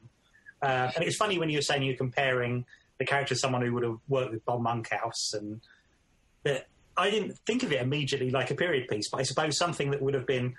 Uh, 0.62 0.90
and 0.94 1.04
it's 1.04 1.16
funny 1.16 1.38
when 1.38 1.50
you're 1.50 1.62
saying 1.62 1.82
you're 1.82 1.96
comparing 1.96 2.64
the 2.98 3.04
character 3.04 3.34
to 3.34 3.40
someone 3.40 3.62
who 3.62 3.72
would 3.74 3.82
have 3.82 3.98
worked 4.08 4.32
with 4.32 4.44
Bob 4.44 4.60
Monkhouse, 4.62 5.34
and 5.34 5.60
that 6.44 6.66
I 7.00 7.10
didn't 7.10 7.38
think 7.46 7.62
of 7.62 7.72
it 7.72 7.80
immediately 7.80 8.30
like 8.30 8.50
a 8.50 8.54
period 8.54 8.88
piece, 8.88 9.08
but 9.10 9.20
I 9.20 9.22
suppose 9.24 9.56
something 9.56 9.90
that 9.90 10.02
would 10.02 10.14
have 10.14 10.26
been 10.26 10.54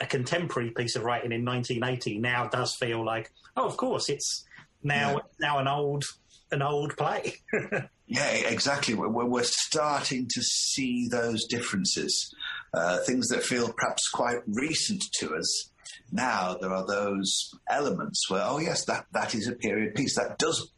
a 0.00 0.06
contemporary 0.06 0.70
piece 0.70 0.94
of 0.96 1.02
writing 1.02 1.32
in 1.32 1.44
1980 1.44 2.18
now 2.18 2.48
does 2.48 2.74
feel 2.76 3.04
like, 3.04 3.30
oh, 3.56 3.66
of 3.66 3.76
course, 3.76 4.08
it's 4.08 4.44
now 4.82 5.20
now 5.40 5.58
an 5.58 5.66
old 5.66 6.04
an 6.50 6.62
old 6.62 6.96
play. 6.96 7.34
Yeah, 8.10 8.30
exactly. 8.30 8.94
We're, 8.94 9.10
we're 9.10 9.26
we're 9.26 9.42
starting 9.42 10.28
to 10.28 10.40
see 10.40 11.08
those 11.08 11.44
differences, 11.44 12.34
uh, 12.72 13.00
things 13.00 13.28
that 13.28 13.42
feel 13.42 13.70
perhaps 13.70 14.08
quite 14.08 14.38
recent 14.46 15.04
to 15.18 15.34
us. 15.34 15.70
Now 16.10 16.56
there 16.58 16.72
are 16.72 16.86
those 16.86 17.50
elements 17.68 18.30
where, 18.30 18.42
oh 18.42 18.60
yes, 18.60 18.86
that, 18.86 19.04
that 19.12 19.34
is 19.34 19.46
a 19.46 19.52
period 19.52 19.94
piece. 19.94 20.16
That 20.16 20.38
does 20.38 20.72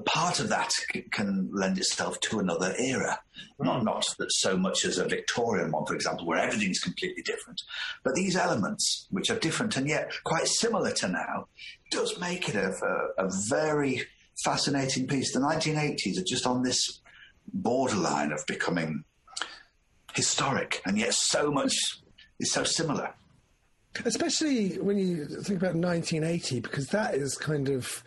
part 0.00 0.40
of 0.40 0.48
that 0.48 0.72
c- 0.72 1.04
can 1.12 1.50
lend 1.52 1.78
itself 1.78 2.18
to 2.20 2.40
another 2.40 2.74
era. 2.78 3.20
Not 3.58 3.84
not 3.84 4.04
that 4.18 4.32
so 4.32 4.56
much 4.56 4.84
as 4.84 4.98
a 4.98 5.06
Victorian 5.06 5.70
one, 5.70 5.86
for 5.86 5.94
example, 5.94 6.26
where 6.26 6.38
everything's 6.38 6.80
completely 6.80 7.22
different, 7.22 7.62
but 8.02 8.14
these 8.14 8.36
elements, 8.36 9.06
which 9.10 9.30
are 9.30 9.38
different 9.38 9.76
and 9.76 9.88
yet 9.88 10.10
quite 10.24 10.46
similar 10.48 10.90
to 10.92 11.08
now, 11.08 11.46
does 11.90 12.18
make 12.18 12.48
it 12.48 12.56
a, 12.56 12.72
a, 13.18 13.26
a 13.26 13.30
very 13.48 14.02
fascinating 14.44 15.06
piece. 15.06 15.32
The 15.32 15.40
1980s 15.40 16.18
are 16.18 16.24
just 16.24 16.46
on 16.46 16.62
this 16.62 17.00
borderline 17.52 18.32
of 18.32 18.44
becoming 18.46 19.04
historic, 20.14 20.80
and 20.86 20.98
yet 20.98 21.14
so 21.14 21.50
much 21.50 21.74
is 22.40 22.52
so 22.52 22.64
similar. 22.64 23.14
Especially 24.04 24.78
when 24.80 24.98
you 24.98 25.26
think 25.26 25.60
about 25.60 25.76
1980, 25.76 26.60
because 26.60 26.88
that 26.88 27.14
is 27.14 27.36
kind 27.36 27.68
of. 27.68 28.02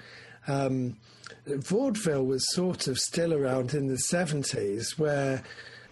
Um, 0.49 0.97
vaudeville 1.45 2.25
was 2.25 2.53
sort 2.53 2.87
of 2.87 2.97
still 2.97 3.33
around 3.33 3.73
in 3.73 3.87
the 3.87 3.99
70s, 4.11 4.97
where 4.97 5.43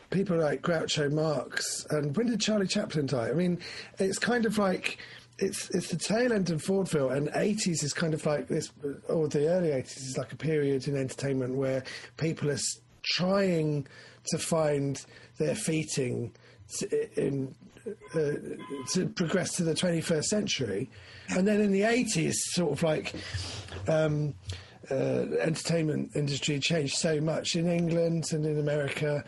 people 0.10 0.38
like 0.38 0.62
Groucho 0.62 1.12
Marx 1.12 1.86
and 1.90 2.16
when 2.16 2.28
did 2.28 2.40
Charlie 2.40 2.68
Chaplin 2.68 3.06
die? 3.06 3.30
I 3.30 3.34
mean, 3.34 3.60
it's 4.00 4.20
kind 4.20 4.46
of 4.46 4.58
like 4.58 4.98
it's 5.38 5.70
it's 5.72 5.90
the 5.90 5.98
tail 5.98 6.32
end 6.32 6.50
of 6.50 6.64
vaudeville, 6.64 7.10
and 7.10 7.30
eighties 7.36 7.84
is 7.84 7.94
kind 7.94 8.14
of 8.14 8.26
like 8.26 8.48
this, 8.48 8.72
or 9.10 9.28
the 9.28 9.48
early 9.50 9.72
eighties 9.72 9.98
is 9.98 10.18
like 10.18 10.32
a 10.32 10.38
period 10.38 10.88
in 10.88 10.96
entertainment 10.96 11.56
where 11.56 11.84
people 12.18 12.50
are 12.50 12.60
trying 13.04 13.86
to 14.28 14.38
find 14.38 15.06
their 15.38 15.56
feeting 15.56 16.32
to, 16.78 17.22
in 17.22 17.54
uh, 18.16 18.32
to 18.94 19.08
progress 19.16 19.56
to 19.56 19.64
the 19.64 19.76
twenty 19.76 20.02
first 20.02 20.30
century, 20.30 20.90
and 21.30 21.48
then 21.48 21.60
in 21.60 21.72
the 21.72 21.84
eighties, 21.84 22.42
sort 22.52 22.72
of 22.72 22.84
like. 22.84 23.14
Um, 23.88 24.34
uh, 24.92 25.26
entertainment 25.42 26.12
industry 26.16 26.60
changed 26.60 26.96
so 26.98 27.20
much 27.20 27.56
in 27.56 27.68
England 27.68 28.32
and 28.32 28.46
in 28.46 28.60
America, 28.60 29.24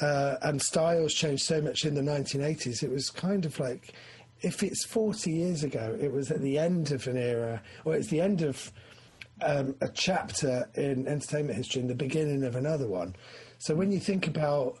uh, 0.00 0.36
and 0.42 0.60
styles 0.60 1.12
changed 1.14 1.44
so 1.44 1.60
much 1.60 1.84
in 1.84 1.94
the 1.94 2.00
1980s. 2.00 2.82
It 2.82 2.90
was 2.90 3.10
kind 3.10 3.44
of 3.44 3.58
like 3.58 3.94
if 4.42 4.62
it's 4.62 4.84
40 4.84 5.30
years 5.30 5.62
ago, 5.64 5.96
it 6.00 6.12
was 6.12 6.30
at 6.30 6.40
the 6.40 6.58
end 6.58 6.92
of 6.92 7.06
an 7.06 7.16
era, 7.16 7.62
or 7.84 7.94
it's 7.94 8.08
the 8.08 8.20
end 8.20 8.42
of 8.42 8.72
um, 9.42 9.74
a 9.80 9.88
chapter 9.88 10.68
in 10.74 11.06
entertainment 11.06 11.56
history 11.56 11.80
and 11.80 11.90
the 11.90 11.94
beginning 11.94 12.44
of 12.44 12.56
another 12.56 12.86
one. 12.86 13.14
So 13.58 13.74
when 13.74 13.90
you 13.92 14.00
think 14.00 14.26
about 14.26 14.78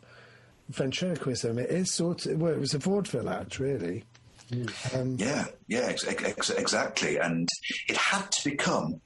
ventriloquism, 0.70 1.58
it 1.58 1.70
is 1.70 1.92
sort 1.92 2.26
of, 2.26 2.40
well, 2.40 2.52
it 2.52 2.58
was 2.58 2.74
a 2.74 2.78
vaudeville 2.78 3.28
act, 3.28 3.58
really. 3.58 4.04
Yeah, 5.20 5.46
yeah, 5.68 5.86
ex- 5.88 6.06
ex- 6.06 6.50
exactly. 6.50 7.18
And 7.18 7.48
it 7.88 7.96
had 7.96 8.30
to 8.32 8.50
become 8.50 9.00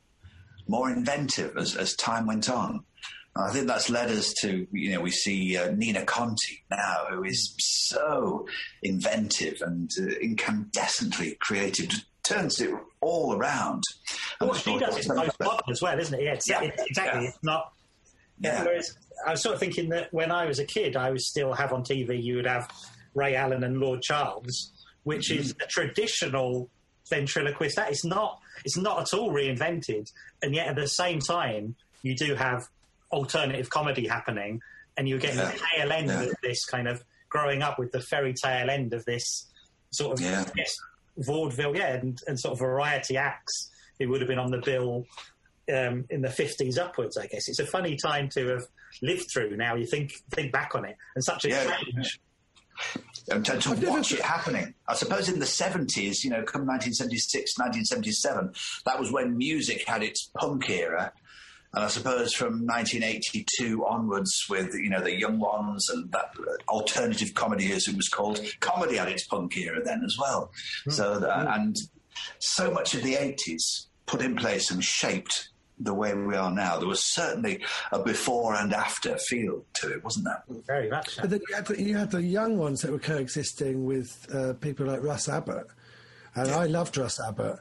more 0.68 0.90
inventive 0.90 1.56
as, 1.56 1.76
as 1.76 1.94
time 1.96 2.26
went 2.26 2.48
on. 2.50 2.84
I 3.36 3.50
think 3.50 3.66
that's 3.66 3.90
led 3.90 4.10
us 4.10 4.32
to, 4.42 4.64
you 4.70 4.92
know, 4.92 5.00
we 5.00 5.10
see 5.10 5.56
uh, 5.56 5.72
Nina 5.72 6.04
Conti 6.04 6.62
now, 6.70 7.06
who 7.10 7.24
is 7.24 7.52
so 7.58 8.46
inventive 8.82 9.60
and 9.60 9.90
uh, 10.00 10.04
incandescently 10.22 11.36
creative, 11.40 11.88
just 11.88 12.06
turns 12.22 12.60
it 12.60 12.70
all 13.00 13.34
around. 13.34 13.82
And 14.40 14.50
What 14.50 14.60
she 14.60 14.78
does 14.78 14.96
is 14.98 15.08
postmodern 15.08 15.60
as 15.70 15.82
well, 15.82 15.98
isn't 15.98 16.14
it? 16.14 16.22
Yeah, 16.22 16.32
it's, 16.34 16.48
Yeah. 16.48 16.62
it's 16.62 16.82
exactly. 16.86 17.22
Yeah. 17.24 17.28
It's 17.30 17.38
not. 17.42 17.72
Yeah. 18.40 18.64
Whereas 18.64 18.96
I 19.26 19.32
was 19.32 19.42
sort 19.42 19.54
of 19.54 19.60
thinking 19.60 19.88
that 19.90 20.12
when 20.14 20.30
I 20.30 20.46
was 20.46 20.60
a 20.60 20.64
kid, 20.64 20.96
I 20.96 21.10
would 21.10 21.20
still 21.20 21.52
have 21.54 21.72
on 21.72 21.82
TV. 21.82 22.22
You 22.22 22.36
would 22.36 22.46
have 22.46 22.70
Ray 23.14 23.34
Alan 23.34 23.64
and 23.64 23.78
Lord 23.78 24.00
Charles, 24.02 24.70
which 25.02 25.30
is 25.32 25.52
Mm-hmm. 25.54 25.62
a 25.62 25.66
traditional 25.66 26.70
ventriloquist. 27.10 27.76
That 27.76 27.90
is 27.90 28.04
not. 28.04 28.38
It's 28.64 28.76
not 28.76 29.00
at 29.00 29.14
all 29.16 29.30
reinvented, 29.32 30.10
and 30.42 30.54
yet 30.54 30.68
at 30.68 30.76
the 30.76 30.86
same 30.88 31.20
time, 31.20 31.76
you 32.02 32.14
do 32.14 32.34
have 32.34 32.68
alternative 33.12 33.70
comedy 33.70 34.06
happening, 34.06 34.60
and 34.96 35.08
you're 35.08 35.18
getting 35.18 35.38
Yeah. 35.38 35.50
the 35.52 35.58
tail 35.76 35.92
end 35.92 36.06
Yeah. 36.08 36.22
of 36.22 36.34
this 36.42 36.64
kind 36.66 36.88
of 36.88 37.02
growing 37.28 37.62
up 37.62 37.78
with 37.78 37.92
the 37.92 38.00
fairy 38.00 38.32
tale 38.34 38.70
end 38.70 38.92
of 38.94 39.04
this 39.04 39.46
sort 39.90 40.18
of 40.18 40.24
Yeah. 40.24 40.44
yes, 40.56 40.74
vaudeville, 41.16 41.76
yeah, 41.76 41.94
and, 41.94 42.20
and 42.26 42.38
sort 42.38 42.52
of 42.52 42.58
variety 42.58 43.16
acts 43.16 43.70
who 43.98 44.08
would 44.08 44.20
have 44.20 44.28
been 44.28 44.38
on 44.38 44.50
the 44.50 44.58
bill 44.58 45.06
um, 45.72 46.04
in 46.10 46.20
the 46.20 46.28
50s 46.28 46.76
upwards, 46.78 47.16
I 47.16 47.26
guess. 47.26 47.48
It's 47.48 47.58
a 47.58 47.66
funny 47.66 47.96
time 47.96 48.28
to 48.30 48.46
have 48.48 48.66
lived 49.00 49.26
through 49.32 49.56
now. 49.56 49.74
You 49.76 49.86
think 49.86 50.12
think 50.30 50.52
back 50.52 50.74
on 50.74 50.84
it, 50.84 50.96
and 51.14 51.24
such 51.24 51.46
a 51.46 51.48
Yeah. 51.48 51.76
change. 51.94 52.20
And 53.30 53.44
to, 53.44 53.58
to 53.58 53.74
watch 53.88 54.12
it 54.12 54.20
happening. 54.20 54.74
I 54.86 54.94
suppose 54.94 55.28
in 55.28 55.38
the 55.38 55.46
70s, 55.46 56.24
you 56.24 56.30
know, 56.30 56.42
come 56.42 56.66
1976, 56.66 57.58
1977, 57.58 58.52
that 58.84 59.00
was 59.00 59.10
when 59.10 59.36
music 59.36 59.84
had 59.86 60.02
its 60.02 60.30
punk 60.36 60.68
era. 60.68 61.12
And 61.72 61.84
I 61.84 61.88
suppose 61.88 62.32
from 62.34 62.66
1982 62.66 63.84
onwards, 63.84 64.44
with 64.48 64.74
you 64.74 64.90
know 64.90 65.00
the 65.00 65.18
young 65.18 65.40
ones 65.40 65.88
and 65.88 66.10
that 66.12 66.32
alternative 66.68 67.34
comedy, 67.34 67.72
as 67.72 67.88
it 67.88 67.96
was 67.96 68.08
called, 68.08 68.40
comedy 68.60 68.96
had 68.96 69.08
its 69.08 69.26
punk 69.26 69.56
era 69.56 69.82
then 69.82 70.02
as 70.04 70.16
well. 70.20 70.52
So 70.88 71.18
that, 71.18 71.48
and 71.48 71.76
so 72.38 72.70
much 72.70 72.94
of 72.94 73.02
the 73.02 73.14
80s 73.14 73.86
put 74.06 74.20
in 74.20 74.36
place 74.36 74.70
and 74.70 74.84
shaped 74.84 75.48
the 75.78 75.94
way 75.94 76.14
we 76.14 76.36
are 76.36 76.50
now. 76.50 76.78
There 76.78 76.88
was 76.88 77.02
certainly 77.02 77.64
a 77.92 78.02
before 78.02 78.54
and 78.54 78.72
after 78.72 79.16
feel 79.18 79.64
to 79.74 79.92
it, 79.92 80.04
wasn't 80.04 80.26
there? 80.26 80.42
Very 80.66 80.88
much. 80.88 81.16
so. 81.16 81.22
But 81.22 81.30
then 81.30 81.40
you 81.48 81.54
had, 81.54 81.66
the, 81.66 81.82
you 81.82 81.96
had 81.96 82.10
the 82.10 82.22
young 82.22 82.58
ones 82.58 82.80
that 82.82 82.92
were 82.92 82.98
coexisting 82.98 83.84
with 83.84 84.26
uh, 84.32 84.54
people 84.54 84.86
like 84.86 85.02
Russ 85.02 85.28
Abbott. 85.28 85.66
And 86.34 86.50
I 86.50 86.66
loved 86.66 86.96
Russ 86.96 87.20
Abbott. 87.20 87.58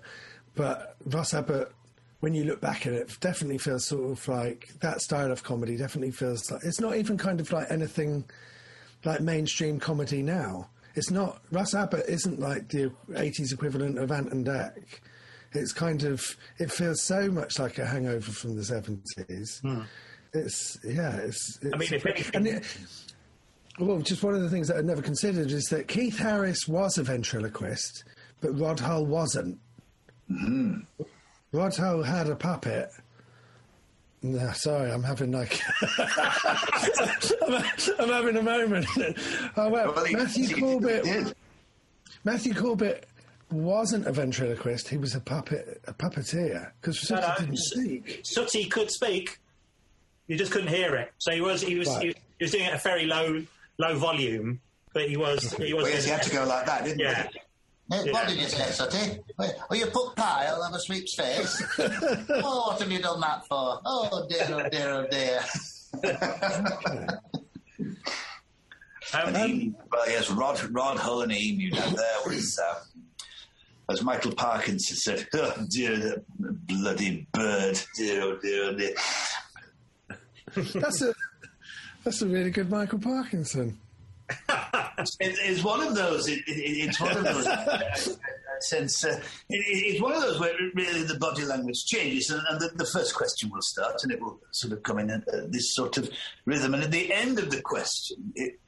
But 0.56 0.95
Russ 1.06 1.34
Abbott, 1.34 1.72
when 2.19 2.34
you 2.34 2.44
look 2.44 2.61
back 2.61 2.85
at 2.85 2.94
it, 2.94 3.18
definitely 3.19 3.57
feels 3.57 3.85
sort 3.85 4.11
of 4.11 4.27
like 4.27 4.69
that 4.81 5.02
style 5.02 5.31
of 5.31 5.44
comedy 5.44 5.77
definitely 5.77 6.11
feels 6.11 6.49
like 6.52 6.64
it's 6.64 6.80
not 6.80 6.95
even 6.95 7.18
kind 7.18 7.40
of 7.40 7.52
like 7.52 7.68
anything 7.69 8.23
like 9.03 9.22
mainstream 9.22 9.80
comedy 9.80 10.22
now. 10.22 10.69
It's 10.95 11.10
not, 11.10 11.41
Russ 11.52 11.73
Abbott 11.73 12.06
isn't 12.07 12.40
like 12.40 12.69
the 12.69 12.91
80s 13.10 13.52
equivalent 13.52 13.98
of 13.98 14.11
Ant 14.11 14.31
and 14.31 14.45
Dec. 14.45 14.99
It's 15.54 15.72
kind 15.74 16.04
of, 16.04 16.22
it 16.60 16.72
feels 16.72 17.02
so 17.04 17.30
much 17.30 17.60
like 17.60 17.78
a 17.78 17.86
hangover 17.86 18.32
from 18.32 18.56
the 18.56 18.62
70s. 18.64 19.86
It's, 20.34 20.78
yeah, 20.84 21.16
it's. 21.18 21.60
it's 21.62 21.68
Hmm. 21.68 21.74
I 21.74 21.78
mean, 21.78 21.94
if 21.94 22.06
anything- 22.06 22.36
and 22.36 22.48
it, 22.48 22.78
well, 23.80 24.00
just 24.00 24.24
one 24.24 24.34
of 24.36 24.42
the 24.42 24.50
things 24.50 24.68
that 24.68 24.78
I'd 24.78 24.86
never 24.86 25.02
considered 25.02 25.52
is 25.52 25.66
that 25.66 25.88
Keith 25.88 26.18
Harris 26.18 26.68
was 26.68 26.98
a 26.98 27.04
ventriloquist, 27.04 28.04
but 28.42 28.58
Rod 28.60 28.80
Hull 28.80 29.06
wasn't. 29.06 29.60
Rod 31.52 31.76
Hull 31.76 32.02
had 32.04 32.28
a 32.30 32.36
puppet. 32.36 32.90
No, 34.24 34.52
sorry, 34.54 34.90
I'm 34.92 35.04
having 35.04 35.32
like 35.32 35.60
I'm, 35.98 37.64
I'm 38.00 38.10
having 38.10 38.38
a 38.38 38.42
moment. 38.42 38.86
Oh 39.58 39.70
well, 39.70 39.94
Well, 39.96 40.06
Matthew 40.12 40.48
he- 40.48 40.54
he 40.54 40.60
Corbett. 40.62 41.04
did. 41.04 41.36
Matthew 42.24 42.54
Corbett 42.54 43.06
wasn't 43.54 44.08
a 44.08 44.12
ventriloquist. 44.12 44.90
He 44.90 44.98
was 44.98 45.16
a 45.16 45.20
puppet, 45.20 45.82
a 45.88 45.94
puppeteer 45.94 46.72
because 46.82 47.10
No, 47.10 47.18
he 47.18 47.22
no. 47.22 47.34
didn't 47.40 47.58
speak. 47.58 48.22
Sooty 48.24 48.66
could 48.66 48.92
speak, 48.92 49.40
you 50.28 50.38
just 50.38 50.52
couldn't 50.52 50.70
hear 50.70 50.96
it. 50.96 51.12
So 51.20 51.32
he 51.32 51.42
was 51.42 51.62
he 51.62 51.76
was 51.78 51.88
Right. 51.90 52.02
he, 52.02 52.08
was- 52.10 52.18
he 52.40 52.44
was 52.46 52.52
doing 52.52 52.64
it 52.66 52.74
at 52.74 52.80
a 52.80 52.84
very 52.84 53.06
low 53.06 53.44
low 53.78 53.96
volume, 53.98 54.60
but 54.94 55.08
he 55.08 55.18
was 55.18 55.54
he 55.54 55.74
was. 55.74 55.84
Well, 55.84 55.92
yes, 55.92 56.06
he 56.06 56.12
had 56.12 56.24
to 56.24 56.32
go 56.32 56.46
like 56.46 56.66
that, 56.66 56.84
didn't 56.86 57.00
yeah. 57.00 57.28
he? 57.32 57.40
Yeah. 57.92 58.12
What 58.14 58.28
did 58.28 58.38
you 58.38 58.48
say, 58.48 58.72
Sooty? 58.72 59.20
Oh, 59.40 59.76
you 59.76 59.86
put 59.88 60.16
pie 60.16 60.48
on 60.50 60.74
a 60.74 60.80
sweep's 60.80 61.16
face? 61.16 61.62
oh, 61.80 62.68
what 62.70 62.80
have 62.82 62.92
you 62.92 63.00
done 63.00 63.20
that 63.20 63.46
for? 63.48 63.80
Oh, 63.86 64.26
dear, 64.30 64.48
oh, 64.50 64.70
dear, 64.70 64.90
oh, 64.90 65.06
dear. 65.12 65.42
Um, 66.74 67.08
Um, 69.14 69.76
well, 69.92 70.10
yes, 70.10 70.32
Rod, 70.32 70.60
Rod 70.72 70.98
Hull 70.98 71.22
and 71.22 71.32
Emu 71.32 71.70
down 71.70 71.94
there 71.94 72.18
was, 72.26 72.58
um, 72.58 72.78
as 73.89 74.03
Michael 74.03 74.34
Parkinson 74.34 74.97
said, 74.97 75.27
oh 75.34 75.53
dear, 75.69 75.97
that 75.97 76.23
bloody 76.38 77.27
bird, 77.31 77.80
dear, 77.95 78.22
oh 78.22 78.38
dear, 78.41 78.64
oh 78.65 78.76
dear. 78.76 78.95
That's 80.76 81.01
a 81.01 81.14
that's 82.03 82.22
a 82.22 82.27
really 82.27 82.51
good 82.51 82.69
Michael 82.69 82.99
Parkinson. 82.99 83.80
It, 84.30 85.10
it's 85.19 85.64
one 85.64 85.81
of 85.81 85.95
those, 85.95 86.27
it, 86.27 86.39
it, 86.47 86.51
it's 86.57 86.99
one 86.99 87.18
of 87.18 87.23
those, 87.23 87.47
uh, 87.47 87.91
since, 88.60 89.03
uh, 89.03 89.19
it, 89.49 89.64
it's 89.95 90.01
one 90.01 90.14
of 90.14 90.22
those 90.22 90.39
where 90.39 90.53
really 90.76 91.03
the 91.03 91.18
body 91.18 91.45
language 91.45 91.85
changes 91.85 92.30
and, 92.30 92.41
and 92.49 92.60
the, 92.60 92.69
the 92.76 92.85
first 92.85 93.15
question 93.15 93.49
will 93.49 93.61
start 93.61 93.95
and 94.03 94.11
it 94.11 94.22
will 94.22 94.39
sort 94.51 94.73
of 94.73 94.84
come 94.84 94.99
in 94.99 95.10
at, 95.10 95.27
at 95.27 95.51
this 95.51 95.73
sort 95.73 95.97
of 95.97 96.10
rhythm. 96.45 96.73
And 96.73 96.84
at 96.84 96.91
the 96.91 97.11
end 97.14 97.39
of 97.39 97.51
the 97.51 97.61
question, 97.61 98.34
it 98.35 98.60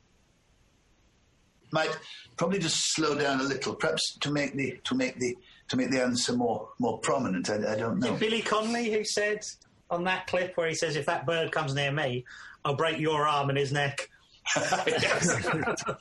might 1.75 1.95
probably 2.37 2.57
just 2.59 2.95
slow 2.95 3.15
down 3.15 3.41
a 3.41 3.43
little, 3.43 3.75
perhaps 3.75 4.17
to 4.21 4.31
make 4.31 4.55
the, 4.55 4.79
to 4.85 4.95
make 4.95 5.19
the, 5.19 5.37
to 5.67 5.77
make 5.77 5.91
the 5.91 6.01
answer 6.01 6.33
more, 6.33 6.69
more 6.79 6.97
prominent. 6.99 7.49
I, 7.49 7.73
I 7.73 7.75
don't 7.75 7.99
know. 7.99 8.15
Billy 8.15 8.41
Connolly 8.41 8.91
who 8.91 9.03
said 9.03 9.45
on 9.91 10.05
that 10.05 10.25
clip 10.27 10.55
where 10.55 10.67
he 10.67 10.73
says, 10.73 10.95
"If 10.95 11.05
that 11.05 11.25
bird 11.25 11.51
comes 11.51 11.75
near 11.75 11.91
me, 11.91 12.25
I'll 12.63 12.75
break 12.75 12.97
your 12.97 13.27
arm 13.27 13.49
and 13.49 13.57
his 13.57 13.71
neck." 13.71 14.09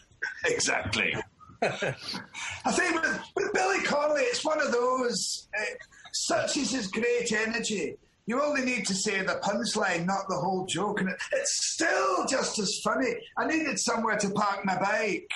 Exactly. 0.46 1.14
I 1.62 2.72
think 2.72 3.00
with, 3.00 3.20
with 3.36 3.52
Billy 3.52 3.82
Connolly, 3.82 4.22
it's 4.22 4.44
one 4.44 4.60
of 4.60 4.72
those. 4.72 5.48
Uh, 5.58 5.64
such 6.12 6.56
is 6.56 6.70
his 6.70 6.86
great 6.86 7.32
energy. 7.32 7.96
You 8.26 8.42
only 8.42 8.64
need 8.64 8.86
to 8.86 8.94
say 8.94 9.20
the 9.20 9.38
punchline, 9.42 10.06
not 10.06 10.28
the 10.28 10.36
whole 10.36 10.64
joke, 10.64 11.00
and 11.00 11.10
it's 11.32 11.72
still 11.72 12.26
just 12.26 12.58
as 12.58 12.80
funny. 12.82 13.14
I 13.36 13.46
needed 13.46 13.78
somewhere 13.78 14.16
to 14.16 14.30
park 14.30 14.64
my 14.64 14.78
bike. 14.78 15.30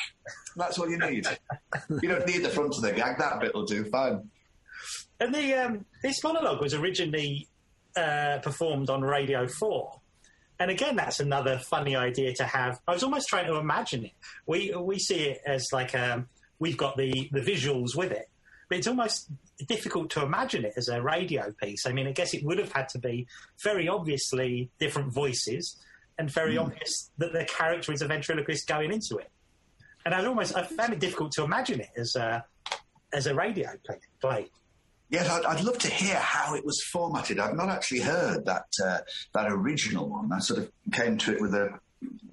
That's 0.57 0.79
all 0.79 0.89
you 0.89 0.99
need. 0.99 1.27
you 2.03 2.09
don't 2.09 2.27
need 2.27 2.43
the 2.45 2.49
front 2.49 2.75
of 2.75 2.83
the 2.83 2.93
gag. 2.93 3.19
That 3.19 3.41
bit 3.41 3.55
will 3.55 3.67
do 3.67 3.85
fine. 3.85 4.31
And 5.21 5.35
the 5.35 5.55
um, 5.55 5.85
this 6.03 6.23
monologue 6.25 6.63
was 6.63 6.73
originally 6.73 7.49
uh, 7.97 8.39
performed 8.39 8.89
on 8.89 9.03
Radio 9.03 9.47
Four, 9.49 10.01
and 10.59 10.71
again, 10.71 10.97
that's 10.97 11.21
another 11.21 11.59
funny 11.59 11.95
idea 11.95 12.33
to 12.35 12.45
have. 12.45 12.81
I 12.87 12.93
was 12.93 13.03
almost 13.03 13.29
trying 13.29 13.47
to 13.49 13.57
imagine 13.57 14.07
it. 14.07 14.13
We 14.47 14.75
we 14.75 14.99
see 14.99 15.25
it 15.29 15.41
as 15.47 15.67
like 15.73 15.95
um, 15.95 16.29
we've 16.59 16.77
got 16.77 16.97
the 16.97 17.29
the 17.33 17.41
visuals 17.41 17.95
with 17.97 18.13
it, 18.13 18.29
but 18.69 18.79
it's 18.79 18.87
almost 18.87 19.31
difficult 19.67 20.11
to 20.11 20.23
imagine 20.23 20.65
it 20.65 20.75
as 20.77 20.89
a 20.89 21.01
radio 21.03 21.53
piece. 21.63 21.87
I 21.87 21.93
mean, 21.93 22.07
I 22.07 22.13
guess 22.13 22.35
it 22.35 22.45
would 22.45 22.59
have 22.59 22.73
had 22.73 22.89
to 22.91 22.99
be 22.99 23.27
very 23.63 23.89
obviously 23.89 24.71
different 24.79 25.13
voices 25.13 25.77
and 26.19 26.31
very 26.31 26.59
obvious 26.59 27.11
that 27.19 27.33
the 27.33 27.45
character 27.45 27.93
is 27.93 28.03
a 28.03 28.07
ventriloquist 28.07 28.67
going 28.67 28.93
into 28.93 29.17
it. 29.17 29.31
And 30.05 30.15
I 30.15 30.25
almost 30.25 30.57
I 30.57 30.63
found 30.63 30.93
it 30.93 31.01
difficult 31.01 31.33
to 31.33 31.45
imagine 31.45 31.81
it 31.81 31.91
as 31.97 32.15
a 32.17 32.45
as 33.13 33.27
a 33.27 33.35
radio 33.35 33.71
play. 33.87 33.99
play. 34.21 34.47
Yes, 35.11 35.29
I'd, 35.29 35.45
I'd 35.47 35.65
love 35.65 35.79
to 35.79 35.89
hear 35.89 36.17
how 36.17 36.55
it 36.55 36.65
was 36.67 36.83
formatted. 36.93 37.39
I've 37.39 37.57
not 37.57 37.71
actually 37.71 38.01
heard 38.01 38.45
that 38.45 38.67
uh, 38.85 38.99
that 39.35 39.51
original 39.51 40.09
one. 40.09 40.31
I 40.33 40.39
sort 40.41 40.61
of 40.61 40.71
came 40.93 41.17
to 41.19 41.33
it 41.33 41.41
with 41.41 41.55
a 41.55 41.79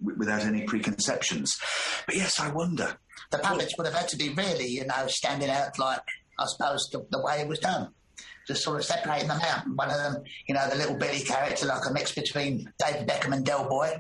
without 0.02 0.44
any 0.44 0.64
preconceptions. 0.64 1.58
But 2.06 2.16
yes, 2.16 2.40
I 2.40 2.52
wonder. 2.52 2.98
The 3.32 3.40
puppets 3.40 3.74
would 3.78 3.88
have 3.88 3.96
had 3.96 4.08
to 4.10 4.18
be 4.18 4.30
really, 4.30 4.68
you 4.68 4.86
know, 4.86 5.08
standing 5.08 5.50
out 5.50 5.80
like, 5.80 6.02
I 6.40 6.46
suppose, 6.46 6.90
the, 6.92 7.06
the 7.12 7.22
way 7.22 7.42
it 7.42 7.48
was 7.48 7.60
done. 7.60 7.90
Just 8.48 8.64
sort 8.64 8.78
of 8.78 8.86
separating 8.86 9.28
them 9.28 9.40
out. 9.42 9.68
One 9.68 9.90
of 9.90 9.98
them, 9.98 10.24
you 10.48 10.54
know, 10.54 10.68
the 10.70 10.76
little 10.76 10.96
Billy 10.96 11.22
character, 11.22 11.66
like 11.66 11.82
a 11.90 11.94
mix 11.94 12.14
between 12.14 12.72
David 12.78 13.08
Beckham 13.08 13.34
and 13.34 13.46
Del 13.46 13.68
Boy. 13.68 13.98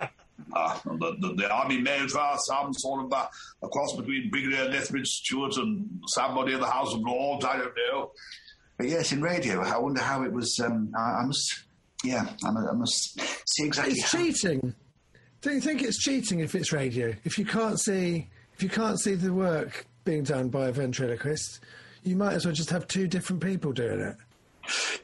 Uh, 0.00 0.78
the, 0.84 1.16
the, 1.20 1.34
the 1.36 1.50
army 1.50 1.80
males 1.80 2.14
are 2.14 2.38
some 2.38 2.72
sort 2.72 3.04
of 3.04 3.12
uh, 3.12 3.26
a 3.62 3.68
cross 3.68 3.94
between 3.96 4.30
Brigadier 4.30 4.68
Lethbridge 4.70 5.08
Stewart 5.08 5.56
and 5.56 6.00
somebody 6.06 6.54
in 6.54 6.60
the 6.60 6.70
House 6.70 6.94
of 6.94 7.00
Lords. 7.00 7.44
I 7.44 7.58
don't 7.58 7.72
know. 7.90 8.12
But 8.78 8.88
yes, 8.88 9.12
in 9.12 9.22
radio, 9.22 9.62
I 9.62 9.78
wonder 9.78 10.00
how 10.02 10.22
it 10.22 10.32
was. 10.32 10.58
Um, 10.62 10.92
I, 10.96 11.20
I 11.20 11.26
must, 11.26 11.64
yeah, 12.04 12.26
I, 12.44 12.50
mu- 12.50 12.68
I 12.68 12.72
must 12.72 13.20
see 13.48 13.66
exactly. 13.66 13.94
It's 13.94 14.12
how, 14.12 14.18
cheating. 14.18 14.74
Don't 15.42 15.54
you 15.54 15.60
think 15.60 15.82
it's 15.82 15.98
cheating 15.98 16.40
if 16.40 16.54
it's 16.54 16.72
radio? 16.72 17.14
If 17.24 17.38
you 17.38 17.44
can't 17.44 17.78
see, 17.78 18.28
if 18.54 18.62
you 18.62 18.68
can't 18.68 18.98
see 18.98 19.14
the 19.14 19.32
work 19.32 19.86
being 20.06 20.22
done 20.22 20.48
by 20.48 20.68
a 20.68 20.72
ventriloquist, 20.72 21.60
you 22.02 22.16
might 22.16 22.32
as 22.32 22.46
well 22.46 22.54
just 22.54 22.70
have 22.70 22.88
two 22.88 23.06
different 23.06 23.42
people 23.42 23.72
doing 23.72 24.00
it. 24.00 24.16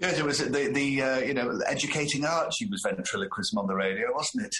Yes, 0.01 0.19
it 0.19 0.25
was 0.25 0.39
the 0.39 0.71
the 0.73 1.03
uh, 1.03 1.19
you 1.19 1.35
know 1.35 1.61
educating 1.67 2.25
Archie 2.25 2.67
was 2.67 2.81
ventriloquism 2.83 3.59
on 3.59 3.67
the 3.67 3.75
radio, 3.75 4.13
wasn't 4.15 4.47
it? 4.47 4.55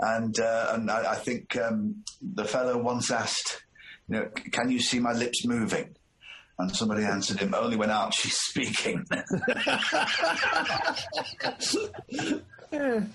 And 0.00 0.40
uh, 0.40 0.70
and 0.72 0.90
I, 0.90 1.12
I 1.12 1.14
think 1.16 1.54
um, 1.56 2.02
the 2.20 2.44
fellow 2.44 2.78
once 2.78 3.10
asked, 3.10 3.62
you 4.08 4.16
know, 4.16 4.28
can 4.52 4.70
you 4.70 4.80
see 4.80 4.98
my 4.98 5.12
lips 5.12 5.44
moving? 5.44 5.94
And 6.58 6.74
somebody 6.74 7.04
answered 7.04 7.38
him, 7.38 7.52
only 7.54 7.76
when 7.76 7.90
Archie's 7.90 8.38
speaking. 8.38 9.04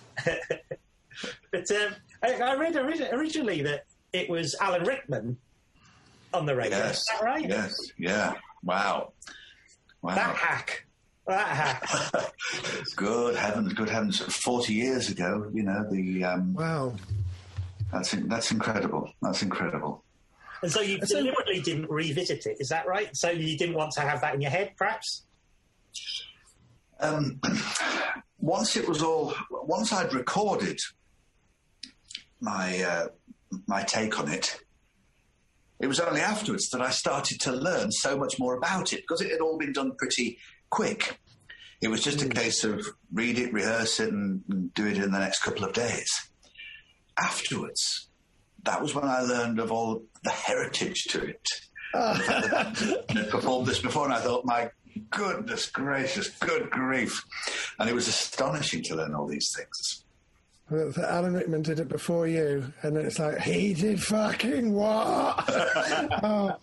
But 1.51 1.69
um, 1.71 1.95
I, 2.23 2.33
I 2.35 2.55
read 2.55 2.77
ori- 2.77 3.09
originally 3.11 3.61
that 3.63 3.85
it 4.13 4.29
was 4.29 4.55
Alan 4.59 4.83
Rickman 4.83 5.37
on 6.33 6.45
the 6.45 6.55
radio. 6.55 6.77
yes, 6.77 6.99
Is 6.99 7.07
that 7.11 7.23
right? 7.23 7.47
yes, 7.47 7.73
yeah. 7.97 8.33
Wow, 8.63 9.13
wow. 10.01 10.15
That 10.15 10.35
hack. 10.35 10.85
That 11.27 11.47
hack. 11.47 12.33
good 12.95 13.35
heavens, 13.35 13.73
good 13.73 13.89
heavens! 13.89 14.19
Forty 14.19 14.73
years 14.73 15.09
ago, 15.09 15.49
you 15.53 15.63
know 15.63 15.85
the 15.91 16.23
um, 16.23 16.53
Wow. 16.53 16.95
that's 17.91 18.11
that's 18.11 18.51
incredible. 18.51 19.11
That's 19.21 19.41
incredible. 19.41 20.03
and 20.63 20.71
so 20.71 20.81
you 20.81 20.99
deliberately 20.99 21.61
didn't 21.61 21.89
revisit 21.89 22.45
it. 22.45 22.57
Is 22.59 22.69
that 22.69 22.87
right? 22.87 23.15
So 23.15 23.29
you 23.29 23.57
didn't 23.57 23.75
want 23.75 23.91
to 23.93 24.01
have 24.01 24.21
that 24.21 24.35
in 24.35 24.41
your 24.41 24.51
head, 24.51 24.73
perhaps? 24.77 25.23
Um, 26.99 27.39
once 28.39 28.75
it 28.75 28.87
was 28.87 29.01
all, 29.01 29.33
once 29.49 29.91
I'd 29.93 30.13
recorded 30.13 30.79
my 32.39 32.81
uh, 32.83 33.07
my 33.67 33.83
take 33.83 34.19
on 34.19 34.29
it, 34.29 34.59
it 35.81 35.87
was 35.87 35.99
only 35.99 36.21
afterwards 36.21 36.69
that 36.69 36.81
I 36.81 36.91
started 36.91 37.39
to 37.41 37.51
learn 37.51 37.91
so 37.91 38.17
much 38.17 38.39
more 38.39 38.55
about 38.55 38.93
it 38.93 39.01
because 39.01 39.21
it 39.21 39.31
had 39.31 39.41
all 39.41 39.57
been 39.57 39.73
done 39.73 39.93
pretty 39.97 40.37
quick. 40.69 41.19
It 41.81 41.89
was 41.89 42.03
just 42.03 42.21
a 42.21 42.25
mm. 42.25 42.35
case 42.35 42.63
of 42.63 42.85
read 43.11 43.39
it, 43.39 43.51
rehearse 43.51 43.99
it, 43.99 44.13
and, 44.13 44.43
and 44.49 44.73
do 44.73 44.85
it 44.85 44.97
in 44.97 45.11
the 45.11 45.19
next 45.19 45.41
couple 45.41 45.65
of 45.65 45.73
days. 45.73 46.09
Afterwards, 47.19 48.09
that 48.63 48.81
was 48.81 48.93
when 48.93 49.05
I 49.05 49.21
learned 49.21 49.59
of 49.59 49.71
all 49.71 50.03
the 50.23 50.29
heritage 50.29 51.05
to 51.05 51.23
it. 51.23 51.47
Ah. 51.95 52.13
The 52.75 53.03
I 53.09 53.13
had 53.13 53.29
performed 53.29 53.67
this 53.67 53.79
before, 53.81 54.05
and 54.05 54.13
I 54.13 54.19
thought, 54.19 54.45
my 54.45 54.69
goodness 55.09 55.65
gracious, 55.65 56.29
good 56.29 56.69
grief. 56.69 57.23
And 57.79 57.89
it 57.89 57.95
was 57.95 58.07
astonishing 58.07 58.83
to 58.83 58.95
learn 58.95 59.15
all 59.15 59.27
these 59.27 59.51
things. 59.55 60.05
Alan 60.71 61.33
Rickman 61.33 61.63
did 61.63 61.79
it 61.79 61.89
before 61.89 62.27
you, 62.27 62.71
and 62.81 62.95
it's 62.95 63.19
like 63.19 63.39
he 63.39 63.73
did 63.73 64.01
fucking 64.01 64.73
what? 64.73 65.43
oh, 66.23 66.57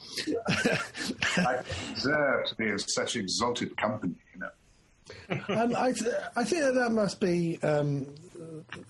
I 1.37 1.63
deserve 1.95 2.47
to 2.47 2.55
be 2.57 2.69
in 2.69 2.79
such 2.79 3.17
exalted 3.17 3.77
company, 3.77 4.15
you 4.35 4.41
know. 4.41 5.45
and 5.49 5.77
I, 5.77 5.93
th- 5.93 6.15
I 6.37 6.45
think 6.45 6.63
that 6.63 6.75
that 6.75 6.93
must 6.93 7.21
be 7.21 7.59
um, 7.63 8.07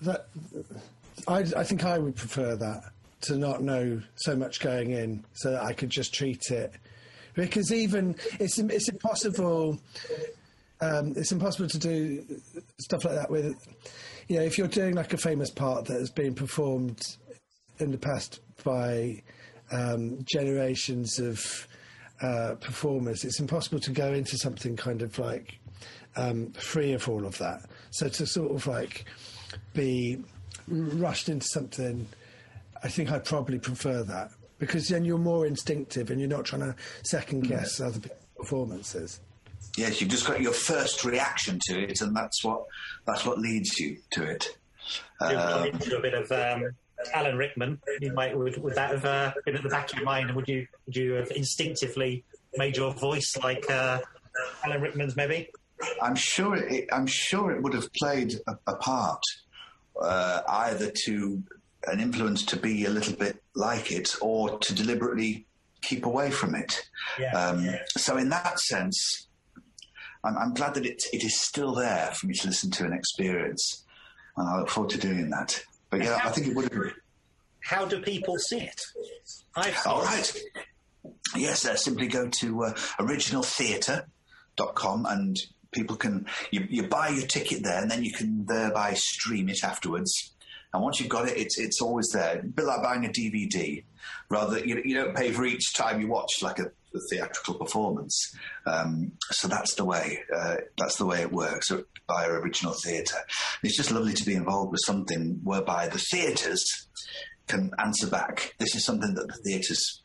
that. 0.01 0.27
I, 1.27 1.39
I 1.39 1.63
think 1.63 1.83
I 1.83 1.97
would 1.97 2.15
prefer 2.15 2.55
that 2.55 2.83
to 3.21 3.35
not 3.37 3.61
know 3.61 4.01
so 4.15 4.37
much 4.37 4.61
going 4.61 4.91
in, 4.91 5.25
so 5.33 5.51
that 5.51 5.63
I 5.63 5.73
could 5.73 5.89
just 5.89 6.13
treat 6.13 6.49
it. 6.49 6.71
Because 7.33 7.73
even 7.73 8.15
it's 8.39 8.57
it's 8.57 8.87
impossible. 8.87 9.79
Um, 10.81 11.13
it's 11.17 11.33
impossible 11.33 11.67
to 11.67 11.77
do 11.77 12.23
stuff 12.79 13.03
like 13.03 13.15
that 13.15 13.29
with, 13.29 13.53
you 14.29 14.37
know, 14.37 14.43
if 14.43 14.57
you're 14.57 14.67
doing 14.67 14.93
like 14.93 15.11
a 15.11 15.17
famous 15.17 15.49
part 15.49 15.85
that 15.85 15.99
has 15.99 16.11
been 16.11 16.35
performed 16.35 17.01
in 17.79 17.91
the 17.91 17.97
past 17.97 18.39
by 18.63 19.21
um, 19.71 20.19
generations 20.31 21.17
of 21.19 21.67
uh, 22.21 22.53
performers, 22.61 23.25
it's 23.25 23.39
impossible 23.39 23.79
to 23.79 23.91
go 23.91 24.13
into 24.13 24.37
something 24.37 24.77
kind 24.77 25.01
of 25.01 25.17
like 25.17 25.57
um, 26.15 26.51
free 26.51 26.93
of 26.93 27.09
all 27.09 27.25
of 27.25 27.39
that. 27.39 27.63
So 27.89 28.07
to 28.07 28.25
sort 28.27 28.51
of 28.51 28.67
like 28.67 29.05
be 29.73 30.23
rushed 30.67 31.27
into 31.27 31.47
something, 31.47 32.07
I 32.83 32.87
think 32.87 33.11
I'd 33.11 33.25
probably 33.25 33.57
prefer 33.57 34.03
that 34.03 34.29
because 34.59 34.89
then 34.89 35.05
you're 35.05 35.17
more 35.17 35.47
instinctive 35.47 36.11
and 36.11 36.19
you're 36.19 36.29
not 36.29 36.45
trying 36.45 36.61
to 36.61 36.75
second 37.01 37.47
guess 37.47 37.81
other 37.81 37.99
performances. 38.37 39.21
Yes, 39.79 40.01
you've 40.01 40.09
just 40.09 40.27
got 40.27 40.41
your 40.41 40.51
first 40.51 41.05
reaction 41.05 41.57
to 41.67 41.79
it, 41.79 42.01
and 42.01 42.13
that's 42.13 42.43
what 42.43 42.65
that's 43.07 43.25
what 43.25 43.39
leads 43.39 43.79
you 43.79 43.97
to 44.11 44.23
it. 44.23 44.57
Um, 45.21 45.67
into 45.67 45.97
a 45.97 46.01
bit 46.01 46.13
of 46.13 46.29
um, 46.33 46.71
Alan 47.13 47.37
Rickman. 47.37 47.79
You 48.01 48.11
might 48.13 48.37
would, 48.37 48.61
would 48.61 48.75
that 48.75 48.91
have 48.91 49.05
uh, 49.05 49.31
been 49.45 49.55
at 49.55 49.63
the 49.63 49.69
back 49.69 49.89
of 49.91 49.97
your 49.97 50.05
mind? 50.05 50.35
Would 50.35 50.49
you 50.49 50.67
would 50.85 50.97
you 50.97 51.13
have 51.13 51.31
instinctively 51.31 52.25
made 52.57 52.75
your 52.75 52.91
voice 52.93 53.37
like 53.41 53.69
uh, 53.71 53.99
Alan 54.65 54.81
Rickman's? 54.81 55.15
Maybe. 55.15 55.49
I'm 56.01 56.15
sure 56.15 56.57
it, 56.57 56.89
I'm 56.91 57.07
sure 57.07 57.51
it 57.51 57.63
would 57.63 57.73
have 57.73 57.87
played 57.93 58.33
a, 58.47 58.57
a 58.67 58.75
part, 58.75 59.23
uh, 60.01 60.41
either 60.45 60.91
to 61.05 61.41
an 61.87 62.01
influence 62.01 62.43
to 62.47 62.57
be 62.57 62.83
a 62.83 62.89
little 62.89 63.15
bit 63.15 63.41
like 63.55 63.93
it, 63.93 64.13
or 64.19 64.59
to 64.59 64.75
deliberately 64.75 65.45
keep 65.81 66.05
away 66.05 66.31
from 66.31 66.53
it. 66.53 66.83
Yeah. 67.17 67.31
Um, 67.31 67.65
so, 67.95 68.17
in 68.17 68.27
that 68.27 68.59
sense, 68.59 69.28
I'm, 70.23 70.37
I'm 70.37 70.53
glad 70.53 70.73
that 70.75 70.85
it, 70.85 71.03
it 71.13 71.23
is 71.23 71.39
still 71.39 71.73
there 71.73 72.11
for 72.13 72.27
me 72.27 72.33
to 72.35 72.47
listen 72.47 72.71
to 72.71 72.85
and 72.85 72.93
experience, 72.93 73.85
and 74.35 74.47
I 74.47 74.59
look 74.59 74.69
forward 74.69 74.91
to 74.91 74.97
doing 74.97 75.29
that. 75.29 75.63
But 75.89 76.03
yeah, 76.03 76.19
I 76.23 76.29
think 76.29 76.47
it 76.47 76.55
would 76.55 76.71
have. 76.71 76.93
How 77.61 77.85
do 77.85 78.01
people 78.01 78.37
see 78.37 78.61
it? 78.61 78.81
I've 79.55 79.75
All 79.85 80.03
it. 80.07 80.41
Yes, 81.35 81.65
uh, 81.65 81.75
simply 81.75 82.07
go 82.07 82.27
to 82.27 82.63
uh, 82.63 82.73
originaltheatre.com 82.99 85.05
and 85.05 85.37
people 85.71 85.95
can, 85.95 86.25
you, 86.51 86.65
you 86.69 86.87
buy 86.87 87.09
your 87.09 87.27
ticket 87.27 87.63
there 87.63 87.81
and 87.81 87.91
then 87.91 88.03
you 88.03 88.11
can 88.11 88.45
thereby 88.45 88.93
stream 88.93 89.49
it 89.49 89.63
afterwards. 89.63 90.33
And 90.73 90.83
once 90.83 90.99
you've 90.99 91.09
got 91.09 91.27
it, 91.27 91.37
it's, 91.37 91.57
it's 91.59 91.81
always 91.81 92.09
there. 92.13 92.39
A 92.39 92.43
bit 92.43 92.65
like 92.65 92.83
buying 92.83 93.05
a 93.05 93.09
DVD. 93.09 93.83
Rather, 94.29 94.59
you, 94.59 94.81
you 94.85 94.95
don't 94.95 95.15
pay 95.15 95.31
for 95.31 95.45
each 95.45 95.73
time 95.73 95.99
you 95.99 96.07
watch 96.07 96.31
like 96.41 96.59
a, 96.59 96.65
a 96.65 96.99
theatrical 97.09 97.55
performance. 97.55 98.35
Um, 98.67 99.13
so 99.31 99.47
that's 99.47 99.73
the 99.75 99.85
way. 99.85 100.19
Uh, 100.35 100.57
that's 100.77 100.97
the 100.97 101.05
way 101.05 101.21
it 101.21 101.31
works 101.31 101.71
by 101.71 101.83
via 102.07 102.31
original 102.31 102.73
theatre. 102.73 103.17
It's 103.63 103.77
just 103.77 103.91
lovely 103.91 104.13
to 104.13 104.25
be 104.25 104.35
involved 104.35 104.71
with 104.71 104.81
something 104.85 105.39
whereby 105.43 105.87
the 105.87 105.97
theatres 105.97 106.87
can 107.47 107.71
answer 107.79 108.07
back. 108.07 108.53
This 108.59 108.75
is 108.75 108.85
something 108.85 109.15
that 109.15 109.27
the 109.27 109.39
theatres 109.43 110.01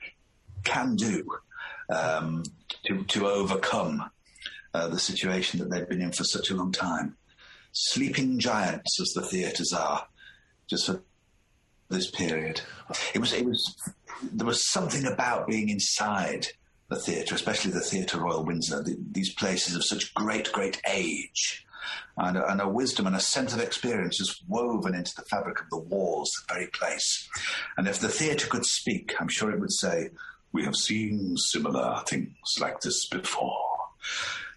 can 0.65 0.97
do 0.97 1.25
um, 1.91 2.43
to, 2.87 3.05
to 3.05 3.27
overcome 3.27 4.11
uh, 4.73 4.89
the 4.89 4.99
situation 4.99 5.61
that 5.61 5.71
they've 5.71 5.89
been 5.89 6.03
in 6.03 6.13
for 6.13 6.25
such 6.25 6.51
a 6.51 6.55
long 6.55 6.73
time. 6.73 7.17
Sleeping 7.73 8.39
giants, 8.39 9.01
as 9.01 9.13
the 9.15 9.23
theatres 9.23 9.73
are, 9.73 10.07
just 10.69 10.87
for 10.87 11.03
this 11.91 12.11
period. 12.11 12.61
It 13.15 13.19
was, 13.19 13.33
it 13.33 13.45
was, 13.45 13.77
there 14.23 14.47
was 14.47 14.71
something 14.71 15.07
about 15.07 15.47
being 15.47 15.69
inside 15.69 16.49
the 16.89 16.97
theatre, 16.97 17.35
especially 17.35 17.71
the 17.71 17.81
Theatre 17.81 18.21
Royal 18.21 18.45
Windsor, 18.45 18.83
the, 18.83 18.97
these 19.11 19.35
places 19.35 19.75
of 19.75 19.85
such 19.85 20.15
great, 20.15 20.53
great 20.53 20.81
age. 20.89 21.67
And 22.17 22.39
a, 22.39 22.51
and 22.51 22.61
a 22.61 22.69
wisdom 22.69 23.07
and 23.07 23.17
a 23.17 23.21
sense 23.21 23.53
of 23.53 23.61
experience 23.61 24.19
just 24.19 24.45
woven 24.49 24.95
into 24.95 25.13
the 25.17 25.23
fabric 25.23 25.61
of 25.61 25.69
the 25.71 25.79
walls, 25.79 26.31
the 26.49 26.55
very 26.55 26.67
place. 26.69 27.29
And 27.77 27.87
if 27.87 27.99
the 27.99 28.09
theatre 28.09 28.47
could 28.47 28.65
speak, 28.65 29.15
I'm 29.21 29.29
sure 29.29 29.51
it 29.51 29.61
would 29.61 29.73
say, 29.73 30.11
We 30.53 30.65
have 30.65 30.77
seen 30.77 31.37
similar 31.37 32.03
things 32.07 32.33
like 32.61 32.81
this 32.81 33.07
before. 33.09 33.61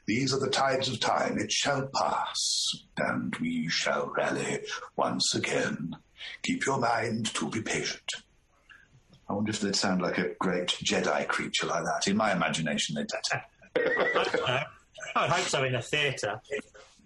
These 0.07 0.34
are 0.34 0.39
the 0.39 0.49
tides 0.49 0.88
of 0.88 0.99
time. 1.01 1.38
It 1.38 1.51
shall 1.51 1.89
pass, 1.93 2.69
and 2.97 3.35
we 3.38 3.67
shall 3.67 4.11
rally 4.15 4.59
once 4.95 5.35
again. 5.35 5.97
Keep 6.43 6.65
your 6.65 6.79
mind 6.79 7.34
to 7.35 7.49
be 7.49 7.61
patient. 7.61 8.09
I 9.29 9.34
wonder 9.34 9.49
if 9.49 9.59
they'd 9.59 9.75
sound 9.75 10.01
like 10.01 10.17
a 10.17 10.34
great 10.39 10.69
Jedi 10.69 11.27
creature 11.27 11.67
like 11.67 11.84
that. 11.84 12.07
In 12.07 12.15
my 12.15 12.31
imagination, 12.31 12.95
they 12.95 13.03
did. 13.03 13.41
Uh, 14.47 14.63
I 15.15 15.21
would 15.21 15.29
hope 15.29 15.45
so 15.45 15.63
in 15.65 15.75
a 15.75 15.81
theatre. 15.81 16.41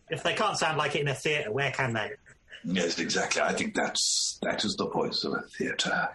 If 0.09 0.21
they 0.21 0.33
can't 0.33 0.57
sound 0.57 0.77
like 0.77 0.95
it 0.95 1.01
in 1.01 1.07
a 1.07 1.15
theatre, 1.15 1.51
where 1.51 1.71
can 1.71 1.93
they? 1.93 2.11
Yes, 2.63 2.99
exactly. 2.99 3.41
I 3.41 3.53
think 3.53 3.73
that's 3.73 4.37
that 4.43 4.63
is 4.63 4.75
the 4.75 4.87
voice 4.87 5.23
of 5.23 5.33
a 5.33 5.41
theatre. 5.57 6.09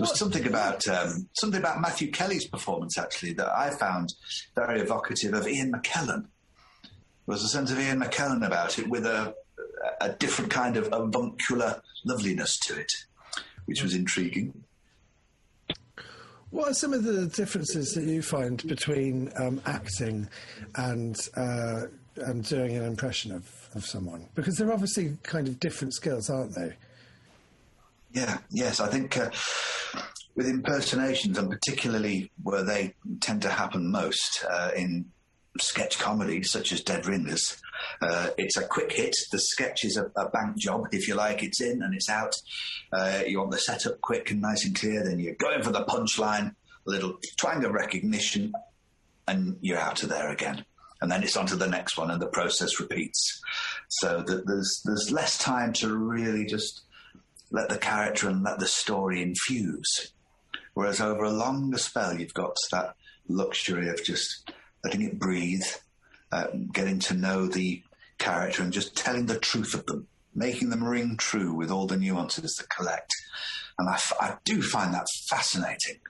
There 0.00 0.08
was 0.08 0.18
something 0.18 0.46
about 0.46 0.88
um, 0.88 1.28
something 1.38 1.60
about 1.60 1.82
Matthew 1.82 2.10
Kelly's 2.10 2.46
performance 2.46 2.96
actually 2.96 3.34
that 3.34 3.50
I 3.50 3.68
found 3.68 4.14
very 4.54 4.80
evocative 4.80 5.34
of 5.34 5.46
Ian 5.46 5.72
McKellen. 5.72 6.22
There 6.82 7.34
was 7.34 7.44
a 7.44 7.48
sense 7.48 7.70
of 7.70 7.78
Ian 7.78 8.00
McKellen 8.00 8.46
about 8.46 8.78
it 8.78 8.88
with 8.88 9.04
a 9.04 9.34
a 10.00 10.08
different 10.08 10.50
kind 10.50 10.78
of 10.78 10.88
avuncular 10.90 11.82
loveliness 12.06 12.58
to 12.60 12.80
it, 12.80 12.90
which 13.66 13.82
was 13.82 13.94
intriguing. 13.94 14.64
What 16.48 16.70
are 16.70 16.74
some 16.74 16.94
of 16.94 17.04
the 17.04 17.26
differences 17.26 17.92
that 17.92 18.04
you 18.04 18.22
find 18.22 18.66
between 18.66 19.30
um, 19.36 19.60
acting 19.66 20.30
and 20.76 21.14
uh, 21.36 21.82
and 22.16 22.42
doing 22.48 22.74
an 22.74 22.84
impression 22.84 23.32
of, 23.32 23.68
of 23.74 23.84
someone? 23.84 24.30
Because 24.34 24.56
they're 24.56 24.72
obviously 24.72 25.18
kind 25.24 25.46
of 25.46 25.60
different 25.60 25.92
skills, 25.92 26.30
aren't 26.30 26.54
they? 26.54 26.74
Yeah, 28.12 28.38
yes, 28.50 28.80
I 28.80 28.88
think 28.88 29.16
uh, 29.16 29.30
with 30.34 30.48
impersonations, 30.48 31.38
and 31.38 31.50
particularly 31.50 32.30
where 32.42 32.64
they 32.64 32.94
tend 33.20 33.42
to 33.42 33.50
happen 33.50 33.90
most 33.90 34.44
uh, 34.50 34.70
in 34.76 35.06
sketch 35.60 35.98
comedy, 35.98 36.42
such 36.42 36.72
as 36.72 36.82
Dead 36.82 37.06
Ringers, 37.06 37.60
uh, 38.02 38.30
it's 38.36 38.56
a 38.56 38.66
quick 38.66 38.92
hit. 38.92 39.14
The 39.30 39.38
sketch 39.38 39.84
is 39.84 39.96
a, 39.96 40.10
a, 40.16 40.28
bank 40.28 40.56
job, 40.58 40.88
if 40.92 41.08
you 41.08 41.14
like. 41.14 41.42
It's 41.42 41.60
in 41.60 41.82
and 41.82 41.94
it's 41.94 42.08
out. 42.08 42.34
Uh, 42.92 43.22
you 43.26 43.38
want 43.38 43.50
the 43.50 43.58
setup 43.58 44.00
quick 44.00 44.30
and 44.30 44.40
nice 44.40 44.64
and 44.64 44.74
clear. 44.74 45.04
Then 45.04 45.18
you're 45.18 45.34
going 45.34 45.62
for 45.62 45.70
the 45.70 45.84
punchline, 45.84 46.54
a 46.86 46.90
little 46.90 47.18
twang 47.36 47.64
of 47.64 47.72
recognition, 47.72 48.52
and 49.28 49.56
you're 49.60 49.78
out 49.78 50.02
of 50.02 50.08
there 50.08 50.30
again. 50.30 50.64
And 51.00 51.10
then 51.10 51.22
it's 51.22 51.36
on 51.36 51.46
to 51.46 51.56
the 51.56 51.66
next 51.66 51.96
one, 51.96 52.10
and 52.10 52.20
the 52.20 52.26
process 52.26 52.78
repeats. 52.80 53.40
So 53.88 54.22
that 54.26 54.46
there's 54.46 54.82
there's 54.84 55.10
less 55.10 55.38
time 55.38 55.72
to 55.74 55.96
really 55.96 56.44
just 56.44 56.82
let 57.50 57.68
the 57.68 57.78
character 57.78 58.28
and 58.28 58.42
let 58.42 58.58
the 58.58 58.66
story 58.66 59.22
infuse. 59.22 60.12
Whereas 60.74 61.00
over 61.00 61.24
a 61.24 61.30
longer 61.30 61.78
spell, 61.78 62.18
you've 62.18 62.34
got 62.34 62.56
that 62.72 62.94
luxury 63.28 63.88
of 63.88 64.04
just 64.04 64.52
letting 64.84 65.02
it 65.02 65.18
breathe, 65.18 65.66
uh, 66.32 66.46
getting 66.72 67.00
to 67.00 67.14
know 67.14 67.46
the 67.46 67.82
character 68.18 68.62
and 68.62 68.72
just 68.72 68.96
telling 68.96 69.26
the 69.26 69.38
truth 69.38 69.74
of 69.74 69.86
them, 69.86 70.06
making 70.34 70.70
them 70.70 70.84
ring 70.84 71.16
true 71.16 71.52
with 71.54 71.70
all 71.70 71.86
the 71.86 71.96
nuances 71.96 72.54
that 72.56 72.70
collect. 72.70 73.12
And 73.78 73.88
I, 73.88 73.94
f- 73.94 74.12
I 74.20 74.36
do 74.44 74.62
find 74.62 74.94
that 74.94 75.06
fascinating. 75.28 76.00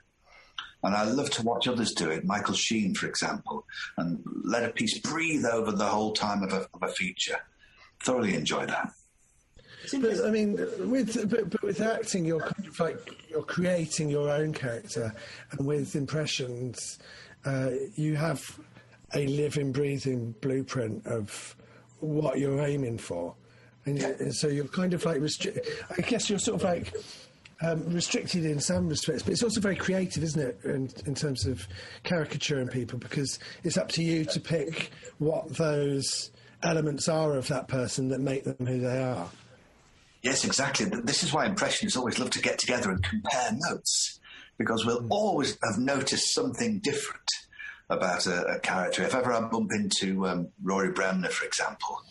And 0.82 0.94
I 0.94 1.04
love 1.04 1.30
to 1.30 1.42
watch 1.42 1.68
others 1.68 1.92
do 1.92 2.10
it. 2.10 2.24
Michael 2.24 2.54
Sheen, 2.54 2.94
for 2.94 3.06
example, 3.06 3.66
and 3.96 4.22
let 4.44 4.64
a 4.64 4.72
piece 4.72 4.98
breathe 4.98 5.44
over 5.44 5.72
the 5.72 5.86
whole 5.86 6.12
time 6.12 6.42
of 6.42 6.52
a, 6.52 6.66
of 6.72 6.82
a 6.82 6.88
feature. 6.88 7.38
Thoroughly 8.02 8.34
enjoy 8.34 8.66
that. 8.66 8.90
But 9.93 10.24
I 10.24 10.31
mean, 10.31 10.52
with 10.90 11.28
but, 11.31 11.51
but 11.51 11.62
with 11.62 11.81
acting, 11.81 12.24
you're 12.24 12.40
kind 12.40 12.66
of 12.66 12.78
like 12.78 12.98
you're 13.28 13.43
creating 13.43 14.11
your 14.11 14.31
own 14.31 14.52
character, 14.52 15.15
and 15.52 15.66
with 15.66 15.97
impressions, 15.97 16.98
uh, 17.44 17.70
you 17.97 18.16
have 18.16 18.59
a 19.15 19.27
living, 19.27 19.73
breathing 19.73 20.35
blueprint 20.40 21.07
of 21.07 21.57
what 22.01 22.39
you're 22.39 22.61
aiming 22.61 22.98
for, 22.98 23.35
and, 23.86 23.98
and 23.98 24.35
so 24.35 24.48
you're 24.48 24.69
kind 24.69 24.94
of 24.94 25.05
like 25.05 25.19
restri- 25.19 25.66
I 25.97 26.02
guess 26.02 26.28
you're 26.31 26.39
sort 26.39 26.61
of 26.61 26.65
like. 26.65 26.93
Um, 27.62 27.85
restricted 27.93 28.47
in 28.47 28.59
some 28.59 28.89
respects, 28.89 29.23
but 29.23 29.35
it's 29.35 29.43
also 29.43 29.61
very 29.61 29.77
creative, 29.77 30.23
isn't 30.23 30.40
it, 30.40 30.61
in, 30.65 30.89
in 31.05 31.15
terms 31.15 31.44
of 31.44 31.69
caricaturing 32.05 32.69
people? 32.69 32.98
Because 32.98 33.39
it's 33.65 33.77
up 33.77 33.90
to 33.90 34.02
you 34.02 34.24
to 34.24 34.40
pick 34.40 34.90
what 35.19 35.55
those 35.57 36.31
elements 36.62 37.07
are 37.07 37.36
of 37.36 37.48
that 37.48 37.69
person 37.69 38.09
that 38.09 38.20
make 38.20 38.44
them 38.44 38.66
who 38.66 38.81
they 38.81 39.02
are. 39.02 39.28
Yes, 40.22 40.44
exactly. 40.44 40.86
This 40.86 41.22
is 41.22 41.32
why 41.32 41.47
impressionists 41.47 41.97
always 41.97 42.18
love 42.18 42.30
to 42.30 42.42
get 42.42 42.59
together 42.59 42.90
and 42.90 43.02
compare 43.02 43.51
notes 43.52 44.20
because 44.59 44.84
we'll 44.84 45.06
always 45.09 45.56
have 45.62 45.78
noticed 45.78 46.34
something 46.34 46.80
different 46.80 47.24
about 47.88 48.26
a, 48.26 48.44
a 48.44 48.60
character. 48.60 49.02
If 49.02 49.14
ever 49.14 49.32
I 49.32 49.40
bump 49.40 49.72
into 49.72 50.26
um, 50.26 50.48
Rory 50.62 50.92
Bremner, 50.92 51.30
for 51.30 51.47
example, 51.47 52.02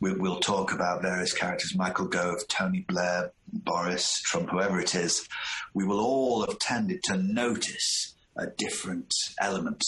we, 0.00 0.12
will 0.12 0.40
talk 0.40 0.72
about 0.72 1.02
various 1.02 1.32
characters 1.32 1.76
Michael 1.76 2.06
Gove, 2.06 2.46
Tony 2.48 2.84
Blair, 2.88 3.32
Boris, 3.52 4.20
Trump, 4.22 4.50
whoever 4.50 4.80
it 4.80 4.96
is. 4.96 5.26
We 5.74 5.84
will 5.84 6.00
all 6.00 6.44
have 6.44 6.58
tended 6.58 7.02
to 7.04 7.16
notice 7.16 8.16
a 8.36 8.46
different 8.58 9.12
element 9.40 9.82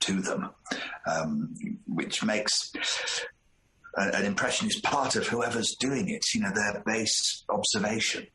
to 0.00 0.20
them, 0.20 0.50
um, 1.06 1.54
which 1.86 2.24
makes 2.24 2.72
an 3.96 4.24
impression 4.24 4.68
is 4.68 4.80
part 4.80 5.16
of 5.16 5.26
whoever's 5.26 5.74
doing 5.78 6.08
it, 6.08 6.24
you 6.34 6.40
know, 6.40 6.52
their 6.54 6.82
base 6.86 7.44
observation, 7.48 8.26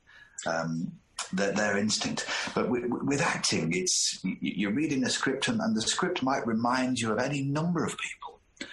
um, 0.45 0.91
their, 1.33 1.51
their, 1.53 1.77
instinct. 1.77 2.27
But 2.53 2.69
with, 2.69 2.85
with, 2.87 3.21
acting, 3.21 3.71
it's 3.73 4.19
you're 4.23 4.73
reading 4.73 5.03
a 5.05 5.09
script, 5.09 5.47
and, 5.47 5.59
and, 5.61 5.75
the 5.75 5.81
script 5.81 6.23
might 6.23 6.45
remind 6.45 6.99
you 6.99 7.11
of 7.11 7.19
any 7.19 7.41
number 7.41 7.85
of 7.85 7.95
people, 7.97 8.69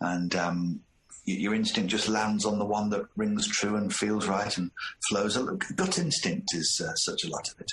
and 0.00 0.34
um, 0.34 0.80
your 1.24 1.54
instinct 1.54 1.90
just 1.90 2.08
lands 2.08 2.44
on 2.44 2.58
the 2.58 2.64
one 2.64 2.90
that 2.90 3.06
rings 3.16 3.46
true 3.48 3.76
and 3.76 3.94
feels 3.94 4.26
right 4.26 4.56
and 4.58 4.70
flows. 5.08 5.36
Gut 5.36 5.98
instinct 5.98 6.48
is 6.52 6.82
uh, 6.84 6.92
such 6.94 7.24
a 7.24 7.28
lot 7.28 7.48
of 7.48 7.60
it. 7.60 7.70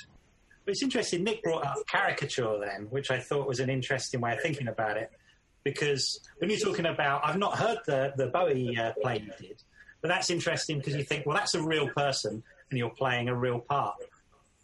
But 0.63 0.73
it's 0.73 0.83
interesting. 0.83 1.23
Nick 1.23 1.41
brought 1.41 1.65
up 1.65 1.77
caricature 1.87 2.59
then, 2.59 2.87
which 2.91 3.09
I 3.09 3.19
thought 3.19 3.47
was 3.47 3.59
an 3.59 3.69
interesting 3.69 4.21
way 4.21 4.33
of 4.33 4.41
thinking 4.41 4.67
about 4.67 4.97
it 4.97 5.11
because 5.63 6.19
when 6.37 6.49
you're 6.49 6.59
talking 6.59 6.85
about, 6.85 7.21
I've 7.25 7.37
not 7.37 7.57
heard 7.57 7.79
the 7.85 8.13
the 8.15 8.27
Bowie 8.27 8.77
uh, 8.77 8.93
play 9.01 9.23
you 9.25 9.47
did, 9.47 9.63
but 10.01 10.07
that's 10.07 10.29
interesting 10.29 10.77
because 10.77 10.95
you 10.95 11.03
think, 11.03 11.25
well, 11.25 11.37
that's 11.37 11.55
a 11.55 11.61
real 11.61 11.89
person 11.89 12.43
and 12.69 12.77
you're 12.77 12.89
playing 12.89 13.27
a 13.27 13.35
real 13.35 13.59
part. 13.59 13.95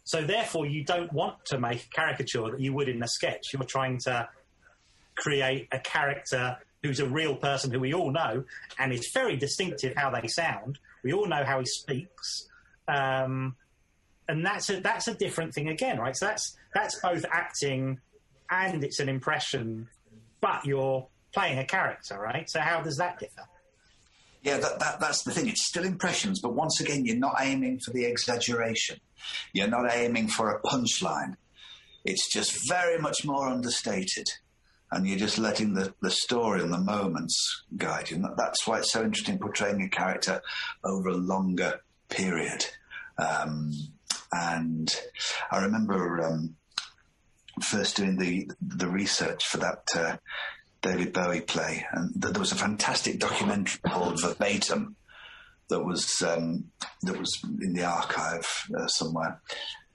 So 0.04 0.22
therefore, 0.22 0.66
you 0.66 0.84
don't 0.84 1.12
want 1.12 1.44
to 1.46 1.58
make 1.58 1.84
a 1.84 1.88
caricature 1.90 2.50
that 2.50 2.60
you 2.60 2.72
would 2.72 2.88
in 2.88 3.02
a 3.02 3.08
sketch. 3.08 3.52
You're 3.52 3.62
trying 3.64 3.98
to 4.04 4.28
create 5.16 5.68
a 5.70 5.78
character 5.78 6.56
who's 6.82 7.00
a 7.00 7.06
real 7.06 7.36
person 7.36 7.70
who 7.70 7.80
we 7.80 7.92
all 7.92 8.10
know, 8.10 8.44
and 8.78 8.92
it's 8.92 9.12
very 9.12 9.36
distinctive 9.36 9.94
how 9.96 10.10
they 10.10 10.26
sound. 10.28 10.78
We 11.02 11.12
all 11.12 11.26
know 11.26 11.44
how 11.44 11.60
he 11.60 11.66
speaks. 11.66 12.48
Um, 12.86 13.56
and 14.28 14.44
that's 14.44 14.70
a 14.70 14.80
that's 14.80 15.08
a 15.08 15.14
different 15.14 15.54
thing 15.54 15.68
again, 15.68 15.98
right? 15.98 16.16
So 16.16 16.26
that's 16.26 16.56
that's 16.74 17.00
both 17.00 17.24
acting 17.30 18.00
and 18.50 18.84
it's 18.84 19.00
an 19.00 19.08
impression 19.08 19.88
but 20.40 20.64
you're 20.64 21.06
playing 21.32 21.58
a 21.58 21.64
character, 21.64 22.18
right? 22.18 22.48
So 22.48 22.60
how 22.60 22.80
does 22.80 22.96
that 22.96 23.18
differ? 23.18 23.44
Yeah, 24.42 24.58
that, 24.58 24.78
that, 24.78 25.00
that's 25.00 25.24
the 25.24 25.32
thing. 25.32 25.48
It's 25.48 25.66
still 25.66 25.84
impressions, 25.84 26.40
but 26.40 26.54
once 26.54 26.80
again, 26.80 27.04
you're 27.04 27.16
not 27.16 27.36
aiming 27.40 27.80
for 27.80 27.92
the 27.92 28.04
exaggeration. 28.04 29.00
You're 29.52 29.68
not 29.68 29.92
aiming 29.92 30.28
for 30.28 30.50
a 30.50 30.62
punchline. 30.62 31.34
It's 32.04 32.32
just 32.32 32.68
very 32.68 32.98
much 32.98 33.24
more 33.24 33.48
understated. 33.48 34.26
And 34.90 35.06
you're 35.06 35.18
just 35.18 35.38
letting 35.38 35.74
the, 35.74 35.92
the 36.00 36.10
story 36.10 36.62
and 36.62 36.72
the 36.72 36.78
moments 36.78 37.64
guide 37.76 38.10
you. 38.10 38.16
And 38.16 38.26
that's 38.38 38.66
why 38.66 38.78
it's 38.78 38.92
so 38.92 39.02
interesting 39.02 39.38
portraying 39.38 39.82
a 39.82 39.88
character 39.88 40.40
over 40.84 41.10
a 41.10 41.16
longer 41.16 41.80
period. 42.08 42.64
Um, 43.18 43.72
and 44.32 44.94
I 45.50 45.62
remember 45.62 46.22
um, 46.22 46.56
first 47.60 47.96
doing 47.96 48.16
the 48.16 48.50
the 48.60 48.88
research 48.88 49.44
for 49.44 49.58
that 49.58 49.82
uh, 49.96 50.16
David 50.82 51.12
Bowie 51.12 51.40
play, 51.40 51.86
and 51.92 52.12
th- 52.20 52.32
there 52.32 52.40
was 52.40 52.52
a 52.52 52.56
fantastic 52.56 53.18
documentary 53.18 53.80
called 53.86 54.20
Verbatim 54.20 54.96
that 55.68 55.84
was 55.84 56.22
um, 56.22 56.64
that 57.02 57.18
was 57.18 57.38
in 57.60 57.72
the 57.74 57.84
archive 57.84 58.46
uh, 58.78 58.86
somewhere, 58.86 59.40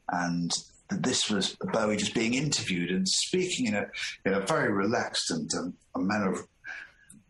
and 0.09 0.51
this 0.89 1.29
was 1.29 1.55
Bowie 1.71 1.97
just 1.97 2.13
being 2.13 2.33
interviewed 2.33 2.91
and 2.91 3.07
speaking 3.07 3.67
in 3.67 3.75
a 3.75 3.85
in 4.25 4.33
a 4.33 4.45
very 4.45 4.71
relaxed 4.71 5.31
and 5.31 5.49
um, 5.57 5.73
a 5.95 5.99
manner 5.99 6.33
of 6.33 6.47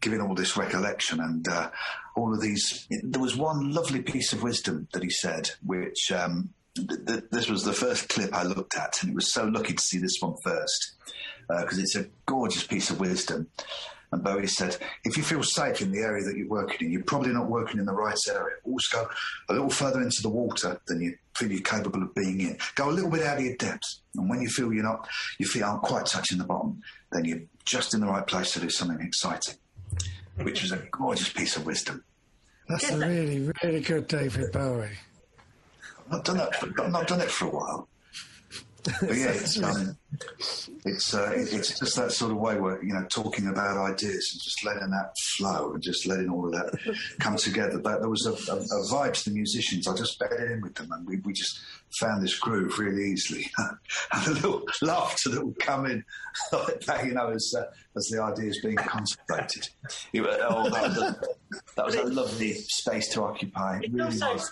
giving 0.01 0.19
all 0.19 0.35
this 0.35 0.57
recollection 0.57 1.19
and 1.21 1.47
uh, 1.47 1.69
all 2.15 2.33
of 2.33 2.41
these. 2.41 2.87
There 2.89 3.21
was 3.21 3.37
one 3.37 3.71
lovely 3.71 4.01
piece 4.01 4.33
of 4.33 4.43
wisdom 4.43 4.87
that 4.93 5.03
he 5.03 5.09
said, 5.09 5.51
which 5.63 6.11
um, 6.11 6.49
th- 6.75 7.05
th- 7.05 7.23
this 7.31 7.49
was 7.49 7.63
the 7.63 7.73
first 7.73 8.09
clip 8.09 8.33
I 8.33 8.43
looked 8.43 8.75
at, 8.77 9.01
and 9.01 9.11
it 9.11 9.15
was 9.15 9.31
so 9.33 9.45
lucky 9.45 9.73
to 9.73 9.81
see 9.81 9.97
this 9.97 10.17
one 10.19 10.35
first 10.43 10.93
because 11.47 11.77
uh, 11.77 11.81
it's 11.81 11.95
a 11.95 12.07
gorgeous 12.25 12.65
piece 12.65 12.89
of 12.89 12.99
wisdom. 12.99 13.47
And 14.11 14.23
Bowie 14.23 14.45
said, 14.45 14.77
if 15.03 15.17
you 15.17 15.23
feel 15.23 15.41
safe 15.41 15.81
in 15.81 15.91
the 15.91 15.99
area 15.99 16.23
that 16.23 16.37
you're 16.37 16.47
working 16.47 16.85
in, 16.85 16.93
you're 16.93 17.03
probably 17.03 17.33
not 17.33 17.49
working 17.49 17.79
in 17.79 17.85
the 17.87 17.93
right 17.93 18.17
area. 18.29 18.57
Always 18.63 18.87
go 18.87 19.07
a 19.49 19.53
little 19.53 19.71
further 19.71 20.01
into 20.01 20.21
the 20.21 20.29
water 20.29 20.79
than 20.85 21.01
you 21.01 21.17
feel 21.35 21.51
you're 21.51 21.61
capable 21.61 22.03
of 22.03 22.13
being 22.13 22.39
in. 22.39 22.59
Go 22.75 22.89
a 22.89 22.91
little 22.91 23.09
bit 23.09 23.23
out 23.23 23.39
of 23.39 23.43
your 23.43 23.55
depth. 23.55 24.01
And 24.15 24.29
when 24.29 24.39
you 24.39 24.49
feel 24.49 24.71
you're 24.71 24.83
not, 24.83 25.09
your 25.39 25.49
feet 25.49 25.63
aren't 25.63 25.81
quite 25.81 26.05
touching 26.05 26.37
the 26.37 26.43
bottom, 26.43 26.79
then 27.11 27.25
you're 27.25 27.41
just 27.65 27.95
in 27.95 28.01
the 28.01 28.07
right 28.07 28.25
place 28.25 28.53
to 28.53 28.59
do 28.59 28.69
something 28.69 29.03
exciting, 29.03 29.55
which 30.43 30.61
was 30.61 30.71
a 30.71 30.77
gorgeous 30.91 31.29
piece 31.29 31.57
of 31.57 31.65
wisdom. 31.65 32.03
That's 32.69 32.91
a 32.91 32.97
really, 32.99 33.51
really 33.63 33.81
good 33.81 34.07
David 34.07 34.51
Bowie. 34.51 34.91
I've 36.13 36.17
not 36.17 36.25
done 36.25 36.37
that. 36.37 36.55
For, 36.55 36.83
I've 36.83 36.91
not 36.91 37.07
done 37.07 37.21
it 37.21 37.31
for 37.31 37.45
a 37.45 37.49
while. 37.49 37.87
But 38.83 39.15
yeah, 39.15 39.29
it's 39.29 39.63
um, 39.63 39.97
it's 40.83 41.13
uh, 41.13 41.31
it's 41.33 41.79
just 41.79 41.95
that 41.95 42.11
sort 42.11 42.31
of 42.31 42.37
way 42.37 42.59
where 42.59 42.83
you 42.83 42.93
know 42.93 43.05
talking 43.09 43.47
about 43.47 43.77
ideas 43.77 44.29
and 44.33 44.41
just 44.43 44.65
letting 44.65 44.89
that 44.89 45.15
flow 45.37 45.71
and 45.73 45.81
just 45.81 46.05
letting 46.05 46.29
all 46.29 46.45
of 46.45 46.51
that 46.51 46.97
come 47.19 47.37
together. 47.37 47.79
But 47.79 48.01
there 48.01 48.09
was 48.09 48.25
a, 48.25 48.33
a, 48.51 48.57
a 48.57 48.83
vibe 48.91 49.13
to 49.13 49.29
the 49.29 49.35
musicians. 49.35 49.87
I 49.87 49.95
just 49.95 50.19
bedded 50.19 50.51
in 50.51 50.61
with 50.61 50.75
them, 50.75 50.91
and 50.91 51.07
we, 51.07 51.17
we 51.19 51.31
just 51.31 51.61
found 51.97 52.21
this 52.21 52.37
groove 52.37 52.77
really 52.77 53.11
easily. 53.11 53.49
and 54.11 54.27
a 54.27 54.31
little 54.31 54.63
laughter 54.81 55.29
that 55.29 55.45
would 55.45 55.59
come 55.59 55.85
in 55.85 56.03
like 56.51 56.81
that, 56.81 57.05
you 57.05 57.13
know, 57.13 57.29
as 57.29 57.53
uh, 57.57 57.63
as 57.95 58.07
the 58.07 58.21
ideas 58.21 58.59
being 58.61 58.75
contemplated. 58.75 59.69
It 60.11 60.21
oh, 60.21 60.69
that, 60.69 60.89
was 60.89 60.97
a, 60.97 61.21
that 61.75 61.85
was 61.85 61.95
a 61.95 62.03
lovely 62.03 62.53
space 62.53 63.07
to 63.09 63.23
occupy. 63.23 63.79
It 63.81 63.91
really 63.93 64.05
also 64.05 64.33
was. 64.33 64.51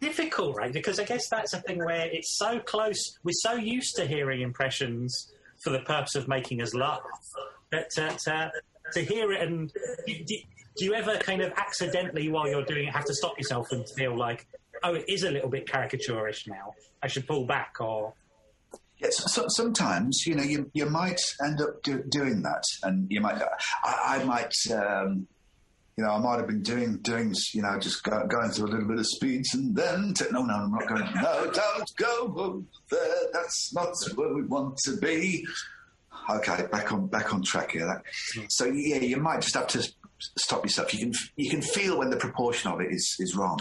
Difficult, 0.00 0.56
right? 0.56 0.72
Because 0.72 0.98
I 0.98 1.04
guess 1.04 1.28
that's 1.28 1.52
a 1.52 1.60
thing 1.60 1.84
where 1.84 2.06
it's 2.06 2.36
so 2.36 2.58
close. 2.60 3.18
We're 3.24 3.32
so 3.32 3.54
used 3.54 3.96
to 3.96 4.06
hearing 4.06 4.42
impressions 4.42 5.32
for 5.62 5.70
the 5.70 5.80
purpose 5.80 6.14
of 6.14 6.28
making 6.28 6.62
us 6.62 6.74
laugh. 6.74 7.00
But 7.70 7.90
to, 7.90 8.08
to, 8.24 8.52
to 8.92 9.00
hear 9.00 9.32
it 9.32 9.40
and 9.42 9.72
do, 10.06 10.14
do, 10.24 10.36
do 10.76 10.84
you 10.84 10.94
ever 10.94 11.16
kind 11.16 11.42
of 11.42 11.52
accidentally, 11.56 12.28
while 12.28 12.48
you're 12.48 12.64
doing 12.64 12.88
it, 12.88 12.94
have 12.94 13.06
to 13.06 13.14
stop 13.14 13.38
yourself 13.38 13.72
and 13.72 13.88
feel 13.90 14.16
like, 14.16 14.46
oh, 14.82 14.94
it 14.94 15.04
is 15.08 15.24
a 15.24 15.30
little 15.30 15.48
bit 15.48 15.66
caricaturish 15.66 16.46
now. 16.46 16.74
I 17.02 17.08
should 17.08 17.26
pull 17.26 17.46
back, 17.46 17.76
or 17.80 18.14
Yes, 18.98 19.30
so, 19.32 19.44
sometimes 19.48 20.24
you 20.26 20.34
know 20.34 20.42
you 20.42 20.70
you 20.72 20.86
might 20.86 21.20
end 21.44 21.60
up 21.60 21.82
do, 21.82 22.02
doing 22.08 22.40
that, 22.42 22.62
and 22.82 23.06
you 23.10 23.20
might. 23.20 23.42
I, 23.84 24.20
I 24.20 24.24
might. 24.24 24.54
Um, 24.72 25.26
you 25.96 26.04
know, 26.04 26.10
I 26.10 26.18
might 26.18 26.36
have 26.36 26.46
been 26.46 26.62
doing 26.62 26.98
doing 26.98 27.34
you 27.54 27.62
know 27.62 27.78
just 27.80 28.04
go, 28.04 28.26
going 28.26 28.50
through 28.50 28.66
a 28.66 28.72
little 28.72 28.88
bit 28.88 28.98
of 28.98 29.06
speech, 29.06 29.46
and 29.54 29.74
then 29.74 30.12
no, 30.30 30.42
no, 30.42 30.54
I'm 30.54 30.70
not 30.70 30.86
going. 30.86 31.04
No, 31.22 31.50
don't 31.50 31.96
go 31.96 32.64
there. 32.90 33.16
That's 33.32 33.72
not 33.74 33.94
where 34.14 34.34
we 34.34 34.42
want 34.42 34.76
to 34.84 34.96
be. 34.98 35.46
Okay, 36.28 36.66
back 36.70 36.92
on 36.92 37.06
back 37.06 37.32
on 37.32 37.42
track 37.42 37.72
here. 37.72 38.02
So 38.48 38.66
yeah, 38.66 38.98
you 38.98 39.16
might 39.16 39.40
just 39.40 39.54
have 39.54 39.68
to 39.68 39.90
stop 40.18 40.64
yourself. 40.64 40.92
You 40.92 41.00
can 41.00 41.12
you 41.36 41.48
can 41.48 41.62
feel 41.62 41.98
when 41.98 42.10
the 42.10 42.16
proportion 42.16 42.70
of 42.70 42.80
it 42.80 42.90
is 42.90 43.16
is 43.18 43.34
wrong. 43.34 43.58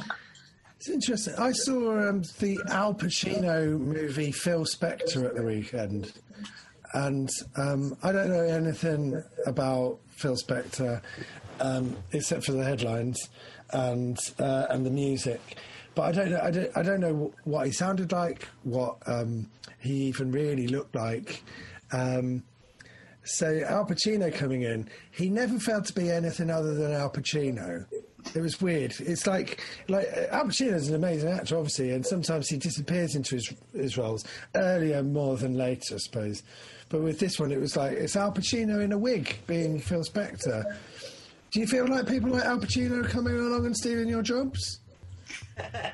It's 0.77 0.89
interesting. 0.89 1.35
I 1.37 1.53
saw 1.53 2.09
um, 2.09 2.23
the 2.39 2.59
Al 2.67 2.93
Pacino 2.93 3.79
movie 3.79 4.33
Phil 4.33 4.65
Spector 4.65 5.25
at 5.25 5.35
the 5.35 5.43
weekend, 5.43 6.11
and 6.93 7.29
um, 7.55 7.95
I 8.03 8.11
don't 8.11 8.29
know 8.29 8.43
anything 8.43 9.23
about 9.45 9.99
Phil 10.09 10.35
Spector 10.35 11.01
um, 11.59 11.95
except 12.11 12.45
for 12.45 12.53
the 12.53 12.63
headlines 12.63 13.29
and 13.71 14.17
uh, 14.39 14.67
and 14.69 14.85
the 14.85 14.91
music. 14.91 15.57
But 15.95 16.03
I 16.03 16.11
don't 16.11 16.31
know. 16.31 16.41
I 16.41 16.51
don't, 16.51 16.77
I 16.77 16.83
don't 16.83 16.99
know 16.99 17.33
what 17.45 17.65
he 17.65 17.71
sounded 17.71 18.11
like, 18.11 18.47
what 18.63 18.97
um, 19.07 19.49
he 19.79 20.03
even 20.05 20.31
really 20.31 20.67
looked 20.67 20.95
like. 20.95 21.43
Um, 21.91 22.43
so 23.23 23.61
Al 23.67 23.85
Pacino 23.85 24.33
coming 24.33 24.61
in, 24.63 24.87
he 25.11 25.29
never 25.29 25.57
felt 25.57 25.85
to 25.85 25.93
be 25.93 26.11
anything 26.11 26.49
other 26.49 26.75
than 26.75 26.91
Al 26.91 27.09
Pacino. 27.09 27.85
It 28.35 28.41
was 28.41 28.59
weird. 28.59 28.93
It's 28.99 29.25
like 29.25 29.61
like 29.87 30.07
Al 30.31 30.45
Pacino's 30.45 30.89
an 30.89 30.95
amazing 30.95 31.29
actor, 31.29 31.57
obviously, 31.57 31.91
and 31.91 32.05
sometimes 32.05 32.49
he 32.49 32.57
disappears 32.57 33.15
into 33.15 33.35
his 33.35 33.53
his 33.73 33.97
roles 33.97 34.25
earlier 34.55 35.01
more 35.01 35.37
than 35.37 35.55
later, 35.55 35.95
I 35.95 35.97
suppose. 35.97 36.43
But 36.89 37.01
with 37.01 37.19
this 37.19 37.39
one, 37.39 37.51
it 37.51 37.59
was 37.59 37.75
like 37.77 37.93
it's 37.93 38.15
Al 38.15 38.31
Pacino 38.31 38.83
in 38.83 38.91
a 38.91 38.97
wig 38.97 39.37
being 39.47 39.79
Phil 39.79 40.03
Spector. 40.03 40.63
Do 41.55 41.61
you 41.61 41.67
feel 41.67 41.87
like 41.87 42.05
people 42.05 42.31
like 42.31 42.43
Al 42.43 42.59
Pacino 42.59 43.07
coming 43.07 43.33
along 43.33 43.65
and 43.65 43.77
stealing 43.77 44.09
your 44.09 44.21
jobs? 44.21 44.81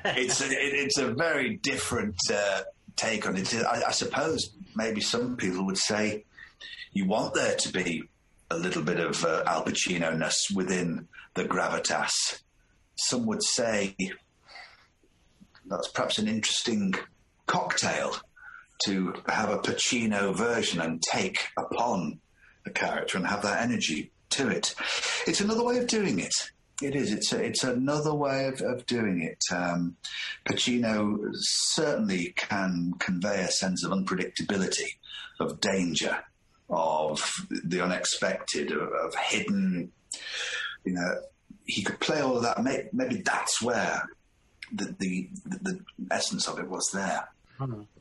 it's 0.04 0.40
a, 0.40 0.46
it, 0.46 0.74
it's 0.74 0.98
a 0.98 1.14
very 1.14 1.58
different 1.58 2.16
uh, 2.34 2.62
take 2.96 3.28
on 3.28 3.36
it. 3.36 3.54
I, 3.54 3.84
I 3.86 3.90
suppose 3.92 4.56
maybe 4.74 5.00
some 5.00 5.36
people 5.36 5.64
would 5.66 5.78
say 5.78 6.24
you 6.92 7.06
want 7.06 7.34
there 7.34 7.54
to 7.54 7.72
be 7.72 8.02
a 8.50 8.56
little 8.56 8.82
bit 8.82 8.98
of 8.98 9.24
uh, 9.24 9.44
Al 9.46 9.64
Pacino 9.64 10.18
ness 10.18 10.50
within 10.52 11.06
the 11.34 11.44
gravitas. 11.44 12.40
Some 12.96 13.24
would 13.26 13.44
say 13.44 13.94
that's 15.66 15.86
perhaps 15.90 16.18
an 16.18 16.26
interesting 16.26 16.92
cocktail 17.46 18.16
to 18.86 19.14
have 19.28 19.50
a 19.50 19.58
Pacino 19.58 20.34
version 20.34 20.80
and 20.80 21.00
take 21.00 21.50
upon 21.56 22.18
the 22.64 22.70
character 22.70 23.16
and 23.16 23.28
have 23.28 23.42
that 23.42 23.62
energy 23.62 24.11
to 24.32 24.48
it. 24.48 24.74
It's 25.26 25.40
another 25.40 25.64
way 25.64 25.78
of 25.78 25.86
doing 25.86 26.18
it. 26.18 26.34
It 26.82 26.96
is. 26.96 27.12
It's 27.12 27.32
a, 27.32 27.42
it's 27.42 27.64
another 27.64 28.14
way 28.14 28.46
of, 28.46 28.60
of 28.60 28.86
doing 28.86 29.22
it. 29.22 29.38
Um, 29.54 29.96
Pacino 30.48 31.18
certainly 31.32 32.32
can 32.36 32.94
convey 32.98 33.42
a 33.42 33.48
sense 33.48 33.84
of 33.84 33.92
unpredictability, 33.92 34.96
of 35.38 35.60
danger, 35.60 36.18
of 36.68 37.32
the 37.64 37.80
unexpected, 37.80 38.72
of, 38.72 38.88
of 38.88 39.14
hidden. 39.14 39.92
You 40.84 40.94
know, 40.94 41.20
he 41.66 41.82
could 41.82 42.00
play 42.00 42.20
all 42.20 42.36
of 42.36 42.42
that. 42.42 42.62
Maybe, 42.92 43.22
that's 43.22 43.62
where 43.62 44.02
the, 44.72 44.94
the 44.98 45.28
the 45.46 45.80
essence 46.10 46.48
of 46.48 46.58
it 46.58 46.68
was 46.68 46.90
there. 46.92 47.28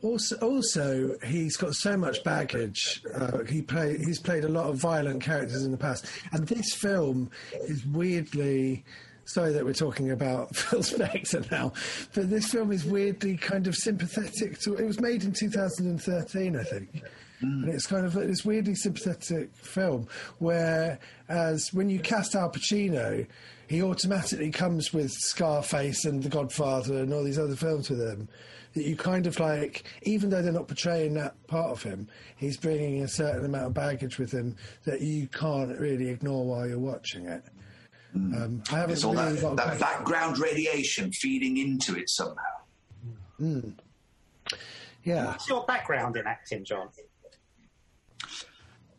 Also, 0.02 0.36
also, 0.38 1.16
he's 1.26 1.58
got 1.58 1.74
so 1.74 1.98
much 1.98 2.24
baggage. 2.24 3.04
Uh, 3.14 3.44
he 3.44 3.62
play, 3.62 3.98
he's 3.98 4.20
played 4.20 4.44
a 4.44 4.50
lot 4.50 4.68
of 4.68 4.78
violent 4.78 5.22
characters 5.22 5.64
in 5.64 5.72
the 5.72 5.78
past, 5.78 6.06
and 6.32 6.48
this 6.48 6.74
film 6.74 7.30
is 7.54 7.86
weirdly. 7.86 8.84
Sorry 9.26 9.54
that 9.54 9.64
we're 9.64 9.74
talking 9.74 10.12
about 10.12 10.54
Phil 10.56 10.80
Spector 10.80 11.50
now, 11.52 11.74
but 12.14 12.30
this 12.30 12.52
film 12.52 12.72
is 12.72 12.84
weirdly 12.84 13.38
kind 13.38 13.68
of 13.68 13.76
sympathetic 13.76 14.60
to. 14.62 14.76
It 14.76 14.86
was 14.86 15.00
made 15.00 15.24
in 15.24 15.32
2013, 15.32 16.56
I 16.56 16.64
think. 16.64 17.04
And 17.42 17.70
it's 17.70 17.88
kind 17.88 18.06
of 18.06 18.14
this 18.14 18.46
weirdly 18.46 18.76
sympathetic 18.76 19.56
film, 19.56 20.08
whereas 20.38 21.70
when 21.74 21.90
you 21.90 22.00
cast 22.00 22.36
Al 22.36 22.52
Pacino, 22.52 23.26
he 23.68 23.82
automatically 23.82 24.52
comes 24.52 24.94
with 24.94 25.12
Scarface 25.12 26.06
and 26.06 26.22
The 26.22 26.30
Godfather 26.30 26.98
and 26.98 27.14
all 27.14 27.24
these 27.24 27.40
other 27.40 27.56
films 27.56 27.90
with 27.90 28.02
him. 28.02 28.28
That 28.74 28.86
you 28.86 28.96
kind 28.96 29.28
of 29.28 29.38
like, 29.40 29.84
even 30.04 30.30
though 30.30 30.42
they're 30.42 30.52
not 30.52 30.68
portraying 30.68 31.14
that 31.16 31.36
part 31.48 31.72
of 31.72 31.84
him, 31.84 32.08
he's 32.38 32.56
bringing 32.56 33.04
a 33.04 33.08
certain 33.08 33.44
amount 33.44 33.66
of 33.66 33.74
baggage 33.74 34.18
with 34.18 34.32
him 34.32 34.56
that 34.86 35.02
you 35.02 35.28
can't 35.28 35.78
really 35.78 36.08
ignore 36.08 36.46
while 36.46 36.68
you're 36.68 36.80
watching 36.80 37.26
it. 37.26 37.44
Um, 38.16 38.64
I 38.72 38.76
haven't 38.76 38.92
It's 38.92 39.04
all 39.04 39.14
that, 39.14 39.56
that 39.56 39.80
background 39.80 40.38
radiation 40.40 41.12
feeding 41.12 41.58
into 41.58 41.98
it 41.98 42.10
somehow. 42.10 42.44
yeah. 45.04 45.26
what's 45.28 45.48
your 45.48 45.66
background 45.66 46.18
in 46.18 46.28
acting, 46.28 46.64
Jon? 46.66 46.90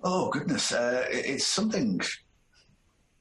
Oh 0.02 0.30
goodness, 0.30 0.72
uh, 0.72 1.06
it's 1.10 1.46
something 1.46 2.00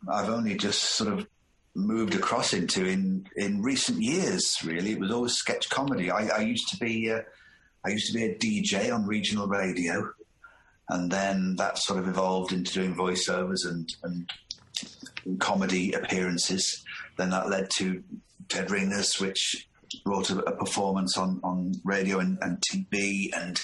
I've 0.10 0.30
only 0.30 0.56
just 0.56 0.82
sort 0.82 1.14
of 1.14 1.28
moved 1.76 2.16
across 2.16 2.54
into 2.54 2.86
in 2.86 3.28
in 3.36 3.62
recent 3.62 4.02
years. 4.02 4.56
Really, 4.64 4.92
it 4.92 5.00
was 5.00 5.12
always 5.12 5.34
sketch 5.34 5.70
comedy. 5.70 6.12
I, 6.12 6.28
I 6.28 6.40
used 6.40 6.68
to 6.70 6.78
be 6.78 7.12
uh, 7.12 7.22
I 7.86 7.90
used 7.90 8.12
to 8.12 8.18
be 8.18 8.26
a 8.26 8.36
DJ 8.36 8.94
on 8.94 9.08
regional 9.08 9.48
radio, 9.48 10.12
and 10.90 11.12
then 11.12 11.56
that 11.58 11.78
sort 11.78 12.00
of 12.00 12.08
evolved 12.08 12.52
into 12.52 12.74
doing 12.74 12.96
voiceovers 12.96 13.66
and 13.66 13.88
and 14.04 15.40
comedy 15.40 15.94
appearances. 15.94 16.84
Then 17.18 17.30
that 17.32 17.50
led 17.50 17.70
to 17.78 18.04
Dead 18.48 18.72
Ringers, 18.72 19.20
which 19.20 19.68
brought 20.04 20.30
a, 20.30 20.40
a 20.40 20.56
performance 20.56 21.18
on 21.18 21.40
on 21.44 21.74
radio 21.84 22.20
and, 22.20 22.38
and 22.42 22.62
TV, 22.72 23.30
and 23.36 23.62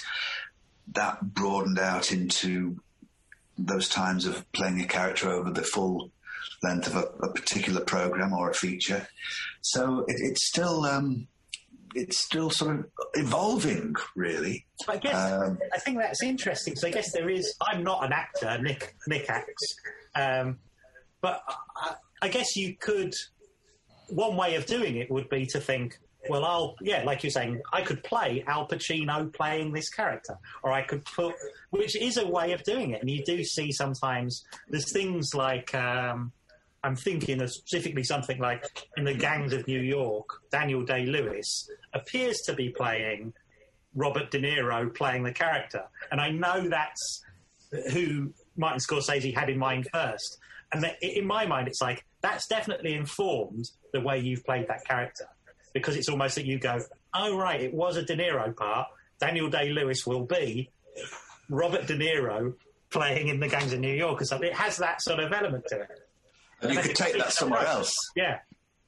that 0.94 1.34
broadened 1.34 1.78
out 1.78 2.12
into 2.12 2.80
those 3.58 3.88
times 3.88 4.24
of 4.24 4.50
playing 4.52 4.80
a 4.80 4.86
character 4.86 5.28
over 5.30 5.50
the 5.50 5.62
full 5.62 6.10
length 6.62 6.88
of 6.88 6.96
a, 6.96 7.26
a 7.26 7.32
particular 7.32 7.80
program 7.84 8.32
or 8.32 8.50
a 8.50 8.54
feature. 8.54 9.06
So 9.62 10.04
it, 10.08 10.16
it's 10.18 10.46
still 10.48 10.84
um, 10.84 11.28
it's 11.94 12.20
still 12.24 12.50
sort 12.50 12.78
of 12.78 12.84
evolving, 13.14 13.94
really. 14.14 14.66
I 14.88 14.96
guess 14.96 15.14
Um, 15.14 15.58
I 15.72 15.78
think 15.78 15.98
that's 15.98 16.22
interesting. 16.22 16.76
So 16.76 16.88
I 16.88 16.90
guess 16.90 17.12
there 17.12 17.28
is. 17.28 17.54
I'm 17.60 17.82
not 17.82 18.04
an 18.04 18.12
actor. 18.12 18.58
Nick 18.60 18.94
Nick 19.06 19.28
acts, 19.28 19.74
um, 20.14 20.58
but 21.20 21.42
I, 21.76 21.94
I 22.22 22.28
guess 22.28 22.56
you 22.56 22.76
could. 22.76 23.14
One 24.10 24.36
way 24.36 24.54
of 24.54 24.64
doing 24.64 24.96
it 24.96 25.10
would 25.10 25.28
be 25.28 25.44
to 25.46 25.60
think, 25.60 25.98
well, 26.30 26.44
I'll 26.44 26.76
yeah, 26.80 27.02
like 27.04 27.22
you're 27.22 27.30
saying, 27.30 27.60
I 27.72 27.82
could 27.82 28.02
play 28.02 28.42
Al 28.46 28.66
Pacino 28.66 29.32
playing 29.34 29.72
this 29.72 29.90
character, 29.90 30.38
or 30.62 30.72
I 30.72 30.82
could 30.82 31.04
put, 31.04 31.34
which 31.70 31.94
is 31.94 32.16
a 32.16 32.26
way 32.26 32.52
of 32.52 32.62
doing 32.62 32.92
it. 32.92 33.02
And 33.02 33.10
you 33.10 33.22
do 33.24 33.44
see 33.44 33.70
sometimes 33.72 34.44
there's 34.68 34.92
things 34.92 35.34
like. 35.34 35.74
Um, 35.74 36.32
I'm 36.84 36.96
thinking 36.96 37.40
of 37.42 37.50
specifically 37.50 38.04
something 38.04 38.38
like 38.38 38.64
in 38.96 39.04
the 39.04 39.14
Gangs 39.14 39.52
of 39.52 39.66
New 39.66 39.80
York, 39.80 40.28
Daniel 40.52 40.84
Day 40.84 41.06
Lewis 41.06 41.68
appears 41.92 42.38
to 42.46 42.54
be 42.54 42.70
playing 42.70 43.32
Robert 43.94 44.30
De 44.30 44.40
Niro 44.40 44.94
playing 44.94 45.24
the 45.24 45.32
character. 45.32 45.82
And 46.10 46.20
I 46.20 46.30
know 46.30 46.68
that's 46.68 47.22
who 47.92 48.32
Martin 48.56 48.80
Scorsese 48.80 49.34
had 49.34 49.50
in 49.50 49.58
mind 49.58 49.88
first. 49.92 50.38
And 50.72 50.84
in 51.02 51.26
my 51.26 51.46
mind, 51.46 51.66
it's 51.66 51.80
like, 51.80 52.04
that's 52.20 52.46
definitely 52.46 52.94
informed 52.94 53.70
the 53.92 54.00
way 54.00 54.18
you've 54.18 54.44
played 54.44 54.68
that 54.68 54.84
character. 54.84 55.24
Because 55.74 55.96
it's 55.96 56.08
almost 56.08 56.36
that 56.36 56.46
you 56.46 56.58
go, 56.58 56.80
oh, 57.14 57.36
right, 57.36 57.60
it 57.60 57.74
was 57.74 57.96
a 57.96 58.02
De 58.02 58.16
Niro 58.16 58.54
part, 58.54 58.88
Daniel 59.20 59.48
Day 59.50 59.70
Lewis 59.70 60.06
will 60.06 60.24
be 60.24 60.70
Robert 61.48 61.86
De 61.86 61.96
Niro 61.96 62.54
playing 62.90 63.28
in 63.28 63.40
the 63.40 63.48
gangs 63.48 63.72
of 63.72 63.80
New 63.80 63.94
York 63.94 64.20
or 64.20 64.24
something. 64.24 64.48
It 64.48 64.54
has 64.54 64.76
that 64.78 65.02
sort 65.02 65.20
of 65.20 65.32
element 65.32 65.64
to 65.68 65.80
it. 65.80 66.07
And 66.60 66.72
you 66.74 66.80
could 66.80 66.96
take 66.96 67.16
that 67.18 67.32
somewhere 67.32 67.64
else. 67.66 67.92
Yeah. 68.16 68.38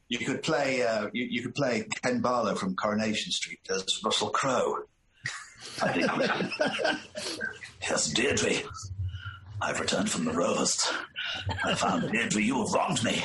You 0.08 0.18
could 0.18 0.42
play. 0.42 0.82
Uh, 0.82 1.08
you, 1.12 1.24
you 1.24 1.42
could 1.42 1.54
play 1.54 1.86
Ken 2.02 2.20
Barlow 2.20 2.54
from 2.56 2.74
Coronation 2.74 3.30
Street 3.32 3.60
as 3.70 3.84
Russell 4.04 4.30
Crowe. 4.30 4.84
Yes, 7.82 8.12
Deirdre. 8.12 8.62
I've 9.62 9.80
returned 9.80 10.10
from 10.10 10.24
the 10.26 10.32
Rovers. 10.32 10.92
I 11.64 11.74
found 11.74 12.12
Deirdre. 12.12 12.42
You 12.42 12.62
have 12.64 12.72
wronged 12.74 13.02
me. 13.02 13.24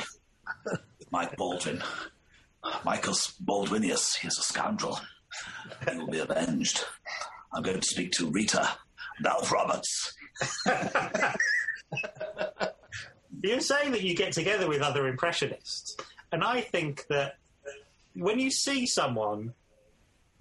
Mike 1.10 1.36
Baldwin. 1.36 1.82
Michael's 2.84 3.34
Baldwinius. 3.44 4.16
He's 4.16 4.38
a 4.38 4.42
scoundrel. 4.42 4.98
He 5.90 5.96
will 5.98 6.08
be 6.08 6.18
avenged. 6.18 6.84
I'm 7.52 7.62
going 7.62 7.80
to 7.80 7.86
speak 7.86 8.12
to 8.12 8.30
Rita 8.30 8.68
Ralph 9.22 9.52
Roberts. 9.52 10.14
You're 13.42 13.60
saying 13.60 13.92
that 13.92 14.02
you 14.02 14.14
get 14.14 14.32
together 14.32 14.68
with 14.68 14.82
other 14.82 15.06
impressionists, 15.08 15.96
and 16.32 16.42
I 16.42 16.60
think 16.60 17.06
that 17.08 17.36
when 18.14 18.38
you 18.38 18.50
see 18.50 18.86
someone 18.86 19.52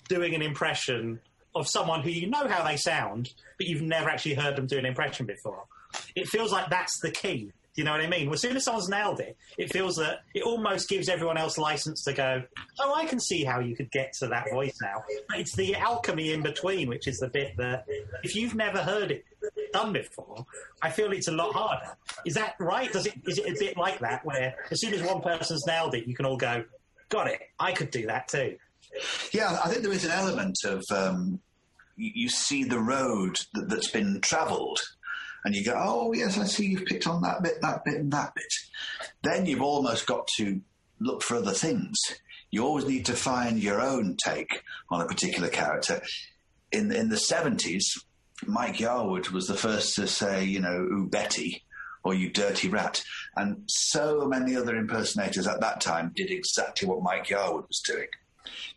doing 0.07 0.34
an 0.34 0.41
impression 0.41 1.19
of 1.53 1.67
someone 1.67 2.01
who 2.01 2.09
you 2.09 2.30
know 2.30 2.47
how 2.47 2.63
they 2.63 2.77
sound, 2.77 3.34
but 3.57 3.67
you've 3.67 3.81
never 3.81 4.09
actually 4.09 4.35
heard 4.35 4.55
them 4.55 4.67
do 4.67 4.77
an 4.77 4.85
impression 4.85 5.26
before, 5.26 5.65
it 6.15 6.27
feels 6.27 6.51
like 6.51 6.69
that's 6.69 6.99
the 6.99 7.11
key. 7.11 7.51
Do 7.76 7.81
you 7.81 7.85
know 7.85 7.91
what 7.91 8.01
I 8.01 8.07
mean? 8.07 8.31
As 8.31 8.41
soon 8.41 8.55
as 8.55 8.63
someone's 8.63 8.88
nailed 8.88 9.19
it, 9.19 9.35
it 9.57 9.72
feels 9.73 9.97
that 9.97 10.19
it 10.34 10.43
almost 10.43 10.88
gives 10.88 11.09
everyone 11.09 11.38
else 11.38 11.57
license 11.57 12.05
to 12.05 12.13
go, 12.13 12.41
oh, 12.80 12.93
I 12.95 13.05
can 13.05 13.19
see 13.19 13.43
how 13.43 13.59
you 13.59 13.76
could 13.76 13.91
get 13.91 14.13
to 14.19 14.27
that 14.27 14.49
voice 14.49 14.77
now. 14.81 15.03
But 15.27 15.39
it's 15.39 15.55
the 15.57 15.76
alchemy 15.76 16.31
in 16.31 16.41
between, 16.41 16.88
which 16.88 17.05
is 17.05 17.17
the 17.17 17.27
bit 17.27 17.57
that 17.57 17.85
if 18.23 18.34
you've 18.34 18.55
never 18.55 18.81
heard 18.81 19.11
it 19.11 19.26
done 19.76 19.91
before, 19.91 20.45
I 20.81 20.89
feel 20.89 21.11
it's 21.11 21.27
a 21.27 21.34
lot 21.34 21.53
harder. 21.53 21.97
Is 22.26 22.35
that 22.35 22.56
right? 22.60 22.91
Does 22.91 23.06
it? 23.06 23.14
Is 23.27 23.38
it 23.38 23.45
a 23.45 23.56
bit 23.60 23.77
like 23.77 23.99
that, 23.99 24.26
where 24.26 24.56
as 24.72 24.80
soon 24.80 24.93
as 24.93 25.02
one 25.02 25.22
person's 25.22 25.65
nailed 25.68 25.93
it, 25.95 26.07
you 26.07 26.15
can 26.15 26.26
all 26.26 26.38
go, 26.38 26.64
got 27.10 27.27
it. 27.27 27.41
I 27.60 27.73
could 27.73 27.91
do 27.91 28.07
that 28.07 28.27
too. 28.30 28.56
Yeah, 29.31 29.60
I 29.64 29.69
think 29.69 29.84
there 29.84 29.91
is 29.91 30.06
an 30.06 30.11
element 30.11 30.56
of 30.65 30.81
um, 30.91 31.41
you, 31.97 32.30
see 32.30 32.64
the 32.64 32.80
road 32.80 33.38
that, 33.53 33.69
that's 33.69 33.91
been 33.91 34.22
travelled, 34.22 34.80
and 35.43 35.53
you 35.53 35.65
go, 35.65 35.73
"Oh 35.76 36.14
yes, 36.14 36.38
I 36.38 36.45
see 36.45 36.68
you've 36.68 36.85
picked 36.85 37.07
on 37.07 37.22
that 37.23 37.43
bit, 37.43 37.61
that 37.61 37.84
bit, 37.84 37.95
and 37.95 38.11
that 38.14 38.34
bit." 38.34 38.53
Then 39.23 39.45
you've 39.45 39.61
almost 39.61 40.07
got 40.07 40.27
to 40.38 40.61
look 40.99 41.22
for 41.22 41.35
other 41.35 41.52
things. 41.52 41.97
You 42.49 42.64
always 42.64 42.85
need 42.85 43.06
to 43.07 43.14
find 43.14 43.61
your 43.61 43.81
own 43.81 44.15
take 44.23 44.64
on 44.89 45.02
a 45.02 45.07
particular 45.07 45.49
character. 45.49 46.02
In 46.72 46.91
in 46.93 47.10
the 47.10 47.18
seventies, 47.18 48.05
Mike 48.45 48.77
Yarwood 48.77 49.31
was 49.31 49.47
the 49.47 49.55
first 49.55 49.95
to 49.95 50.07
say, 50.07 50.43
you 50.43 50.59
know, 50.59 50.87
"Ooh 50.91 51.07
Betty." 51.09 51.63
Or 52.03 52.13
you 52.13 52.29
dirty 52.29 52.69
rat. 52.69 53.01
And 53.35 53.63
so 53.65 54.27
many 54.27 54.55
other 54.55 54.75
impersonators 54.75 55.47
at 55.47 55.59
that 55.61 55.81
time 55.81 56.11
did 56.15 56.29
exactly 56.29 56.87
what 56.87 57.01
Mike 57.01 57.25
Yarwood 57.25 57.67
was 57.67 57.81
doing. 57.83 58.05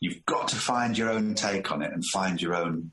You've 0.00 0.24
got 0.24 0.48
to 0.48 0.56
find 0.56 0.96
your 0.96 1.10
own 1.10 1.34
take 1.34 1.70
on 1.70 1.82
it 1.82 1.92
and 1.92 2.02
find 2.06 2.40
your 2.40 2.54
own 2.54 2.90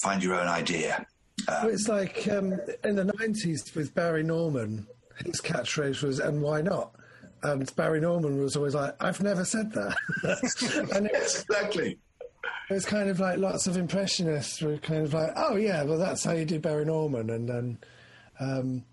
find 0.00 0.22
your 0.22 0.34
own 0.34 0.46
idea. 0.46 1.04
Well, 1.48 1.68
it's 1.68 1.88
like 1.88 2.28
um, 2.28 2.52
in 2.84 2.96
the 2.96 3.04
90s 3.04 3.74
with 3.74 3.94
Barry 3.94 4.22
Norman, 4.22 4.86
his 5.24 5.40
catchphrase 5.40 6.02
was, 6.02 6.18
and 6.18 6.42
why 6.42 6.60
not? 6.60 6.94
And 7.42 7.74
Barry 7.76 8.00
Norman 8.00 8.42
was 8.42 8.56
always 8.56 8.74
like, 8.74 9.02
I've 9.02 9.22
never 9.22 9.44
said 9.44 9.72
that. 9.72 9.96
and 10.94 11.06
it, 11.06 11.12
Exactly. 11.48 11.98
It 12.68 12.74
was 12.74 12.86
kind 12.86 13.10
of 13.10 13.20
like 13.20 13.38
lots 13.38 13.66
of 13.66 13.76
impressionists 13.76 14.62
were 14.62 14.78
kind 14.78 15.02
of 15.02 15.12
like, 15.12 15.32
oh, 15.36 15.56
yeah, 15.56 15.82
well, 15.82 15.98
that's 15.98 16.24
how 16.24 16.32
you 16.32 16.44
do 16.44 16.58
Barry 16.58 16.84
Norman. 16.84 17.30
And 17.30 17.48
then 17.48 17.78
um, 18.38 18.84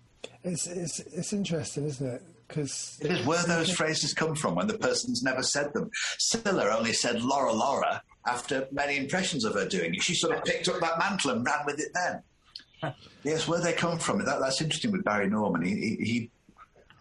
it's, 0.44 0.66
it's, 0.66 1.00
it's 1.00 1.32
interesting, 1.32 1.84
isn't 1.84 2.06
it? 2.06 2.22
Because 2.46 2.98
It 3.02 3.12
is 3.12 3.26
where 3.26 3.42
those 3.44 3.70
phrases 3.70 4.14
come 4.14 4.34
from 4.34 4.54
when 4.54 4.66
the 4.66 4.78
person's 4.78 5.22
never 5.22 5.42
said 5.42 5.72
them. 5.74 5.90
Cilla 6.18 6.74
only 6.74 6.92
said 6.92 7.22
Laura 7.22 7.52
Laura 7.52 8.02
after 8.26 8.66
many 8.72 8.96
impressions 8.96 9.44
of 9.44 9.54
her 9.54 9.66
doing 9.66 9.94
it. 9.94 10.02
She 10.02 10.14
sort 10.14 10.36
of 10.36 10.44
picked 10.44 10.68
up 10.68 10.80
that 10.80 10.98
mantle 10.98 11.32
and 11.32 11.44
ran 11.44 11.66
with 11.66 11.78
it 11.78 11.92
then. 11.94 12.94
yes, 13.22 13.46
where 13.46 13.60
they 13.60 13.72
come 13.72 13.98
from. 13.98 14.24
That, 14.24 14.40
that's 14.40 14.60
interesting 14.62 14.92
with 14.92 15.04
Barry 15.04 15.28
Norman. 15.28 15.62
He, 15.62 15.74
he, 15.74 16.04
he 16.04 16.30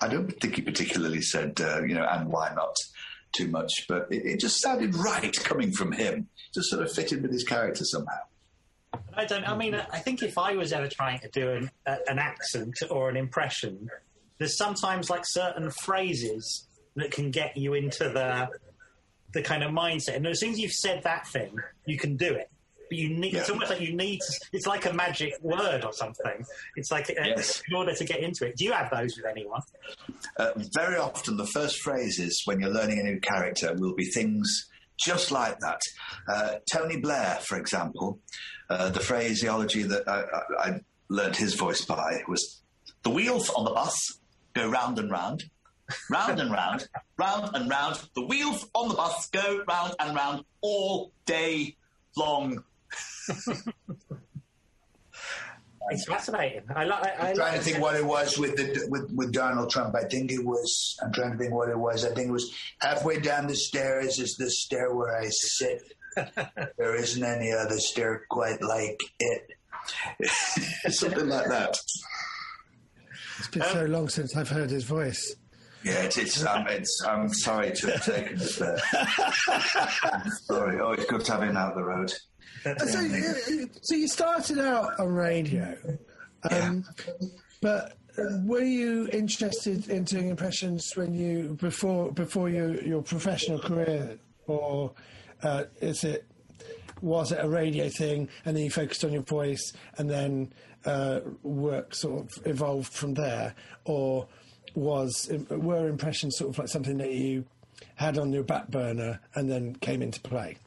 I 0.02 0.07
don't 0.07 0.30
think 0.40 0.56
he 0.56 0.61
particularly 0.61 1.22
said, 1.22 1.60
uh, 1.61 1.82
you 1.82 1.95
know, 1.95 2.06
and 2.06 2.28
why 2.30 2.53
not 2.56 2.76
too 3.34 3.48
much, 3.48 3.86
but 3.88 4.08
it, 4.12 4.26
it 4.26 4.40
just 4.40 4.62
sounded 4.62 4.95
right 4.95 5.36
coming 5.44 5.72
from 5.72 5.91
him. 5.91 6.28
Just 6.54 6.70
sort 6.70 6.84
of 6.84 6.91
fitted 6.91 7.22
with 7.22 7.32
his 7.32 7.44
character 7.44 7.84
somehow. 7.84 8.20
I 9.14 9.26
don't. 9.26 9.48
I 9.48 9.56
mean, 9.56 9.76
I 9.76 9.99
think 9.99 10.22
if 10.22 10.38
I 10.38 10.56
was 10.56 10.72
ever 10.72 10.88
trying 10.88 11.20
to 11.20 11.30
do 11.30 11.52
an, 11.52 11.72
an 11.86 12.20
accent 12.20 12.76
or 12.90 13.10
an 13.10 13.18
impression, 13.18 13.90
there's 14.38 14.58
sometimes 14.58 15.10
like 15.10 15.24
certain 15.26 15.70
phrases 15.72 16.68
that 16.95 17.12
can 17.12 17.32
get 17.32 17.58
you 17.58 17.74
into 17.74 18.10
the 18.10 18.49
the 19.34 19.41
kind 19.41 19.64
of 19.64 19.72
mindset. 19.72 20.16
And 20.16 20.28
as 20.28 20.40
soon 20.40 20.52
as 20.52 20.60
you've 20.60 20.72
said 20.72 21.04
that 21.04 21.28
thing, 21.28 21.56
you 21.86 21.98
can 21.98 22.16
do 22.16 22.34
it. 22.34 22.49
But 22.89 22.97
you 22.97 23.09
need. 23.09 23.34
It's 23.35 23.49
almost 23.49 23.69
like 23.69 23.81
you 23.81 23.93
need. 23.95 24.19
To, 24.22 24.34
it's 24.53 24.65
like 24.68 24.85
a 24.85 24.93
magic 24.93 25.34
word 25.41 25.84
or 25.84 25.93
something. 25.93 26.45
It's 26.76 26.91
like 26.91 27.09
uh, 27.09 27.23
Yes. 27.26 27.61
in 27.69 27.76
order 27.76 27.93
to 27.93 28.05
get 28.05 28.19
into 28.19 28.45
it. 28.47 28.55
Do 28.57 28.65
you 28.65 28.72
have 28.73 28.89
those 28.89 29.18
with 29.18 29.26
anyone? 29.26 29.61
Uh, 30.38 30.51
very 30.76 30.97
often, 30.97 31.38
the 31.38 31.45
first 31.47 31.80
phrases 31.81 32.41
when 32.45 32.59
you're 32.59 32.69
learning 32.69 32.99
a 32.99 33.03
new 33.03 33.19
character 33.19 33.73
will 33.76 33.95
be 33.95 34.05
things 34.05 34.69
just 34.99 35.31
like 35.31 35.59
that. 35.59 35.80
Uh, 36.27 36.55
Tony 36.72 36.97
Blair, 36.97 37.39
for 37.43 37.57
example, 37.57 38.19
uh, 38.69 38.89
the 38.89 38.99
phraseology 38.99 39.84
that 39.84 40.07
I, 40.07 40.22
I, 40.22 40.69
I 40.69 40.80
learned 41.09 41.35
his 41.35 41.53
voice 41.55 41.85
by 41.85 42.22
was 42.27 42.61
the 43.03 43.09
wheels 43.09 43.49
on 43.51 43.64
the 43.65 43.72
bus 43.72 43.95
go 44.53 44.69
round 44.69 44.97
and 44.99 45.11
round. 45.11 45.43
Round 46.09 46.38
and 46.41 46.51
round, 46.51 46.89
round 47.18 47.55
and 47.55 47.69
round. 47.69 48.01
The 48.14 48.26
wheels 48.26 48.68
on 48.73 48.89
the 48.89 48.95
bus 48.95 49.30
go 49.30 49.64
round 49.69 49.93
and 49.99 50.14
round 50.18 50.43
all 50.59 51.14
day 51.26 51.77
long. 52.18 52.61
It's 55.89 56.05
fascinating. 56.05 56.64
I 56.76 56.84
like. 56.84 57.03
I, 57.03 57.07
I 57.07 57.30
I'm 57.30 57.35
trying 57.35 57.51
like 57.51 57.59
to 57.59 57.65
think 57.65 57.80
what 57.80 57.95
it 57.95 58.05
was 58.05 58.38
with 58.38 58.57
the 58.57 58.88
with, 58.89 59.09
with 59.14 59.31
Donald 59.31 59.69
Trump. 59.69 59.95
I 59.95 60.03
think 60.03 60.31
it 60.31 60.43
was. 60.43 60.97
I'm 61.01 61.14
trying 61.14 61.31
to 61.31 61.38
think 61.38 61.53
what 61.53 61.69
it 61.69 61.80
was. 61.80 62.03
I 62.03 62.14
think 62.14 62.27
it 62.27 62.31
was 62.31 62.53
halfway 62.81 63.19
down 63.19 63.47
the 63.47 63.55
stairs 63.55 64.19
is 64.19 64.35
the 64.35 64.49
stair 64.49 64.93
where 64.93 65.18
I 65.18 65.30
sit. 65.30 65.81
there 66.77 66.95
isn't 66.95 67.23
any 67.23 67.53
other 67.53 67.77
stair 67.77 68.23
quite 68.30 68.61
like 68.61 68.99
it. 69.19 69.51
Something 70.89 71.30
like 71.30 71.47
that. 71.47 71.77
it's 73.39 73.47
been 73.47 73.64
so 73.64 73.85
long 73.85 74.09
since 74.09 74.35
I've 74.35 74.49
heard 74.49 74.69
his 74.69 74.84
voice. 74.84 75.35
Yeah, 75.84 76.01
it's, 76.03 76.18
it's, 76.18 76.45
um, 76.45 76.68
it's 76.68 77.01
I'm 77.07 77.30
sorry 77.30 77.72
to 77.72 77.91
have 77.91 78.03
taken 78.03 78.41
it 78.41 78.55
there. 78.57 78.77
sorry. 80.43 80.81
Oh, 80.81 80.91
it's 80.91 81.05
good 81.05 81.23
to 81.26 81.31
have 81.31 81.43
him 81.43 81.55
out 81.55 81.76
the 81.76 81.84
road. 81.84 82.11
So, 82.64 83.00
you- 83.02 83.70
so 83.82 83.96
you 83.96 84.08
started 84.08 84.60
out 84.60 85.00
on 85.00 85.08
radio, 85.14 85.78
um, 86.52 86.84
but 87.62 87.98
were 88.46 88.62
you 88.64 89.08
interested 89.12 89.90
in 89.90 90.04
doing 90.04 90.30
impressions 90.30 90.92
when 90.96 91.14
you 91.14 91.58
before 91.60 92.12
before 92.12 92.50
you, 92.50 92.80
your 92.86 93.02
professional 93.02 93.60
career, 93.60 94.18
or 94.48 94.94
uh, 95.44 95.66
is 95.82 96.04
it 96.04 96.26
was 97.02 97.32
it 97.32 97.38
a 97.44 97.48
radio 97.48 97.90
thing 97.90 98.28
and 98.44 98.56
then 98.58 98.64
you 98.64 98.72
focused 98.72 99.04
on 99.06 99.14
your 99.14 99.22
voice 99.22 99.72
and 100.00 100.10
then 100.10 100.52
uh, 100.86 101.20
work 101.44 101.94
sort 101.94 102.24
of 102.26 102.48
evolved 102.48 102.92
from 102.92 103.14
there, 103.14 103.54
or 103.86 104.28
was 104.74 105.30
were 105.50 105.88
impressions 105.88 106.38
sort 106.38 106.50
of 106.52 106.58
like 106.60 106.68
something 106.70 106.98
that 106.98 107.14
you 107.14 107.46
had 107.96 108.18
on 108.18 108.32
your 108.32 108.44
back 108.44 108.68
burner 108.70 109.20
and 109.36 109.50
then 109.50 109.76
came 109.76 110.02
into 110.02 110.20
play? 110.22 110.58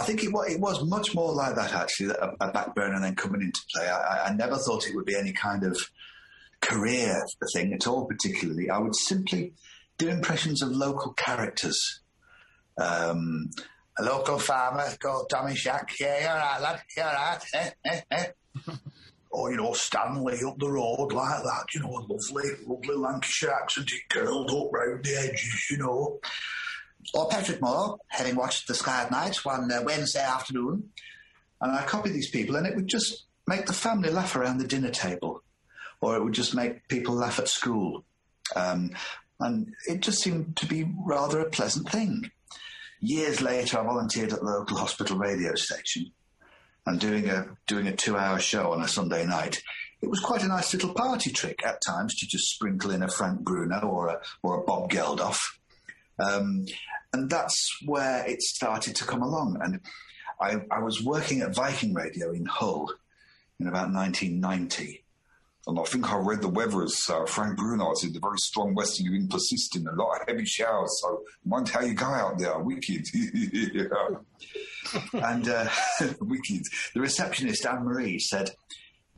I 0.00 0.04
think 0.04 0.24
it, 0.24 0.32
wa- 0.32 0.42
it 0.42 0.58
was 0.58 0.84
much 0.86 1.14
more 1.14 1.32
like 1.34 1.54
that, 1.56 1.72
actually, 1.74 2.10
a, 2.10 2.32
a 2.40 2.50
back 2.52 2.74
burner 2.74 2.98
then 3.00 3.14
coming 3.16 3.42
into 3.42 3.60
play. 3.74 3.86
I, 3.86 3.98
I- 4.00 4.26
I 4.28 4.34
never 4.34 4.56
thought 4.56 4.86
it 4.86 4.94
would 4.96 5.04
be 5.06 5.16
any 5.16 5.32
kind 5.32 5.62
of 5.64 5.76
career 6.60 7.22
thing 7.52 7.72
at 7.74 7.86
all, 7.86 8.06
particularly. 8.06 8.70
I 8.70 8.78
would 8.78 8.96
simply 8.96 9.52
do 9.98 10.08
impressions 10.08 10.62
of 10.62 10.70
local 10.70 11.12
characters. 11.12 12.00
Um, 12.78 13.50
A 13.98 14.02
local 14.02 14.38
farmer 14.38 14.86
called 15.00 15.28
Tommy 15.30 15.54
Shack. 15.54 15.90
Yeah, 16.00 16.18
you're 16.20 16.34
right, 16.34 16.60
lad. 16.60 16.80
You're 16.96 17.06
right. 17.06 17.38
Eh, 17.54 17.70
eh, 17.84 18.00
eh. 18.10 18.26
or, 19.30 19.50
you 19.50 19.56
know, 19.58 19.72
Stanley 19.74 20.38
up 20.46 20.58
the 20.58 20.70
road 20.70 21.12
like 21.12 21.42
that. 21.42 21.64
You 21.74 21.80
know, 21.82 21.90
a 21.90 22.00
lovely, 22.08 22.50
lovely 22.66 22.96
Lancashire 22.96 23.50
accent. 23.50 23.90
It 23.92 24.08
curled 24.08 24.50
up 24.50 24.72
round 24.72 25.04
the 25.04 25.16
edges, 25.16 25.66
you 25.70 25.78
know. 25.78 26.20
Or 27.14 27.28
Patrick 27.28 27.60
Moore, 27.60 27.98
having 28.08 28.36
watched 28.36 28.68
The 28.68 28.74
Sky 28.74 29.02
at 29.02 29.10
Night 29.10 29.44
one 29.44 29.70
uh, 29.72 29.82
Wednesday 29.84 30.22
afternoon. 30.22 30.90
and 31.60 31.72
I 31.72 31.82
copied 31.82 32.12
these 32.12 32.30
people, 32.30 32.56
and 32.56 32.66
it 32.66 32.76
would 32.76 32.88
just 32.88 33.24
make 33.46 33.66
the 33.66 33.72
family 33.72 34.10
laugh 34.10 34.36
around 34.36 34.58
the 34.58 34.66
dinner 34.66 34.90
table, 34.90 35.42
or 36.00 36.16
it 36.16 36.22
would 36.22 36.34
just 36.34 36.54
make 36.54 36.88
people 36.88 37.14
laugh 37.14 37.38
at 37.38 37.48
school. 37.48 38.04
Um, 38.54 38.90
and 39.40 39.72
it 39.88 40.00
just 40.00 40.20
seemed 40.22 40.56
to 40.56 40.66
be 40.66 40.90
rather 41.04 41.40
a 41.40 41.50
pleasant 41.50 41.88
thing. 41.88 42.30
Years 43.00 43.40
later, 43.40 43.78
I 43.78 43.82
volunteered 43.82 44.32
at 44.32 44.40
the 44.40 44.44
local 44.44 44.76
hospital 44.76 45.16
radio 45.16 45.54
station, 45.54 46.12
and 46.86 47.00
doing 47.00 47.28
a 47.28 47.56
doing 47.66 47.86
a 47.86 47.96
two 47.96 48.16
hour 48.16 48.38
show 48.38 48.72
on 48.72 48.82
a 48.82 48.88
Sunday 48.88 49.24
night, 49.24 49.62
it 50.02 50.10
was 50.10 50.20
quite 50.20 50.42
a 50.42 50.48
nice 50.48 50.72
little 50.72 50.94
party 50.94 51.30
trick 51.30 51.64
at 51.64 51.80
times 51.86 52.14
to 52.16 52.26
just 52.26 52.50
sprinkle 52.50 52.90
in 52.90 53.02
a 53.02 53.08
Frank 53.08 53.40
Bruno 53.40 53.80
or 53.80 54.08
a 54.08 54.20
or 54.42 54.60
a 54.60 54.64
Bob 54.64 54.90
Geldof. 54.90 55.38
Um, 56.20 56.66
and 57.12 57.28
that's 57.28 57.78
where 57.84 58.24
it 58.26 58.42
started 58.42 58.94
to 58.96 59.04
come 59.04 59.22
along. 59.22 59.58
And 59.62 59.80
I, 60.40 60.62
I 60.70 60.80
was 60.80 61.02
working 61.02 61.40
at 61.40 61.54
Viking 61.54 61.94
Radio 61.94 62.32
in 62.32 62.46
Hull 62.46 62.92
in 63.58 63.66
about 63.66 63.92
1990. 63.92 65.04
And 65.66 65.78
I 65.78 65.82
think 65.84 66.10
I 66.10 66.16
read 66.16 66.40
the 66.40 66.48
weather 66.48 66.82
as 66.82 66.98
uh, 67.10 67.26
Frank 67.26 67.58
Bruno 67.58 67.92
said, 67.94 68.14
the 68.14 68.20
very 68.20 68.38
strong 68.38 68.74
westerly 68.74 69.10
wind 69.10 69.30
persisting, 69.30 69.86
a 69.86 69.92
lot 69.92 70.20
of 70.20 70.28
heavy 70.28 70.46
showers. 70.46 70.98
So, 71.02 71.22
mind 71.44 71.68
how 71.68 71.82
you 71.82 71.92
go 71.92 72.06
out 72.06 72.38
there, 72.38 72.58
wicked. 72.58 73.06
and 75.12 75.48
uh, 75.48 75.68
wicked. 76.20 76.62
The 76.94 77.00
receptionist, 77.00 77.66
Anne 77.66 77.84
Marie, 77.84 78.18
said, 78.18 78.50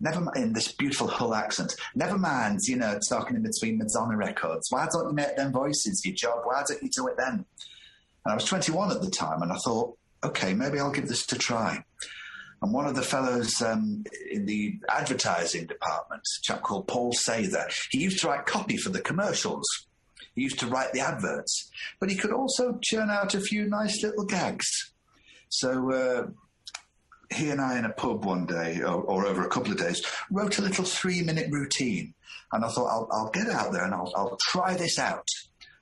Never 0.02 0.20
mind, 0.20 0.36
in 0.36 0.52
this 0.52 0.72
beautiful 0.72 1.06
Hull 1.06 1.32
accent, 1.32 1.76
never 1.94 2.18
mind, 2.18 2.58
you 2.66 2.76
know, 2.76 2.98
talking 3.08 3.36
in 3.36 3.42
between 3.42 3.78
Madonna 3.78 4.16
records. 4.16 4.66
Why 4.70 4.88
don't 4.92 5.06
you 5.06 5.14
make 5.14 5.36
them 5.36 5.52
voices 5.52 6.02
your 6.04 6.14
job? 6.16 6.40
Why 6.42 6.64
don't 6.66 6.82
you 6.82 6.90
do 6.90 7.06
it 7.06 7.16
then? 7.16 7.46
And 8.24 8.32
I 8.32 8.34
was 8.34 8.44
21 8.44 8.90
at 8.90 9.00
the 9.00 9.10
time, 9.10 9.42
and 9.42 9.52
I 9.52 9.56
thought, 9.64 9.96
okay, 10.24 10.54
maybe 10.54 10.80
I'll 10.80 10.90
give 10.90 11.08
this 11.08 11.30
a 11.32 11.38
try. 11.38 11.84
And 12.60 12.72
one 12.72 12.86
of 12.86 12.96
the 12.96 13.02
fellows 13.02 13.62
um, 13.62 14.02
in 14.28 14.44
the 14.44 14.74
advertising 14.88 15.66
department, 15.66 16.22
a 16.22 16.42
chap 16.42 16.62
called 16.62 16.88
Paul 16.88 17.12
Sather, 17.12 17.72
he 17.92 17.98
used 17.98 18.20
to 18.20 18.28
write 18.28 18.46
copy 18.46 18.76
for 18.76 18.90
the 18.90 19.00
commercials. 19.00 19.66
He 20.34 20.42
used 20.42 20.58
to 20.60 20.66
write 20.66 20.92
the 20.92 21.00
adverts, 21.00 21.70
but 22.00 22.10
he 22.10 22.16
could 22.16 22.32
also 22.32 22.78
churn 22.82 23.08
out 23.08 23.34
a 23.34 23.40
few 23.40 23.68
nice 23.68 24.02
little 24.02 24.24
gags. 24.24 24.92
So 25.48 25.92
uh, 25.92 26.26
he 27.32 27.50
and 27.50 27.60
I 27.60 27.78
in 27.78 27.84
a 27.84 27.92
pub 27.92 28.24
one 28.24 28.46
day, 28.46 28.80
or, 28.82 29.02
or, 29.02 29.26
over 29.26 29.44
a 29.44 29.48
couple 29.48 29.72
of 29.72 29.78
days, 29.78 30.04
wrote 30.30 30.58
a 30.58 30.62
little 30.62 30.84
three-minute 30.84 31.50
routine, 31.50 32.14
and 32.52 32.64
I 32.64 32.68
thought 32.68 32.88
I'll, 32.88 33.08
I'll 33.10 33.30
get 33.30 33.48
out 33.48 33.72
there 33.72 33.84
and 33.84 33.94
I'll, 33.94 34.12
I'll, 34.16 34.38
try 34.40 34.74
this 34.74 34.98
out. 34.98 35.26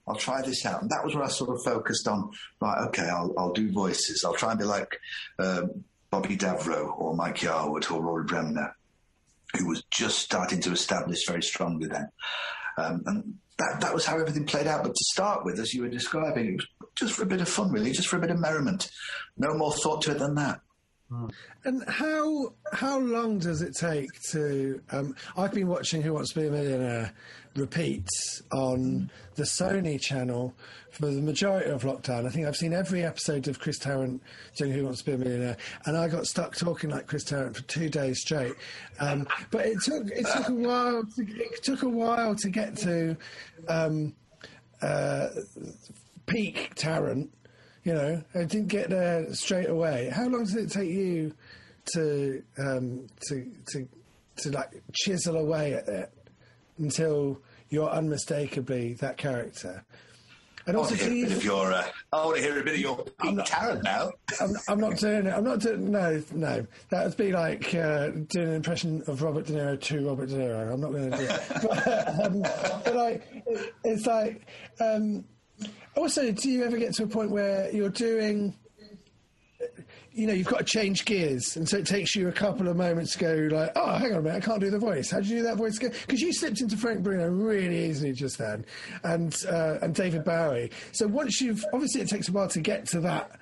I'll 0.07 0.17
try 0.17 0.43
this 0.43 0.65
out, 0.67 0.83
and 0.83 0.91
that 0.91 1.05
was 1.05 1.15
where 1.15 1.25
I 1.25 1.29
sort 1.29 1.51
of 1.51 1.63
focused 1.63 2.09
on. 2.09 2.31
Right, 2.61 2.87
okay, 2.89 3.09
I'll, 3.09 3.33
I'll 3.39 3.53
do 3.53 3.71
voices. 3.71 4.25
I'll 4.25 4.35
try 4.35 4.51
and 4.51 4.59
be 4.59 4.65
like 4.65 4.99
um, 5.39 5.85
Bobby 6.11 6.37
Davro 6.37 6.99
or 6.99 7.15
Mike 7.15 7.39
Yarwood 7.39 7.91
or 7.91 8.03
Rory 8.03 8.25
Bremner, 8.25 8.77
who 9.57 9.69
was 9.69 9.85
just 9.91 10.19
starting 10.19 10.61
to 10.63 10.73
establish 10.73 11.27
very 11.27 11.43
strongly 11.43 11.87
then. 11.87 12.09
Um, 12.79 13.03
and 13.07 13.35
that, 13.59 13.81
that 13.81 13.95
was 13.95 14.07
how 14.07 14.19
everything 14.19 14.47
played 14.47 14.67
out. 14.67 14.83
But 14.83 14.95
to 14.95 15.05
start 15.05 15.45
with, 15.45 15.59
as 15.61 15.75
you 15.75 15.83
were 15.83 15.89
describing, 15.89 16.47
it 16.47 16.57
was 16.57 16.67
just 16.97 17.15
for 17.15 17.23
a 17.23 17.27
bit 17.27 17.41
of 17.41 17.49
fun, 17.49 17.71
really, 17.71 17.93
just 17.93 18.09
for 18.09 18.17
a 18.17 18.21
bit 18.21 18.31
of 18.31 18.39
merriment. 18.39 18.91
No 19.37 19.55
more 19.55 19.73
thought 19.73 20.03
to 20.03 20.13
it 20.13 20.19
than 20.19 20.35
that. 20.37 20.61
And 21.65 21.85
how 21.89 22.53
how 22.73 22.99
long 22.99 23.39
does 23.39 23.63
it 23.63 23.75
take 23.77 24.09
to? 24.31 24.81
Um, 24.91 25.15
I've 25.37 25.53
been 25.53 25.69
watching 25.69 26.03
Who 26.03 26.13
Wants 26.13 26.33
to 26.33 26.41
Be 26.41 26.47
a 26.47 26.51
Millionaire 26.51 27.13
repeats 27.57 28.43
on 28.53 29.11
the 29.35 29.43
Sony 29.43 30.01
channel 30.01 30.55
for 30.93 31.07
the 31.07 31.21
majority 31.21 31.71
of 31.71 31.83
lockdown. 31.83 32.27
I 32.27 32.31
think 32.31 32.47
I've 32.47 32.57
seen 32.57 32.73
every 32.73 33.03
episode 33.05 33.49
of 33.49 33.59
Chris 33.59 33.79
Tarrant 33.79 34.23
doing 34.57 34.73
Who 34.73 34.85
Wants 34.85 35.01
to 35.01 35.07
Be 35.07 35.13
a 35.13 35.19
Millionaire, 35.19 35.57
and 35.87 35.97
I 35.97 36.09
got 36.09 36.27
stuck 36.27 36.55
talking 36.57 36.91
like 36.91 37.07
Chris 37.07 37.25
Tarrant 37.25 37.57
for 37.57 37.63
two 37.63 37.89
days 37.89 38.21
straight. 38.21 38.55
Um, 39.01 39.27
but 39.51 39.67
it 39.67 39.81
took 39.83 40.09
it 40.11 40.27
took 40.33 40.49
a 40.49 40.55
while. 40.55 41.03
To, 41.17 41.23
it 41.23 41.63
took 41.63 41.83
a 41.83 41.89
while 41.89 42.37
to 42.37 42.51
get 42.51 42.77
to 42.79 43.17
um, 43.69 44.15
uh, 44.81 45.29
peak 46.27 46.73
Tarrant. 46.77 47.33
You 47.83 47.95
know, 47.95 48.23
I 48.35 48.45
didn't 48.45 48.69
get 48.69 48.91
there 48.91 49.33
straight 49.35 49.69
away. 49.69 50.11
How 50.13 50.29
long 50.29 50.45
did 50.45 50.57
it 50.57 50.71
take 50.71 50.91
you 50.91 51.35
to 51.95 52.43
um, 52.59 53.07
to 53.29 53.51
to 53.73 53.89
to 54.39 54.51
like 54.51 54.83
chisel 54.93 55.37
away 55.37 55.75
at 55.75 55.89
it 55.89 56.13
until 56.79 57.41
you're 57.71 57.91
unmistakably 57.91 58.95
that 58.95 59.17
character? 59.17 59.85
And 60.67 60.77
I 60.77 60.81
want 60.81 60.93
to 60.93 60.97
hear 60.97 61.25
a 61.25 61.29
bit 61.29 61.37
of 61.39 61.45
your. 61.45 61.73
Uh, 61.73 61.85
I 62.13 62.25
want 62.25 62.37
to 62.37 62.43
hear 62.43 62.61
a 62.61 62.63
bit 62.63 62.75
of 62.75 62.81
your 62.81 63.05
Pete 63.21 63.47
Tarrant 63.47 63.83
now. 63.83 64.11
I'm, 64.41 64.53
I'm, 64.69 64.79
not 64.79 64.99
doing 64.99 65.27
it. 65.27 65.33
I'm 65.33 65.43
not 65.43 65.61
doing. 65.61 65.91
No, 65.91 66.23
no. 66.33 66.67
That 66.91 67.07
would 67.07 67.17
be 67.17 67.33
like 67.33 67.75
uh, 67.75 68.11
doing 68.29 68.49
an 68.49 68.55
impression 68.55 69.03
of 69.07 69.23
Robert 69.23 69.47
De 69.47 69.55
Niro 69.55 69.81
to 69.81 70.07
Robert 70.07 70.29
De 70.29 70.37
Niro. 70.37 70.73
I'm 70.73 70.81
not 70.81 70.93
going 70.93 71.11
to 71.11 71.17
do 71.17 71.25
it. 71.25 71.43
but, 71.63 72.25
um, 72.25 72.43
but 72.85 72.95
like, 72.95 73.43
it, 73.47 73.75
it's 73.85 74.07
like. 74.07 74.47
Um, 74.81 75.25
also, 75.97 76.33
do 76.33 76.51
you 76.51 76.65
ever 76.65 76.77
get 76.77 76.95
to 76.95 77.05
a 77.05 77.07
point 77.07 77.31
where 77.31 77.71
you're 77.73 77.91
doing, 77.91 78.57
you 80.13 80.27
know, 80.27 80.33
you've 80.33 80.47
got 80.47 80.59
to 80.59 80.65
change 80.65 81.05
gears, 81.05 81.57
and 81.57 81.69
so 81.69 81.79
it 81.79 81.87
takes 81.87 82.17
you 82.17 82.29
a 82.29 82.33
couple 82.33 82.69
of 82.69 82.77
moments 82.77 83.13
to 83.13 83.19
go 83.19 83.57
like, 83.57 83.73
oh, 83.77 83.97
hang 83.97 84.13
on 84.13 84.19
a 84.19 84.23
minute, 84.23 84.43
I 84.43 84.47
can't 84.47 84.61
do 84.61 84.71
the 84.71 84.79
voice. 84.79 85.11
How 85.11 85.21
do 85.21 85.29
you 85.29 85.37
do 85.39 85.43
that 85.45 85.57
voice 85.57 85.77
again? 85.77 85.93
Because 86.07 86.21
you 86.21 86.33
slipped 86.33 86.61
into 86.61 86.77
Frank 86.77 87.03
Bruno 87.03 87.29
really 87.29 87.87
easily 87.87 88.13
just 88.13 88.39
then, 88.39 88.65
and 89.05 89.37
uh, 89.49 89.79
and 89.83 89.95
David 89.95 90.25
Bowie. 90.25 90.71
So 90.93 91.07
once 91.07 91.41
you've 91.41 91.65
obviously 91.73 92.01
it 92.01 92.09
takes 92.09 92.29
a 92.29 92.33
while 92.33 92.49
to 92.49 92.61
get 92.61 92.87
to 92.89 93.01
that. 93.01 93.39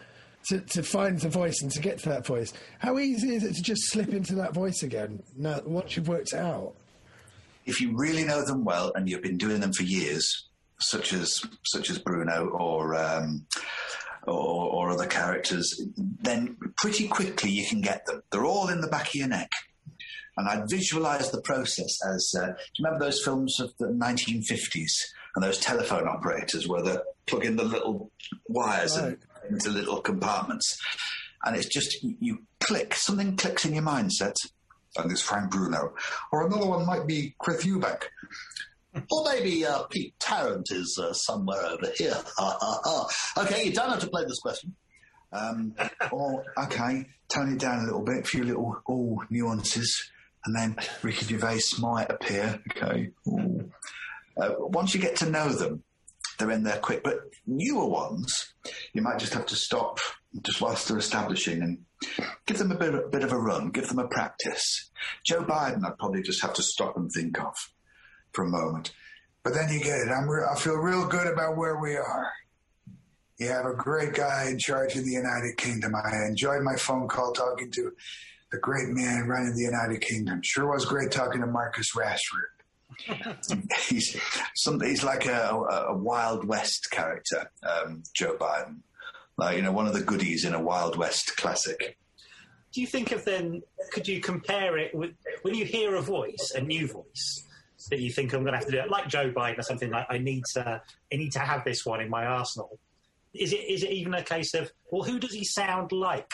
To, 0.51 0.61
to 0.61 0.83
find 0.83 1.21
the 1.21 1.29
voice 1.29 1.61
and 1.61 1.71
to 1.73 1.81
get 1.81 1.99
to 1.99 2.09
that 2.11 2.25
voice, 2.25 2.55
how 2.79 2.99
easy 2.99 3.35
is 3.35 3.43
it 3.43 3.55
to 3.57 3.63
just 3.63 3.91
slip 3.91 4.11
into 4.15 4.35
that 4.37 4.55
voice 4.55 4.83
again? 4.83 5.23
Now, 5.37 5.61
once 5.67 5.95
you've 5.95 6.09
worked 6.09 6.33
it 6.33 6.39
out, 6.39 6.75
if 7.67 7.83
you 7.83 7.95
really 7.95 8.25
know 8.25 8.43
them 8.47 8.65
well 8.65 8.93
and 8.95 9.07
you've 9.11 9.21
been 9.21 9.37
doing 9.37 9.61
them 9.61 9.73
for 9.75 9.83
years, 9.83 10.48
such 10.81 11.13
as 11.13 11.43
such 11.67 11.91
as 11.91 11.99
Bruno 11.99 12.49
or, 12.49 12.95
um, 12.95 13.47
or 14.27 14.35
or, 14.35 14.91
other 14.91 15.07
characters, 15.07 15.81
then 15.97 16.57
pretty 16.77 17.09
quickly 17.09 17.51
you 17.51 17.67
can 17.67 17.81
get 17.81 18.07
them. 18.07 18.23
They're 18.31 18.45
all 18.45 18.69
in 18.69 18.81
the 18.81 18.89
back 18.89 19.09
of 19.09 19.15
your 19.15 19.29
neck. 19.29 19.51
And 20.37 20.49
I 20.49 20.63
visualise 20.69 21.31
the 21.31 21.41
process 21.41 21.99
as 22.09 22.33
uh, 22.39 22.47
do 22.47 22.53
you 22.77 22.85
remember 22.85 23.07
those 23.07 23.25
films 23.25 23.59
of 23.59 23.73
the 23.79 23.87
1950s 23.87 24.93
and 25.35 25.45
those 25.45 25.59
telephone 25.59 26.07
operators 26.07 26.69
where 26.69 26.83
they 26.83 26.97
plug 27.27 27.45
in 27.45 27.57
the 27.57 27.65
little 27.65 28.11
wires 28.49 28.99
right. 29.01 29.19
into 29.51 29.71
little 29.71 30.01
compartments, 30.01 30.79
and 31.45 31.57
it's 31.57 31.67
just 31.67 32.03
you 32.03 32.39
click 32.61 32.95
something 32.95 33.37
clicks 33.37 33.65
in 33.65 33.75
your 33.75 33.83
mindset. 33.83 34.35
And 34.97 35.13
it's 35.13 35.21
Frank 35.21 35.51
Bruno, 35.51 35.95
or 36.33 36.47
another 36.47 36.67
one 36.67 36.87
might 36.87 37.07
be 37.07 37.35
Chris 37.39 37.65
Eubank, 37.65 38.05
or 39.11 39.25
maybe 39.25 39.65
uh, 39.65 39.83
Pete 39.85 40.15
Tarrant 40.19 40.69
is 40.71 40.99
uh, 41.03 41.13
somewhere 41.13 41.65
over 41.65 41.91
here. 41.97 42.17
okay, 43.39 43.65
you 43.65 43.73
don't 43.73 43.91
have 43.91 44.01
to 44.01 44.09
play 44.09 44.25
this 44.25 44.41
question. 44.41 44.75
Um, 45.33 45.75
or, 46.11 46.45
okay, 46.57 47.07
tone 47.29 47.53
it 47.53 47.59
down 47.59 47.81
a 47.81 47.85
little 47.85 48.03
bit, 48.03 48.21
a 48.21 48.25
few 48.25 48.45
little 48.45 48.81
all 48.87 49.23
nuances, 49.31 50.11
and 50.45 50.57
then 50.57 50.77
Ricky 51.03 51.27
Gervais 51.27 51.61
might 51.79 52.11
appear. 52.11 52.61
Okay. 52.73 53.11
Uh, 54.37 54.55
once 54.59 54.95
you 54.95 55.01
get 55.01 55.17
to 55.17 55.31
know 55.31 55.49
them, 55.51 55.83
they're 56.39 56.51
in 56.51 56.63
there 56.63 56.79
quick. 56.79 57.03
But 57.03 57.19
newer 57.47 57.87
ones, 57.87 58.55
you 58.95 59.03
might 59.03 59.19
just 59.19 59.35
have 59.35 59.47
to 59.47 59.57
stop 59.57 59.99
just 60.43 60.61
whilst 60.61 60.89
they're 60.89 60.99
establishing 60.99 61.63
and 61.63 61.79
give 62.47 62.59
them 62.59 62.71
a 62.71 62.77
bit, 62.77 62.95
a 62.95 63.09
bit 63.09 63.25
of 63.25 63.33
a 63.33 63.39
run, 63.39 63.71
give 63.71 63.89
them 63.89 63.99
a 63.99 64.09
practice. 64.09 64.91
Joe 65.27 65.43
Biden, 65.43 65.85
I'd 65.85 65.99
probably 65.99 66.23
just 66.23 66.43
have 66.43 66.55
to 66.55 66.63
stop 66.63 66.97
and 66.97 67.11
think 67.11 67.41
of 67.41 67.55
for 68.33 68.45
a 68.45 68.49
moment. 68.49 68.93
But 69.43 69.55
then 69.55 69.69
you 69.71 69.79
get 69.79 70.01
it. 70.01 70.09
I'm 70.09 70.29
re- 70.29 70.47
I 70.51 70.57
feel 70.57 70.77
real 70.77 71.07
good 71.07 71.27
about 71.27 71.57
where 71.57 71.79
we 71.81 71.97
are. 71.97 72.31
You 73.39 73.49
have 73.49 73.67
a 73.67 73.75
great 73.75 74.15
guy 74.15 74.49
in 74.51 74.59
charge 74.59 74.97
of 74.97 75.05
the 75.05 75.13
United 75.13 75.57
Kingdom. 75.57 75.95
I 75.95 76.27
enjoyed 76.27 76.63
my 76.63 76.75
phone 76.75 77.07
call 77.07 77.33
talking 77.33 77.71
to 77.73 77.93
the 78.51 78.59
great 78.59 78.89
man 78.89 79.29
running 79.29 79.55
the 79.55 79.63
United 79.63 80.01
Kingdom. 80.01 80.41
Sure 80.43 80.73
was 80.73 80.85
great 80.85 81.13
talking 81.13 81.41
to 81.41 81.47
Marcus 81.47 81.95
Rashford. 81.95 82.59
he's 83.89 84.17
some, 84.57 84.81
he's 84.81 85.05
like 85.05 85.27
a, 85.27 85.53
a, 85.89 85.97
Wild 85.97 86.45
West 86.45 86.91
character, 86.91 87.51
um, 87.63 88.03
Joe 88.15 88.37
Biden. 88.37 88.79
Like 89.37 89.57
you 89.57 89.63
know, 89.63 89.73
one 89.73 89.87
of 89.87 89.93
the 89.93 90.03
goodies 90.03 90.45
in 90.45 90.55
a 90.55 90.61
Wild 90.61 90.97
West 90.97 91.37
classic. 91.37 91.97
Do 92.73 92.81
you 92.81 92.87
think 92.87 93.13
of 93.13 93.25
then? 93.25 93.63
Could 93.93 94.09
you 94.09 94.21
compare 94.21 94.79
it 94.79 94.95
with 94.95 95.13
when 95.43 95.55
you 95.55 95.65
hear 95.65 95.95
a 95.95 96.03
voice, 96.03 96.53
a 96.57 96.61
new 96.61 96.89
voice? 96.89 97.45
That 97.91 98.01
you 98.01 98.11
think 98.11 98.33
I'm 98.33 98.43
going 98.43 98.53
to 98.53 98.59
have 98.59 98.67
to 98.67 98.73
do 98.73 98.79
it, 98.79 98.91
like 98.91 99.09
Joe 99.09 99.31
Biden 99.31 99.59
or 99.59 99.63
something 99.63 99.91
like 99.91 100.07
I 100.11 100.19
need 100.19 100.45
to 100.55 100.83
I 101.13 101.17
need 101.17 101.33
to 101.33 101.39
have 101.39 101.65
this 101.65 101.87
one 101.87 102.01
in 102.01 102.11
my 102.11 102.27
arsenal. 102.27 102.79
Is 103.35 103.53
it 103.53 103.61
is 103.69 103.83
it 103.83 103.91
even 103.91 104.15
a 104.15 104.23
case 104.23 104.55
of 104.55 104.71
well, 104.91 105.03
who 105.03 105.19
does 105.19 105.33
he 105.33 105.45
sound 105.45 105.93
like 105.93 106.31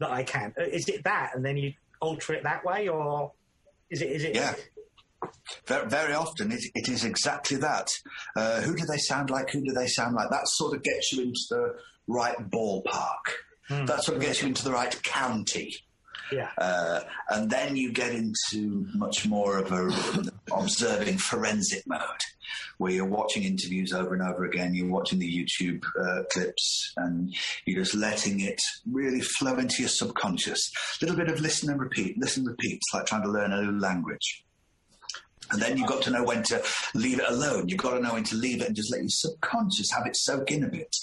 that 0.00 0.10
I 0.10 0.22
can? 0.22 0.52
Is 0.58 0.88
it 0.88 1.04
that, 1.04 1.32
and 1.34 1.44
then 1.44 1.56
you 1.56 1.72
alter 2.00 2.34
it 2.34 2.42
that 2.44 2.64
way, 2.64 2.88
or 2.88 3.32
is 3.90 4.02
it 4.02 4.10
is 4.10 4.24
it? 4.24 4.34
Yeah. 4.34 4.54
Very, 5.66 5.88
very 5.88 6.12
often, 6.12 6.52
it, 6.52 6.62
it 6.74 6.88
is 6.88 7.04
exactly 7.04 7.56
that. 7.56 7.88
Uh, 8.36 8.60
who 8.60 8.76
do 8.76 8.84
they 8.84 8.98
sound 8.98 9.30
like? 9.30 9.50
Who 9.50 9.64
do 9.64 9.72
they 9.72 9.86
sound 9.86 10.14
like? 10.14 10.28
That 10.30 10.46
sort 10.46 10.76
of 10.76 10.82
gets 10.82 11.12
you 11.12 11.22
into 11.22 11.40
the 11.50 11.74
right 12.06 12.36
ballpark. 12.50 13.24
Mm. 13.70 13.86
That 13.86 14.04
sort 14.04 14.18
of 14.18 14.22
gets 14.22 14.42
you 14.42 14.48
into 14.48 14.62
the 14.62 14.72
right 14.72 15.02
county. 15.02 15.74
Yeah. 16.32 16.50
Uh, 16.58 17.00
and 17.30 17.50
then 17.50 17.76
you 17.76 17.92
get 17.92 18.12
into 18.12 18.86
much 18.94 19.26
more 19.26 19.58
of 19.58 19.72
a 19.72 19.90
observing 20.52 21.18
forensic 21.18 21.86
mode. 21.86 22.00
where 22.78 22.92
you're 22.92 23.06
watching 23.06 23.44
interviews 23.44 23.92
over 23.92 24.14
and 24.14 24.22
over 24.22 24.44
again. 24.44 24.74
You're 24.74 24.90
watching 24.90 25.18
the 25.18 25.30
YouTube 25.30 25.84
uh, 25.98 26.24
clips, 26.32 26.92
and 26.96 27.34
you're 27.64 27.82
just 27.82 27.94
letting 27.94 28.40
it 28.40 28.60
really 28.90 29.20
flow 29.20 29.56
into 29.56 29.76
your 29.80 29.88
subconscious. 29.88 30.70
A 31.00 31.04
little 31.04 31.16
bit 31.16 31.28
of 31.28 31.40
listen 31.40 31.70
and 31.70 31.80
repeat, 31.80 32.18
listen 32.18 32.42
and 32.42 32.50
repeat. 32.50 32.74
It's 32.74 32.94
like 32.94 33.06
trying 33.06 33.22
to 33.22 33.30
learn 33.30 33.52
a 33.52 33.62
new 33.62 33.78
language. 33.78 34.44
And 35.52 35.62
then 35.62 35.78
you've 35.78 35.88
got 35.88 36.02
to 36.02 36.10
know 36.10 36.24
when 36.24 36.42
to 36.44 36.60
leave 36.94 37.20
it 37.20 37.28
alone. 37.28 37.68
You've 37.68 37.78
got 37.78 37.94
to 37.94 38.00
know 38.00 38.14
when 38.14 38.24
to 38.24 38.36
leave 38.36 38.62
it 38.62 38.66
and 38.66 38.74
just 38.74 38.90
let 38.90 39.00
your 39.00 39.08
subconscious 39.08 39.92
have 39.92 40.06
it 40.06 40.16
soak 40.16 40.50
in 40.50 40.64
a 40.64 40.68
bit. 40.68 40.94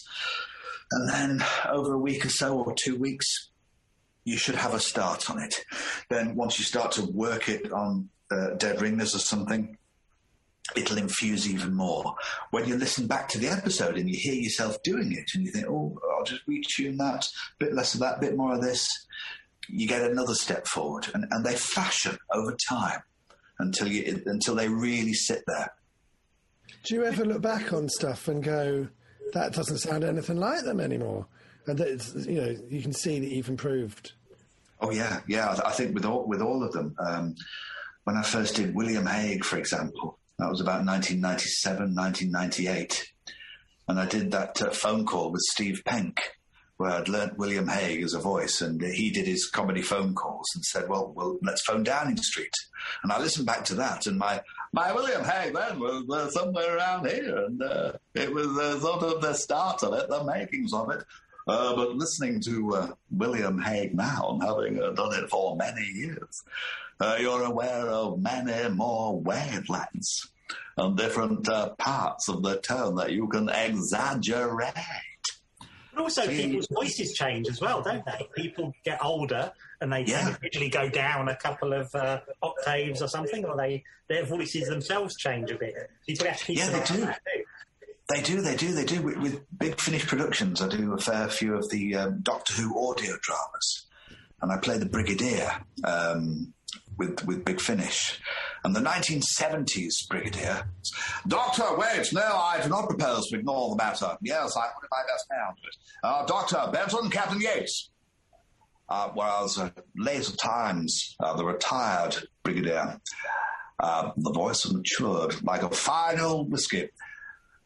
And 0.92 1.10
then 1.10 1.48
over 1.70 1.94
a 1.94 1.98
week 1.98 2.26
or 2.26 2.30
so, 2.30 2.60
or 2.60 2.76
two 2.76 2.98
weeks, 2.98 3.50
you 4.24 4.38
should 4.38 4.56
have 4.56 4.74
a 4.74 4.80
start 4.80 5.30
on 5.30 5.40
it. 5.40 5.56
Then 6.10 6.36
once 6.36 6.60
you 6.60 6.66
start 6.66 6.92
to 6.94 7.04
work 7.04 7.50
it 7.50 7.72
on 7.72 8.10
uh, 8.32 8.52
dead 8.58 8.82
ringers 8.82 9.16
or 9.16 9.20
something, 9.20 9.78
it'll 10.76 10.98
infuse 10.98 11.50
even 11.50 11.74
more. 11.74 12.16
When 12.52 12.68
you 12.68 12.76
listen 12.76 13.08
back 13.08 13.28
to 13.30 13.38
the 13.38 13.50
episode 13.50 13.98
and 13.98 14.10
you 14.10 14.18
hear 14.18 14.34
yourself 14.34 14.82
doing 14.84 15.12
it 15.12 15.30
and 15.36 15.44
you 15.46 15.52
think, 15.52 15.68
oh, 15.68 16.00
I'll 16.18 16.24
just 16.24 16.48
retune 16.48 16.98
that, 16.98 17.26
a 17.26 17.66
bit 17.66 17.74
less 17.74 17.94
of 17.94 18.00
that, 18.00 18.18
a 18.18 18.22
bit 18.22 18.38
more 18.38 18.54
of 18.54 18.62
this, 18.62 18.88
you 19.68 19.88
get 19.88 20.10
another 20.10 20.34
step 20.34 20.68
forward. 20.68 21.08
And, 21.14 21.26
and 21.32 21.46
they 21.46 21.56
fashion 21.56 22.18
over 22.32 22.56
time 22.70 23.02
until, 23.60 23.88
you, 23.88 24.24
until 24.26 24.56
they 24.56 24.70
really 24.70 25.14
sit 25.14 25.44
there. 25.48 25.74
Do 26.84 26.96
you 26.96 27.06
ever 27.06 27.26
look 27.26 27.42
back 27.42 27.72
on 27.74 27.88
stuff 27.90 28.28
and 28.28 28.44
go, 28.44 28.88
that 29.34 29.54
doesn't 29.54 29.80
sound 29.80 30.04
anything 30.04 30.38
like 30.38 30.64
them 30.64 30.80
anymore? 30.80 31.28
And 31.68 31.80
you 32.28 32.42
know, 32.42 32.56
you 32.70 32.82
can 32.82 32.94
see 32.94 33.20
that 33.20 33.30
you've 33.30 33.50
improved. 33.50 34.14
Oh 34.82 34.92
yeah, 34.92 35.22
yeah. 35.28 35.50
I, 35.50 35.70
I 35.70 35.72
think 35.72 35.94
with 35.96 36.06
all 36.06 36.26
with 36.28 36.42
all 36.42 36.64
of 36.64 36.74
them, 36.74 36.96
um, 37.00 37.36
when 38.04 38.18
I 38.18 38.24
first 38.24 38.56
did 38.56 38.76
William 38.76 39.06
Hague, 39.06 39.46
for 39.46 39.58
example, 39.58 40.20
that 40.40 40.50
was 40.50 40.60
about 40.60 40.86
1997, 40.86 41.96
1998, 41.96 43.06
and 43.88 44.00
I 44.00 44.06
did 44.06 44.32
that 44.32 44.62
uh, 44.62 44.72
phone 44.72 45.06
call 45.06 45.32
with 45.32 45.42
Steve 45.52 45.84
Penk, 45.86 46.20
where 46.78 46.92
I'd 46.92 47.08
learnt 47.08 47.38
William 47.38 47.68
Hague 47.68 48.04
as 48.04 48.14
a 48.14 48.20
voice, 48.20 48.60
and 48.60 48.82
he 48.82 49.10
did 49.10 49.26
his 49.26 49.50
comedy 49.50 49.82
phone 49.82 50.16
calls 50.16 50.48
and 50.56 50.66
said, 50.66 50.90
"Well, 50.90 51.14
well, 51.16 51.38
let's 51.42 51.64
phone 51.64 51.84
Downing 51.84 52.18
Street." 52.18 52.54
And 53.04 53.12
I 53.12 53.20
listened 53.20 53.46
back 53.46 53.64
to 53.66 53.76
that, 53.76 54.06
and 54.06 54.18
my 54.18 54.42
my 54.74 54.92
William 54.92 55.24
Hague 55.24 55.54
then 55.54 55.80
was 55.80 56.10
uh, 56.10 56.30
somewhere 56.32 56.76
around 56.76 57.08
here, 57.08 57.46
and 57.46 57.62
uh, 57.62 57.94
it 58.16 58.34
was 58.34 58.48
uh, 58.58 58.80
sort 58.80 59.04
of 59.04 59.22
the 59.22 59.34
start 59.34 59.84
of 59.84 59.94
it, 59.94 60.10
the 60.10 60.24
makings 60.26 60.74
of 60.74 60.90
it. 60.90 61.06
Uh, 61.48 61.76
but 61.76 61.96
listening 61.96 62.40
to 62.42 62.74
uh, 62.76 62.88
William 63.12 63.60
Hague 63.62 63.94
now, 63.96 64.30
and 64.32 64.44
having 64.44 64.82
uh, 64.82 64.92
done 64.92 65.14
it 65.22 65.30
for 65.30 65.56
many 65.58 65.84
years, 65.94 66.44
uh, 67.00 67.18
you're 67.20 67.44
aware 67.44 67.90
of 67.90 68.22
many 68.22 68.70
more 68.74 69.22
wavelengths 69.22 70.28
and 70.78 70.96
different 70.98 71.48
uh, 71.50 71.70
parts 71.76 72.30
of 72.30 72.44
the 72.44 72.58
tone 72.62 72.96
that 72.96 73.12
you 73.12 73.28
can 73.28 73.50
exaggerate. 73.50 74.74
But 75.94 76.02
also, 76.02 76.24
See- 76.26 76.38
people's 76.48 76.68
voices 76.72 77.14
change 77.14 77.48
as 77.50 77.62
well, 77.62 77.82
don't 77.82 78.06
they? 78.06 78.28
People 78.36 78.74
get 78.84 79.04
older 79.04 79.52
and 79.82 79.92
they 79.92 80.06
Yeah. 80.06 80.36
usually 80.42 80.70
go 80.70 80.90
down 80.90 81.28
a 81.30 81.36
couple 81.36 81.74
of 81.74 81.94
uh, 81.94 82.22
octaves 82.42 83.02
or 83.02 83.08
something, 83.08 83.44
or 83.46 83.56
they 83.58 83.84
their 84.10 84.26
voices 84.26 84.68
themselves 84.70 85.16
change 85.18 85.52
a 85.52 85.56
bit. 85.56 85.76
People 86.08 86.28
have 86.28 86.38
to 86.38 86.46
keep 86.46 86.58
Yeah, 86.58 86.70
they 86.70 86.84
do. 86.96 87.02
that 87.06 87.22
too. 87.26 87.43
They 88.14 88.22
do, 88.22 88.42
they 88.42 88.56
do, 88.56 88.74
they 88.74 88.86
do. 88.86 89.02
With, 89.02 89.18
with 89.18 89.58
Big 89.58 89.82
Finish 89.82 90.06
Productions, 90.06 90.62
I 90.62 90.68
do 90.68 90.94
a 90.94 91.00
fair 91.00 91.28
few 91.30 91.56
of 91.56 91.68
the 91.72 91.96
um, 91.96 92.20
Doctor 92.22 92.54
Who 92.54 92.78
audio 92.78 93.18
dramas, 93.20 93.88
and 94.40 94.52
I 94.52 94.58
play 94.58 94.78
the 94.78 94.86
Brigadier 94.86 95.52
um, 95.84 96.54
with 96.96 97.26
with 97.26 97.44
Big 97.44 97.60
Finish. 97.60 98.22
And 98.64 98.76
the 98.76 98.82
1970s 98.82 100.08
Brigadier, 100.08 100.68
Doctor, 101.28 101.76
wait, 101.76 102.14
no, 102.14 102.22
I 102.22 102.60
do 102.62 102.70
not 102.70 102.88
propose 102.88 103.30
to 103.30 103.40
ignore 103.40 103.72
the 103.72 103.78
matter. 103.78 104.16
Yes, 104.22 104.56
I 104.56 104.68
put 104.80 104.90
my 104.92 105.02
best 105.12 105.26
hand 105.32 105.58
to 105.58 105.68
it. 105.68 105.76
Uh, 106.04 106.26
Doctor 106.28 106.70
Benton, 106.72 107.10
Captain 107.10 107.42
Yates. 107.42 107.90
Uh, 108.90 109.10
whereas 109.16 109.58
uh, 109.58 109.72
later 109.98 110.36
times, 110.36 111.16
uh, 111.20 111.36
the 111.36 111.44
retired 111.44 112.16
Brigadier, 112.44 113.00
uh, 113.80 114.12
the 114.18 114.32
voice 114.32 114.72
matured 114.72 115.42
like 115.44 115.64
a 115.64 115.70
fine 115.70 116.20
old 116.20 116.52
whiskey. 116.52 116.90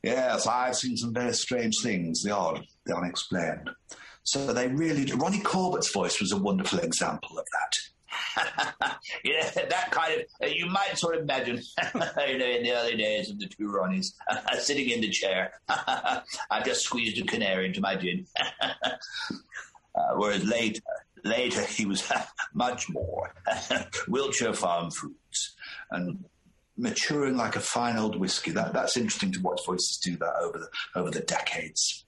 Yes, 0.04 0.48
I've 0.48 0.76
seen 0.76 0.96
some 0.98 1.14
very 1.14 1.34
strange 1.34 1.76
things, 1.82 2.22
the 2.22 2.32
odd, 2.32 2.66
the 2.86 2.96
unexplained. 2.96 3.70
So 4.24 4.54
they 4.54 4.68
really 4.68 5.06
do. 5.06 5.16
Ronnie 5.16 5.40
Corbett's 5.40 5.92
voice 5.92 6.20
was 6.20 6.32
a 6.32 6.38
wonderful 6.38 6.80
example 6.80 7.40
of 7.40 7.46
that. 7.54 7.78
yeah, 9.24 9.50
that 9.70 9.92
kind 9.92 10.14
of, 10.14 10.22
uh, 10.44 10.48
you 10.48 10.66
might 10.66 10.98
sort 10.98 11.16
of 11.16 11.24
imagine, 11.24 11.62
you 12.28 12.38
know, 12.38 12.46
in 12.46 12.64
the 12.64 12.74
early 12.74 12.96
days 12.96 13.30
of 13.30 13.40
the 13.40 13.48
two 13.48 13.68
Ronnies, 13.68 14.14
sitting 14.60 14.90
in 14.90 15.02
the 15.02 15.10
chair. 15.10 15.54
I 15.70 16.62
just 16.66 16.82
squeezed 16.82 17.22
a 17.22 17.26
canary 17.26 17.68
into 17.68 17.82
my 17.82 17.96
gin. 17.96 18.26
uh, 18.42 20.14
whereas 20.16 20.44
later, 20.44 20.82
later 21.24 21.62
he 21.62 21.86
was 21.86 22.10
much 22.54 22.90
more 22.90 23.34
Wiltshire 24.08 24.54
farm 24.54 24.92
fruits 24.92 25.56
and 25.92 26.24
maturing 26.78 27.36
like 27.36 27.56
a 27.56 27.60
fine 27.60 27.98
old 27.98 28.20
whiskey. 28.20 28.52
That 28.52 28.74
that's 28.74 28.98
interesting 28.98 29.32
to 29.34 29.42
watch 29.42 29.62
voices 29.66 30.00
do 30.04 30.18
that 30.18 30.36
over 30.42 30.58
the 30.60 31.00
over 31.00 31.12
the 31.12 31.22
decades. 31.22 32.06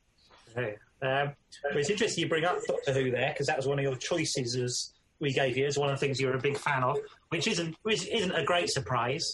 Um, 1.02 1.34
it's 1.76 1.90
interesting 1.90 2.24
you 2.24 2.30
bring 2.30 2.46
up 2.46 2.58
Doctor 2.68 2.94
Who 2.94 3.12
there 3.12 3.30
because 3.32 3.48
that 3.48 3.58
was 3.58 3.68
one 3.68 3.80
of 3.80 3.84
your 3.84 3.96
choices 3.96 4.56
as 4.56 4.94
we 5.20 5.34
gave 5.34 5.58
you 5.58 5.66
as 5.66 5.78
one 5.78 5.90
of 5.90 6.00
the 6.00 6.06
things 6.06 6.20
you 6.20 6.28
were 6.28 6.34
a 6.34 6.40
big 6.40 6.58
fan 6.58 6.84
of, 6.84 6.98
which 7.30 7.48
isn't 7.48 7.76
which 7.84 8.08
isn't 8.08 8.32
a 8.32 8.44
great 8.44 8.70
surprise. 8.70 9.26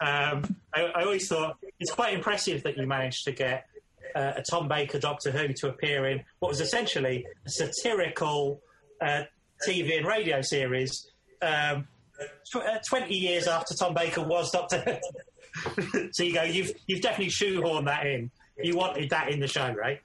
Um, 0.00 0.56
I, 0.74 0.82
I 0.94 1.04
always 1.04 1.28
thought 1.28 1.56
it's 1.78 1.92
quite 1.92 2.14
impressive 2.14 2.62
that 2.64 2.76
you 2.76 2.86
managed 2.86 3.24
to 3.24 3.32
get 3.32 3.66
uh, 4.14 4.32
a 4.36 4.42
Tom 4.48 4.68
Baker 4.68 4.98
Doctor 4.98 5.30
Who 5.30 5.52
to 5.54 5.68
appear 5.68 6.06
in 6.06 6.22
what 6.40 6.48
was 6.48 6.60
essentially 6.60 7.26
a 7.46 7.50
satirical 7.50 8.60
uh, 9.00 9.22
TV 9.66 9.98
and 9.98 10.06
radio 10.06 10.40
series. 10.40 11.10
Um, 11.42 11.86
uh, 12.20 12.78
Twenty 12.88 13.16
years 13.16 13.46
after 13.46 13.74
Tom 13.74 13.94
Baker 13.94 14.22
was 14.22 14.50
Doctor 14.50 14.80
Who. 14.80 16.08
so 16.12 16.22
you 16.22 16.34
go, 16.34 16.42
you've 16.42 16.72
you've 16.86 17.00
definitely 17.00 17.32
shoehorned 17.32 17.86
that 17.86 18.06
in. 18.06 18.30
You 18.62 18.76
wanted 18.76 19.10
that 19.10 19.30
in 19.30 19.40
the 19.40 19.48
show, 19.48 19.72
right? 19.72 20.00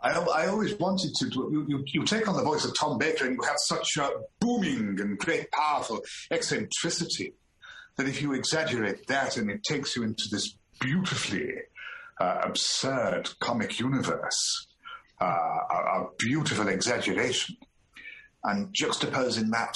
I, 0.00 0.12
I 0.12 0.46
always 0.48 0.74
wanted 0.78 1.12
to. 1.20 1.26
You, 1.26 1.66
you, 1.68 1.84
you 1.86 2.04
take 2.04 2.28
on 2.28 2.36
the 2.36 2.42
voice 2.42 2.64
of 2.64 2.74
Tom 2.78 2.98
Baker 2.98 3.26
and 3.26 3.34
you 3.34 3.42
have 3.42 3.56
such 3.58 3.96
a 3.96 4.10
booming 4.40 5.00
and 5.00 5.18
great, 5.18 5.50
powerful 5.50 6.00
eccentricity 6.30 7.34
that 7.96 8.06
if 8.06 8.20
you 8.20 8.34
exaggerate 8.34 9.06
that 9.06 9.36
and 9.36 9.50
it 9.50 9.62
takes 9.62 9.96
you 9.96 10.02
into 10.02 10.24
this 10.30 10.54
beautifully 10.80 11.54
uh, 12.20 12.40
absurd 12.44 13.30
comic 13.40 13.80
universe, 13.80 14.66
uh, 15.20 15.24
a, 15.24 15.74
a 15.74 16.08
beautiful 16.18 16.68
exaggeration, 16.68 17.56
And 18.44 18.74
juxtaposing 18.74 19.50
that 19.52 19.74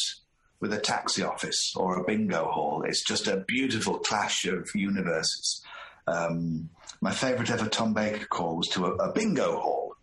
with 0.61 0.73
a 0.73 0.78
taxi 0.81 1.23
office 1.23 1.73
or 1.77 1.99
a 1.99 2.05
bingo 2.05 2.45
hall, 2.51 2.85
it's 2.87 3.03
just 3.05 3.27
a 3.27 3.39
beautiful 3.49 3.99
clash 3.99 4.45
of 4.45 4.69
universes. 4.74 5.62
Um, 6.07 6.69
my 7.01 7.12
favourite 7.12 7.51
ever 7.51 7.69
Tom 7.69 7.95
Baker 7.95 8.27
call 8.27 8.57
was 8.57 8.69
to 8.69 8.87
a, 8.87 8.95
a 8.97 9.12
bingo 9.12 9.59
hall. 9.59 9.95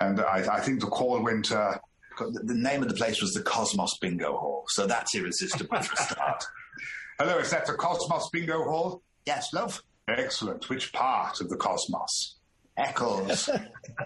and 0.00 0.20
I, 0.20 0.56
I 0.56 0.60
think 0.60 0.80
the 0.80 0.86
call 0.86 1.22
went. 1.22 1.52
Uh, 1.52 1.78
The, 2.18 2.40
the 2.44 2.54
name 2.54 2.82
of 2.82 2.88
the 2.88 2.94
place 2.94 3.20
was 3.20 3.32
the 3.34 3.42
Cosmos 3.42 3.98
Bingo 4.00 4.32
Hall, 4.38 4.64
so 4.68 4.86
that's 4.86 5.14
irresistible 5.14 5.78
for 5.82 5.92
a 5.92 5.96
start. 5.96 6.42
Hello, 7.18 7.36
is 7.38 7.50
that 7.50 7.66
the 7.66 7.74
Cosmos 7.74 8.30
Bingo 8.32 8.62
Hall? 8.64 9.02
Yes, 9.26 9.52
love. 9.52 9.82
Excellent. 10.08 10.70
Which 10.70 10.94
part 10.94 11.40
of 11.42 11.50
the 11.50 11.56
Cosmos? 11.56 12.36
Eccles. 12.78 13.50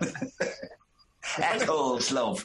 Eccles, 1.38 2.10
love. 2.12 2.44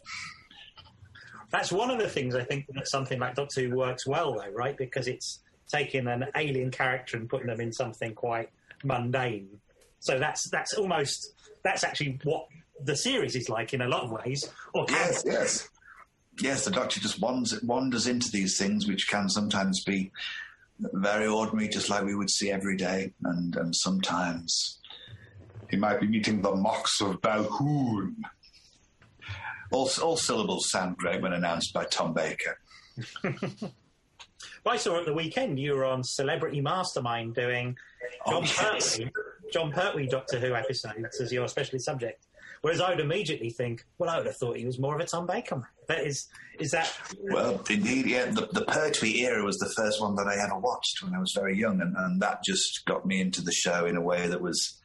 That's 1.51 1.71
one 1.71 1.91
of 1.91 1.99
the 1.99 2.09
things 2.09 2.35
I 2.35 2.43
think 2.43 2.65
that 2.73 2.87
something 2.87 3.19
like 3.19 3.35
Doctor 3.35 3.61
Who 3.61 3.75
works 3.75 4.05
well, 4.05 4.33
though, 4.33 4.51
right? 4.51 4.75
Because 4.77 5.07
it's 5.07 5.39
taking 5.67 6.07
an 6.07 6.25
alien 6.35 6.71
character 6.71 7.17
and 7.17 7.29
putting 7.29 7.47
them 7.47 7.61
in 7.61 7.71
something 7.71 8.13
quite 8.13 8.49
mundane. 8.83 9.59
So 9.99 10.19
that's 10.19 10.49
that's 10.49 10.73
almost 10.73 11.33
that's 11.63 11.83
actually 11.83 12.19
what 12.23 12.47
the 12.83 12.95
series 12.95 13.35
is 13.35 13.49
like 13.49 13.73
in 13.73 13.81
a 13.81 13.87
lot 13.87 14.03
of 14.03 14.11
ways. 14.11 14.49
Or 14.73 14.85
Yes, 14.89 15.23
yes. 15.25 15.69
Yes, 16.41 16.65
the 16.65 16.71
Doctor 16.71 16.99
just 16.99 17.21
wanders, 17.21 17.63
wanders 17.63 18.07
into 18.07 18.29
these 18.29 18.57
things 18.57 18.87
which 18.87 19.07
can 19.07 19.29
sometimes 19.29 19.83
be 19.85 20.11
very 20.79 21.27
ordinary, 21.27 21.69
just 21.69 21.89
like 21.89 22.03
we 22.03 22.13
would 22.13 22.29
see 22.29 22.51
every 22.51 22.75
day, 22.75 23.13
and, 23.23 23.55
and 23.55 23.73
sometimes 23.73 24.79
He 25.69 25.77
might 25.77 26.01
be 26.01 26.07
meeting 26.07 26.41
the 26.41 26.53
Moxx 26.53 27.01
of 27.01 27.21
Balhoon. 27.21 28.15
All, 29.71 29.89
all 30.01 30.17
syllables 30.17 30.69
sound 30.69 30.97
great 30.97 31.21
when 31.21 31.33
announced 31.33 31.73
by 31.73 31.85
Tom 31.85 32.13
Baker. 32.13 32.57
well, 33.23 33.33
I 34.67 34.77
saw 34.77 34.99
at 34.99 35.05
the 35.05 35.13
weekend 35.13 35.59
you 35.59 35.73
were 35.73 35.85
on 35.85 36.03
Celebrity 36.03 36.61
Mastermind 36.61 37.35
doing 37.35 37.77
oh, 38.25 38.31
Jon 38.31 38.43
Oh, 38.43 38.73
yes. 38.73 38.97
Pertwee, 38.97 39.11
Jon 39.51 39.71
Pertwee 39.71 40.07
Doctor 40.07 40.39
Who 40.39 40.55
episodes 40.55 41.19
as 41.19 41.31
your 41.31 41.47
specialist 41.47 41.85
subject. 41.85 42.25
Whereas 42.61 42.81
I 42.81 42.89
would 42.89 42.99
immediately 42.99 43.51
think, 43.51 43.85
well, 43.99 44.09
I 44.09 44.17
would 44.17 44.25
have 44.25 44.37
thought 44.37 44.57
he 44.57 44.65
was 44.65 44.79
more 44.79 44.95
of 44.95 45.01
a 45.01 45.05
Tom 45.05 45.27
Baker 45.27 45.57
man. 45.57 45.67
But 45.87 45.99
is 45.99 46.27
is 46.59 46.71
that? 46.71 46.91
Well, 47.21 47.61
indeed, 47.69 48.07
yeah. 48.07 48.25
The, 48.25 48.47
the 48.51 48.65
Pertwee 48.65 49.19
era 49.19 49.43
was 49.43 49.57
the 49.59 49.71
first 49.75 50.01
one 50.01 50.15
that 50.15 50.27
I 50.27 50.41
ever 50.43 50.57
watched 50.57 51.03
when 51.03 51.13
I 51.13 51.19
was 51.19 51.31
very 51.35 51.55
young, 51.55 51.79
and, 51.79 51.95
and 51.95 52.19
that 52.23 52.43
just 52.43 52.83
got 52.85 53.05
me 53.05 53.21
into 53.21 53.43
the 53.43 53.51
show 53.51 53.85
in 53.85 53.95
a 53.95 54.01
way 54.01 54.27
that 54.27 54.41
was 54.41 54.81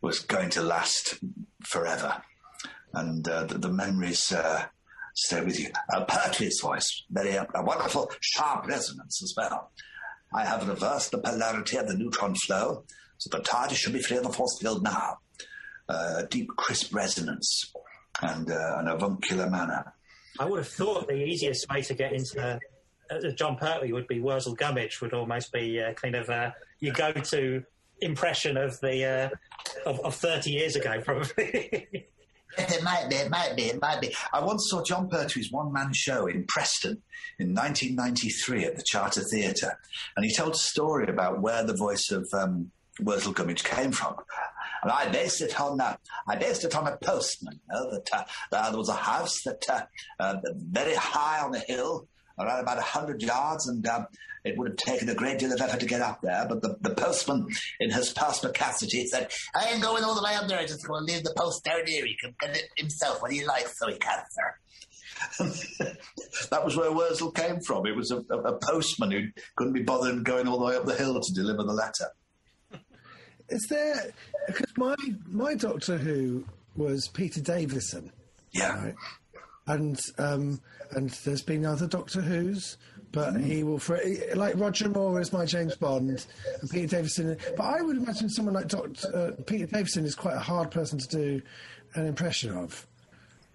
was 0.00 0.18
going 0.18 0.50
to 0.50 0.62
last 0.62 1.20
forever. 1.62 2.20
And 2.92 3.26
uh, 3.28 3.44
the, 3.44 3.58
the 3.58 3.68
memories 3.68 4.32
uh, 4.32 4.66
stay 5.14 5.44
with 5.44 5.60
you. 5.60 5.70
Uh, 5.92 6.04
voice, 6.62 7.04
very 7.10 7.36
uh, 7.36 7.44
a 7.54 7.62
wonderful, 7.62 8.10
sharp 8.20 8.66
resonance 8.66 9.22
as 9.22 9.34
well. 9.36 9.70
I 10.32 10.44
have 10.44 10.68
reversed 10.68 11.10
the 11.10 11.18
polarity 11.18 11.76
of 11.76 11.88
the 11.88 11.94
neutron 11.94 12.34
flow, 12.34 12.84
so 13.18 13.36
the 13.36 13.42
TARDIS 13.42 13.76
should 13.76 13.92
be 13.92 14.02
free 14.02 14.16
of 14.16 14.22
the 14.22 14.32
force 14.32 14.58
field 14.60 14.82
now. 14.82 15.18
Uh, 15.88 16.22
deep, 16.30 16.48
crisp 16.56 16.94
resonance 16.94 17.72
and 18.22 18.50
uh, 18.50 18.76
an 18.78 18.88
avuncular 18.88 19.50
manner. 19.50 19.92
I 20.38 20.44
would 20.44 20.58
have 20.58 20.68
thought 20.68 21.08
the 21.08 21.24
easiest 21.24 21.68
way 21.68 21.82
to 21.82 21.94
get 21.94 22.12
into 22.12 22.60
uh, 23.10 23.30
Jon 23.34 23.56
Pertwee 23.56 23.92
would 23.92 24.06
be 24.06 24.20
Wurzel 24.20 24.54
Gummidge. 24.54 25.00
Would 25.00 25.12
almost 25.12 25.52
be 25.52 25.80
uh, 25.80 25.92
kind 25.94 26.14
of 26.14 26.30
uh, 26.30 26.52
your 26.78 26.94
go-to 26.94 27.64
impression 28.00 28.56
of 28.56 28.78
the 28.80 29.04
uh, 29.04 29.88
of, 29.88 29.98
of 30.00 30.14
thirty 30.14 30.52
years 30.52 30.76
ago, 30.76 31.00
probably. 31.04 32.06
It 32.58 32.82
might 32.82 33.08
be, 33.08 33.16
it 33.16 33.30
might 33.30 33.56
be, 33.56 33.64
it 33.64 33.80
might 33.80 34.00
be. 34.00 34.14
I 34.32 34.44
once 34.44 34.68
saw 34.68 34.82
Jon 34.82 35.08
Pertwee's 35.08 35.52
one 35.52 35.72
man 35.72 35.92
show 35.92 36.26
in 36.26 36.44
Preston 36.46 37.02
in 37.38 37.54
1993 37.54 38.64
at 38.64 38.76
the 38.76 38.82
Charter 38.84 39.22
Theatre, 39.22 39.78
and 40.16 40.24
he 40.24 40.34
told 40.34 40.54
a 40.54 40.58
story 40.58 41.08
about 41.08 41.40
where 41.40 41.64
the 41.64 41.76
voice 41.76 42.10
of 42.10 42.28
um, 42.34 42.70
Wurzel 43.00 43.32
Gummidge 43.32 43.64
came 43.64 43.92
from. 43.92 44.16
And 44.82 44.90
I 44.90 45.08
based 45.08 45.42
it 45.42 45.60
on 45.60 45.80
uh, 45.80 45.96
I 46.26 46.36
based 46.36 46.64
it 46.64 46.74
on 46.74 46.86
a 46.86 46.96
postman. 46.96 47.60
You 47.70 47.74
know, 47.74 47.90
that 47.90 48.26
uh, 48.50 48.70
there 48.70 48.78
was 48.78 48.88
a 48.88 48.94
house 48.94 49.42
that 49.44 49.62
uh, 49.68 49.82
uh, 50.18 50.36
very 50.54 50.94
high 50.94 51.40
on 51.44 51.54
a 51.54 51.58
hill, 51.58 52.08
around 52.40 52.60
about 52.60 52.78
hundred 52.80 53.22
yards, 53.22 53.68
and 53.68 53.86
um, 53.86 54.06
it 54.44 54.56
would 54.56 54.68
have 54.68 54.76
taken 54.76 55.08
a 55.08 55.14
great 55.14 55.38
deal 55.38 55.52
of 55.52 55.60
effort 55.60 55.80
to 55.80 55.86
get 55.86 56.00
up 56.00 56.20
there. 56.22 56.46
But 56.48 56.62
the, 56.62 56.76
the 56.80 56.94
postman, 56.94 57.46
in 57.78 57.90
his 57.90 58.12
perspicacity, 58.12 59.06
said, 59.06 59.30
I 59.54 59.70
ain't 59.70 59.82
going 59.82 60.02
all 60.04 60.14
the 60.14 60.22
way 60.24 60.34
up 60.34 60.48
there. 60.48 60.58
I'm 60.58 60.66
just 60.66 60.86
going 60.86 61.06
to 61.06 61.12
leave 61.12 61.24
the 61.24 61.34
post 61.36 61.64
down 61.64 61.86
here. 61.86 62.04
He 62.06 62.16
can 62.20 62.34
get 62.40 62.56
it 62.56 62.64
himself 62.76 63.20
when 63.22 63.32
he 63.32 63.44
likes, 63.44 63.78
so 63.78 63.88
he 63.88 63.96
can, 63.98 64.18
sir. 64.30 64.54
that 66.50 66.64
was 66.64 66.76
where 66.76 66.90
Wurzel 66.92 67.30
came 67.32 67.60
from. 67.60 67.86
It 67.86 67.94
was 67.94 68.10
a, 68.10 68.18
a, 68.30 68.38
a 68.38 68.58
postman 68.58 69.10
who 69.10 69.26
couldn't 69.56 69.74
be 69.74 69.82
bothered 69.82 70.24
going 70.24 70.48
all 70.48 70.58
the 70.58 70.64
way 70.64 70.76
up 70.76 70.86
the 70.86 70.94
hill 70.94 71.20
to 71.20 71.32
deliver 71.34 71.62
the 71.62 71.72
letter. 71.74 72.06
Is 73.50 73.66
there 73.68 74.12
because 74.46 74.72
my 74.76 74.94
my 75.28 75.54
Doctor 75.54 75.98
Who 75.98 76.44
was 76.76 77.08
Peter 77.08 77.40
Davison, 77.40 78.12
Yeah. 78.52 78.82
right? 78.82 78.94
And 79.66 80.00
um, 80.18 80.60
and 80.92 81.10
there's 81.24 81.42
been 81.42 81.64
other 81.64 81.86
Doctor 81.86 82.20
Who's, 82.20 82.76
but 83.12 83.40
he 83.40 83.62
will 83.62 83.78
for 83.78 84.00
like 84.34 84.56
Roger 84.56 84.88
Moore 84.88 85.20
is 85.20 85.32
my 85.32 85.44
James 85.44 85.76
Bond, 85.76 86.26
and 86.60 86.70
Peter 86.70 86.86
Davison. 86.86 87.36
But 87.56 87.64
I 87.64 87.82
would 87.82 87.96
imagine 87.96 88.28
someone 88.28 88.54
like 88.54 88.68
Doctor 88.68 89.16
uh, 89.16 89.42
Peter 89.46 89.66
Davison 89.66 90.04
is 90.04 90.14
quite 90.14 90.36
a 90.36 90.40
hard 90.40 90.70
person 90.70 90.98
to 90.98 91.08
do 91.08 91.42
an 91.94 92.06
impression 92.06 92.56
of. 92.56 92.86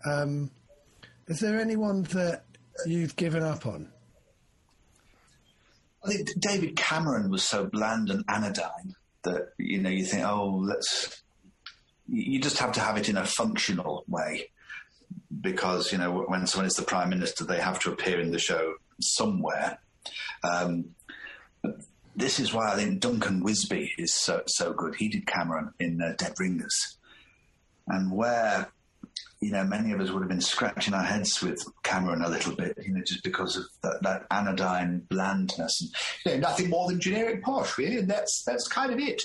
Um, 0.06 0.52
is 1.27 1.40
there 1.40 1.60
anyone 1.60 2.03
that 2.03 2.45
you've 2.86 3.15
given 3.15 3.44
up 3.44 3.65
on? 3.65 3.90
I 6.03 6.10
think 6.10 6.30
David 6.40 6.76
Cameron 6.76 7.32
was 7.32 7.44
so 7.44 7.65
bland 7.65 8.10
and 8.10 8.23
anodyne 8.27 8.94
that 9.23 9.53
you 9.57 9.82
know 9.82 9.90
you 9.90 10.06
think, 10.06 10.23
oh, 10.26 10.61
let's. 10.64 11.22
You 12.07 12.40
just 12.40 12.60
have 12.60 12.72
to 12.73 12.82
have 12.82 12.98
it 12.98 13.10
in 13.10 13.18
a 13.18 13.26
functional 13.26 14.03
way, 14.07 14.52
because 15.42 15.92
you 15.92 15.98
know 15.98 16.26
when 16.28 16.48
someone 16.48 16.68
is 16.68 16.76
the 16.76 16.84
prime 16.84 17.10
minister, 17.10 17.44
they 17.44 17.60
have 17.60 17.80
to 17.82 17.92
appear 17.92 18.20
in 18.20 18.32
the 18.32 18.40
show 18.40 18.76
somewhere. 19.00 19.80
Um, 20.44 20.96
this 22.16 22.40
is 22.40 22.54
why 22.54 22.72
I 22.72 22.76
think 22.76 23.02
Duncan 23.02 23.44
Wisbey 23.44 23.90
is 23.98 24.14
so 24.14 24.44
so 24.48 24.74
good. 24.74 24.96
He 24.96 25.10
did 25.10 25.28
Cameron 25.28 25.72
in 25.80 26.02
uh, 26.02 26.14
Dead 26.18 26.34
Ringers, 26.40 26.98
and 27.88 28.12
where 28.12 28.70
you 29.42 29.52
know 29.52 29.64
many 29.64 29.92
of 29.92 30.00
us 30.00 30.12
would 30.12 30.22
have 30.22 30.30
been 30.30 30.42
scratching 30.42 30.94
our 30.94 31.04
heads 31.04 31.42
with 31.42 31.64
Cameron 31.84 32.22
a 32.22 32.30
little 32.30 32.56
bit, 32.56 32.78
you 32.84 32.94
know, 32.94 33.02
just 33.06 33.24
because 33.24 33.58
of 33.58 33.66
that, 33.84 34.02
that 34.02 34.26
anodyne 34.32 35.06
blandness 35.10 35.82
and 35.82 35.90
you 36.26 36.32
know, 36.32 36.48
nothing 36.48 36.70
more 36.70 36.88
than 36.88 37.00
generic 37.00 37.44
posh, 37.44 37.78
really, 37.78 37.98
and 37.98 38.10
that's 38.10 38.44
that's 38.46 38.68
kind 38.68 38.92
of 38.92 39.00
it. 39.00 39.22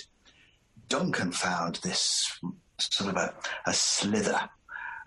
Duncan 0.88 1.30
found 1.30 1.76
this 1.84 2.40
sort 2.78 3.10
of 3.10 3.16
a, 3.16 3.34
a 3.66 3.72
slither, 3.72 4.40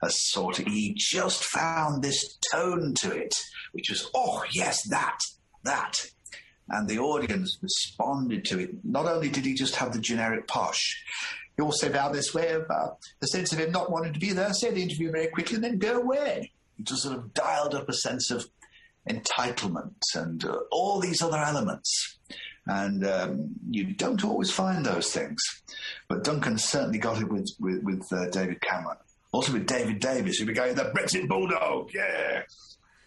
a 0.04 0.10
sort 0.10 0.60
of 0.60 0.66
he 0.66 0.94
just 0.96 1.44
found 1.44 2.04
this 2.04 2.38
tone 2.52 2.94
to 3.02 3.12
it, 3.12 3.34
which 3.72 3.90
was 3.90 4.10
oh 4.14 4.44
yes 4.54 4.88
that 4.90 5.20
that, 5.64 6.06
and 6.70 6.88
the 6.88 7.00
audience 7.00 7.58
responded 7.62 8.46
to 8.46 8.60
it. 8.60 8.72
Not 8.84 9.06
only 9.06 9.30
did 9.30 9.46
he 9.46 9.54
just 9.54 9.76
have 9.78 9.94
the 9.94 10.00
generic 10.00 10.48
posh, 10.48 11.04
he 11.56 11.64
also 11.64 11.90
found 11.90 12.14
this 12.14 12.34
way 12.34 12.50
of 12.52 12.64
uh, 12.70 12.90
the 13.22 13.28
sense 13.28 13.54
of 13.54 13.60
him 13.60 13.72
not 13.72 13.92
wanting 13.92 14.14
to 14.14 14.20
be 14.20 14.32
there, 14.32 14.54
say 14.54 14.72
the 14.72 14.82
interview 14.82 15.12
very 15.12 15.28
quickly, 15.28 15.56
and 15.56 15.64
then 15.64 15.78
go 15.78 16.00
away. 16.02 16.52
He 16.78 16.84
just 16.84 17.04
sort 17.04 17.18
of 17.18 17.34
dialed 17.34 17.76
up 17.76 17.88
a 17.90 17.94
sense 17.94 18.32
of 18.32 18.46
entitlement 19.08 20.02
and 20.16 20.44
uh, 20.46 20.58
all 20.72 21.00
these 21.00 21.22
other 21.22 21.38
elements. 21.38 22.18
And 22.66 23.06
um, 23.06 23.50
you 23.70 23.94
don't 23.94 24.24
always 24.24 24.50
find 24.50 24.86
those 24.86 25.12
things. 25.12 25.42
But 26.08 26.24
Duncan 26.24 26.58
certainly 26.58 26.98
got 26.98 27.22
it 27.22 27.30
with, 27.30 27.50
with, 27.60 27.84
with 27.84 28.12
uh, 28.12 28.30
David 28.30 28.62
Cameron. 28.62 28.98
Also 29.34 29.52
with 29.52 29.66
David 29.66 30.00
Davis, 30.00 30.38
who 30.38 30.46
became 30.46 30.76
the 30.76 30.94
Brexit 30.96 31.28
Bulldog. 31.28 31.92
Yeah. 31.94 32.44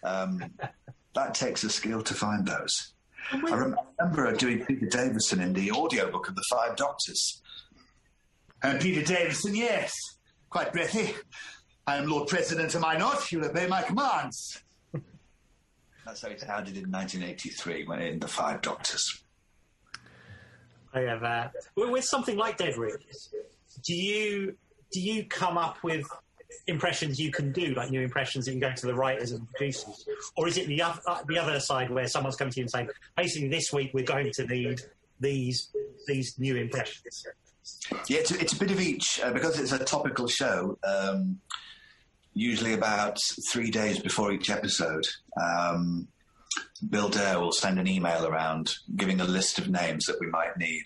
Um, 0.03 0.43
that 1.15 1.35
takes 1.35 1.65
a 1.65 1.71
skill 1.71 2.03
to 2.03 2.15
find 2.15 2.47
those. 2.47 2.93
I 3.33 3.39
remember 3.39 4.33
doing 4.35 4.65
Peter 4.65 4.87
Davison 4.87 5.41
in 5.41 5.53
the 5.53 5.73
audiobook 5.73 6.29
of 6.29 6.37
The 6.37 6.45
Five 6.51 6.77
Doctors. 6.77 7.43
And 8.63 8.81
Peter 8.81 9.03
Davison, 9.03 9.55
yes. 9.55 9.93
Quite 10.51 10.73
breathy. 10.73 11.15
I 11.87 11.97
am 11.97 12.09
Lord 12.09 12.29
President, 12.29 12.75
am 12.75 12.85
I 12.85 12.97
not? 12.97 13.31
You'll 13.31 13.45
obey 13.45 13.67
my 13.69 13.83
commands. 13.83 14.63
That's 16.05 16.23
how 16.23 16.29
it 16.29 16.41
sounded 16.41 16.77
in 16.77 16.91
1983 16.91 17.87
when 17.87 18.01
in 18.01 18.19
The 18.19 18.29
Five 18.29 18.63
Doctors. 18.63 19.23
I 20.93 21.01
have 21.01 21.23
uh, 21.23 21.49
with 21.77 22.05
something 22.05 22.37
like 22.37 22.57
Dead 22.57 22.77
Ringers. 22.77 23.31
Do 23.85 23.95
you 23.95 24.57
do 24.93 25.01
you 25.01 25.25
come 25.25 25.59
up 25.59 25.83
with 25.83 26.07
impressions 26.67 27.21
you 27.21 27.31
can 27.31 27.53
do, 27.53 27.75
like 27.75 27.91
new 27.91 28.01
impressions 28.01 28.45
that 28.45 28.55
you 28.55 28.61
can 28.61 28.71
go 28.71 28.75
to 28.75 28.87
the 28.87 28.95
writers 28.95 29.33
and 29.33 29.49
producers, 29.53 30.07
or 30.37 30.49
is 30.49 30.57
it 30.57 30.67
the 30.67 30.83
oth- 30.83 31.03
uh, 31.07 31.23
the 31.29 31.39
other 31.39 31.61
side 31.61 31.91
where 31.91 32.07
someone's 32.07 32.37
coming 32.37 32.53
to 32.53 32.61
you 32.61 32.65
and 32.65 32.71
saying, 32.71 32.89
basically, 33.17 33.49
this 33.49 33.73
week 33.73 33.91
we're 33.95 34.05
going 34.05 34.31
to 34.33 34.47
need 34.47 34.81
these 35.21 35.71
these 36.07 36.39
new 36.39 36.57
impressions? 36.57 37.27
Yeah, 38.09 38.19
it's 38.19 38.31
a, 38.31 38.41
it's 38.41 38.53
a 38.53 38.59
bit 38.59 38.71
of 38.71 38.81
each 38.81 39.21
uh, 39.23 39.33
because 39.33 39.59
it's 39.59 39.73
a 39.73 39.85
topical 39.85 40.29
show. 40.29 40.79
Um, 40.85 41.41
usually 42.35 42.75
about 42.75 43.19
three 43.51 43.71
days 43.71 43.99
before 43.99 44.31
each 44.33 44.51
episode, 44.51 45.07
um, 45.41 46.07
Bill 46.91 47.09
Dare 47.09 47.41
will 47.41 47.53
send 47.53 47.79
an 47.79 47.89
email 47.89 48.27
around 48.27 48.75
giving 48.95 49.21
a 49.21 49.25
list 49.25 49.59
of 49.59 49.69
names 49.69 50.05
that 50.05 50.21
we 50.21 50.29
might 50.29 50.57
need, 50.59 50.85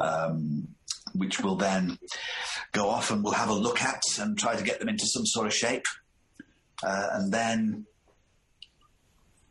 um, 0.00 0.68
which 1.14 1.40
we'll 1.40 1.56
then 1.56 1.98
go 2.72 2.88
off 2.88 3.10
and 3.10 3.22
we'll 3.24 3.32
have 3.34 3.48
a 3.50 3.54
look 3.54 3.82
at 3.82 4.00
and 4.18 4.38
try 4.38 4.56
to 4.56 4.64
get 4.64 4.78
them 4.80 4.88
into 4.88 5.06
some 5.06 5.26
sort 5.26 5.46
of 5.46 5.54
shape, 5.54 5.84
uh, 6.82 7.08
and 7.12 7.32
then. 7.32 7.86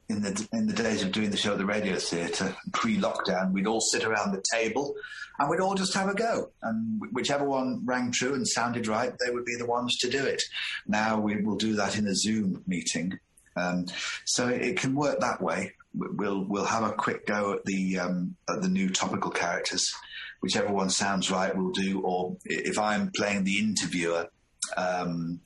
In 0.09 0.21
the 0.21 0.47
in 0.53 0.67
the 0.67 0.73
days 0.73 1.03
of 1.03 1.11
doing 1.11 1.31
the 1.31 1.35
show 1.35 1.51
at 1.51 1.57
the 1.57 1.65
radio 1.65 1.97
theatre, 1.97 2.55
pre-lockdown, 2.71 3.51
we'd 3.51 3.67
all 3.67 3.81
sit 3.81 4.05
around 4.05 4.31
the 4.31 4.41
table, 4.53 4.95
and 5.37 5.49
we'd 5.49 5.59
all 5.59 5.75
just 5.75 5.93
have 5.95 6.07
a 6.07 6.13
go. 6.13 6.49
And 6.61 7.01
whichever 7.11 7.43
one 7.43 7.81
rang 7.83 8.13
true 8.13 8.33
and 8.33 8.47
sounded 8.47 8.87
right, 8.87 9.11
they 9.19 9.33
would 9.33 9.43
be 9.43 9.57
the 9.57 9.65
ones 9.65 9.97
to 9.97 10.09
do 10.09 10.23
it. 10.23 10.41
Now 10.87 11.19
we 11.19 11.41
will 11.41 11.57
do 11.57 11.73
that 11.75 11.97
in 11.97 12.07
a 12.07 12.15
Zoom 12.15 12.63
meeting, 12.65 13.19
um, 13.57 13.87
so 14.23 14.47
it, 14.47 14.77
can 14.77 14.95
work 14.95 15.19
that 15.19 15.41
way. 15.41 15.73
We- 15.93 16.07
We'll 16.13 16.45
we'll 16.45 16.63
have 16.63 16.83
a 16.83 16.93
quick 16.93 17.25
go 17.25 17.51
at 17.51 17.65
the 17.65 17.99
um, 17.99 18.37
at 18.49 18.61
the 18.61 18.69
new 18.69 18.87
topical 18.89 19.31
characters, 19.31 19.93
whichever 20.41 20.71
one 20.71 20.89
sounds 20.89 21.31
right, 21.31 21.55
we'll 21.55 21.71
do. 21.71 22.01
Or 22.01 22.37
if 22.45 22.77
I'm 22.77 23.11
playing 23.15 23.43
the 23.43 23.59
interviewer, 23.59 24.27
um, 24.75 25.41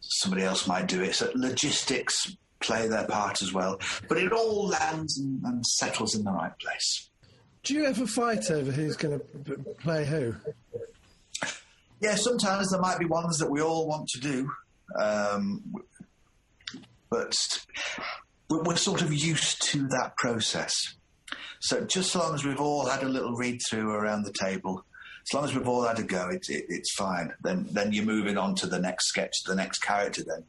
somebody 0.00 0.42
else 0.42 0.66
might 0.66 0.86
do 0.86 1.02
it. 1.02 1.14
So 1.14 1.30
logistics 1.34 2.36
play 2.60 2.88
their 2.88 3.06
part 3.06 3.42
as 3.42 3.52
well, 3.52 3.78
but 4.08 4.18
it 4.18 4.32
all 4.32 4.68
lands 4.68 5.18
and, 5.18 5.42
and 5.44 5.64
settles 5.66 6.14
in 6.14 6.24
the 6.24 6.32
right 6.32 6.56
place. 6.58 7.10
Do 7.62 7.74
you 7.74 7.84
ever 7.84 8.06
fight 8.06 8.50
over 8.50 8.70
who's 8.70 8.96
going 8.96 9.18
to 9.18 9.74
play 9.80 10.06
who? 10.06 10.34
Yeah, 12.00 12.14
sometimes 12.14 12.70
there 12.70 12.80
might 12.80 12.98
be 12.98 13.06
ones 13.06 13.38
that 13.38 13.50
we 13.50 13.60
all 13.60 13.88
want 13.88 14.08
to 14.08 14.20
do, 14.20 14.50
um, 15.00 15.62
but 17.10 17.34
we're 18.48 18.62
we're 18.62 18.76
sort 18.76 19.02
of 19.02 19.12
used 19.12 19.62
to 19.70 19.86
that 19.88 20.16
process. 20.16 20.72
So 21.60 21.84
just 21.84 22.12
so 22.12 22.20
long 22.20 22.34
as 22.34 22.44
we've 22.44 22.60
all 22.60 22.86
had 22.86 23.02
a 23.02 23.08
little 23.08 23.34
read 23.34 23.60
through 23.68 23.90
around 23.90 24.24
the 24.24 24.32
table, 24.32 24.84
as 25.28 25.34
long 25.34 25.44
as 25.44 25.54
we've 25.54 25.66
all 25.66 25.82
had 25.86 25.98
a 25.98 26.04
go, 26.04 26.28
it's 26.28 26.48
it, 26.48 26.66
it's 26.68 26.94
fine. 26.94 27.32
Then 27.42 27.66
then 27.72 27.92
you're 27.92 28.04
moving 28.04 28.38
on 28.38 28.54
to 28.56 28.66
the 28.66 28.78
next 28.78 29.08
sketch, 29.08 29.34
the 29.44 29.54
next 29.56 29.80
character, 29.80 30.22
then, 30.24 30.44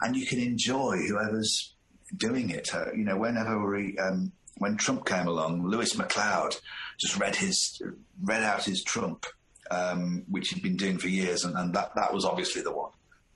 and 0.00 0.16
you 0.16 0.26
can 0.26 0.38
enjoy 0.38 0.98
whoever's 0.98 1.74
doing 2.16 2.50
it. 2.50 2.74
Uh, 2.74 2.92
you 2.92 3.04
know, 3.04 3.16
whenever 3.16 3.70
we 3.70 3.96
um, 3.98 4.32
when 4.58 4.76
Trump 4.76 5.06
came 5.06 5.26
along, 5.26 5.66
Lewis 5.66 5.96
MacLeod 5.96 6.56
just 7.00 7.18
read 7.18 7.36
his 7.36 7.80
read 8.22 8.42
out 8.42 8.64
his 8.64 8.82
Trump, 8.82 9.24
um, 9.70 10.24
which 10.28 10.50
he'd 10.50 10.62
been 10.62 10.76
doing 10.76 10.98
for 10.98 11.08
years, 11.08 11.44
and, 11.44 11.56
and 11.56 11.74
that 11.74 11.94
that 11.96 12.12
was 12.12 12.24
obviously 12.24 12.62
the 12.62 12.72
one. 12.72 12.90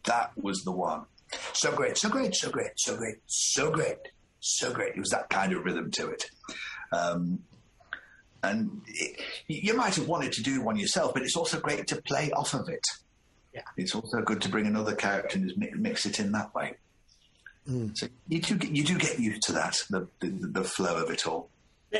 That 0.04 0.32
was 0.36 0.62
the 0.64 0.72
one. 0.72 1.06
So 1.54 1.72
great, 1.72 1.96
so 1.96 2.08
great, 2.08 2.36
so 2.36 2.50
great, 2.50 2.72
so 2.76 2.96
great, 2.96 3.16
so 3.26 3.70
great, 3.70 3.98
so 4.40 4.72
great. 4.72 4.94
It 4.94 5.00
was 5.00 5.10
that 5.10 5.30
kind 5.30 5.52
of 5.52 5.64
rhythm 5.64 5.90
to 5.92 6.08
it. 6.10 6.24
Um, 6.92 7.40
and 8.42 8.82
it, 8.86 9.20
you 9.48 9.74
might 9.76 9.94
have 9.96 10.08
wanted 10.08 10.32
to 10.32 10.42
do 10.42 10.60
one 10.62 10.76
yourself, 10.76 11.14
but 11.14 11.22
it's 11.22 11.36
also 11.36 11.58
great 11.58 11.86
to 11.88 12.02
play 12.02 12.30
off 12.32 12.54
of 12.54 12.68
it. 12.68 12.84
Yeah. 13.54 13.62
It's 13.76 13.94
also 13.94 14.20
good 14.20 14.40
to 14.42 14.48
bring 14.48 14.66
another 14.66 14.94
character 14.94 15.38
and 15.38 15.48
just 15.48 15.58
mi- 15.58 15.72
mix 15.74 16.06
it 16.06 16.20
in 16.20 16.32
that 16.32 16.54
way. 16.54 16.74
So 17.94 18.06
you 18.28 18.40
do 18.40 18.54
get, 18.54 18.70
you 18.70 18.84
do 18.84 18.96
get 18.96 19.18
used 19.18 19.42
to 19.46 19.52
that, 19.54 19.76
the, 19.90 20.06
the 20.20 20.28
the 20.28 20.62
flow 20.62 21.02
of 21.02 21.10
it 21.10 21.26
all. 21.26 21.48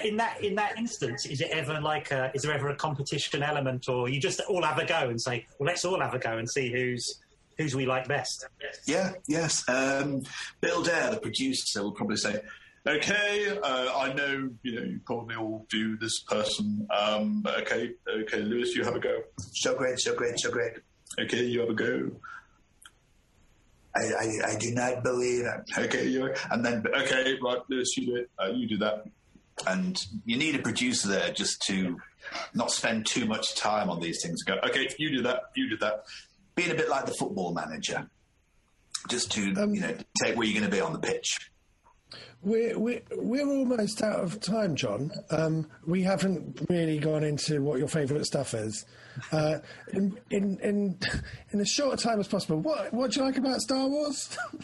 In 0.05 0.17
that 0.19 0.41
in 0.45 0.55
that 0.55 0.79
instance, 0.79 1.27
is 1.27 1.41
it 1.41 1.49
ever 1.51 1.81
like 1.81 2.13
a, 2.13 2.31
is 2.35 2.43
there 2.43 2.53
ever 2.53 2.69
a 2.69 2.77
competition 2.77 3.43
element, 3.43 3.89
or 3.89 4.09
you 4.09 4.21
just 4.21 4.41
all 4.49 4.63
have 4.63 4.79
a 4.79 4.87
go 4.87 5.09
and 5.09 5.21
say, 5.21 5.45
well, 5.59 5.67
let's 5.67 5.85
all 5.85 6.01
have 6.01 6.15
a 6.15 6.21
go 6.21 6.39
and 6.39 6.49
see 6.49 6.71
who's 6.71 7.21
who's 7.59 7.75
we 7.75 7.85
like 7.85 8.07
best? 8.07 8.47
Yeah, 8.87 9.15
yes. 9.27 9.69
Um, 9.69 10.23
Bill 10.61 10.85
Dare, 10.85 11.11
the 11.11 11.17
producer, 11.17 11.83
will 11.83 11.91
probably 11.91 12.19
say, 12.19 12.41
Okay, 12.87 13.59
uh, 13.63 13.93
I 13.99 14.13
know 14.13 14.49
you 14.63 14.75
know 14.77 14.83
you 14.87 15.01
probably 15.05 15.35
all 15.35 15.67
do 15.69 15.97
this 15.97 16.21
person. 16.21 16.87
Um, 16.97 17.45
okay, 17.61 17.91
okay, 18.09 18.41
Lewis, 18.41 18.77
you 18.77 18.85
have 18.85 18.95
a 18.95 19.01
go. 19.01 19.23
So 19.55 19.75
great, 19.75 19.99
so 19.99 20.15
great, 20.15 20.39
so 20.39 20.51
great. 20.53 20.75
Okay, 21.19 21.45
you 21.45 21.61
have 21.61 21.71
a 21.71 21.75
go. 21.75 22.13
I, 23.97 24.01
I, 24.01 24.53
I 24.53 24.57
do 24.59 24.71
not 24.73 25.03
believe 25.03 25.45
it. 25.47 25.79
Okay, 25.79 26.07
you 26.07 26.33
and 26.51 26.65
then 26.65 26.85
okay, 26.87 27.37
right, 27.43 27.59
Lewis, 27.69 27.97
you 27.97 28.07
do 28.07 28.17
it. 28.17 28.31
Uh, 28.41 28.51
you 28.53 28.69
do 28.69 28.77
that. 28.79 29.05
and 29.67 29.99
you 30.25 30.37
need 30.37 30.55
a 30.55 30.61
producer 30.61 31.09
there 31.09 31.33
just 31.33 31.61
to 31.63 31.99
not 32.55 32.71
spend 32.71 33.07
too 33.07 33.25
much 33.27 33.57
time 33.57 33.89
on 33.91 34.01
these 34.01 34.21
things. 34.23 34.43
Go, 34.45 34.59
Okay, 34.63 34.89
you 34.99 35.11
do 35.11 35.23
that. 35.23 35.43
You 35.57 35.71
do 35.71 35.77
that. 35.79 36.05
being 36.55 36.71
a 36.71 36.75
bit 36.75 36.89
like 36.89 37.07
the 37.07 37.15
football 37.15 37.53
manager, 37.53 38.09
just 39.09 39.33
to 39.33 39.41
you 39.45 39.81
know 39.81 39.97
take 40.23 40.37
where 40.37 40.47
you're 40.47 40.61
going 40.61 40.71
to 40.71 40.77
be 40.77 40.81
on 40.81 40.93
the 40.93 41.01
pitch. 41.01 41.51
We're, 42.43 42.79
we're, 42.79 43.03
we're 43.17 43.49
almost 43.49 44.03
out 44.03 44.21
of 44.21 44.41
time, 44.41 44.77
Jon. 44.77 45.11
Um, 45.31 45.67
we 45.87 46.03
haven't 46.03 46.65
really 46.69 46.99
gone 46.99 47.25
into 47.25 47.61
what 47.63 47.79
your 47.79 47.89
favourite 47.89 48.25
stuff 48.25 48.55
is. 48.55 48.85
Uh, 49.33 49.59
in, 49.93 50.17
in, 50.31 50.59
in, 50.61 50.99
in 51.51 51.61
as 51.61 51.69
short 51.69 51.95
a 51.95 52.03
time 52.03 52.21
as 52.21 52.29
possible, 52.29 52.61
what, 52.61 52.93
what 52.93 53.11
do 53.11 53.21
you 53.21 53.27
like 53.27 53.37
about 53.39 53.61
Star 53.61 53.89
Wars? 53.89 54.37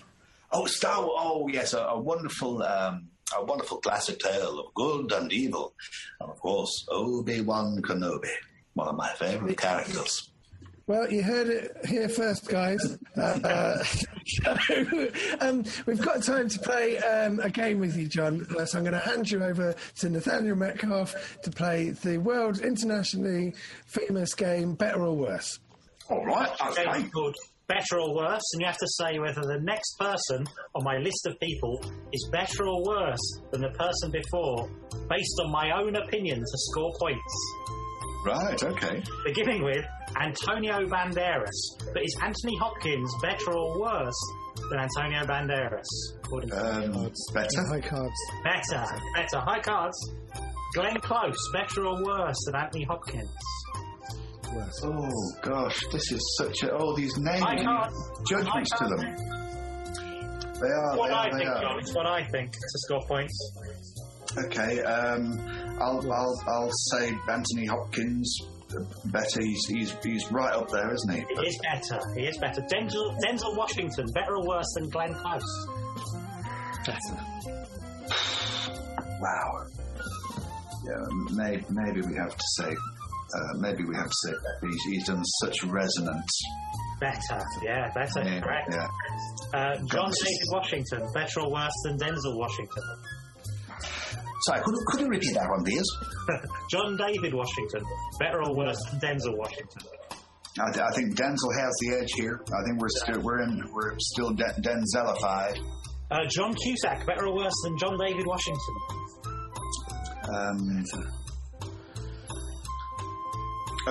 Oh, 0.54 0.66
Star 0.66 1.00
Wars! 1.00 1.16
Oh, 1.18 1.48
yes, 1.48 1.72
a, 1.72 1.78
a 1.78 1.98
wonderful, 1.98 2.62
um, 2.62 3.08
a 3.34 3.42
wonderful 3.42 3.78
classic 3.78 4.18
tale 4.18 4.60
of 4.60 4.74
good 4.74 5.10
and 5.12 5.32
evil, 5.32 5.72
and 6.20 6.30
of 6.30 6.38
course 6.40 6.84
Obi 6.90 7.40
Wan 7.40 7.80
Kenobi, 7.80 8.28
one 8.74 8.86
of 8.88 8.94
my 8.94 9.08
favourite 9.14 9.56
characters. 9.56 10.31
Well, 10.86 11.10
you 11.10 11.22
heard 11.22 11.48
it 11.48 11.76
here 11.86 12.08
first, 12.08 12.48
guys. 12.48 12.98
Uh, 13.16 13.20
uh, 13.20 13.84
so, 14.26 14.56
um, 15.40 15.64
we've 15.86 16.00
got 16.00 16.22
time 16.22 16.48
to 16.48 16.58
play 16.58 16.98
um, 16.98 17.38
a 17.40 17.50
game 17.50 17.78
with 17.78 17.96
you, 17.96 18.08
Jon. 18.08 18.46
Uh, 18.58 18.64
So 18.64 18.78
I'm 18.78 18.84
going 18.84 18.92
to 18.94 18.98
hand 19.08 19.30
you 19.30 19.44
over 19.44 19.74
to 20.00 20.08
Nathaniel 20.10 20.56
Metcalfe 20.56 21.38
to 21.42 21.50
play 21.50 21.90
the 21.90 22.18
world 22.18 22.58
internationally 22.60 23.54
famous 23.86 24.34
game, 24.34 24.74
Better 24.74 25.02
or 25.04 25.16
Worse. 25.16 25.58
All 26.10 26.24
right. 26.26 26.50
Okay. 26.68 26.84
Game 26.84 27.10
called 27.10 27.36
Better 27.68 28.00
or 28.00 28.14
Worse, 28.14 28.42
and 28.52 28.60
you 28.60 28.66
have 28.66 28.76
to 28.78 28.88
say 28.88 29.18
whether 29.18 29.40
the 29.40 29.60
next 29.62 29.96
person 29.98 30.44
on 30.74 30.84
my 30.84 30.98
list 30.98 31.26
of 31.26 31.38
people 31.40 31.80
is 32.12 32.28
better 32.32 32.66
or 32.66 32.82
worse 32.84 33.40
than 33.52 33.60
the 33.62 33.70
person 33.70 34.10
before, 34.10 34.68
based 35.08 35.40
on 35.44 35.52
my 35.52 35.70
own 35.80 35.94
opinion 35.96 36.38
to 36.40 36.58
score 36.70 36.92
points. 37.00 37.54
Right. 38.24 38.62
Okay. 38.62 39.02
Beginning 39.24 39.64
with 39.64 39.84
Antonio 40.20 40.86
Banderas. 40.86 41.50
But 41.92 42.02
is 42.04 42.16
Anthony 42.22 42.56
Hopkins 42.60 43.12
better 43.20 43.52
or 43.52 43.80
worse 43.80 44.14
than 44.70 44.78
Antonio 44.78 45.24
Banderas? 45.26 45.86
According 46.22 46.50
to 46.50 46.56
Um, 46.56 47.10
better. 47.34 47.66
High 47.68 47.80
cards. 47.80 48.14
Better, 48.44 48.86
better. 49.16 49.38
High 49.40 49.60
cards. 49.60 49.96
Glenn 50.74 50.96
Close, 51.00 51.36
better 51.52 51.84
or 51.86 52.02
worse 52.04 52.36
than 52.46 52.54
Anthony 52.56 52.84
Hopkins? 52.84 53.28
Worse. 54.54 54.80
Oh 54.84 55.08
gosh, 55.42 55.80
this 55.92 56.12
is 56.12 56.36
such 56.38 56.62
a. 56.62 56.72
Oh, 56.72 56.94
these 56.96 57.16
names, 57.18 57.42
I 57.42 57.56
can't- 57.56 57.92
judgments 58.28 58.70
I 58.74 58.78
to 58.78 58.96
them. 58.96 59.16
They 60.60 60.68
are. 60.68 60.96
What 60.96 61.08
they 61.08 61.14
I 61.14 61.26
are, 61.26 61.32
they 61.32 61.38
think, 61.38 61.50
are. 61.50 61.60
Jon, 61.62 61.78
it's 61.80 61.94
what 61.94 62.06
I 62.06 62.24
think 62.24 62.52
to 62.52 62.58
score 62.86 63.00
points. 63.08 63.34
Okay, 64.46 64.80
um, 64.82 65.38
I'll, 65.80 66.00
I'll, 66.12 66.42
I'll 66.48 66.70
say 66.92 67.12
Anthony 67.28 67.66
Hopkins 67.66 68.38
better. 69.06 69.40
He's, 69.42 69.66
he's, 69.68 69.96
he's 70.02 70.32
right 70.32 70.54
up 70.54 70.70
there, 70.70 70.92
isn't 70.94 71.12
he? 71.14 71.24
He 71.40 71.46
is 71.46 71.58
better. 71.62 72.00
He 72.16 72.26
is 72.26 72.38
better. 72.38 72.62
Denzel, 72.62 73.16
Denzel 73.22 73.56
Washington, 73.56 74.06
better 74.14 74.36
or 74.36 74.46
worse 74.46 74.72
than 74.76 74.88
Glenn 74.88 75.14
Close? 75.14 75.66
Better. 76.86 77.20
Wow. 79.20 79.66
Yeah, 80.84 81.04
maybe, 81.32 81.64
maybe 81.70 82.00
we 82.00 82.14
have 82.16 82.34
to 82.34 82.44
say, 82.56 82.70
uh, 82.70 83.58
maybe 83.58 83.84
we 83.84 83.94
have 83.94 84.08
to 84.08 84.16
say 84.26 84.32
he's, 84.62 84.82
he's 84.90 85.06
done 85.06 85.22
such 85.42 85.62
resonance. 85.64 86.42
Better. 87.00 87.40
Yeah, 87.62 87.90
better. 87.94 88.22
Yeah, 88.24 88.40
Correct. 88.40 88.68
yeah. 88.72 88.88
Uh, 89.54 89.74
John 89.86 90.10
David 90.10 90.48
Washington, 90.50 91.06
better 91.14 91.40
or 91.40 91.50
worse 91.52 91.72
than 91.84 91.98
Denzel 91.98 92.36
Washington? 92.36 92.82
Sorry, 94.46 94.60
could, 94.62 94.74
could 94.88 95.00
you 95.00 95.06
repeat 95.08 95.34
that 95.34 95.48
one, 95.48 95.64
please? 95.64 95.86
John 96.70 96.96
David 96.96 97.32
Washington, 97.34 97.84
better 98.18 98.42
or 98.42 98.54
worse 98.56 98.78
than 98.90 99.00
Denzel 99.00 99.36
Washington? 99.36 99.82
I, 100.58 100.68
I 100.68 100.90
think 100.94 101.14
Denzel 101.16 101.52
has 101.60 101.72
the 101.80 101.98
edge 102.00 102.12
here. 102.16 102.40
I 102.46 102.62
think 102.66 102.80
we're 102.80 102.88
still 102.88 103.20
we're 103.20 103.40
in 103.42 103.62
we're 103.72 103.94
still 103.98 104.30
de- 104.32 104.60
Denzelified. 104.60 105.58
Uh, 106.10 106.26
John 106.28 106.54
Cusack, 106.54 107.06
better 107.06 107.26
or 107.26 107.36
worse 107.36 107.54
than 107.64 107.78
John 107.78 107.96
David 107.98 108.26
Washington? 108.26 108.74
Um, 110.28 110.84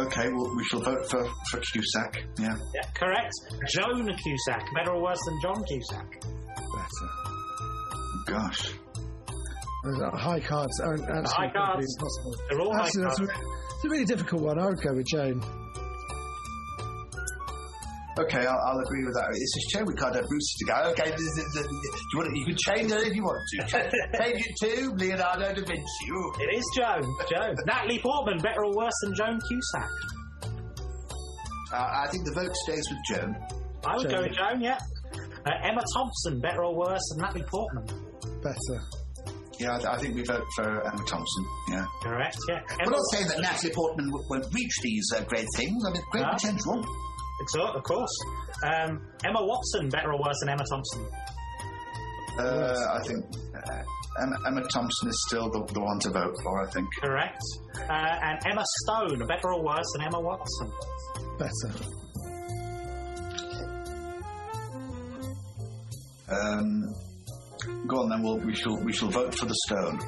okay, 0.05 0.29
well, 0.29 0.55
we 0.55 0.63
shall 0.65 0.81
vote 0.81 1.09
for 1.09 1.25
for 1.49 1.59
Cusack. 1.73 2.23
Yeah. 2.39 2.55
Yeah, 2.75 2.81
correct. 2.93 3.31
Joan 3.73 4.05
Cusack, 4.05 4.63
better 4.75 4.91
or 4.91 5.01
worse 5.01 5.19
than 5.25 5.39
John 5.41 5.63
Cusack? 5.63 6.21
Better. 6.21 7.09
Gosh. 8.27 8.73
Those 9.83 9.99
are 10.01 10.15
High 10.17 10.39
cards 10.39 10.79
aren't 10.79 11.01
actually 11.09 11.47
High 11.47 11.51
cards. 11.53 11.95
impossible. 11.97 12.35
They're 12.49 12.61
all 12.61 12.73
high 12.75 12.85
Actually, 12.85 13.03
that's 13.03 13.17
cards. 13.17 13.31
a, 13.31 13.75
it's 13.75 13.85
a 13.85 13.89
really 13.89 14.05
difficult 14.05 14.41
one. 14.43 14.59
I 14.59 14.65
would 14.67 14.81
go 14.81 14.93
with 14.93 15.07
Joan. 15.07 15.41
Okay, 18.19 18.45
I'll, 18.45 18.59
I'll 18.67 18.79
agree 18.79 19.05
with 19.05 19.15
that. 19.15 19.29
It's 19.31 19.55
a 19.57 19.77
shame 19.77 19.85
we 19.87 19.95
can't 19.95 20.13
have 20.13 20.27
Bruce 20.27 20.53
to 20.59 20.65
go. 20.65 20.75
Okay, 20.91 21.11
this 21.11 21.21
is- 21.21 21.35
this 21.55 21.65
is- 21.65 21.71
you, 22.13 22.19
want, 22.19 22.35
you 22.35 22.45
can 22.45 22.57
change 22.57 22.91
it 22.91 23.07
if 23.07 23.15
you 23.15 23.23
want 23.23 23.39
to. 23.39 23.57
change 24.19 24.43
it 24.45 24.55
to 24.59 24.91
Leonardo 24.95 25.53
da 25.55 25.61
Vinci. 25.65 26.05
Ooh. 26.11 26.33
It 26.39 26.57
is 26.57 26.65
Joan. 26.77 27.01
Joan. 27.33 27.55
Natalie 27.65 27.99
Portman, 27.99 28.37
better 28.39 28.65
or 28.65 28.75
worse 28.75 28.93
than 29.03 29.15
Joan 29.15 29.39
Cusack? 29.47 29.89
Uh, 31.73 32.03
I 32.03 32.07
think 32.11 32.25
the 32.25 32.33
vote 32.35 32.53
stays 32.67 32.83
with 32.91 32.99
Joan. 33.09 33.35
I 33.87 33.95
would 33.95 34.09
go 34.09 34.21
with 34.23 34.33
Joan, 34.33 34.59
yeah. 34.61 34.77
Uh, 35.47 35.51
Emma 35.63 35.81
Thompson, 35.95 36.41
better 36.41 36.65
or 36.65 36.75
worse 36.75 37.01
than 37.15 37.21
Natalie 37.23 37.45
Portman? 37.49 37.85
Better. 38.43 38.83
Yeah, 39.61 39.75
I, 39.75 39.77
th- 39.77 39.87
I 39.89 39.97
think 39.97 40.15
we 40.15 40.23
vote 40.23 40.45
for 40.55 40.65
Emma 40.87 41.03
Thompson. 41.05 41.45
Yeah. 41.69 41.85
Correct, 42.01 42.37
yeah. 42.49 42.61
I'm 42.71 42.87
Emma, 42.87 42.91
not 42.91 43.05
saying 43.13 43.27
that 43.27 43.39
Natalie 43.41 43.73
Portman 43.73 44.07
w- 44.09 44.25
won't 44.29 44.45
reach 44.53 44.73
these 44.81 45.05
uh, 45.15 45.23
great 45.25 45.45
things. 45.55 45.77
I 45.87 45.91
mean, 45.93 46.01
great 46.11 46.21
No. 46.23 46.31
potential. 46.31 46.85
Exo- 47.43 47.75
of 47.75 47.83
course. 47.83 48.15
Um, 48.65 49.01
Emma 49.23 49.43
Watson, 49.45 49.89
better 49.89 50.11
or 50.13 50.19
worse 50.19 50.37
than 50.41 50.49
Emma 50.49 50.63
Thompson? 50.69 51.05
Uh, 52.39 52.75
I 52.93 52.99
think 53.07 53.25
uh, 53.55 53.83
Emma, 54.23 54.35
Emma 54.47 54.61
Thompson 54.73 55.09
is 55.09 55.25
still 55.27 55.49
the, 55.51 55.63
the 55.73 55.79
one 55.79 55.99
to 55.99 56.09
vote 56.09 56.35
for. 56.43 56.67
I 56.67 56.71
think. 56.71 56.87
Correct. 57.01 57.41
Uh, 57.77 57.93
and 57.93 58.39
Emma 58.47 58.63
Stone, 58.83 59.19
better 59.27 59.53
or 59.53 59.63
worse 59.63 59.85
than 59.95 60.07
Emma 60.07 60.19
Watson? 60.19 60.71
Better. 61.37 61.85
Um, 66.29 66.93
go 67.87 68.01
on 68.03 68.09
then. 68.09 68.23
We'll, 68.23 68.37
we 68.37 68.53
shall 68.55 68.77
we 68.77 68.93
shall 68.93 69.09
vote 69.09 69.35
for 69.37 69.45
the 69.45 69.55
stone. 69.67 69.99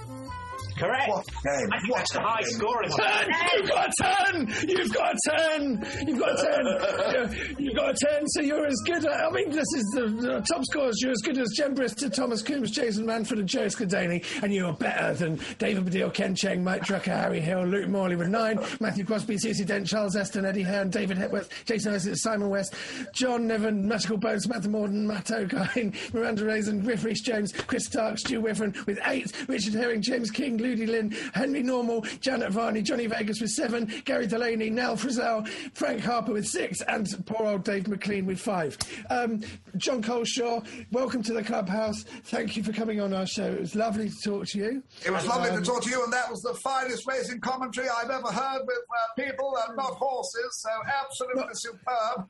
Correct. 0.78 1.10
What 1.10 1.26
game. 1.44 1.70
I 1.72 1.80
think 1.80 1.96
that's 1.96 2.16
a 2.16 2.22
high 2.22 2.42
scoring 2.44 2.90
one. 2.90 3.00
Turn! 3.00 3.30
You've 3.58 3.70
got 3.70 3.88
a 3.88 4.04
turn! 4.04 4.70
You've 4.70 4.94
got 4.94 5.14
a 5.14 5.30
turn! 5.30 6.08
You've 6.08 6.20
got 6.20 6.40
a 6.40 6.44
turn! 6.44 7.56
You've 7.60 7.76
got 7.76 7.90
a 7.92 8.06
turn, 8.06 8.28
so 8.28 8.42
you're 8.42 8.66
as 8.66 8.82
good. 8.86 9.06
I 9.08 9.30
mean, 9.32 9.50
this 9.50 9.68
is 9.76 9.92
the, 9.96 10.08
the 10.08 10.42
top 10.42 10.64
scores. 10.66 11.00
You're 11.02 11.12
as 11.12 11.22
good 11.24 11.38
as 11.38 11.50
Jen 11.56 11.76
Brister, 11.76 12.12
Thomas 12.14 12.42
Coombs, 12.42 12.72
Jason 12.72 13.06
Manford, 13.06 13.40
and 13.40 13.48
Joe 13.48 13.66
Scadaney, 13.66 14.24
and 14.44 14.54
you 14.54 14.66
are 14.66 14.74
better 14.74 15.14
than 15.14 15.40
David 15.60 15.86
Baddiel, 15.86 16.14
Ken 16.14 16.36
Cheng, 16.36 16.64
Mike 16.64 16.82
Drucker, 16.84 17.16
Harry 17.16 17.40
Hill, 17.40 17.66
Luke 17.66 17.90
Morley 17.90 18.16
with 18.16 18.30
nine, 18.30 18.60
Matthew 18.80 19.06
Crosby, 19.06 19.36
Cece 19.36 19.66
Dent, 19.66 19.88
Charles 19.88 20.16
Esten, 20.16 20.46
Eddie 20.46 20.64
Hearn, 20.64 20.90
David 20.90 21.18
Hepworth, 21.18 21.50
Jason 21.66 21.94
Isaac, 21.94 22.16
Simon 22.18 22.50
West, 22.50 22.74
John 23.14 23.48
Niven, 23.48 23.88
Magical 23.88 24.18
Bones, 24.18 24.44
Samantha 24.44 24.70
Morden, 24.70 25.08
Matt 25.08 25.26
Okine, 25.26 25.96
Miranda 26.14 26.46
Raison, 26.46 26.80
Griff 26.82 27.04
Rhys 27.04 27.22
Jones, 27.22 27.52
Chris 27.52 27.86
Stark, 27.86 28.18
Stu 28.18 28.42
Wiffren 28.42 28.86
with 28.86 29.00
eight, 29.06 29.32
Richard 29.48 29.74
Herring, 29.74 30.02
James 30.02 30.32
King, 30.32 30.58
Ludi 30.64 30.86
Lin, 30.86 31.12
Henry 31.34 31.62
Normal, 31.62 32.02
Janet 32.22 32.52
Varney, 32.52 32.82
Johnny 32.82 33.06
Vegas 33.06 33.42
with 33.42 33.52
seven, 33.52 33.92
Gary 34.06 34.26
Delaney, 34.26 34.70
Nell 34.70 34.96
Frizzell, 34.96 35.48
Frank 35.74 36.02
Harper 36.02 36.34
with 36.34 36.48
six, 36.48 36.82
and 36.82 37.08
poor 37.26 37.46
old 37.48 37.64
Dave 37.64 37.88
McLean 37.88 38.26
with 38.26 38.40
five. 38.40 38.78
Um, 39.10 39.42
Jon 39.78 40.02
Culshaw, 40.02 40.66
welcome 40.92 41.22
to 41.24 41.34
the 41.34 41.44
clubhouse. 41.44 42.04
Thank 42.26 42.56
you 42.56 42.64
for 42.64 42.72
coming 42.72 43.02
on 43.02 43.14
our 43.14 43.26
show. 43.26 43.46
It 43.46 43.60
was 43.60 43.76
lovely 43.76 44.10
to 44.10 44.22
talk 44.22 44.48
to 44.48 44.58
you. 44.58 44.84
It 45.06 45.12
was 45.12 45.28
lovely 45.28 45.50
Um, 45.50 45.62
to 45.62 45.70
talk 45.70 45.84
to 45.84 45.90
you, 45.90 46.04
and 46.04 46.14
that 46.14 46.32
was 46.32 46.42
the 46.42 46.54
finest 46.56 47.06
racing 47.08 47.42
commentary 47.42 47.88
I've 47.90 48.10
ever 48.10 48.32
heard 48.32 48.62
with 48.66 48.78
uh, 48.78 49.22
people 49.22 49.54
and 49.68 49.76
not 49.76 49.94
horses. 49.94 50.62
So 50.62 50.70
absolutely 51.04 51.54
superb. 51.54 52.30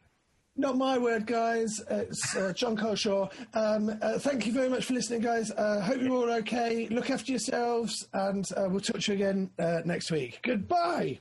Not 0.56 0.78
my 0.78 1.00
word, 1.00 1.26
guys. 1.26 1.82
It's 1.90 2.36
uh, 2.36 2.54
Jon 2.54 2.78
Culshaw. 2.78 3.32
Um, 3.56 3.90
uh, 4.02 4.20
thank 4.20 4.46
you 4.46 4.54
very 4.54 4.70
much 4.70 4.86
for 4.86 4.94
listening, 4.94 5.22
guys. 5.22 5.50
Uh, 5.50 5.82
hope 5.82 6.00
you're 6.00 6.12
all 6.12 6.32
okay. 6.32 6.88
Look 6.90 7.10
after 7.10 7.32
yourselves, 7.32 8.08
and 8.14 8.46
uh, 8.56 8.68
we'll 8.70 8.80
talk 8.80 9.02
to 9.02 9.14
you 9.14 9.16
again 9.16 9.50
uh, 9.58 9.82
next 9.84 10.12
week. 10.12 10.40
Goodbye. 10.44 11.20